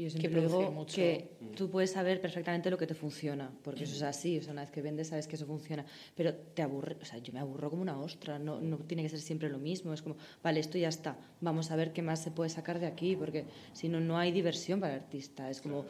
y 0.00 0.04
yo 0.04 0.10
siempre 0.10 0.40
digo 0.40 0.70
mucho. 0.70 0.96
que 0.96 1.28
tú 1.54 1.70
puedes 1.70 1.90
saber 1.90 2.22
perfectamente 2.22 2.70
lo 2.70 2.78
que 2.78 2.86
te 2.86 2.94
funciona, 2.94 3.50
porque 3.62 3.84
eso 3.84 3.94
es 3.94 4.02
así, 4.02 4.38
o 4.38 4.42
sea, 4.42 4.52
una 4.52 4.62
vez 4.62 4.70
que 4.70 4.80
vendes 4.80 5.08
sabes 5.08 5.26
que 5.26 5.36
eso 5.36 5.44
funciona, 5.44 5.84
pero 6.16 6.32
te 6.32 6.62
aburre, 6.62 6.96
o 7.02 7.04
sea, 7.04 7.18
yo 7.18 7.34
me 7.34 7.38
aburro 7.38 7.68
como 7.68 7.82
una 7.82 8.00
ostra, 8.00 8.38
no, 8.38 8.62
no 8.62 8.78
tiene 8.78 9.02
que 9.02 9.10
ser 9.10 9.20
siempre 9.20 9.50
lo 9.50 9.58
mismo, 9.58 9.92
es 9.92 10.00
como, 10.00 10.16
vale, 10.42 10.58
esto 10.58 10.78
ya 10.78 10.88
está, 10.88 11.18
vamos 11.42 11.70
a 11.70 11.76
ver 11.76 11.92
qué 11.92 12.00
más 12.00 12.22
se 12.22 12.30
puede 12.30 12.48
sacar 12.48 12.80
de 12.80 12.86
aquí, 12.86 13.14
porque 13.14 13.44
si 13.74 13.90
no, 13.90 14.00
no 14.00 14.16
hay 14.16 14.32
diversión 14.32 14.80
para 14.80 14.94
el 14.94 15.00
artista, 15.00 15.50
es 15.50 15.60
como... 15.60 15.84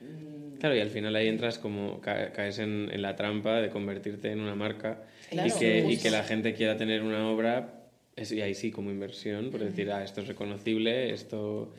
Mm, 0.00 0.58
claro, 0.60 0.76
y 0.76 0.80
al 0.80 0.90
final 0.90 1.16
ahí 1.16 1.26
entras 1.26 1.58
como, 1.58 2.00
caes 2.00 2.60
en, 2.60 2.88
en 2.92 3.02
la 3.02 3.16
trampa 3.16 3.60
de 3.60 3.70
convertirte 3.70 4.30
en 4.30 4.38
una 4.38 4.54
marca 4.54 5.02
y, 5.32 5.50
que, 5.58 5.84
y 5.90 5.96
que 5.96 6.10
la 6.10 6.22
gente 6.22 6.54
quiera 6.54 6.76
tener 6.76 7.02
una 7.02 7.28
obra, 7.28 7.88
y 8.16 8.40
ahí 8.40 8.54
sí 8.54 8.70
como 8.70 8.92
inversión, 8.92 9.50
por 9.50 9.58
decir, 9.58 9.90
ah, 9.90 10.04
esto 10.04 10.20
es 10.20 10.28
reconocible, 10.28 11.12
esto 11.12 11.74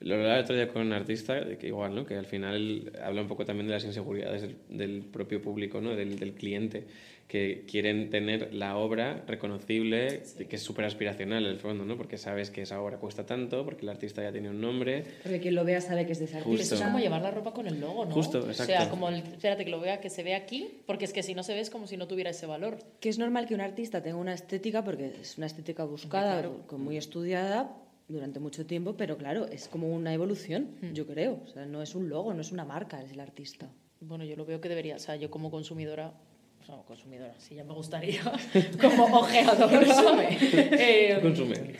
lo 0.00 0.14
hablaba 0.14 0.36
el 0.36 0.44
otro 0.44 0.54
día 0.54 0.68
con 0.68 0.82
un 0.82 0.92
artista, 0.92 1.44
que 1.58 1.66
igual, 1.66 1.94
¿no? 1.94 2.06
que 2.06 2.14
al 2.14 2.26
final 2.26 2.92
habla 3.02 3.22
un 3.22 3.28
poco 3.28 3.44
también 3.44 3.66
de 3.66 3.72
las 3.72 3.84
inseguridades 3.84 4.48
del, 4.68 5.02
propio 5.02 5.42
público, 5.42 5.80
¿no? 5.80 5.96
del, 5.96 6.20
del, 6.20 6.34
cliente, 6.34 6.86
que 7.26 7.64
quieren 7.68 8.08
tener 8.08 8.54
la 8.54 8.76
obra 8.76 9.24
reconocible, 9.26 10.22
que 10.48 10.54
es 10.54 10.62
súper 10.62 10.84
aspiracional 10.84 11.44
en 11.44 11.50
el 11.50 11.58
fondo, 11.58 11.84
¿no? 11.84 11.96
porque 11.96 12.16
sabes 12.16 12.50
que 12.50 12.62
esa 12.62 12.80
obra 12.80 12.98
cuesta 12.98 13.26
tanto, 13.26 13.64
porque 13.64 13.82
el 13.82 13.88
artista 13.88 14.22
ya 14.22 14.30
tiene 14.30 14.50
un 14.50 14.60
nombre. 14.60 15.04
Porque 15.24 15.40
quien 15.40 15.56
lo 15.56 15.64
vea 15.64 15.80
sabe 15.80 16.06
que 16.06 16.12
es 16.12 16.20
de 16.20 16.26
ese 16.26 16.38
artista. 16.38 16.76
Es 16.76 16.80
como 16.80 17.00
llevar 17.00 17.20
la 17.20 17.32
ropa 17.32 17.52
con 17.52 17.66
el 17.66 17.80
logo, 17.80 18.06
¿no? 18.06 18.14
Justo, 18.14 18.38
exacto. 18.38 18.62
O 18.62 18.66
sea, 18.76 18.88
como, 18.90 19.08
el, 19.08 19.16
espérate, 19.16 19.64
que 19.64 19.70
lo 19.70 19.80
vea, 19.80 20.00
que 20.00 20.10
se 20.10 20.22
vea 20.22 20.36
aquí, 20.36 20.80
porque 20.86 21.06
es 21.06 21.12
que 21.12 21.24
si 21.24 21.34
no 21.34 21.42
se 21.42 21.54
ve 21.54 21.60
es 21.60 21.70
como 21.70 21.88
si 21.88 21.96
no 21.96 22.06
tuviera 22.06 22.30
ese 22.30 22.46
valor. 22.46 22.78
Que 23.00 23.08
es 23.08 23.18
normal 23.18 23.46
que 23.46 23.54
un 23.54 23.60
artista 23.60 24.00
tenga 24.00 24.16
una 24.16 24.32
estética, 24.32 24.84
porque 24.84 25.12
es 25.20 25.38
una 25.38 25.46
estética 25.46 25.84
buscada, 25.84 26.48
muy 26.70 26.96
estudiada, 26.96 27.74
durante 28.08 28.40
mucho 28.40 28.66
tiempo, 28.66 28.96
pero 28.96 29.16
claro, 29.16 29.46
es 29.46 29.68
como 29.68 29.88
una 29.88 30.12
evolución, 30.12 30.76
hmm. 30.80 30.92
yo 30.92 31.06
creo. 31.06 31.40
O 31.44 31.48
sea, 31.48 31.66
no 31.66 31.82
es 31.82 31.94
un 31.94 32.08
logo, 32.08 32.32
no 32.34 32.40
es 32.40 32.52
una 32.52 32.64
marca, 32.64 33.02
es 33.02 33.12
el 33.12 33.20
artista. 33.20 33.68
Bueno, 34.00 34.24
yo 34.24 34.36
lo 34.36 34.44
veo 34.46 34.60
que 34.60 34.68
debería, 34.68 34.96
o 34.96 34.98
sea, 34.98 35.16
yo 35.16 35.30
como 35.30 35.50
consumidora, 35.50 36.14
o 36.60 36.64
sea, 36.64 36.76
consumidora, 36.86 37.34
sí, 37.38 37.56
ya 37.56 37.64
me 37.64 37.74
gustaría, 37.74 38.22
como 38.80 39.04
ojeador, 39.04 39.70
Consume. 39.84 40.38
eh, 40.40 41.18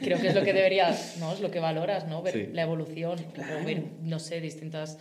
creo 0.01 0.21
que 0.21 0.29
es 0.29 0.35
lo 0.35 0.43
que 0.43 0.53
deberías, 0.53 1.17
¿no? 1.19 1.33
Es 1.33 1.41
lo 1.41 1.51
que 1.51 1.61
valoras, 1.61 2.07
¿no? 2.09 2.23
Ver 2.23 2.51
la 2.53 2.63
evolución, 2.63 3.19
ver, 3.65 3.85
no 4.03 4.19
sé, 4.19 4.41
distintas 4.41 4.99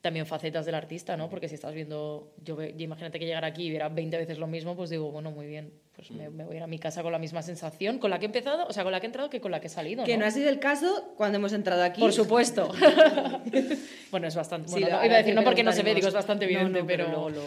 también 0.00 0.26
facetas 0.26 0.64
del 0.64 0.74
artista, 0.74 1.16
¿no? 1.16 1.28
Porque 1.28 1.48
si 1.48 1.56
estás 1.56 1.74
viendo, 1.74 2.32
yo, 2.44 2.56
imagínate 2.62 3.18
que 3.18 3.26
llegara 3.26 3.48
aquí 3.48 3.64
y 3.64 3.70
viera 3.70 3.88
20 3.88 4.16
veces 4.16 4.38
lo 4.38 4.46
mismo, 4.46 4.76
pues 4.76 4.90
digo, 4.90 5.10
bueno, 5.10 5.30
muy 5.30 5.46
bien, 5.46 5.72
pues 5.96 6.10
me, 6.12 6.28
voy 6.28 6.54
a 6.54 6.56
ir 6.58 6.62
a 6.62 6.66
mi 6.68 6.78
casa 6.78 7.02
con 7.02 7.10
la 7.10 7.18
misma 7.18 7.42
sensación, 7.42 7.98
con 7.98 8.10
la 8.10 8.18
que 8.18 8.26
he 8.26 8.28
empezado, 8.28 8.66
o 8.66 8.72
sea, 8.72 8.84
con 8.84 8.92
la 8.92 9.00
que 9.00 9.06
he 9.06 9.08
entrado 9.08 9.28
que 9.28 9.40
con 9.40 9.50
la 9.50 9.60
que 9.60 9.66
he 9.66 9.70
salido. 9.70 10.04
Que 10.04 10.16
no 10.16 10.24
ha 10.24 10.30
sido 10.30 10.48
el 10.48 10.60
caso 10.60 11.14
cuando 11.16 11.38
hemos 11.38 11.52
entrado 11.52 11.82
aquí. 11.82 12.00
Por 12.00 12.12
supuesto. 12.12 12.70
bueno, 14.10 14.28
es 14.28 14.36
bastante. 14.36 14.70
Bueno, 14.70 14.86
iba 14.86 15.02
a 15.02 15.18
decir, 15.18 15.34
no 15.34 15.42
porque 15.42 15.64
no 15.64 15.72
se 15.72 15.82
ve, 15.82 15.94
digo, 15.94 16.06
es 16.06 16.14
bastante 16.14 16.44
evidente, 16.44 16.84
pero, 16.84 17.28
lo, 17.28 17.42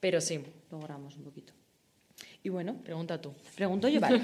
pero 0.00 0.20
sí. 0.20 0.40
Logramos 0.70 1.16
un 1.16 1.22
poquito. 1.22 1.52
Y 2.44 2.48
bueno, 2.48 2.76
pregunta 2.82 3.20
tú. 3.20 3.32
Pregunto 3.54 3.88
yo, 3.88 4.00
vale. 4.00 4.20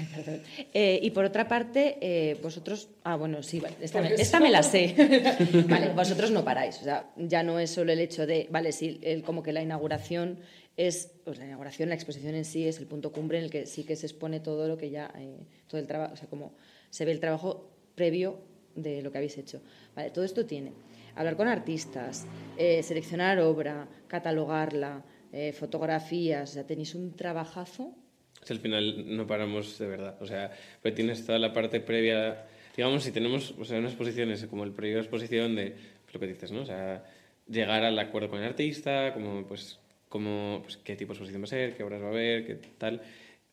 eh, 0.72 1.00
y 1.02 1.10
por 1.10 1.24
otra 1.24 1.48
parte, 1.48 1.98
eh, 2.00 2.38
vosotros. 2.40 2.88
Ah, 3.02 3.16
bueno, 3.16 3.42
sí, 3.42 3.58
vale, 3.58 3.74
esta, 3.80 4.00
me, 4.00 4.14
esta 4.14 4.38
me, 4.38 4.50
la 4.50 4.62
sé. 4.62 4.94
vale, 5.68 5.88
vosotros 5.88 6.30
no 6.30 6.44
paráis. 6.44 6.78
O 6.80 6.84
sea, 6.84 7.10
ya 7.16 7.42
no 7.42 7.58
es 7.58 7.70
solo 7.70 7.90
el 7.90 7.98
hecho 7.98 8.26
de. 8.26 8.46
Vale, 8.50 8.70
sí, 8.70 9.00
el, 9.02 9.24
como 9.24 9.42
que 9.42 9.52
la 9.52 9.60
inauguración 9.60 10.38
es. 10.76 11.10
Pues 11.24 11.38
la 11.38 11.46
inauguración, 11.46 11.88
la 11.88 11.96
exposición 11.96 12.36
en 12.36 12.44
sí 12.44 12.68
es 12.68 12.78
el 12.78 12.86
punto 12.86 13.10
cumbre 13.10 13.38
en 13.38 13.44
el 13.44 13.50
que 13.50 13.66
sí 13.66 13.82
que 13.82 13.96
se 13.96 14.06
expone 14.06 14.38
todo 14.38 14.68
lo 14.68 14.76
que 14.78 14.90
ya. 14.90 15.12
Eh, 15.18 15.44
todo 15.66 15.80
el 15.80 15.88
trabajo. 15.88 16.14
O 16.14 16.16
sea, 16.16 16.28
como 16.28 16.52
se 16.90 17.04
ve 17.04 17.10
el 17.10 17.18
trabajo 17.18 17.72
previo 17.96 18.38
de 18.76 19.02
lo 19.02 19.10
que 19.10 19.18
habéis 19.18 19.36
hecho. 19.36 19.60
Vale, 19.96 20.10
todo 20.10 20.24
esto 20.24 20.46
tiene. 20.46 20.72
Hablar 21.16 21.36
con 21.36 21.48
artistas, 21.48 22.24
eh, 22.56 22.84
seleccionar 22.84 23.40
obra, 23.40 23.88
catalogarla 24.06 25.02
eh, 25.32 25.52
fotografías, 25.52 26.50
sea, 26.50 26.66
tenéis 26.66 26.94
un 26.94 27.14
trabajazo. 27.14 27.94
Si 28.42 28.52
al 28.52 28.60
final 28.60 29.16
no 29.16 29.26
paramos 29.26 29.78
de 29.78 29.86
verdad, 29.86 30.16
o 30.20 30.26
sea, 30.26 30.50
pues 30.80 30.94
tienes 30.94 31.24
toda 31.26 31.38
la 31.38 31.52
parte 31.52 31.80
previa, 31.80 32.46
digamos, 32.76 33.02
si 33.02 33.12
tenemos 33.12 33.54
o 33.58 33.64
sea, 33.64 33.78
una 33.78 33.88
exposición, 33.88 34.30
es 34.30 34.46
como 34.46 34.64
el 34.64 34.72
previo 34.72 34.98
exposición 34.98 35.56
de 35.56 35.74
lo 36.12 36.20
que 36.20 36.26
dices, 36.26 36.52
¿no? 36.52 36.62
O 36.62 36.66
sea, 36.66 37.04
llegar 37.48 37.84
al 37.84 37.98
acuerdo 37.98 38.30
con 38.30 38.40
el 38.40 38.46
artista, 38.46 39.12
como, 39.12 39.44
pues, 39.46 39.80
como, 40.08 40.60
pues, 40.62 40.76
qué 40.78 40.96
tipo 40.96 41.12
de 41.12 41.14
exposición 41.14 41.42
va 41.42 41.44
a 41.44 41.48
ser, 41.48 41.76
qué 41.76 41.82
obras 41.82 42.00
va 42.00 42.06
a 42.06 42.10
haber, 42.10 42.46
qué 42.46 42.54
tal. 42.78 43.02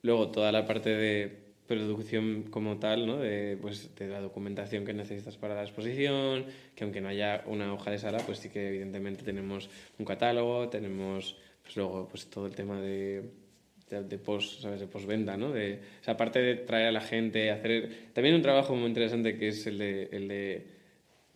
Luego 0.02 0.30
toda 0.30 0.52
la 0.52 0.66
parte 0.66 0.92
de 0.92 1.46
producción 1.68 2.44
como 2.44 2.78
tal, 2.78 3.08
¿no? 3.08 3.18
de, 3.18 3.58
pues, 3.60 3.96
de 3.96 4.08
la 4.08 4.22
documentación 4.22 4.86
que 4.86 4.94
necesitas 4.94 5.38
para 5.38 5.56
la 5.56 5.64
exposición, 5.64 6.46
que 6.76 6.84
aunque 6.84 7.02
no 7.02 7.10
haya 7.10 7.44
una 7.48 7.74
hoja 7.74 7.92
de 7.92 7.98
sala, 7.98 8.20
pues 8.20 8.40
sí 8.40 8.50
que 8.50 8.68
evidentemente 8.68 9.24
tenemos 9.24 9.70
un 9.98 10.06
catálogo, 10.06 10.70
tenemos 10.70 11.36
pues 11.66 11.78
luego, 11.78 12.08
pues 12.08 12.28
todo 12.28 12.46
el 12.46 12.54
tema 12.54 12.80
de, 12.80 13.24
de, 13.90 14.18
post, 14.20 14.62
¿sabes? 14.62 14.80
De 14.80 14.88
postventa, 14.88 15.36
¿no? 15.36 15.52
De, 15.52 15.80
o 16.02 16.04
sea, 16.04 16.14
aparte 16.14 16.40
de 16.40 16.56
traer 16.56 16.88
a 16.88 16.92
la 16.92 17.02
gente, 17.02 17.50
hacer... 17.50 18.12
También 18.14 18.36
un 18.36 18.44
trabajo 18.44 18.76
muy 18.76 18.88
interesante 18.88 19.36
que 19.38 19.48
es 19.48 19.66
el 19.66 19.80
de, 19.80 20.10
el 20.12 20.28
de 20.28 20.68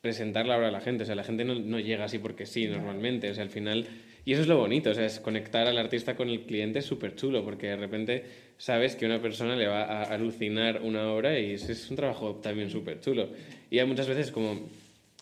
presentar 0.01 0.45
la 0.45 0.57
obra 0.57 0.67
a 0.67 0.71
la 0.71 0.81
gente. 0.81 1.03
O 1.03 1.05
sea, 1.05 1.15
la 1.15 1.23
gente 1.23 1.43
no, 1.43 1.55
no 1.55 1.79
llega 1.79 2.05
así 2.05 2.19
porque 2.19 2.45
sí, 2.45 2.67
normalmente. 2.67 3.29
O 3.31 3.33
sea, 3.33 3.43
al 3.43 3.49
final... 3.49 3.87
Y 4.23 4.33
eso 4.33 4.43
es 4.43 4.47
lo 4.47 4.57
bonito, 4.57 4.91
o 4.91 4.93
sea, 4.93 5.05
es 5.05 5.19
conectar 5.19 5.65
al 5.65 5.77
artista 5.79 6.15
con 6.15 6.29
el 6.29 6.41
cliente 6.41 6.79
es 6.79 6.85
súper 6.85 7.15
chulo, 7.15 7.43
porque 7.43 7.67
de 7.67 7.77
repente 7.77 8.25
sabes 8.57 8.95
que 8.95 9.07
una 9.07 9.19
persona 9.19 9.55
le 9.55 9.65
va 9.65 9.85
a 9.85 10.03
alucinar 10.03 10.81
una 10.83 11.11
obra 11.11 11.39
y 11.39 11.53
es, 11.53 11.67
es 11.67 11.89
un 11.89 11.95
trabajo 11.95 12.35
también 12.35 12.69
súper 12.69 12.99
chulo. 12.99 13.29
Y 13.71 13.79
hay 13.79 13.87
muchas 13.87 14.07
veces 14.07 14.29
como 14.29 14.69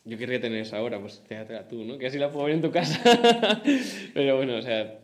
yo 0.08 0.18
querría 0.18 0.40
tener 0.40 0.62
esa 0.62 0.82
hora, 0.82 1.00
pues 1.00 1.22
quédatela 1.28 1.68
tú, 1.68 1.84
¿no? 1.84 1.98
Que 1.98 2.08
así 2.08 2.18
la 2.18 2.32
puedo 2.32 2.46
ver 2.46 2.56
en 2.56 2.62
tu 2.62 2.72
casa. 2.72 3.02
Pero 4.14 4.38
bueno, 4.38 4.56
o 4.56 4.62
sea, 4.62 5.00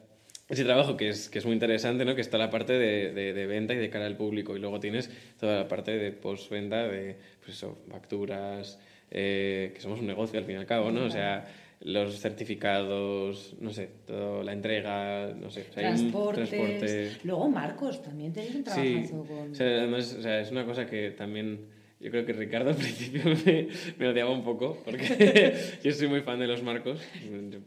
ese 0.47 0.63
trabajo 0.63 0.95
que 0.95 1.09
es, 1.09 1.29
que 1.29 1.39
es 1.39 1.45
muy 1.45 1.53
interesante, 1.53 2.05
¿no? 2.05 2.15
Que 2.15 2.21
está 2.21 2.37
la 2.37 2.49
parte 2.49 2.73
de, 2.73 3.11
de, 3.11 3.45
venta 3.45 3.73
y 3.73 3.77
de 3.77 3.89
cara 3.89 4.05
al 4.05 4.15
público 4.15 4.55
y 4.55 4.59
luego 4.59 4.79
tienes 4.79 5.09
toda 5.39 5.57
la 5.57 5.67
parte 5.67 5.97
de 5.97 6.11
postventa, 6.11 6.87
de 6.87 7.17
pues 7.43 7.57
eso, 7.57 7.77
facturas, 7.89 8.79
eh, 9.11 9.71
que 9.75 9.81
somos 9.81 9.99
un 9.99 10.07
negocio 10.07 10.39
al 10.39 10.45
fin 10.45 10.55
y 10.55 10.59
al 10.59 10.65
cabo, 10.65 10.91
¿no? 10.91 11.05
O 11.05 11.09
sea, 11.09 11.45
los 11.81 12.19
certificados, 12.19 13.55
no 13.59 13.71
sé, 13.71 13.89
todo, 14.07 14.41
la 14.41 14.53
entrega, 14.53 15.33
no 15.33 15.49
sé. 15.49 15.65
O 15.69 15.73
sea, 15.73 15.83
Transportes. 15.83 17.25
Luego 17.25 17.49
Marcos, 17.49 18.01
también 18.01 18.31
tenéis 18.31 18.55
un 18.55 18.63
trabajo 18.63 18.85
sí. 18.85 19.07
con... 19.09 19.51
O 19.51 19.55
sea, 19.55 19.67
además, 19.67 20.15
o 20.17 20.21
sea, 20.21 20.39
es 20.39 20.49
una 20.49 20.65
cosa 20.65 20.85
que 20.85 21.11
también 21.11 21.72
yo 22.03 22.11
creo 22.11 22.25
que 22.25 22.33
Ricardo 22.33 22.69
al 22.71 22.75
principio 22.75 23.21
me, 23.45 23.67
me 23.97 24.07
odiaba 24.09 24.29
un 24.31 24.43
poco, 24.43 24.77
porque 24.83 25.55
yo 25.83 25.91
soy 25.93 26.07
muy 26.07 26.21
fan 26.21 26.39
de 26.39 26.47
los 26.47 26.61
marcos. 26.61 26.99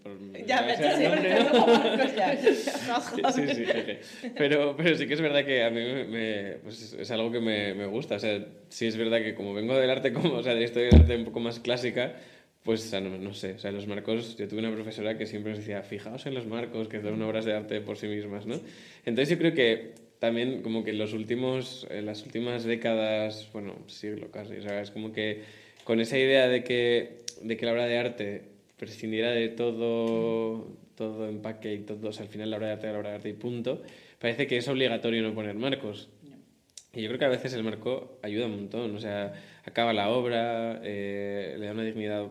por- 0.02 0.46
Ya, 0.46 0.62
me 0.62 0.74
echas 0.74 1.00
no, 1.00 1.66
Marcos 1.66 2.14
ya. 2.16 2.36
Sí, 3.32 3.42
sí, 3.54 3.64
jeje. 3.64 4.00
Pero, 4.36 4.76
pero 4.76 4.96
sí 4.96 5.06
que 5.06 5.14
es 5.14 5.20
verdad 5.20 5.44
que 5.44 5.64
a 5.64 5.70
mí 5.70 5.80
me, 5.80 6.04
me- 6.04 6.52
pues 6.62 6.92
es 6.98 7.10
algo 7.10 7.32
que 7.32 7.40
me, 7.40 7.74
me 7.74 7.86
gusta. 7.86 8.16
O 8.16 8.18
sea, 8.18 8.44
sí 8.68 8.86
es 8.86 8.96
verdad 8.96 9.18
que 9.22 9.34
como 9.34 9.54
vengo 9.54 9.74
del 9.76 9.90
arte, 9.90 10.12
como, 10.12 10.34
o 10.34 10.42
sea, 10.42 10.52
de 10.54 10.60
la 10.60 10.66
historia 10.66 10.90
del 10.90 11.00
arte 11.00 11.16
un 11.16 11.24
poco 11.24 11.40
más 11.40 11.58
clásica, 11.60 12.14
pues 12.62 12.84
o 12.84 12.88
sea, 12.88 13.00
no, 13.00 13.16
no 13.18 13.32
sé. 13.32 13.52
O 13.52 13.58
sea, 13.58 13.72
los 13.72 13.86
marcos, 13.86 14.36
yo 14.36 14.48
tuve 14.48 14.58
una 14.60 14.72
profesora 14.72 15.16
que 15.16 15.26
siempre 15.26 15.52
nos 15.52 15.60
decía, 15.60 15.82
fijaos 15.82 16.26
en 16.26 16.34
los 16.34 16.46
marcos, 16.46 16.88
que 16.88 17.00
son 17.00 17.20
obras 17.22 17.44
de 17.44 17.54
arte 17.54 17.80
por 17.80 17.96
sí 17.96 18.06
mismas, 18.08 18.44
¿no? 18.46 18.60
Entonces 19.04 19.30
yo 19.30 19.38
creo 19.38 19.54
que 19.54 19.94
también 20.18 20.62
como 20.62 20.84
que 20.84 20.90
en 20.90 20.98
los 20.98 21.12
últimos, 21.12 21.86
en 21.90 22.06
las 22.06 22.22
últimas 22.24 22.64
décadas, 22.64 23.48
bueno, 23.52 23.74
siglo 23.86 24.30
casi, 24.30 24.56
o 24.56 24.62
sea, 24.62 24.80
es 24.80 24.90
como 24.90 25.12
que 25.12 25.42
con 25.84 26.00
esa 26.00 26.18
idea 26.18 26.48
de 26.48 26.64
que, 26.64 27.18
de 27.42 27.56
que 27.56 27.66
la 27.66 27.72
obra 27.72 27.86
de 27.86 27.98
arte 27.98 28.42
prescindiera 28.76 29.30
de 29.30 29.48
todo, 29.48 30.66
todo 30.94 31.28
empaque 31.28 31.74
y 31.74 31.78
todo, 31.80 32.08
o 32.08 32.12
sea, 32.12 32.24
al 32.24 32.30
final 32.30 32.50
la 32.50 32.56
obra 32.56 32.68
de 32.68 32.72
arte 32.74 32.86
la 32.92 32.98
obra 32.98 33.10
de 33.10 33.16
arte 33.16 33.28
y 33.28 33.34
punto, 33.34 33.82
parece 34.18 34.46
que 34.46 34.56
es 34.56 34.68
obligatorio 34.68 35.22
no 35.22 35.34
poner 35.34 35.54
marcos. 35.54 36.08
Y 36.92 37.02
yo 37.02 37.08
creo 37.08 37.18
que 37.18 37.24
a 37.26 37.28
veces 37.28 37.52
el 37.52 37.62
marco 37.62 38.18
ayuda 38.22 38.46
un 38.46 38.52
montón, 38.52 38.96
o 38.96 38.98
sea, 38.98 39.34
acaba 39.64 39.92
la 39.92 40.08
obra, 40.08 40.80
eh, 40.82 41.56
le 41.58 41.66
da 41.66 41.72
una 41.72 41.84
dignidad 41.84 42.26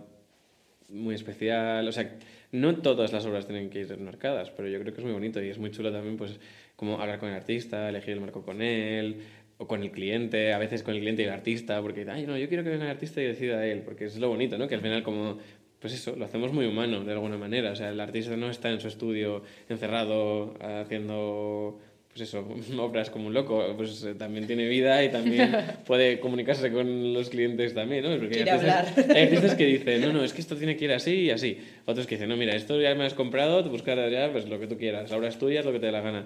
muy 0.89 1.13
especial, 1.13 1.87
o 1.87 1.91
sea, 1.91 2.17
no 2.51 2.77
todas 2.77 3.13
las 3.13 3.25
obras 3.25 3.45
tienen 3.45 3.69
que 3.69 3.81
ir 3.81 3.91
enmarcadas, 3.91 4.49
pero 4.51 4.67
yo 4.67 4.79
creo 4.79 4.93
que 4.93 5.01
es 5.01 5.05
muy 5.05 5.13
bonito 5.13 5.43
y 5.43 5.49
es 5.49 5.59
muy 5.59 5.71
chulo 5.71 5.91
también, 5.91 6.17
pues, 6.17 6.39
como 6.75 7.01
hablar 7.01 7.19
con 7.19 7.29
el 7.29 7.35
artista, 7.35 7.89
elegir 7.89 8.13
el 8.13 8.21
marco 8.21 8.43
con 8.43 8.61
él, 8.61 9.23
o 9.57 9.67
con 9.67 9.83
el 9.83 9.91
cliente, 9.91 10.53
a 10.53 10.57
veces 10.57 10.83
con 10.83 10.95
el 10.95 11.01
cliente 11.01 11.21
y 11.21 11.25
el 11.25 11.31
artista, 11.31 11.81
porque, 11.81 12.05
ay, 12.09 12.25
no, 12.25 12.37
yo 12.37 12.47
quiero 12.47 12.63
que 12.63 12.69
venga 12.69 12.85
el 12.85 12.91
artista 12.91 13.21
y 13.21 13.25
decida 13.25 13.65
él, 13.65 13.81
porque 13.83 14.05
es 14.05 14.17
lo 14.17 14.27
bonito, 14.27 14.57
¿no? 14.57 14.67
Que 14.67 14.75
al 14.75 14.81
final 14.81 15.03
como, 15.03 15.37
pues 15.79 15.93
eso, 15.93 16.15
lo 16.15 16.25
hacemos 16.25 16.51
muy 16.51 16.65
humano 16.65 17.03
de 17.03 17.13
alguna 17.13 17.37
manera, 17.37 17.71
o 17.71 17.75
sea, 17.75 17.89
el 17.89 17.99
artista 17.99 18.35
no 18.35 18.49
está 18.49 18.69
en 18.69 18.81
su 18.81 18.87
estudio 18.87 19.43
encerrado 19.69 20.55
haciendo 20.59 21.79
pues 22.15 22.29
eso, 22.29 22.47
obras 22.79 23.09
como 23.09 23.27
un 23.27 23.33
loco, 23.33 23.73
pues 23.75 24.01
eh, 24.05 24.15
también 24.15 24.47
tiene 24.47 24.69
vida 24.69 25.03
y 25.03 25.09
también 25.09 25.53
puede 25.85 26.21
comunicarse 26.21 26.71
con 26.71 27.13
los 27.13 27.29
clientes 27.29 27.73
también, 27.73 28.03
¿no? 28.03 28.17
Porque 28.17 28.35
hay 28.35 28.49
artistas, 28.49 28.87
hablar. 28.97 29.09
hay 29.17 29.23
artistas 29.23 29.55
que 29.55 29.65
dicen, 29.65 30.01
no, 30.01 30.13
no, 30.13 30.23
es 30.23 30.31
que 30.31 30.39
esto 30.39 30.55
tiene 30.55 30.77
que 30.77 30.85
ir 30.85 30.93
así 30.93 31.13
y 31.23 31.31
así. 31.31 31.57
Otros 31.85 32.07
que 32.07 32.15
dicen, 32.15 32.29
no, 32.29 32.37
mira, 32.37 32.55
esto 32.55 32.79
ya 32.79 32.95
me 32.95 33.03
has 33.03 33.13
comprado, 33.13 33.65
tú 33.65 33.69
buscas 33.69 34.09
ya 34.09 34.31
pues, 34.31 34.47
lo 34.47 34.61
que 34.61 34.67
tú 34.67 34.77
quieras, 34.77 35.11
la 35.11 35.17
obra 35.17 35.27
es 35.27 35.37
tuya, 35.37 35.59
es 35.59 35.65
lo 35.65 35.73
que 35.73 35.79
te 35.79 35.87
dé 35.87 35.91
la 35.91 35.99
gana. 35.99 36.25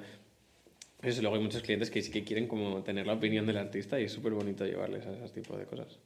Pues 1.02 1.22
luego 1.22 1.36
hay 1.38 1.42
muchos 1.42 1.62
clientes 1.62 1.90
que 1.90 2.02
sí 2.02 2.12
que 2.12 2.24
quieren 2.24 2.48
como 2.48 2.84
tener 2.84 3.08
la 3.08 3.14
opinión 3.14 3.46
del 3.46 3.58
artista 3.58 4.00
y 4.00 4.06
es 4.06 4.12
súper 4.12 4.34
bonito 4.34 4.66
llevarles 4.66 5.06
a 5.06 5.14
ese 5.14 5.34
tipo 5.34 5.58
de 5.58 5.66
cosas. 5.66 5.98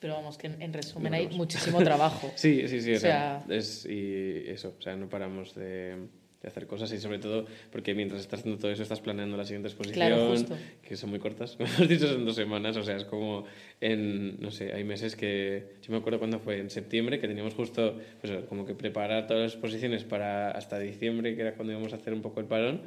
Pero 0.00 0.14
vamos, 0.14 0.36
que 0.36 0.48
en, 0.48 0.60
en 0.60 0.72
resumen 0.72 1.12
No 1.12 1.16
hay 1.16 1.28
muchísimo 1.28 1.78
trabajo. 1.82 2.32
Sí, 2.36 2.66
sí, 2.66 2.80
sí. 2.82 2.94
O 2.94 2.98
sea, 2.98 3.44
sea- 3.46 3.56
es, 3.56 3.86
y 3.86 4.44
eso, 4.48 4.74
o 4.76 4.82
sea, 4.82 4.96
no 4.96 5.08
paramos 5.08 5.54
de, 5.54 5.94
de 6.42 6.48
hacer 6.48 6.66
cosas 6.66 6.92
y 6.92 6.98
sobre 6.98 7.20
todo 7.20 7.46
porque 7.70 7.94
mientras 7.94 8.20
estás 8.20 8.40
haciendo 8.40 8.60
todo 8.60 8.72
eso 8.72 8.82
estás 8.82 8.98
planeando 9.00 9.36
la 9.36 9.44
siguiente 9.44 9.68
exposición, 9.68 10.08
Claro, 10.08 10.34
que 10.82 10.96
son 10.96 11.10
muy 11.10 11.20
cortas, 11.20 11.52
como 11.56 11.68
hemos 11.72 11.88
dicho, 11.88 12.08
son 12.08 12.24
dos 12.26 12.34
semanas, 12.34 12.76
o 12.76 12.82
sea, 12.82 12.96
es 12.96 13.04
como 13.04 13.44
en, 13.80 14.40
no 14.40 14.50
sé, 14.50 14.72
hay 14.72 14.82
meses 14.82 15.14
que, 15.14 15.76
yo 15.82 15.92
me 15.92 15.98
acuerdo 15.98 16.18
cuando 16.18 16.40
fue 16.40 16.58
en 16.58 16.68
septiembre, 16.68 17.20
que 17.20 17.28
teníamos 17.28 17.54
justo, 17.54 17.96
pues 18.20 18.32
eso, 18.32 18.44
como 18.46 18.66
que 18.66 18.74
preparar 18.74 19.28
todas 19.28 19.42
las 19.44 19.52
exposiciones 19.52 20.02
para 20.02 20.50
hasta 20.50 20.80
diciembre, 20.80 21.36
que 21.36 21.42
era 21.42 21.54
cuando 21.54 21.74
íbamos 21.74 21.92
a 21.92 21.96
hacer 21.96 22.12
un 22.12 22.22
poco 22.22 22.40
el 22.40 22.46
parón, 22.46 22.82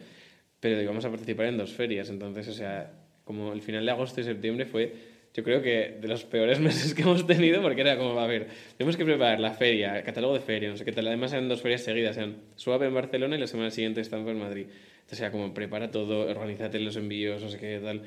pero 0.65 0.81
íbamos 0.81 1.05
a 1.05 1.09
participar 1.11 1.45
en 1.45 1.59
dos 1.59 1.73
ferias, 1.73 2.09
entonces, 2.09 2.47
o 2.47 2.53
sea, 2.53 2.91
como 3.23 3.53
el 3.53 3.61
final 3.61 3.85
de 3.85 3.91
agosto 3.91 4.19
y 4.19 4.23
septiembre 4.23 4.65
fue, 4.65 4.95
yo 5.31 5.43
creo 5.43 5.61
que 5.61 5.99
de 6.01 6.07
los 6.07 6.23
peores 6.23 6.59
meses 6.69 6.95
que 6.95 7.03
hemos 7.03 7.27
tenido, 7.27 7.61
porque 7.61 7.81
era 7.81 7.99
como, 7.99 8.19
a 8.19 8.25
ver, 8.25 8.47
tenemos 8.75 8.97
que 8.97 9.05
preparar 9.05 9.39
la 9.39 9.51
feria, 9.51 9.99
el 9.99 10.03
catálogo 10.03 10.33
de 10.33 10.39
feria, 10.39 10.67
no 10.71 10.75
sé 10.75 10.83
qué 10.83 10.91
tal, 10.91 11.05
además 11.05 11.33
eran 11.33 11.47
dos 11.47 11.61
ferias 11.61 11.83
seguidas, 11.83 12.17
eran 12.17 12.37
Suave 12.55 12.87
en 12.87 12.95
Barcelona 12.95 13.35
y 13.35 13.39
la 13.39 13.45
semana 13.45 13.69
siguiente 13.69 14.01
Stamford 14.01 14.31
en 14.31 14.39
Madrid, 14.39 14.65
entonces 14.95 15.19
era 15.19 15.31
como, 15.31 15.53
prepara 15.53 15.91
todo, 15.91 16.27
organízate 16.27 16.79
los 16.79 16.95
envíos, 16.95 17.43
no 17.43 17.49
sé 17.49 17.59
qué 17.59 17.79
tal, 17.79 18.01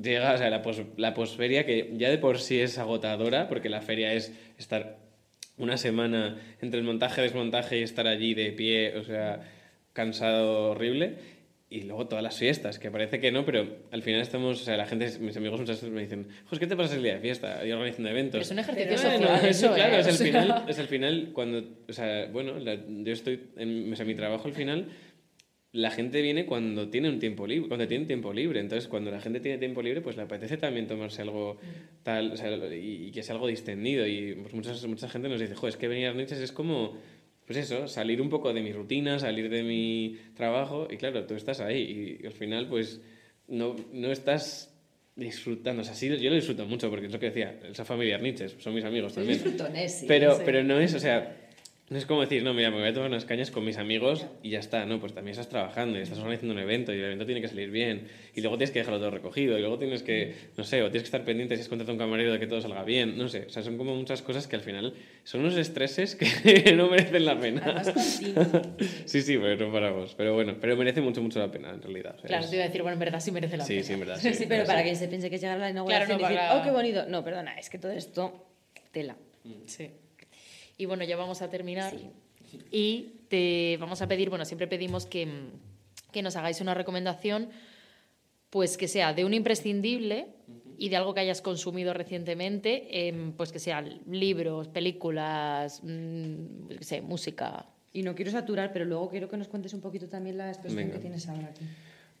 llega, 0.00 0.32
o 0.32 0.38
sea, 0.38 0.48
la, 0.48 0.62
pos, 0.62 0.82
la 0.96 1.12
posferia, 1.12 1.66
que 1.66 1.92
ya 1.96 2.08
de 2.08 2.18
por 2.18 2.38
sí 2.38 2.60
es 2.60 2.78
agotadora, 2.78 3.48
porque 3.48 3.68
la 3.68 3.80
feria 3.80 4.12
es 4.12 4.32
estar 4.58 4.98
una 5.56 5.76
semana 5.76 6.40
entre 6.60 6.78
el 6.78 6.86
montaje, 6.86 7.20
desmontaje 7.20 7.80
y 7.80 7.82
estar 7.82 8.06
allí 8.06 8.34
de 8.34 8.52
pie, 8.52 8.96
o 8.96 9.02
sea, 9.02 9.40
cansado 9.92 10.70
horrible. 10.70 11.39
Y 11.72 11.82
luego 11.82 12.08
todas 12.08 12.24
las 12.24 12.36
fiestas, 12.36 12.80
que 12.80 12.90
parece 12.90 13.20
que 13.20 13.30
no, 13.30 13.44
pero 13.44 13.64
al 13.92 14.02
final 14.02 14.20
estamos, 14.20 14.60
o 14.60 14.64
sea, 14.64 14.76
la 14.76 14.86
gente, 14.86 15.08
mis 15.20 15.36
amigos 15.36 15.60
muchas 15.60 15.76
veces 15.76 15.90
me 15.94 16.00
dicen, 16.02 16.26
José, 16.46 16.58
¿qué 16.58 16.66
te 16.66 16.74
pasa 16.76 16.96
el 16.96 17.02
día 17.04 17.14
de 17.14 17.20
fiesta? 17.20 17.64
Y 17.64 17.70
organizando 17.70 18.08
eventos. 18.10 18.40
Es 18.40 18.50
un 18.50 18.58
ejercicio 18.58 18.88
Pero 18.88 18.98
social. 18.98 19.20
Bueno, 19.20 19.48
eso, 19.48 19.74
claro, 19.74 19.94
¿eh? 19.94 20.00
es 20.00 20.06
O 20.06 20.10
el 20.10 20.16
sea, 20.16 20.26
final, 20.26 20.64
es 20.68 20.78
el 20.80 20.86
final 20.88 21.30
cuando, 21.32 21.64
o 21.88 21.92
sea, 21.92 22.26
bueno, 22.32 22.58
la- 22.58 22.74
yo 22.74 23.12
estoy, 23.12 23.40
en, 23.56 23.92
o 23.92 23.94
sea, 23.94 24.04
mi 24.04 24.16
trabajo 24.16 24.48
al 24.48 24.54
final, 24.54 24.88
la 25.72 25.92
gente 25.92 26.20
viene 26.22 26.44
cuando 26.44 26.88
tiene 26.88 27.08
un 27.08 27.20
tiempo 27.20 27.46
libre, 27.46 27.68
cuando 27.68 27.86
tiene 27.86 28.04
tiempo 28.06 28.32
libre, 28.32 28.58
entonces 28.58 28.88
cuando 28.88 29.12
la 29.12 29.20
gente 29.20 29.38
tiene 29.38 29.56
tiempo 29.58 29.80
libre, 29.80 30.00
pues 30.00 30.16
le 30.16 30.22
apetece 30.22 30.56
también 30.56 30.88
tomarse 30.88 31.22
algo 31.22 31.58
tal, 32.02 32.32
o 32.32 32.36
sea, 32.36 32.50
y, 32.74 33.06
y 33.06 33.10
que 33.12 33.22
sea 33.22 33.36
algo 33.36 33.46
distendido 33.46 34.04
y 34.08 34.34
pues 34.34 34.52
muchas, 34.54 34.84
mucha 34.88 35.08
gente 35.08 35.28
nos 35.28 35.40
dice, 35.40 35.54
joder, 35.54 35.74
es 35.74 35.76
que 35.76 35.86
venir 35.86 36.06
a 36.06 36.08
las 36.08 36.16
noches 36.16 36.40
es 36.40 36.50
como, 36.50 36.98
pues 37.50 37.68
eso, 37.68 37.88
salir 37.88 38.22
un 38.22 38.30
poco 38.30 38.52
de 38.52 38.60
mi 38.60 38.72
rutina, 38.72 39.18
salir 39.18 39.50
de 39.50 39.64
mi 39.64 40.16
trabajo 40.36 40.86
y 40.88 40.96
claro, 40.96 41.26
tú 41.26 41.34
estás 41.34 41.58
ahí 41.58 42.20
y, 42.22 42.24
al 42.24 42.32
final 42.32 42.68
pues 42.68 43.00
no, 43.48 43.74
no 43.92 44.12
estás 44.12 44.72
disfrutando, 45.16 45.82
o 45.82 45.84
sea, 45.84 45.94
sí, 45.94 46.16
yo 46.16 46.30
lo 46.30 46.36
disfruto 46.36 46.64
mucho 46.64 46.88
porque 46.88 47.06
es 47.06 47.12
lo 47.12 47.18
que 47.18 47.26
decía, 47.26 47.58
esa 47.68 47.84
familia 47.84 48.18
Nietzsche, 48.18 48.50
son 48.60 48.72
mis 48.72 48.84
amigos 48.84 49.14
también. 49.14 49.42
Disfrutones, 49.42 49.98
sí. 49.98 50.06
Pero, 50.06 50.36
sí. 50.36 50.42
pero 50.44 50.62
no 50.62 50.78
es, 50.78 50.94
o 50.94 51.00
sea, 51.00 51.49
no 51.90 51.98
es 51.98 52.06
como 52.06 52.20
decir, 52.20 52.42
no, 52.44 52.54
mira, 52.54 52.70
me 52.70 52.78
voy 52.78 52.86
a 52.88 52.94
tomar 52.94 53.08
unas 53.10 53.24
cañas 53.24 53.50
con 53.50 53.64
mis 53.64 53.76
amigos 53.76 54.24
y 54.44 54.50
ya 54.50 54.60
está, 54.60 54.86
no, 54.86 55.00
pues 55.00 55.12
también 55.12 55.32
estás 55.32 55.48
trabajando 55.48 55.98
y 55.98 56.02
estás 56.02 56.18
organizando 56.18 56.54
un 56.54 56.60
evento 56.60 56.92
y 56.94 56.98
el 56.98 57.04
evento 57.04 57.26
tiene 57.26 57.40
que 57.40 57.48
salir 57.48 57.68
bien 57.72 58.06
y 58.32 58.40
luego 58.42 58.56
tienes 58.56 58.70
que 58.70 58.78
dejarlo 58.78 59.00
todo 59.00 59.10
recogido 59.10 59.58
y 59.58 59.60
luego 59.60 59.76
tienes 59.76 60.04
que, 60.04 60.34
no 60.56 60.62
sé, 60.62 60.82
o 60.82 60.84
tienes 60.90 61.02
que 61.02 61.06
estar 61.08 61.24
pendiente 61.24 61.56
si 61.56 61.62
has 61.62 61.68
contratado 61.68 61.94
un 61.94 61.98
camarero 61.98 62.32
de 62.32 62.38
que 62.38 62.46
todo 62.46 62.60
salga 62.60 62.84
bien, 62.84 63.18
no 63.18 63.28
sé, 63.28 63.46
o 63.46 63.50
sea, 63.50 63.64
son 63.64 63.76
como 63.76 63.94
muchas 63.96 64.22
cosas 64.22 64.46
que 64.46 64.54
al 64.54 64.62
final 64.62 64.94
son 65.24 65.40
unos 65.40 65.56
estreses 65.56 66.14
que 66.14 66.72
no 66.76 66.88
merecen 66.88 67.24
la 67.24 67.38
pena. 67.40 67.62
Además, 67.64 67.92
sí, 69.06 69.22
sí, 69.22 69.36
pero 69.38 69.66
no 69.66 69.72
paramos, 69.72 70.14
pero 70.14 70.34
bueno, 70.34 70.56
pero 70.60 70.76
merece 70.76 71.00
mucho, 71.00 71.20
mucho 71.22 71.40
la 71.40 71.50
pena 71.50 71.70
en 71.70 71.82
realidad. 71.82 72.14
o 72.16 72.20
sea, 72.20 72.28
Claro, 72.28 72.44
es- 72.44 72.50
te 72.50 72.56
iba 72.56 72.64
a 72.64 72.68
decir, 72.68 72.82
bueno, 72.82 72.92
en 72.94 73.00
verdad 73.00 73.18
sí 73.18 73.32
merece 73.32 73.56
la 73.56 73.64
Sí, 73.64 73.74
pena. 73.74 73.84
sí, 73.86 73.92
en 73.94 74.00
verdad. 74.00 74.16
Sí, 74.20 74.34
Sí, 74.34 74.44
pero 74.48 74.62
sí. 74.62 74.68
para 74.68 74.84
que 74.84 74.94
se 74.94 75.08
piense 75.08 75.28
que 75.28 75.34
es 75.36 75.40
llegar 75.42 75.56
a 75.56 75.60
la 75.60 75.70
inauguración 75.70 76.18
Claro, 76.18 76.22
no, 76.22 76.30
y 76.30 76.34
decir, 76.36 76.48
para- 76.48 76.60
oh, 76.60 76.64
qué 76.64 76.70
bonito. 76.70 77.06
No, 77.08 77.24
perdona, 77.24 77.58
es 77.58 77.68
que 77.68 77.78
todo 77.78 77.90
esto, 77.90 78.46
tela. 78.92 79.16
Sí. 79.66 79.90
Y 80.80 80.86
bueno, 80.86 81.04
ya 81.04 81.14
vamos 81.18 81.42
a 81.42 81.50
terminar. 81.50 81.92
Sí. 81.92 82.58
Y 82.72 83.20
te 83.28 83.76
vamos 83.78 84.00
a 84.00 84.08
pedir, 84.08 84.30
bueno, 84.30 84.46
siempre 84.46 84.66
pedimos 84.66 85.04
que, 85.04 85.28
que 86.10 86.22
nos 86.22 86.36
hagáis 86.36 86.62
una 86.62 86.72
recomendación, 86.72 87.50
pues 88.48 88.78
que 88.78 88.88
sea 88.88 89.12
de 89.12 89.26
un 89.26 89.34
imprescindible 89.34 90.28
y 90.78 90.88
de 90.88 90.96
algo 90.96 91.12
que 91.12 91.20
hayas 91.20 91.42
consumido 91.42 91.92
recientemente, 91.92 93.08
em, 93.08 93.32
pues 93.32 93.52
que 93.52 93.58
sean 93.58 94.00
libros, 94.06 94.68
películas, 94.68 95.82
mm, 95.84 96.68
yo 96.70 96.78
qué 96.78 96.84
sé, 96.84 97.02
música. 97.02 97.66
Y 97.92 98.02
no 98.02 98.14
quiero 98.14 98.30
saturar, 98.30 98.72
pero 98.72 98.86
luego 98.86 99.10
quiero 99.10 99.28
que 99.28 99.36
nos 99.36 99.48
cuentes 99.48 99.74
un 99.74 99.82
poquito 99.82 100.08
también 100.08 100.38
la 100.38 100.48
exposición 100.48 100.84
Venga. 100.84 100.94
que 100.94 101.00
tienes 101.02 101.28
ahora 101.28 101.48
aquí. 101.48 101.66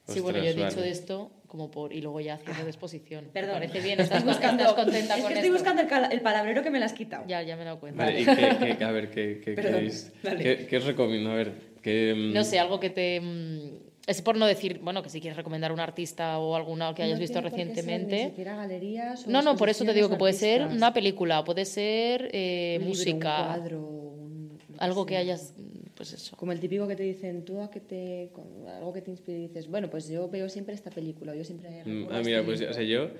sí, 0.06 0.20
bueno, 0.20 0.38
yo 0.38 0.44
he 0.44 0.50
Ostras, 0.50 0.68
dicho 0.74 0.80
vale. 0.80 0.86
de 0.86 0.92
esto 0.92 1.30
como 1.50 1.68
por... 1.68 1.92
Y 1.92 2.00
luego 2.00 2.20
ya 2.20 2.34
haciendo 2.34 2.62
de 2.62 2.70
exposición. 2.70 3.24
¿Te 3.24 3.30
Perdón. 3.32 3.54
parece 3.54 3.80
bien? 3.80 3.98
¿Estás, 3.98 4.24
buscando, 4.30 4.62
estás 4.62 4.76
contenta 4.84 5.16
es 5.16 5.20
con 5.22 5.28
que 5.32 5.38
estoy 5.40 5.48
esto? 5.56 5.72
buscando 5.72 5.82
el, 6.06 6.12
el 6.12 6.20
palabrero 6.20 6.62
que 6.62 6.70
me 6.70 6.78
lo 6.78 6.84
has 6.84 6.92
quitado. 6.92 7.24
Ya, 7.26 7.42
ya 7.42 7.56
me 7.56 7.62
he 7.62 7.64
dado 7.64 7.80
cuenta. 7.80 8.04
Vale, 8.04 8.20
y 8.22 8.82
a 8.84 8.90
ver, 8.92 9.10
¿qué, 9.10 9.40
qué 9.44 9.54
queréis? 9.56 10.12
¿Qué, 10.22 10.66
qué 10.70 10.76
os 10.76 10.84
recomiendo? 10.84 11.32
A 11.32 11.34
ver, 11.34 11.52
que... 11.82 12.14
mm, 12.16 12.32
No 12.32 12.44
sé, 12.44 12.60
algo 12.60 12.78
que 12.78 12.90
te... 12.90 13.20
mm, 13.20 13.60
Es 14.06 14.22
por 14.22 14.36
no 14.36 14.46
decir, 14.46 14.78
bueno, 14.80 15.02
que 15.02 15.10
si 15.10 15.20
quieres 15.20 15.36
recomendar 15.36 15.72
un 15.72 15.80
artista 15.80 16.38
o 16.38 16.54
alguna 16.54 16.94
que 16.94 17.02
hayas 17.02 17.18
No 17.18 17.20
visto 17.20 17.42
qué 17.42 17.50
ser 17.50 17.58
recientemente. 17.58 18.16
Ni 18.24 18.30
siquiera 18.30 18.54
galerías 18.54 19.26
o 19.26 19.30
No, 19.30 19.42
no, 19.42 19.56
por 19.56 19.68
eso 19.68 19.84
te 19.84 19.92
digo 19.92 20.08
que 20.08 20.16
puede 20.16 20.34
ser 20.34 20.62
una 20.66 20.92
película, 20.92 21.42
puede 21.44 21.64
ser 21.64 22.30
eh, 22.32 22.76
un 22.78 22.82
libro, 22.84 22.88
música, 22.88 23.40
un 23.40 23.46
cuadro, 23.46 23.80
un- 23.80 24.58
lo 24.68 24.76
algo 24.82 25.04
que 25.04 25.14
sea. 25.14 25.20
hayas, 25.20 25.52
pues 26.00 26.14
eso. 26.14 26.34
Como 26.34 26.50
el 26.52 26.60
típico 26.60 26.88
que 26.88 26.96
te 26.96 27.02
dicen, 27.02 27.44
tú 27.44 27.60
a 27.60 27.70
que 27.70 27.78
te. 27.80 28.30
con- 28.32 28.66
algo 28.66 28.90
que 28.90 29.02
te 29.02 29.10
inspire 29.10 29.36
y 29.38 29.48
dices, 29.48 29.68
bueno, 29.68 29.90
pues 29.90 30.08
yo 30.08 30.30
veo 30.30 30.48
siempre 30.48 30.74
esta 30.74 30.90
película, 30.90 31.34
yo 31.36 31.44
siempre. 31.44 31.68
Mm, 31.84 32.06
Ah, 32.10 32.20
este 32.20 32.30
mira, 32.30 32.42
pues 32.42 32.60
libro". 32.60 32.72
o 32.72 32.74
sea, 32.74 32.82
yo... 32.84 33.10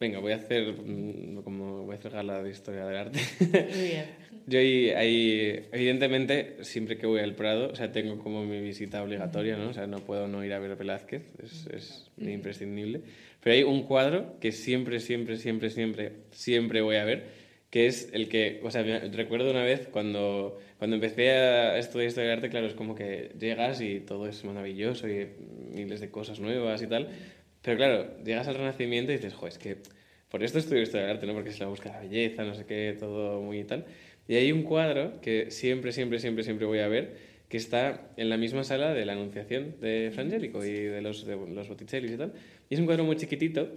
Venga, 0.00 0.18
voy 0.18 0.32
a 0.32 0.36
hacer 0.36 0.72
mm, 0.72 1.42
como 1.42 1.82
voy 1.84 1.94
a 1.94 1.98
hacer 1.98 2.12
gala 2.12 2.42
de 2.42 2.50
historia 2.50 2.86
del 2.86 2.96
arte. 2.96 3.18
Muy 3.40 3.82
bien. 3.88 4.04
Yo 4.46 4.58
ahí, 4.58 4.88
ahí, 4.90 5.66
evidentemente, 5.72 6.56
siempre 6.64 6.96
que 6.96 7.06
voy 7.06 7.20
al 7.20 7.34
Prado, 7.34 7.70
o 7.70 7.76
sea, 7.76 7.92
tengo 7.92 8.18
como 8.18 8.42
mi 8.46 8.60
visita 8.62 9.02
obligatoria, 9.02 9.56
¿no? 9.58 9.68
O 9.68 9.74
sea, 9.74 9.86
no 9.86 9.98
puedo 9.98 10.26
no 10.26 10.42
ir 10.42 10.54
a 10.54 10.58
ver 10.58 10.70
a 10.70 10.74
Velázquez, 10.76 11.22
es, 11.44 11.66
es 11.66 12.10
imprescindible. 12.16 13.02
Pero 13.42 13.54
hay 13.54 13.62
un 13.62 13.82
cuadro 13.82 14.38
que 14.40 14.50
siempre, 14.52 14.98
siempre, 15.00 15.36
siempre, 15.36 15.68
siempre, 15.68 16.12
siempre 16.32 16.80
voy 16.80 16.96
a 16.96 17.04
ver, 17.04 17.24
que 17.70 17.86
es 17.86 18.10
el 18.12 18.28
que, 18.28 18.60
o 18.64 18.70
sea, 18.70 18.82
recuerdo 18.82 19.50
una 19.50 19.62
vez 19.62 19.88
cuando, 19.88 20.58
cuando 20.78 20.96
empecé 20.96 21.30
a 21.30 21.78
estudiar 21.78 22.08
historia 22.08 22.30
del 22.30 22.38
arte, 22.38 22.50
claro, 22.50 22.66
es 22.66 22.74
como 22.74 22.96
que 22.96 23.32
llegas 23.38 23.80
y 23.80 24.00
todo 24.00 24.26
es 24.26 24.44
maravilloso 24.44 25.08
y 25.08 25.28
miles 25.72 26.00
de 26.00 26.10
cosas 26.10 26.40
nuevas 26.40 26.82
y 26.82 26.88
tal. 26.88 27.08
Pero 27.62 27.76
claro, 27.76 28.24
llegas 28.24 28.48
al 28.48 28.56
Renacimiento 28.56 29.12
y 29.12 29.16
dices, 29.16 29.34
jo, 29.34 29.46
es 29.46 29.58
que 29.58 29.76
por 30.30 30.42
esto 30.42 30.58
estudio 30.58 30.82
historia 30.82 31.06
del 31.06 31.16
arte, 31.16 31.26
¿no? 31.26 31.34
Porque 31.34 31.50
es 31.50 31.60
la 31.60 31.66
búsqueda 31.66 31.98
de 32.00 32.04
la 32.04 32.10
belleza, 32.10 32.44
no 32.44 32.54
sé 32.54 32.64
qué, 32.66 32.96
todo 32.98 33.40
muy 33.40 33.60
y 33.60 33.64
tal. 33.64 33.84
Y 34.26 34.34
hay 34.34 34.50
un 34.52 34.62
cuadro 34.62 35.20
que 35.20 35.50
siempre, 35.50 35.92
siempre, 35.92 36.18
siempre, 36.18 36.42
siempre 36.42 36.66
voy 36.66 36.80
a 36.80 36.88
ver, 36.88 37.16
que 37.48 37.56
está 37.56 38.12
en 38.16 38.30
la 38.30 38.36
misma 38.36 38.64
sala 38.64 38.94
de 38.94 39.04
la 39.04 39.12
Anunciación 39.12 39.74
de 39.80 40.10
Frangélico 40.14 40.64
y 40.64 40.70
de 40.70 41.02
los, 41.02 41.26
de 41.26 41.36
los 41.36 41.68
Botticelli 41.68 42.12
y 42.12 42.16
tal. 42.16 42.32
Y 42.68 42.74
es 42.74 42.80
un 42.80 42.86
cuadro 42.86 43.04
muy 43.04 43.16
chiquitito, 43.16 43.68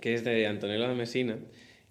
que 0.00 0.14
es 0.14 0.22
de 0.24 0.46
Antonello 0.46 0.86
de 0.86 0.94
Messina, 0.94 1.38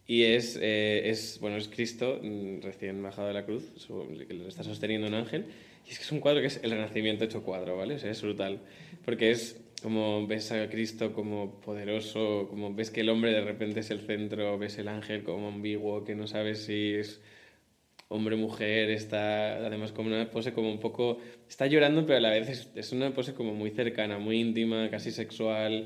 y 0.10 0.24
es, 0.24 0.58
eh, 0.60 1.04
es, 1.06 1.38
bueno, 1.40 1.58
es 1.58 1.68
Cristo 1.68 2.20
mm, 2.24 2.62
recién 2.64 3.04
bajado 3.04 3.28
de 3.28 3.36
la 3.36 3.46
cruz, 3.46 3.64
que 4.28 4.34
le 4.34 4.48
está 4.48 4.64
sosteniendo 4.64 5.06
un 5.06 5.14
ángel. 5.14 5.46
Y 5.88 5.92
es 5.92 6.00
que 6.00 6.04
es 6.04 6.12
un 6.12 6.20
cuadro 6.20 6.42
que 6.42 6.48
es 6.48 6.60
el 6.64 6.72
Renacimiento 6.72 7.26
hecho 7.26 7.44
cuadro, 7.44 7.78
¿vale? 7.78 7.94
O 7.94 8.00
sea, 8.00 8.10
es 8.10 8.20
brutal. 8.24 8.60
Porque 9.06 9.30
es 9.30 9.62
como 9.84 10.26
ves 10.26 10.52
a 10.52 10.68
Cristo 10.68 11.14
como 11.14 11.62
poderoso, 11.62 12.48
como 12.50 12.74
ves 12.74 12.90
que 12.90 13.02
el 13.02 13.10
hombre 13.10 13.32
de 13.32 13.42
repente 13.42 13.82
es 13.82 13.92
el 13.92 14.00
centro, 14.00 14.58
ves 14.58 14.80
el 14.80 14.88
ángel 14.88 15.22
como 15.22 15.50
ambiguo, 15.50 16.04
que 16.04 16.16
no 16.16 16.26
sabes 16.26 16.66
si 16.66 16.96
es 16.96 17.22
hombre 18.08 18.36
mujer, 18.36 18.90
está 18.90 19.58
además 19.58 19.92
como 19.92 20.08
una 20.08 20.32
pose 20.32 20.54
como 20.54 20.72
un 20.72 20.80
poco, 20.80 21.20
está 21.48 21.68
llorando, 21.68 22.04
pero 22.08 22.18
a 22.18 22.22
la 22.22 22.32
vez 22.32 22.50
es, 22.50 22.72
es 22.74 22.92
una 22.94 23.14
pose 23.14 23.36
como 23.36 23.54
muy 23.54 23.70
cercana, 23.70 24.18
muy 24.18 24.40
íntima, 24.40 24.90
casi 24.90 25.12
sexual 25.12 25.84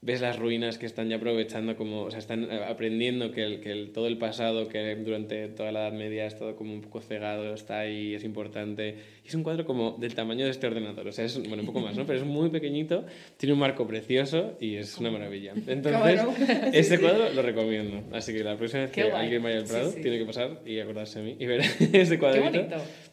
ves 0.00 0.20
las 0.20 0.38
ruinas 0.38 0.78
que 0.78 0.86
están 0.86 1.08
ya 1.08 1.16
aprovechando, 1.16 1.76
como, 1.76 2.02
o 2.02 2.10
sea, 2.10 2.20
están 2.20 2.48
aprendiendo 2.50 3.32
que, 3.32 3.42
el, 3.42 3.60
que 3.60 3.72
el, 3.72 3.90
todo 3.90 4.06
el 4.06 4.16
pasado, 4.16 4.68
que 4.68 4.94
durante 4.94 5.48
toda 5.48 5.72
la 5.72 5.88
Edad 5.88 5.92
Media 5.92 6.24
ha 6.24 6.26
estado 6.26 6.54
como 6.54 6.72
un 6.72 6.82
poco 6.82 7.00
cegado, 7.00 7.52
está 7.52 7.80
ahí, 7.80 8.14
es 8.14 8.22
importante. 8.22 8.96
Y 9.24 9.28
es 9.28 9.34
un 9.34 9.42
cuadro 9.42 9.64
como 9.64 9.96
del 9.98 10.14
tamaño 10.14 10.44
de 10.44 10.52
este 10.52 10.68
ordenador, 10.68 11.08
o 11.08 11.12
sea, 11.12 11.24
es, 11.24 11.36
bueno, 11.48 11.62
un 11.62 11.66
poco 11.66 11.80
más, 11.80 11.96
¿no? 11.96 12.06
Pero 12.06 12.20
es 12.20 12.24
muy 12.24 12.48
pequeñito, 12.50 13.04
tiene 13.36 13.54
un 13.54 13.58
marco 13.58 13.86
precioso 13.88 14.56
y 14.60 14.76
es 14.76 14.96
una 14.98 15.10
maravilla. 15.10 15.52
Entonces, 15.66 16.20
este 16.72 17.00
cuadro 17.00 17.30
lo 17.34 17.42
recomiendo. 17.42 18.04
Así 18.16 18.32
que 18.32 18.44
la 18.44 18.56
próxima 18.56 18.82
vez 18.82 18.92
que 18.92 19.02
alguien 19.02 19.42
vaya 19.42 19.58
al 19.58 19.64
Prado, 19.64 19.92
tiene 19.92 20.18
que 20.18 20.24
pasar 20.26 20.60
y 20.64 20.78
acordarse 20.78 21.18
de 21.18 21.24
mí 21.24 21.36
y 21.40 21.46
ver 21.46 21.60
este 21.92 22.18
cuadrito, 22.20 22.66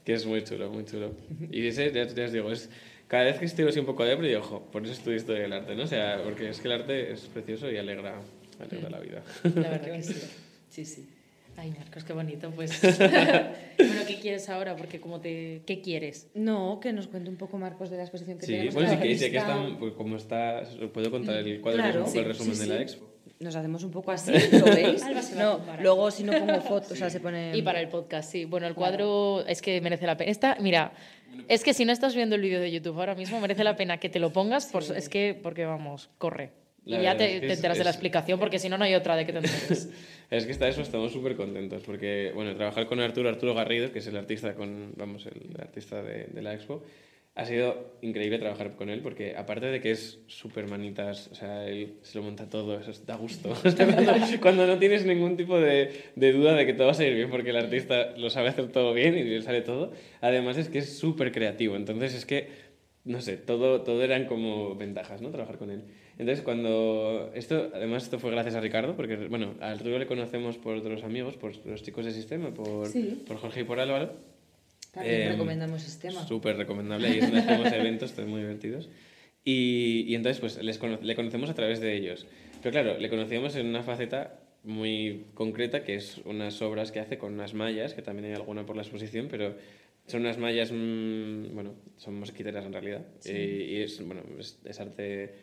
que 0.03 0.13
es 0.13 0.25
muy 0.25 0.43
chulo, 0.43 0.69
muy 0.69 0.85
chulo. 0.85 1.13
Y 1.49 1.65
ese, 1.65 1.91
ya, 1.91 2.05
ya 2.05 2.25
os 2.25 2.31
digo, 2.31 2.51
es 2.51 2.69
cada 3.07 3.25
vez 3.25 3.37
que 3.37 3.45
estoy 3.45 3.67
así 3.67 3.79
un 3.79 3.85
poco 3.85 4.03
de 4.03 4.31
y 4.31 4.35
ojo, 4.35 4.67
por 4.71 4.83
eso 4.83 4.93
estudio 4.93 5.17
historia 5.17 5.43
del 5.43 5.53
arte, 5.53 5.75
¿no? 5.75 5.83
O 5.83 5.87
sea, 5.87 6.21
porque 6.23 6.49
es 6.49 6.59
que 6.59 6.67
el 6.67 6.73
arte 6.73 7.11
es 7.11 7.21
precioso 7.21 7.71
y 7.71 7.77
alegra, 7.77 8.21
alegra 8.59 8.89
la 8.89 8.99
vida. 8.99 9.23
La 9.43 9.49
verdad 9.69 9.81
que 9.93 10.01
sí. 10.01 10.21
Sí, 10.69 10.85
sí. 10.85 11.07
Ay, 11.57 11.71
Marcos, 11.71 12.03
qué 12.03 12.11
bonito, 12.11 12.51
pues. 12.51 12.81
bueno, 12.81 14.01
¿qué 14.07 14.19
quieres 14.21 14.49
ahora? 14.49 14.75
Porque 14.75 14.99
como 14.99 15.21
te... 15.21 15.61
¿Qué 15.65 15.81
quieres? 15.81 16.27
No, 16.33 16.79
que 16.81 16.91
nos 16.91 17.07
cuente 17.07 17.29
un 17.29 17.37
poco, 17.37 17.57
Marcos, 17.57 17.89
de 17.89 17.97
la 17.97 18.03
exposición 18.03 18.37
que 18.37 18.45
sí, 18.45 18.51
tenemos. 18.51 18.73
Sí, 18.73 18.79
bueno, 18.79 18.91
sí 18.91 18.97
que 19.01 19.07
dice 19.07 19.31
que 19.31 19.37
está, 19.37 19.77
pues, 19.79 19.93
como 19.93 20.17
está, 20.17 20.63
puedo 20.93 21.09
contar 21.11 21.37
el 21.37 21.61
cuadro 21.61 21.81
claro, 21.81 21.93
que 21.93 21.99
es 21.99 22.07
un 22.07 22.11
poco 22.11 22.19
el 22.19 22.25
resumen 22.25 22.59
de 22.59 22.67
la 22.67 22.81
expo. 22.81 23.14
Nos 23.39 23.55
hacemos 23.55 23.83
un 23.83 23.91
poco 23.91 24.11
así, 24.11 24.31
¿lo 24.51 24.65
veis? 24.65 25.03
no, 25.35 25.59
luego 25.81 26.09
si 26.09 26.23
no 26.23 26.31
pongo 26.31 26.61
fotos, 26.61 26.91
o 26.91 26.95
sea, 26.95 27.09
se 27.09 27.19
pone... 27.19 27.55
Y 27.55 27.61
para 27.61 27.81
el 27.81 27.89
podcast, 27.89 28.31
sí. 28.31 28.45
Bueno, 28.45 28.65
el 28.65 28.73
cuadro 28.73 29.45
es 29.45 29.61
que 29.61 29.81
merece 29.81 30.05
la 30.05 30.15
pena. 30.15 30.31
Esta, 30.31 30.57
mira, 30.61 30.93
es 31.49 31.63
que 31.63 31.73
si 31.73 31.83
no 31.83 31.91
estás 31.91 32.15
viendo 32.15 32.35
el 32.35 32.41
vídeo 32.41 32.61
de 32.61 32.71
YouTube 32.71 32.97
ahora 32.97 33.13
mismo, 33.13 33.39
merece 33.41 33.63
la 33.63 33.75
pena 33.75 33.97
que 33.97 34.09
te 34.09 34.19
lo 34.19 34.31
pongas, 34.31 34.67
por, 34.67 34.83
es 34.83 35.09
que, 35.09 35.37
porque 35.41 35.65
vamos, 35.65 36.09
corre. 36.17 36.51
y 36.85 36.91
ya 36.91 37.17
te, 37.17 37.41
te 37.41 37.53
enteras 37.53 37.77
de 37.77 37.83
la 37.83 37.89
explicación, 37.89 38.39
porque 38.39 38.57
si 38.57 38.69
no, 38.69 38.77
no 38.77 38.85
hay 38.85 38.95
otra 38.95 39.17
de 39.17 39.25
que 39.25 39.33
te 39.33 39.39
enteres. 39.39 39.89
es 40.29 40.45
que 40.45 40.51
está 40.51 40.69
eso, 40.69 40.81
estamos 40.81 41.11
súper 41.11 41.35
contentos, 41.35 41.83
porque, 41.85 42.31
bueno, 42.33 42.55
trabajar 42.55 42.87
con 42.87 43.01
Arturo, 43.01 43.27
Arturo 43.27 43.53
Garrido, 43.53 43.91
que 43.91 43.99
es 43.99 44.07
el 44.07 44.15
artista, 44.15 44.55
con, 44.55 44.93
vamos, 44.95 45.25
el 45.25 45.59
artista 45.59 46.01
de, 46.01 46.27
de 46.31 46.41
la 46.41 46.53
expo, 46.53 46.83
ha 47.35 47.45
sido 47.45 47.97
increíble 48.01 48.39
trabajar 48.39 48.77
con 48.77 48.89
él 48.89 49.01
porque 49.01 49.35
aparte 49.35 49.65
de 49.65 49.81
que 49.81 49.91
es 49.91 50.19
súper 50.27 50.69
manitas, 50.69 51.27
o 51.33 51.35
sea, 51.35 51.67
él 51.67 51.95
se 52.01 52.17
lo 52.17 52.23
monta 52.23 52.49
todo, 52.49 52.79
eso 52.79 52.91
da 53.05 53.17
gusto. 53.17 53.49
cuando, 54.41 54.65
no 54.65 54.79
tienes 54.79 55.05
ningún 55.05 55.35
tipo 55.35 55.59
de, 55.59 55.91
de, 56.15 56.31
duda 56.31 56.53
de 56.53 56.65
que 56.65 56.73
todo 56.73 56.85
va 56.85 56.91
a 56.91 56.95
salir 56.95 57.13
bien 57.13 57.29
porque 57.29 57.49
el 57.49 57.57
artista 57.57 58.15
lo 58.15 58.29
sabe 58.29 58.49
hacer 58.49 58.71
todo 58.71 58.93
bien 58.93 59.17
y 59.17 59.23
le 59.23 59.41
sale 59.41 59.61
todo. 59.61 59.91
Además 60.21 60.57
es 60.57 60.69
que 60.69 60.77
es 60.79 60.97
súper 60.97 61.33
creativo, 61.33 61.75
entonces 61.75 62.13
es 62.13 62.25
que, 62.25 62.47
no 63.03 63.19
sé, 63.19 63.35
todo, 63.35 63.81
todo 63.81 64.01
eran 64.01 64.27
como 64.27 64.75
ventajas, 64.75 65.21
¿no? 65.21 65.29
Trabajar 65.29 65.57
con 65.57 65.71
él. 65.71 65.83
Entonces 66.17 66.41
cuando, 66.41 67.31
esto, 67.35 67.69
además 67.73 68.03
esto 68.03 68.17
fue 68.17 68.31
gracias 68.31 68.55
a 68.55 68.61
Ricardo, 68.61 68.95
porque, 68.95 69.17
bueno, 69.27 69.55
a 69.59 69.71
Arturo 69.71 69.99
le 69.99 70.07
conocemos 70.07 70.57
por 70.57 70.77
otros 70.77 71.03
amigos, 71.03 71.35
por 71.35 71.53
los 71.65 71.83
chicos 71.83 72.05
de 72.05 72.13
Sistema, 72.13 72.53
por, 72.53 72.87
por 73.27 73.37
Jorge 73.37 73.59
y 73.59 73.63
por 73.65 73.81
Álvaro. 73.81 74.34
También 74.95 75.21
eh, 75.21 75.29
recomendamos 75.33 75.81
Sistema. 75.81 76.25
Súper 76.25 76.57
recomendable, 76.57 77.07
ahí 77.07 77.19
es 77.19 77.21
donde 77.21 77.39
hacemos 77.39 77.71
eventos, 77.73 78.09
están 78.11 78.29
muy 78.29 78.41
divertidos. 78.41 78.89
Y, 79.43 80.05
y 80.07 80.15
entonces, 80.15 80.39
pues, 80.39 80.63
les 80.63 80.79
le 80.81 81.15
conocemos 81.15 81.49
a 81.49 81.53
través 81.53 81.79
de 81.79 81.95
ellos. 81.95 82.25
Pero 82.63 82.71
claro, 82.71 82.97
le 82.97 83.09
conocíamos 83.09 83.55
en 83.55 83.67
una 83.67 83.83
faceta 83.83 84.39
muy 84.63 85.25
concreta, 85.35 85.83
que 85.83 85.95
es 85.95 86.19
unas 86.25 86.61
obras 86.61 86.91
que 86.91 86.99
hace 86.99 87.19
con 87.19 87.33
unas 87.33 87.53
mallas, 87.53 87.93
que 87.93 88.01
también 88.01 88.25
hay 88.25 88.33
alguna 88.33 88.65
por 88.65 88.75
la 88.75 88.81
exposición, 88.81 89.27
pero 89.29 89.55
son 90.07 90.21
unas 90.21 90.37
mallas, 90.37 90.71
mmm, 90.71 91.53
bueno, 91.53 91.75
son 91.97 92.19
mosquiteras 92.19 92.65
en 92.65 92.73
realidad. 92.73 93.05
Sí. 93.19 93.33
Y, 93.33 93.75
y, 93.75 93.81
es, 93.81 94.03
bueno, 94.03 94.21
es, 94.39 94.59
es 94.63 94.79
arte 94.79 95.35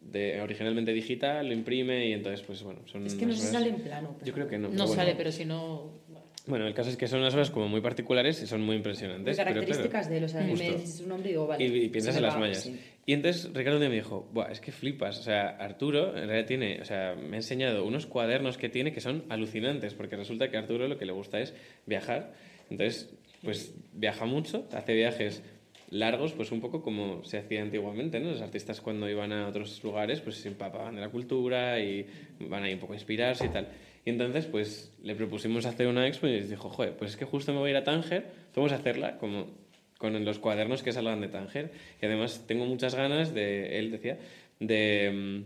de, 0.00 0.40
originalmente 0.40 0.92
digital, 0.92 1.46
lo 1.46 1.52
imprime 1.52 2.08
y 2.08 2.12
entonces, 2.12 2.42
pues 2.46 2.62
bueno, 2.62 2.80
son... 2.86 3.06
Es 3.06 3.14
que 3.14 3.26
no 3.26 3.34
se 3.34 3.46
sale 3.46 3.68
en 3.68 3.76
plano. 3.76 4.16
Yo 4.24 4.32
creo 4.32 4.48
que 4.48 4.58
no. 4.58 4.68
No 4.68 4.86
sale, 4.86 5.14
pero 5.14 5.30
si 5.30 5.44
no... 5.44 6.00
Bueno, 6.46 6.66
el 6.66 6.74
caso 6.74 6.90
es 6.90 6.96
que 6.96 7.06
son 7.06 7.20
unas 7.20 7.34
obras 7.34 7.50
como 7.50 7.68
muy 7.68 7.80
particulares 7.80 8.42
y 8.42 8.46
son 8.46 8.62
muy 8.62 8.76
impresionantes. 8.76 9.36
Muy 9.36 9.44
características 9.44 10.08
pero, 10.08 10.10
de 10.10 10.18
él, 10.18 10.24
o 10.24 10.28
sea, 10.28 10.40
me 10.42 10.52
dices 10.52 10.96
su 10.98 11.08
nombre 11.08 11.28
y 11.28 11.32
digo, 11.32 11.46
vale. 11.46 11.64
Y, 11.64 11.84
y 11.84 11.88
piensas 11.88 12.16
en 12.16 12.22
las 12.22 12.38
mallas. 12.38 12.62
Sí. 12.62 12.80
Y 13.06 13.12
entonces 13.12 13.50
Ricardo 13.52 13.78
me 13.80 13.90
dijo, 13.90 14.28
Buah, 14.32 14.50
es 14.52 14.60
que 14.60 14.72
flipas, 14.72 15.18
o 15.18 15.22
sea, 15.22 15.48
Arturo 15.48 16.16
en 16.16 16.28
realidad 16.28 16.46
tiene, 16.46 16.80
o 16.80 16.84
sea, 16.84 17.14
me 17.14 17.36
ha 17.36 17.40
enseñado 17.40 17.84
unos 17.84 18.06
cuadernos 18.06 18.56
que 18.56 18.68
tiene 18.68 18.92
que 18.92 19.00
son 19.00 19.24
alucinantes, 19.28 19.94
porque 19.94 20.16
resulta 20.16 20.50
que 20.50 20.56
a 20.56 20.60
Arturo 20.60 20.86
lo 20.86 20.96
que 20.96 21.06
le 21.06 21.12
gusta 21.12 21.40
es 21.40 21.54
viajar. 21.86 22.32
Entonces, 22.70 23.12
pues 23.42 23.74
viaja 23.94 24.26
mucho, 24.26 24.68
hace 24.72 24.94
viajes 24.94 25.42
largos, 25.90 26.32
pues 26.32 26.52
un 26.52 26.60
poco 26.60 26.82
como 26.82 27.24
se 27.24 27.38
hacía 27.38 27.62
antiguamente, 27.62 28.20
¿no? 28.20 28.30
Los 28.30 28.42
artistas 28.42 28.80
cuando 28.80 29.08
iban 29.08 29.32
a 29.32 29.48
otros 29.48 29.82
lugares, 29.82 30.20
pues 30.20 30.36
se 30.36 30.48
empapaban 30.48 30.94
de 30.94 31.00
la 31.00 31.08
cultura 31.08 31.80
y 31.80 32.06
van 32.38 32.62
ahí 32.62 32.74
un 32.74 32.80
poco 32.80 32.92
a 32.92 32.96
inspirarse 32.96 33.46
y 33.46 33.48
tal. 33.48 33.68
Y 34.04 34.10
entonces, 34.10 34.46
pues 34.46 34.92
le 35.02 35.14
propusimos 35.14 35.66
hacer 35.66 35.86
una 35.86 36.06
expo 36.06 36.26
y 36.26 36.40
dijo, 36.40 36.70
joder, 36.70 36.96
pues 36.96 37.12
es 37.12 37.16
que 37.16 37.24
justo 37.24 37.52
me 37.52 37.58
voy 37.58 37.68
a 37.68 37.70
ir 37.72 37.76
a 37.76 37.84
Tánger, 37.84 38.26
vamos 38.54 38.72
a 38.72 38.76
hacerla 38.76 39.18
como 39.18 39.48
con 39.98 40.24
los 40.24 40.38
cuadernos 40.38 40.82
que 40.82 40.92
salgan 40.92 41.20
de 41.20 41.28
Tánger. 41.28 41.70
Y 42.00 42.06
además 42.06 42.44
tengo 42.46 42.64
muchas 42.64 42.94
ganas 42.94 43.34
de, 43.34 43.78
él 43.78 43.90
decía, 43.90 44.18
de 44.58 45.44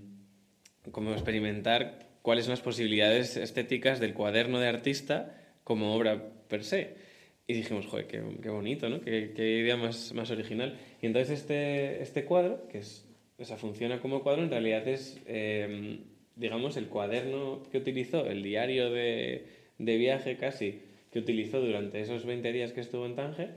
mm, 0.87 0.91
como 0.93 1.13
experimentar 1.13 1.99
cuáles 2.23 2.45
son 2.45 2.53
las 2.53 2.61
posibilidades 2.61 3.37
estéticas 3.37 3.99
del 3.99 4.15
cuaderno 4.15 4.61
de 4.61 4.69
artista 4.69 5.35
como 5.65 5.95
obra 5.95 6.23
per 6.49 6.63
se. 6.63 6.95
Y 7.49 7.55
dijimos, 7.55 7.87
joder, 7.87 8.07
qué, 8.07 8.23
qué 8.41 8.49
bonito, 8.49 8.89
¿no? 8.89 9.01
Qué, 9.01 9.33
qué, 9.35 9.59
idea 9.59 9.77
más, 9.77 10.15
más 10.15 10.31
original. 10.31 10.79
Y 11.03 11.07
entonces 11.07 11.41
este, 11.41 12.01
este 12.01 12.25
cuadro, 12.25 12.69
que 12.69 12.79
es, 12.79 13.07
o 13.37 13.45
sea, 13.45 13.57
funciona 13.57 14.01
como 14.01 14.23
cuadro, 14.23 14.45
en 14.45 14.51
realidad 14.51 14.87
es... 14.87 15.21
Eh, 15.27 15.99
digamos, 16.37 16.77
el 16.77 16.89
cuaderno 16.89 17.63
que 17.71 17.79
utilizó, 17.79 18.27
el 18.27 18.43
diario 18.43 18.91
de, 18.91 19.47
de 19.79 19.97
viaje 19.97 20.37
casi, 20.37 20.81
que 21.11 21.19
utilizó 21.19 21.61
durante 21.61 22.01
esos 22.01 22.25
20 22.27 22.53
días 22.53 22.73
que 22.73 22.81
estuvo 22.81 23.07
en 23.07 23.15
Tánger, 23.15 23.55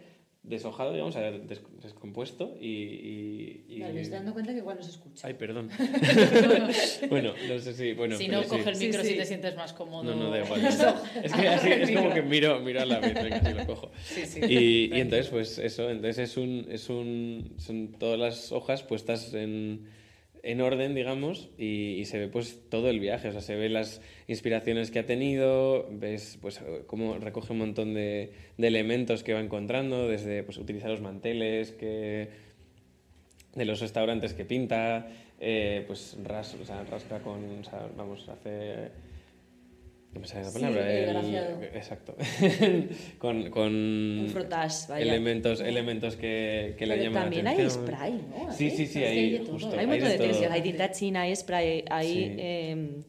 deshojado, 0.48 0.94
digamos, 0.94 1.16
des 1.16 1.62
descompuesto 1.82 2.56
y... 2.60 2.68
y, 2.68 3.66
y... 3.68 3.80
me 3.80 4.00
estoy 4.00 4.18
dando 4.18 4.34
cuenta 4.34 4.54
que 4.54 4.60
igual 4.60 4.78
no 4.78 4.84
se 4.84 4.92
escucha. 4.92 5.28
Ay, 5.28 5.34
perdón. 5.34 5.70
bueno, 7.10 7.34
no 7.50 7.60
sé 7.60 7.74
si... 7.74 7.94
Bueno, 7.94 8.16
si 8.16 8.30
no, 8.30 8.44
coge 8.44 8.70
el 8.70 8.78
micro 8.78 9.02
sí, 9.02 9.08
si 9.08 9.14
sí. 9.14 9.20
te 9.20 9.26
sientes 9.26 9.56
más 9.56 9.74
cómodo. 9.74 10.04
No, 10.04 10.16
no, 10.16 10.30
da 10.32 10.46
igual. 10.46 10.66
es 11.24 11.34
que 11.34 11.48
así, 11.50 11.70
es 11.70 11.92
como 11.92 12.14
que 12.14 12.22
miro, 12.22 12.60
miro 12.62 12.82
a 12.82 12.86
la 12.86 13.00
vez, 13.00 13.14
venga, 13.14 13.44
si 13.44 13.54
lo 13.54 13.66
cojo. 13.66 13.92
Sí, 14.04 14.26
sí. 14.26 14.40
Y, 14.48 14.96
y 14.96 15.02
entonces, 15.02 15.28
pues 15.28 15.58
eso, 15.58 15.90
entonces 15.90 16.30
es 16.30 16.38
un, 16.38 16.66
es 16.70 16.90
un... 16.90 17.56
Son 17.58 17.92
todas 17.92 18.18
las 18.18 18.52
hojas 18.54 18.84
puestas 18.84 19.34
en 19.34 19.86
en 20.44 20.62
orden, 20.62 20.96
digamos, 20.96 21.50
y, 21.58 22.04
se 22.06 22.20
ve 22.20 22.28
pues 22.28 22.60
todo 22.70 22.90
el 22.90 23.00
viaje, 23.00 23.30
o 23.30 23.32
sea, 23.32 23.42
se 23.42 23.56
ve 23.56 23.70
las 23.70 24.02
inspiraciones 24.28 24.92
que 24.92 25.00
ha 25.00 25.06
tenido, 25.06 25.88
ves 25.92 26.38
pues 26.42 26.62
cómo 26.88 27.18
recoge 27.18 27.54
un 27.54 27.60
montón 27.60 27.94
de, 27.94 28.32
elementos 28.58 29.24
que 29.24 29.34
va 29.34 29.40
encontrando, 29.40 30.08
desde 30.08 30.44
pues 30.44 30.58
utilizar 30.58 30.90
los 30.90 31.02
manteles 31.02 31.72
que 31.72 32.30
de 33.56 33.66
los 33.66 33.80
restaurantes 33.80 34.34
que 34.34 34.46
pinta, 34.46 35.08
eh, 35.40 35.84
pues 35.88 36.18
ras, 36.24 36.56
o 36.56 36.84
rasca 36.90 37.20
con, 37.20 37.62
vamos, 37.96 38.30
hace 38.30 39.07
¿Qué 40.18 40.22
me 40.22 40.28
sale 40.28 40.46
la 40.46 40.52
palabra? 40.52 41.22
Sí, 41.24 41.36
el, 41.36 41.64
exacto. 41.76 42.16
con 43.20 43.52
con 43.52 44.28
frotage, 44.32 44.88
vaya. 44.90 45.06
elementos, 45.06 45.62
elementos 45.62 46.16
que, 46.16 46.76
que 46.78 46.86
la 46.88 46.96
llaman 46.96 47.24
también 47.24 47.48
atención. 47.48 47.84
hay 47.84 47.88
spray, 47.88 48.14
¿no? 48.14 48.52
Sí, 48.52 48.72
sí, 48.72 48.88
sí, 48.88 49.04
hay, 49.04 49.36
hay, 49.36 49.46
justo, 49.46 49.72
hay, 49.74 49.80
hay 49.80 49.88
mucho 49.88 50.06
de, 50.08 50.18
todo. 50.18 50.52
Hay 50.52 50.62
tinta 50.62 50.92
china, 50.92 51.22
hay 51.22 51.36
spray, 51.36 51.86
hay... 51.90 52.08
Sí. 52.08 52.36
Eh, 52.38 53.04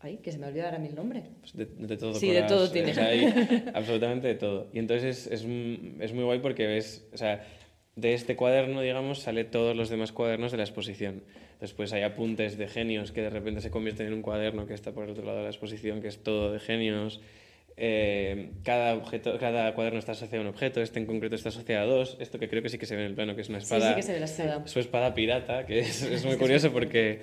ay, 0.00 0.18
que 0.18 0.30
se 0.30 0.38
me 0.38 0.46
olvida 0.46 0.66
ahora 0.66 0.78
mi 0.78 0.90
nombre. 0.90 1.24
Pues 1.40 1.56
de, 1.56 1.66
de, 1.66 1.96
todo. 1.96 2.14
Sí, 2.14 2.30
de 2.30 2.40
las, 2.40 2.48
todo 2.48 2.70
tiene. 2.70 2.92
O 2.92 2.94
sea, 2.94 3.06
hay 3.06 3.64
absolutamente 3.74 4.28
de 4.28 4.34
todo. 4.36 4.68
Y 4.72 4.78
entonces 4.78 5.26
es, 5.26 5.44
es, 5.44 5.46
es 6.00 6.12
muy 6.12 6.24
guay 6.24 6.38
porque 6.38 6.66
ves, 6.68 7.08
o 7.12 7.16
sea, 7.16 7.44
de 7.96 8.14
este 8.14 8.36
cuaderno, 8.36 8.82
digamos, 8.82 9.18
sale 9.18 9.42
todos 9.42 9.76
los 9.76 9.88
demás 9.88 10.12
cuadernos 10.12 10.52
de 10.52 10.58
la 10.58 10.62
exposición. 10.62 11.24
Después 11.60 11.92
hay 11.92 12.02
apuntes 12.02 12.58
de 12.58 12.68
genios 12.68 13.12
que 13.12 13.22
de 13.22 13.30
repente 13.30 13.60
se 13.60 13.70
convierten 13.70 14.06
en 14.06 14.14
un 14.14 14.22
cuaderno 14.22 14.66
que 14.66 14.74
está 14.74 14.92
por 14.92 15.04
el 15.04 15.10
otro 15.10 15.24
lado 15.24 15.38
de 15.38 15.44
la 15.44 15.50
exposición, 15.50 16.00
que 16.00 16.08
es 16.08 16.22
todo 16.22 16.52
de 16.52 16.60
genios. 16.60 17.20
Eh, 17.78 18.50
cada, 18.62 18.94
objeto, 18.94 19.36
cada 19.38 19.74
cuaderno 19.74 19.98
está 19.98 20.12
asociado 20.12 20.38
a 20.38 20.48
un 20.48 20.54
objeto, 20.54 20.80
este 20.80 20.98
en 20.98 21.06
concreto 21.06 21.34
está 21.34 21.48
asociado 21.48 21.82
a 21.82 21.86
dos. 21.86 22.16
Esto 22.20 22.38
que 22.38 22.48
creo 22.48 22.62
que 22.62 22.68
sí 22.68 22.78
que 22.78 22.86
se 22.86 22.96
ve 22.96 23.02
en 23.02 23.08
el 23.08 23.14
plano, 23.14 23.34
que 23.34 23.42
es 23.42 23.48
una 23.48 23.58
espada. 23.58 23.88
Sí, 23.88 23.88
sí 23.88 23.94
que 23.96 24.02
se 24.02 24.12
ve 24.12 24.20
la 24.20 24.26
espada. 24.26 24.66
Su 24.66 24.80
espada 24.80 25.14
pirata, 25.14 25.66
que 25.66 25.80
es, 25.80 26.02
es 26.02 26.24
muy 26.26 26.36
curioso 26.36 26.72
porque 26.72 27.22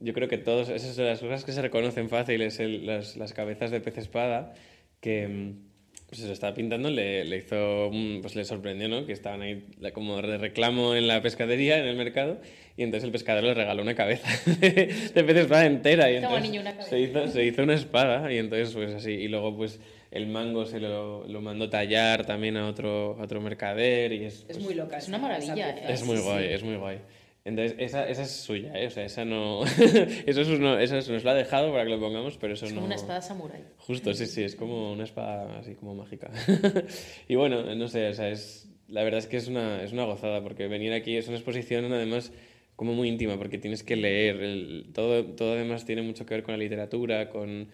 yo 0.00 0.12
creo 0.12 0.28
que 0.28 0.38
todos, 0.38 0.68
esas 0.68 0.94
son 0.94 1.06
las 1.06 1.20
cosas 1.20 1.44
que 1.44 1.52
se 1.52 1.62
reconocen 1.62 2.08
fácil, 2.08 2.42
es 2.42 2.60
el, 2.60 2.86
las, 2.86 3.16
las 3.16 3.32
cabezas 3.32 3.70
de 3.70 3.80
pez 3.80 3.98
espada, 3.98 4.54
que 5.00 5.26
mm, 5.26 5.67
pues 6.08 6.22
se 6.22 6.32
estaba 6.32 6.54
pintando, 6.54 6.90
le, 6.90 7.24
le 7.24 7.36
hizo, 7.36 7.90
pues 8.22 8.34
le 8.34 8.44
sorprendió, 8.44 8.88
¿no? 8.88 9.04
Que 9.04 9.12
estaban 9.12 9.42
ahí 9.42 9.66
como 9.92 10.22
de 10.22 10.38
reclamo 10.38 10.94
en 10.94 11.06
la 11.06 11.20
pescadería, 11.20 11.78
en 11.78 11.84
el 11.84 11.96
mercado, 11.96 12.38
y 12.78 12.82
entonces 12.82 13.04
el 13.04 13.12
pescador 13.12 13.44
le 13.44 13.52
regaló 13.52 13.82
una 13.82 13.94
cabeza 13.94 14.26
de, 14.60 14.70
de 15.14 15.24
pez 15.24 15.36
espada 15.36 15.66
entera. 15.66 16.10
Y 16.10 16.16
entonces 16.16 16.42
niño, 16.42 16.62
una 16.62 16.72
cabeza. 16.72 16.88
Se 16.88 16.98
hizo, 17.00 17.28
se 17.28 17.44
hizo 17.44 17.62
una 17.62 17.74
espada, 17.74 18.32
y 18.32 18.38
entonces 18.38 18.74
pues 18.74 18.94
así, 18.94 19.10
y 19.10 19.28
luego 19.28 19.54
pues 19.54 19.80
el 20.10 20.26
mango 20.28 20.64
se 20.64 20.80
lo, 20.80 21.28
lo 21.28 21.42
mandó 21.42 21.68
tallar 21.68 22.24
también 22.24 22.56
a 22.56 22.66
otro, 22.68 23.18
a 23.20 23.24
otro 23.24 23.42
mercader, 23.42 24.14
y 24.14 24.24
es... 24.24 24.34
Es 24.36 24.44
pues, 24.46 24.60
muy 24.60 24.74
loca. 24.74 24.96
Es 24.96 25.08
una 25.08 25.18
maravilla, 25.18 25.70
es 25.90 26.02
muy 26.04 26.16
Sí, 26.16 26.22
guay, 26.22 26.48
sí. 26.48 26.54
es 26.54 26.62
muy 26.62 26.76
guay. 26.76 26.98
Entonces, 27.44 27.76
esa, 27.78 28.06
esa 28.08 28.22
es 28.22 28.30
suya, 28.30 28.72
¿eh? 28.78 28.86
O 28.88 28.90
sea, 28.90 29.04
esa 29.04 29.24
no... 29.24 29.64
eso, 30.26 30.40
es 30.42 30.48
uno, 30.48 30.78
eso 30.78 30.96
es- 30.98 31.08
nos 31.08 31.24
lo 31.24 31.30
ha 31.30 31.34
dejado 31.34 31.72
para 31.72 31.84
que 31.84 31.90
lo 31.90 32.00
pongamos, 32.00 32.36
pero 32.36 32.52
eso 32.54 32.66
Es 32.66 32.72
no... 32.72 32.76
como 32.76 32.86
una 32.86 32.96
espada 32.96 33.22
samurái. 33.22 33.62
Justo, 33.78 34.12
sí, 34.12 34.26
sí, 34.26 34.42
es 34.42 34.54
como 34.54 34.92
una 34.92 35.04
espada 35.04 35.58
así 35.58 35.74
como 35.74 35.94
mágica. 35.94 36.30
y 37.28 37.34
bueno, 37.36 37.74
no 37.74 37.88
sé, 37.88 38.08
o 38.08 38.14
sea, 38.14 38.28
es... 38.28 38.64
La 38.88 39.02
verdad 39.02 39.18
es 39.18 39.26
que 39.26 39.36
es 39.36 39.48
una, 39.48 39.82
es 39.82 39.92
una 39.92 40.04
gozada, 40.04 40.42
porque 40.42 40.66
venir 40.66 40.92
aquí 40.94 41.16
es 41.16 41.28
una 41.28 41.36
exposición 41.36 41.92
además 41.92 42.32
como 42.74 42.94
muy 42.94 43.08
íntima, 43.08 43.36
porque 43.38 43.58
tienes 43.58 43.82
que 43.82 43.96
leer, 43.96 44.40
el- 44.42 44.86
todo, 44.94 45.24
todo 45.24 45.52
además 45.54 45.84
tiene 45.84 46.02
mucho 46.02 46.24
que 46.26 46.34
ver 46.34 46.42
con 46.42 46.52
la 46.52 46.58
literatura, 46.58 47.28
con... 47.30 47.68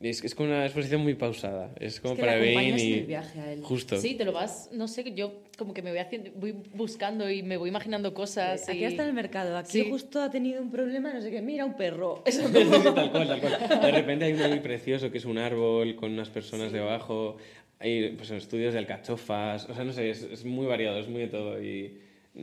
Es, 0.00 0.24
es 0.24 0.34
como 0.34 0.48
una 0.48 0.64
exposición 0.64 1.02
muy 1.02 1.14
pausada, 1.14 1.74
es 1.78 2.00
como 2.00 2.14
que 2.16 2.22
para 2.22 2.38
en 2.42 2.78
y... 2.78 2.92
el 2.94 3.04
viaje 3.06 3.38
a 3.38 3.52
él. 3.52 3.60
Justo. 3.62 3.98
Sí, 3.98 4.14
te 4.14 4.24
lo 4.24 4.32
vas, 4.32 4.70
no 4.72 4.88
sé, 4.88 5.12
yo 5.14 5.42
como 5.58 5.74
que 5.74 5.82
me 5.82 5.90
voy 5.90 5.98
haciendo, 5.98 6.30
voy 6.36 6.52
buscando 6.72 7.28
y 7.30 7.42
me 7.42 7.58
voy 7.58 7.68
imaginando 7.68 8.14
cosas. 8.14 8.66
Aquí 8.66 8.78
y- 8.78 8.84
está 8.84 9.02
en 9.02 9.10
el 9.10 9.14
mercado, 9.14 9.58
aquí 9.58 9.82
Sí. 9.82 9.90
justo 9.90 10.22
ha 10.22 10.30
tenido 10.30 10.62
un 10.62 10.70
problema, 10.70 11.12
no 11.12 11.20
sé 11.20 11.30
qué, 11.30 11.42
mira 11.42 11.66
un 11.66 11.76
perro. 11.76 12.22
Eso 12.26 12.48
Sí, 12.48 12.54
sí, 12.54 12.82
tal 12.94 13.10
cual, 13.12 13.28
tal 13.28 13.40
cual. 13.40 13.80
De 13.82 13.90
repente 13.90 14.24
hay 14.24 14.32
uno 14.32 14.48
muy 14.48 14.60
precioso 14.60 15.10
que 15.10 15.18
es 15.18 15.26
un 15.26 15.36
árbol 15.36 15.94
con 15.96 16.12
unas 16.12 16.30
personas 16.30 16.72
debajo. 16.72 17.36
Hay 17.78 18.10
pues, 18.16 18.30
estudios 18.30 18.72
de 18.72 18.78
alcachofas. 18.78 19.68
O 19.68 19.74
sea, 19.74 19.84
no 19.84 19.92
sé, 19.92 20.08
es, 20.08 20.22
es 20.22 20.46
muy 20.46 20.66
variado, 20.66 20.98
es 20.98 21.08
muy 21.08 21.20
de 21.20 21.28
todo. 21.28 21.62
Y 21.62 21.98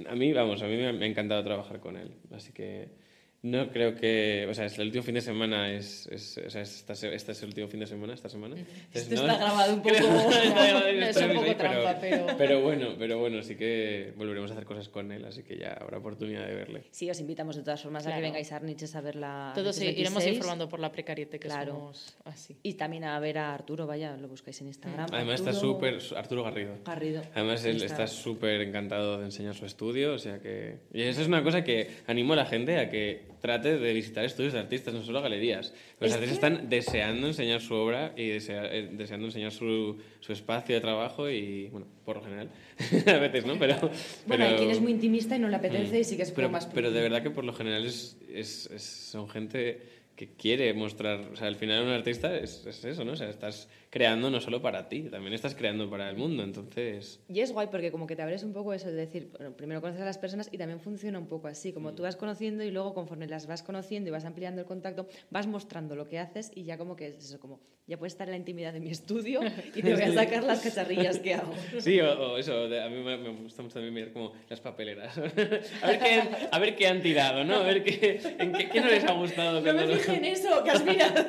a 0.07 0.13
mí, 0.13 0.31
vamos, 0.31 0.61
a 0.61 0.67
mí 0.67 0.75
me 0.77 0.87
ha, 0.89 0.93
me 0.93 1.05
ha 1.05 1.07
encantado 1.07 1.43
trabajar 1.43 1.79
con 1.79 1.97
él. 1.97 2.11
Así 2.31 2.51
que 2.53 2.89
no 3.51 3.69
creo 3.69 3.95
que. 3.95 4.47
O 4.49 4.53
sea, 4.53 4.65
es 4.65 4.77
el 4.77 4.87
último 4.87 5.03
fin 5.03 5.15
de 5.15 5.21
semana. 5.21 5.71
Es, 5.71 6.07
es, 6.07 6.37
o 6.45 6.49
sea, 6.49 6.61
es- 6.61 6.75
esta 6.77 6.95
se- 6.95 7.13
este 7.13 7.31
es 7.31 7.41
el 7.41 7.49
último 7.49 7.67
fin 7.67 7.79
de 7.79 7.87
semana, 7.87 8.13
esta 8.13 8.29
semana. 8.29 8.55
Entonces, 8.57 9.03
Esto 9.11 9.15
está 9.15 9.37
grabado 9.37 9.73
un 9.73 9.81
poco- 9.81 9.95
Creo- 9.95 10.29
está 10.31 10.65
grabado 10.67 10.87
en 10.87 11.03
Es 11.03 11.09
stories 11.17 11.29
un 11.31 11.37
poco 11.37 11.49
ahí, 11.49 11.55
trampa, 11.55 11.97
pero- 11.99 12.25
Pero 12.37 12.61
bueno, 12.61 12.95
pero 12.97 13.19
bueno, 13.19 13.41
sí 13.43 13.55
que 13.55 14.13
volveremos 14.17 14.51
a 14.51 14.53
hacer 14.53 14.65
cosas 14.65 14.89
con 14.89 15.11
él. 15.11 15.25
Así 15.25 15.43
que 15.43 15.57
ya 15.57 15.73
habrá 15.79 15.97
oportunidad 15.97 16.45
de 16.47 16.55
verle. 16.55 16.83
Sí, 16.91 17.09
os 17.09 17.19
invitamos 17.19 17.55
de 17.55 17.63
todas 17.63 17.81
formas 17.81 18.05
a 18.07 18.15
que 18.15 18.21
vengáis 18.21 18.51
a 18.51 18.57
Arniches 18.57 18.95
a 18.95 19.01
ver 19.01 19.15
la. 19.15 19.51
Todos 19.55 19.75
sí, 19.75 19.85
iremos 19.85 20.23
26. 20.23 20.35
informando 20.35 20.69
por 20.69 20.79
la 20.79 20.91
precariete 20.91 21.39
que 21.39 21.47
Claro. 21.47 21.73
somos 21.73 22.17
así. 22.25 22.57
Y 22.63 22.73
también 22.73 23.03
a 23.05 23.19
ver 23.19 23.37
a 23.37 23.53
Arturo, 23.53 23.87
vaya, 23.87 24.17
lo 24.17 24.27
buscáis 24.27 24.59
en 24.61 24.67
Instagram. 24.67 25.07
Además 25.11 25.39
está 25.39 25.53
súper... 25.53 25.99
Arturo 26.15 26.43
Garrido. 26.43 26.73
Garrido. 26.85 27.21
Además, 27.33 27.63
él 27.65 27.75
Está- 27.77 27.85
está 28.03 28.07
súper 28.07 28.61
encantado 28.61 29.19
de 29.19 29.25
enseñar 29.25 29.55
su 29.55 29.65
estudio, 29.65 30.13
o 30.13 30.17
sea 30.17 30.39
que... 30.39 30.79
Y 30.93 31.01
eso 31.03 31.21
es 31.21 31.27
una 31.27 31.43
cosa 31.43 31.63
que 31.63 31.89
animo 32.07 32.33
a 32.33 32.35
la 32.35 32.45
gente 32.45 32.77
a 32.77 32.89
que 32.89 33.21
trate 33.41 33.77
de 33.77 33.93
visitar 33.93 34.25
estudios 34.25 34.53
de 34.53 34.59
artistas, 34.59 34.93
no 34.93 35.01
solo 35.03 35.21
galerías. 35.21 35.73
Los 35.99 36.09
Es 36.11 36.15
artistas 36.17 36.39
que- 36.39 36.47
están 36.55 36.69
deseando 36.69 37.27
enseñar 37.27 37.61
su 37.61 37.73
obra 37.75 38.13
y 38.17 38.29
desea- 38.29 38.69
eh, 38.71 38.89
deseando 38.91 39.27
enseñar 39.27 39.51
su, 39.51 39.97
su 40.19 40.33
espacio 40.33 40.75
de 40.75 40.81
trabajo 40.81 41.29
y, 41.29 41.67
bueno, 41.69 41.87
por 42.05 42.17
lo 42.17 42.23
general, 42.23 42.49
a 43.07 43.17
veces, 43.19 43.45
¿no? 43.45 43.57
Pero... 43.59 43.75
Bueno, 44.25 44.43
hay 44.45 44.49
pero- 44.51 44.57
quien 44.57 44.71
es 44.71 44.81
muy 44.81 44.91
intimista 44.91 45.35
y 45.35 45.39
no 45.39 45.47
le 45.49 45.55
apetece 45.55 45.99
y 45.99 46.03
sí 46.03 46.15
que 46.17 46.23
es 46.23 46.31
pero, 46.31 46.49
más. 46.49 46.65
pero 46.67 46.91
de 46.91 47.01
verdad 47.01 47.21
que 47.23 47.29
por 47.31 47.43
lo 47.45 47.53
general 47.53 47.85
es, 47.85 48.17
es, 48.33 48.67
es- 48.71 48.83
son 48.83 49.29
gente 49.29 49.81
que 50.15 50.29
quiere 50.29 50.73
mostrar, 50.73 51.19
o 51.31 51.35
sea, 51.35 51.45
al 51.47 51.55
final 51.57 51.83
un 51.83 51.89
artista 51.89 52.35
es, 52.35 52.65
es 52.65 52.83
eso, 52.83 53.05
¿no? 53.05 53.11
O 53.11 53.15
sea, 53.15 53.29
estás 53.29 53.69
creando 53.89 54.29
no 54.29 54.41
solo 54.41 54.61
para 54.61 54.89
ti, 54.89 55.03
también 55.03 55.33
estás 55.33 55.55
creando 55.55 55.89
para 55.89 56.09
el 56.09 56.17
mundo, 56.17 56.43
entonces... 56.43 57.19
Y 57.29 57.39
es 57.39 57.51
guay 57.51 57.67
porque 57.71 57.91
como 57.91 58.05
que 58.07 58.15
te 58.15 58.21
abres 58.21 58.43
un 58.43 58.53
poco 58.53 58.73
eso, 58.73 58.87
de 58.87 58.93
decir, 58.95 59.29
bueno, 59.37 59.55
primero 59.55 59.81
conoces 59.81 60.01
a 60.01 60.05
las 60.05 60.17
personas 60.17 60.49
y 60.51 60.57
también 60.57 60.79
funciona 60.79 61.17
un 61.19 61.27
poco 61.27 61.47
así, 61.47 61.71
como 61.73 61.93
tú 61.93 62.03
vas 62.03 62.15
conociendo 62.15 62.63
y 62.63 62.71
luego 62.71 62.93
conforme 62.93 63.27
las 63.27 63.47
vas 63.47 63.63
conociendo 63.63 64.09
y 64.09 64.11
vas 64.11 64.25
ampliando 64.25 64.61
el 64.61 64.67
contacto, 64.67 65.07
vas 65.29 65.47
mostrando 65.47 65.95
lo 65.95 66.07
que 66.07 66.19
haces 66.19 66.51
y 66.53 66.63
ya 66.63 66.77
como 66.77 66.95
que 66.95 67.07
es 67.07 67.17
eso, 67.17 67.39
como 67.39 67.59
ya 67.87 67.97
puedes 67.97 68.13
estar 68.13 68.27
en 68.27 68.31
la 68.31 68.37
intimidad 68.37 68.73
de 68.73 68.81
mi 68.81 68.89
estudio 68.89 69.39
y 69.75 69.81
te 69.81 69.93
voy 69.93 70.01
a 70.01 70.13
sacar 70.13 70.43
las 70.43 70.59
cacharrillas 70.59 71.19
que 71.19 71.35
hago. 71.35 71.53
Sí, 71.79 71.99
o, 72.01 72.33
o 72.33 72.37
eso, 72.37 72.65
a 72.65 72.89
mí 72.89 73.01
me, 73.03 73.17
me 73.17 73.29
gusta 73.29 73.61
mucho 73.61 73.75
también 73.75 73.93
mirar 73.93 74.11
como 74.11 74.33
las 74.49 74.59
papeleras. 74.59 75.17
a, 75.81 75.87
ver 75.87 75.99
qué, 75.99 76.23
a 76.51 76.59
ver 76.59 76.75
qué 76.75 76.87
han 76.87 77.01
tirado, 77.01 77.45
¿no? 77.45 77.55
A 77.55 77.63
ver 77.63 77.83
qué, 77.83 78.19
en 78.39 78.51
qué, 78.51 78.67
qué 78.69 78.81
no 78.81 78.87
les 78.87 79.05
ha 79.05 79.13
gustado. 79.13 79.61
No 79.61 79.73
me 79.73 79.85
lo- 79.87 79.93
en 80.13 80.25
eso, 80.25 80.63
que 80.65 80.71
has 80.71 80.83
mirado. 80.83 81.25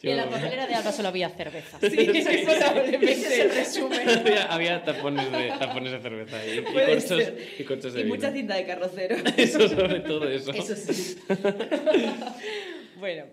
Y 0.00 0.10
en 0.10 0.16
la 0.16 0.24
Yo- 0.26 0.30
papelera 0.30 0.66
de 0.66 0.74
Alba 0.76 0.92
solo 0.92 1.08
había 1.08 1.28
cerveza. 1.30 1.78
Sí, 1.80 1.88
probablemente. 2.44 3.12
Ese 3.12 3.26
es 3.26 3.38
el 3.40 3.50
resumen. 3.54 4.08
había, 4.20 4.44
había 4.52 4.84
tapones, 4.84 5.30
de, 5.32 5.48
tapones 5.58 5.92
de 5.92 6.00
cerveza 6.00 6.46
y, 6.46 6.58
y 6.58 6.62
corchos, 6.62 7.22
y 7.58 7.64
corchos 7.64 7.92
de 7.94 8.00
Y 8.00 8.02
vino. 8.04 8.14
mucha 8.14 8.32
cinta 8.32 8.54
de 8.54 8.64
carrocero. 8.66 9.16
Eso, 9.36 9.68
sobre 9.68 10.00
todo 10.00 10.28
eso. 10.28 10.52
Eso 10.52 10.76
sí. 10.76 11.16
bueno, 12.98 13.24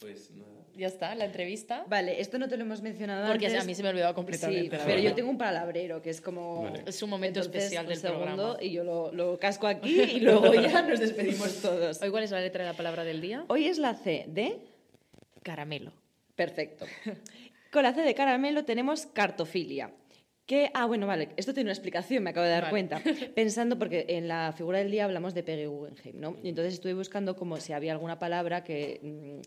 Pues 0.00 0.30
nada. 0.32 0.48
Ya 0.74 0.86
está, 0.86 1.14
la 1.14 1.26
entrevista. 1.26 1.84
vale, 1.86 2.18
esto 2.20 2.38
no 2.38 2.48
te 2.48 2.56
lo 2.56 2.62
hemos 2.64 2.80
mencionado 2.80 3.28
Porque 3.30 3.46
antes. 3.46 3.62
a 3.62 3.66
mí 3.66 3.74
se 3.74 3.82
me 3.82 3.88
ha 3.88 3.90
olvidado 3.90 4.12
Sí, 4.12 4.16
completamente. 4.16 4.78
la 4.78 4.84
pero 4.86 5.00
yo 5.00 5.14
tengo 5.14 5.28
un 5.28 5.36
palabrero 5.36 6.00
que 6.00 6.08
es 6.10 6.20
como... 6.22 6.62
Vale. 6.62 6.82
Es 6.86 7.02
un 7.02 7.10
momento 7.10 7.40
Entonces, 7.40 7.62
especial 7.64 7.86
del 7.86 7.98
segundo 7.98 8.24
programa. 8.24 8.56
y 8.62 8.72
yo 8.72 8.82
lo, 8.82 9.12
lo 9.12 9.38
casco 9.38 9.66
aquí 9.66 10.00
y 10.00 10.20
luego 10.20 10.52
ya 10.54 10.80
nos 10.82 10.98
despedimos 10.98 11.56
todos. 11.60 12.00
Hoy, 12.00 12.08
¿cuál 12.10 12.24
es 12.24 12.30
la 12.30 12.40
letra 12.40 12.64
de 12.64 12.70
la 12.70 12.76
palabra 12.76 13.04
del 13.04 13.20
día? 13.20 13.44
Hoy 13.48 13.66
es 13.66 13.76
la 13.78 13.94
C 13.94 14.24
de... 14.28 14.56
Caramelo. 15.42 15.92
Perfecto. 16.34 16.86
Con 17.72 17.82
la 17.84 17.94
C 17.94 18.02
de 18.02 18.14
caramelo 18.14 18.64
tenemos 18.64 19.06
cartofilia. 19.06 19.92
Que, 20.46 20.70
ah, 20.74 20.86
bueno, 20.86 21.06
vale, 21.06 21.30
esto 21.36 21.54
tiene 21.54 21.68
una 21.68 21.72
explicación, 21.72 22.22
me 22.22 22.30
acabo 22.30 22.44
de 22.44 22.50
dar 22.52 22.64
Vale. 22.64 22.70
cuenta. 22.70 23.00
Pensando, 23.34 23.78
porque 23.78 24.06
en 24.08 24.28
la 24.28 24.52
figura 24.52 24.78
del 24.78 24.90
día 24.90 25.04
hablamos 25.04 25.34
de 25.34 25.42
Peggy 25.42 25.66
Guggenheim, 25.66 26.20
¿no? 26.20 26.36
Y 26.42 26.48
entonces 26.48 26.74
estuve 26.74 26.94
buscando 26.94 27.36
como 27.36 27.58
si 27.58 27.72
había 27.72 27.92
alguna 27.92 28.18
palabra 28.18 28.64
que, 28.64 28.98
mm, 29.02 29.40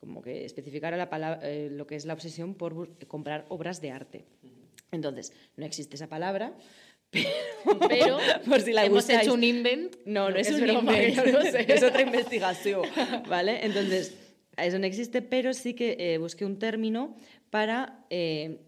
como 0.00 0.22
que 0.22 0.44
especificara 0.44 0.96
la 0.96 1.10
palabra, 1.10 1.40
eh, 1.42 1.68
lo 1.70 1.86
que 1.86 1.96
es 1.96 2.06
la 2.06 2.14
obsesión 2.14 2.54
por 2.54 2.96
comprar 3.08 3.46
obras 3.48 3.80
de 3.80 3.90
arte. 3.90 4.24
Entonces, 4.92 5.32
no 5.56 5.66
existe 5.66 5.96
esa 5.96 6.06
palabra, 6.06 6.54
Pero 7.88 8.18
por 8.46 8.60
si 8.60 8.72
la 8.72 8.84
hemos 8.84 9.04
buscáis. 9.04 9.22
hecho 9.22 9.34
un 9.34 9.42
invent. 9.42 9.96
No, 10.04 10.30
no 10.30 10.36
es 10.36 10.50
un 10.50 10.68
invent, 10.68 11.14
sé. 11.50 11.72
es 11.72 11.82
otra 11.82 12.02
investigación, 12.02 12.82
¿vale? 13.28 13.64
Entonces, 13.64 14.14
eso 14.66 14.78
no 14.78 14.86
existe, 14.86 15.22
pero 15.22 15.54
sí 15.54 15.74
que 15.74 15.96
eh, 15.98 16.18
busqué 16.18 16.44
un 16.44 16.58
término 16.58 17.16
para 17.50 18.04
eh, 18.10 18.58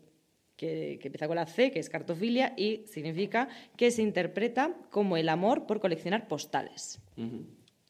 que, 0.57 0.99
que 1.01 1.09
empieza 1.09 1.27
con 1.27 1.37
la 1.37 1.47
C, 1.47 1.71
que 1.71 1.79
es 1.79 1.89
cartofilia, 1.89 2.53
y 2.57 2.85
significa 2.87 3.49
que 3.77 3.91
se 3.91 4.03
interpreta 4.03 4.75
como 4.91 5.17
el 5.17 5.29
amor 5.29 5.67
por 5.67 5.81
coleccionar 5.81 6.29
postales. 6.29 7.01
Ujú. 7.17 7.47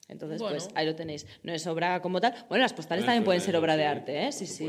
Entonces, 0.09 0.41
Bueno. 0.41 0.57
pues 0.57 0.69
ahí 0.75 0.87
lo 0.87 0.95
tenéis. 0.97 1.27
No 1.43 1.53
es 1.53 1.67
obra 1.67 2.01
como 2.03 2.21
tal. 2.21 2.35
Bueno, 2.49 2.63
las 2.63 2.73
postales 2.73 3.05
también 3.05 3.25
pueden 3.25 3.41
ser 3.41 3.55
obra 3.57 3.77
de 3.77 3.85
arte, 3.87 4.27
¿eh? 4.27 4.33
Sí, 4.33 4.47
sí. 4.47 4.69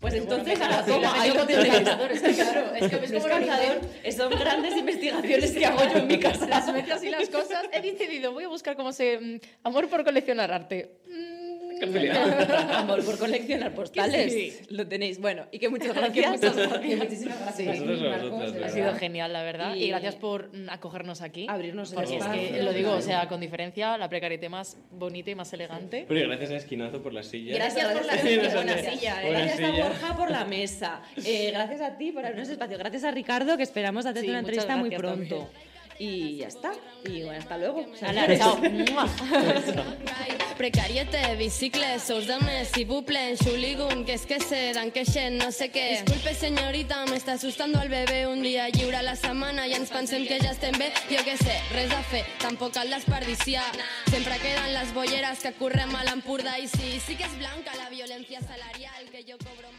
Pues 0.00 0.14
entonces, 0.14 0.60
a 0.60 0.68
la 0.68 0.84
toma, 0.84 1.12
ahí 1.22 1.32
lo 1.32 1.46
tenéis. 1.46 1.74
es 2.10 2.22
que 2.22 2.32
claro, 2.34 2.74
es 2.74 2.90
que 2.90 2.96
ves 2.96 3.10
lo 3.12 3.22
calzador, 3.22 3.80
son 4.16 4.30
grandes 4.30 4.76
investigaciones 4.76 5.52
que 5.52 5.64
hago 5.64 5.78
yo 5.92 5.98
en 5.98 6.06
mi 6.08 6.18
casa. 6.26 6.48
Las 6.48 6.72
metes 6.72 6.90
así 6.90 7.08
las 7.08 7.28
cosas. 7.28 7.64
He 7.72 7.80
decidido, 7.82 8.32
voy 8.32 8.44
a 8.44 8.48
buscar 8.48 8.74
cómo 8.74 8.92
se. 8.92 9.18
mm, 9.20 9.40
amor 9.62 9.88
por 9.88 10.02
coleccionar 10.04 10.50
arte. 10.50 10.96
Mm, 11.08 11.41
Amor 12.72 13.04
por 13.04 13.18
coleccionar 13.18 13.74
postales. 13.74 14.32
Sí. 14.32 14.52
Lo 14.70 14.86
tenéis. 14.86 15.20
Bueno, 15.20 15.46
y 15.52 15.58
que 15.58 15.68
muchas 15.68 15.94
gracias. 15.94 16.12
Que 16.12 16.48
muchas 16.48 16.56
gracias. 16.56 16.98
Muchísimas 16.98 17.40
gracias. 17.40 17.80
Marcos, 17.80 18.02
Ha 18.42 18.52
verdad. 18.52 18.68
sido 18.72 18.94
genial, 18.94 19.32
la 19.32 19.42
verdad. 19.42 19.74
Y, 19.74 19.84
Y- 19.84 19.88
gracias 19.88 20.16
por 20.16 20.48
mm, 20.56 20.68
acogernos 20.70 21.22
aquí. 21.22 21.46
Abrirnos 21.48 21.90
el 21.90 21.96
Porque 21.96 22.16
es 22.16 22.22
espacio. 22.22 22.50
que, 22.52 22.62
lo 22.62 22.72
digo, 22.72 22.92
o 22.92 23.00
sea, 23.00 23.28
con 23.28 23.40
diferencia, 23.40 23.96
la 23.98 24.08
precariete 24.08 24.48
más 24.48 24.76
bonita 24.90 25.30
y 25.30 25.34
más 25.34 25.52
elegante. 25.52 26.04
Pero 26.08 26.28
gracias 26.28 26.50
a 26.50 26.56
Esquinazo 26.56 27.02
por 27.02 27.12
la 27.12 27.22
silla. 27.22 27.54
Gracias 27.54 27.86
por 27.92 28.04
la 28.06 28.16
buena 28.54 28.78
silla. 28.78 29.22
eh. 29.22 29.26
Buena 29.26 29.44
Gracias 29.46 29.68
a. 29.70 29.82
Borja 29.88 30.16
por 30.16 30.30
la 30.30 30.44
mesa. 30.44 31.02
Eh, 31.24 31.50
gracias 31.52 31.80
a 31.80 31.96
ti 31.96 32.12
por 32.12 32.24
abrirnos 32.24 32.48
espacio. 32.48 32.78
Gracias 32.78 33.04
a 33.04 33.10
Ricardo, 33.10 33.56
que 33.56 33.62
esperamos 33.62 34.06
hacerte 34.06 34.22
Sí, 34.22 34.28
una 34.30 34.38
entrevista 34.40 34.76
muy 34.76 34.90
pronto. 34.90 35.50
Y 35.98 36.36
ya 36.38 36.48
está. 36.48 36.72
Y 37.04 37.22
bueno, 37.22 37.38
hasta 37.40 37.58
luego. 37.58 37.86
Hala, 38.00 38.38
chao. 38.38 38.60
Precariete, 40.56 41.34
bicicles, 41.36 42.02
sous 42.02 42.26
de 42.26 42.36
més, 42.44 42.68
si 42.70 42.84
buple, 42.84 43.18
xuligun, 43.40 44.04
que 44.06 44.14
és 44.14 44.26
que 44.28 44.38
se 44.38 44.60
dan 44.76 44.92
queixent, 44.94 45.38
no 45.40 45.50
sé 45.50 45.70
què. 45.74 45.86
Disculpe, 45.96 46.34
senyorita, 46.38 47.00
m'està 47.08 47.34
asustando 47.34 47.80
el 47.82 47.90
bebé 47.90 48.26
un 48.30 48.42
dia 48.44 48.68
lliure 48.70 49.00
a 49.00 49.02
la 49.02 49.16
setmana 49.18 49.66
i 49.66 49.74
ens 49.74 49.90
pensem 49.90 50.26
que 50.28 50.38
ja 50.42 50.52
estem 50.52 50.76
bé. 50.78 50.92
Jo 51.10 51.24
què 51.26 51.34
sé, 51.40 51.56
res 51.74 51.90
a 51.96 52.02
fer, 52.12 52.22
tampoc 52.44 52.76
cal 52.76 52.92
desperdiciar. 52.92 53.66
Sempre 54.12 54.38
queden 54.44 54.70
les 54.76 54.94
bolleres 54.94 55.42
que 55.42 55.56
correm 55.58 55.96
a 55.96 56.04
l'Empordà 56.06 56.58
i 56.62 56.68
sí, 56.70 56.98
sí 57.02 57.18
que 57.18 57.26
és 57.26 57.38
blanca 57.40 57.74
la 57.80 57.90
violència 57.90 58.44
salarial, 58.44 59.08
que 59.10 59.24
jo 59.26 59.40
cobro 59.42 59.72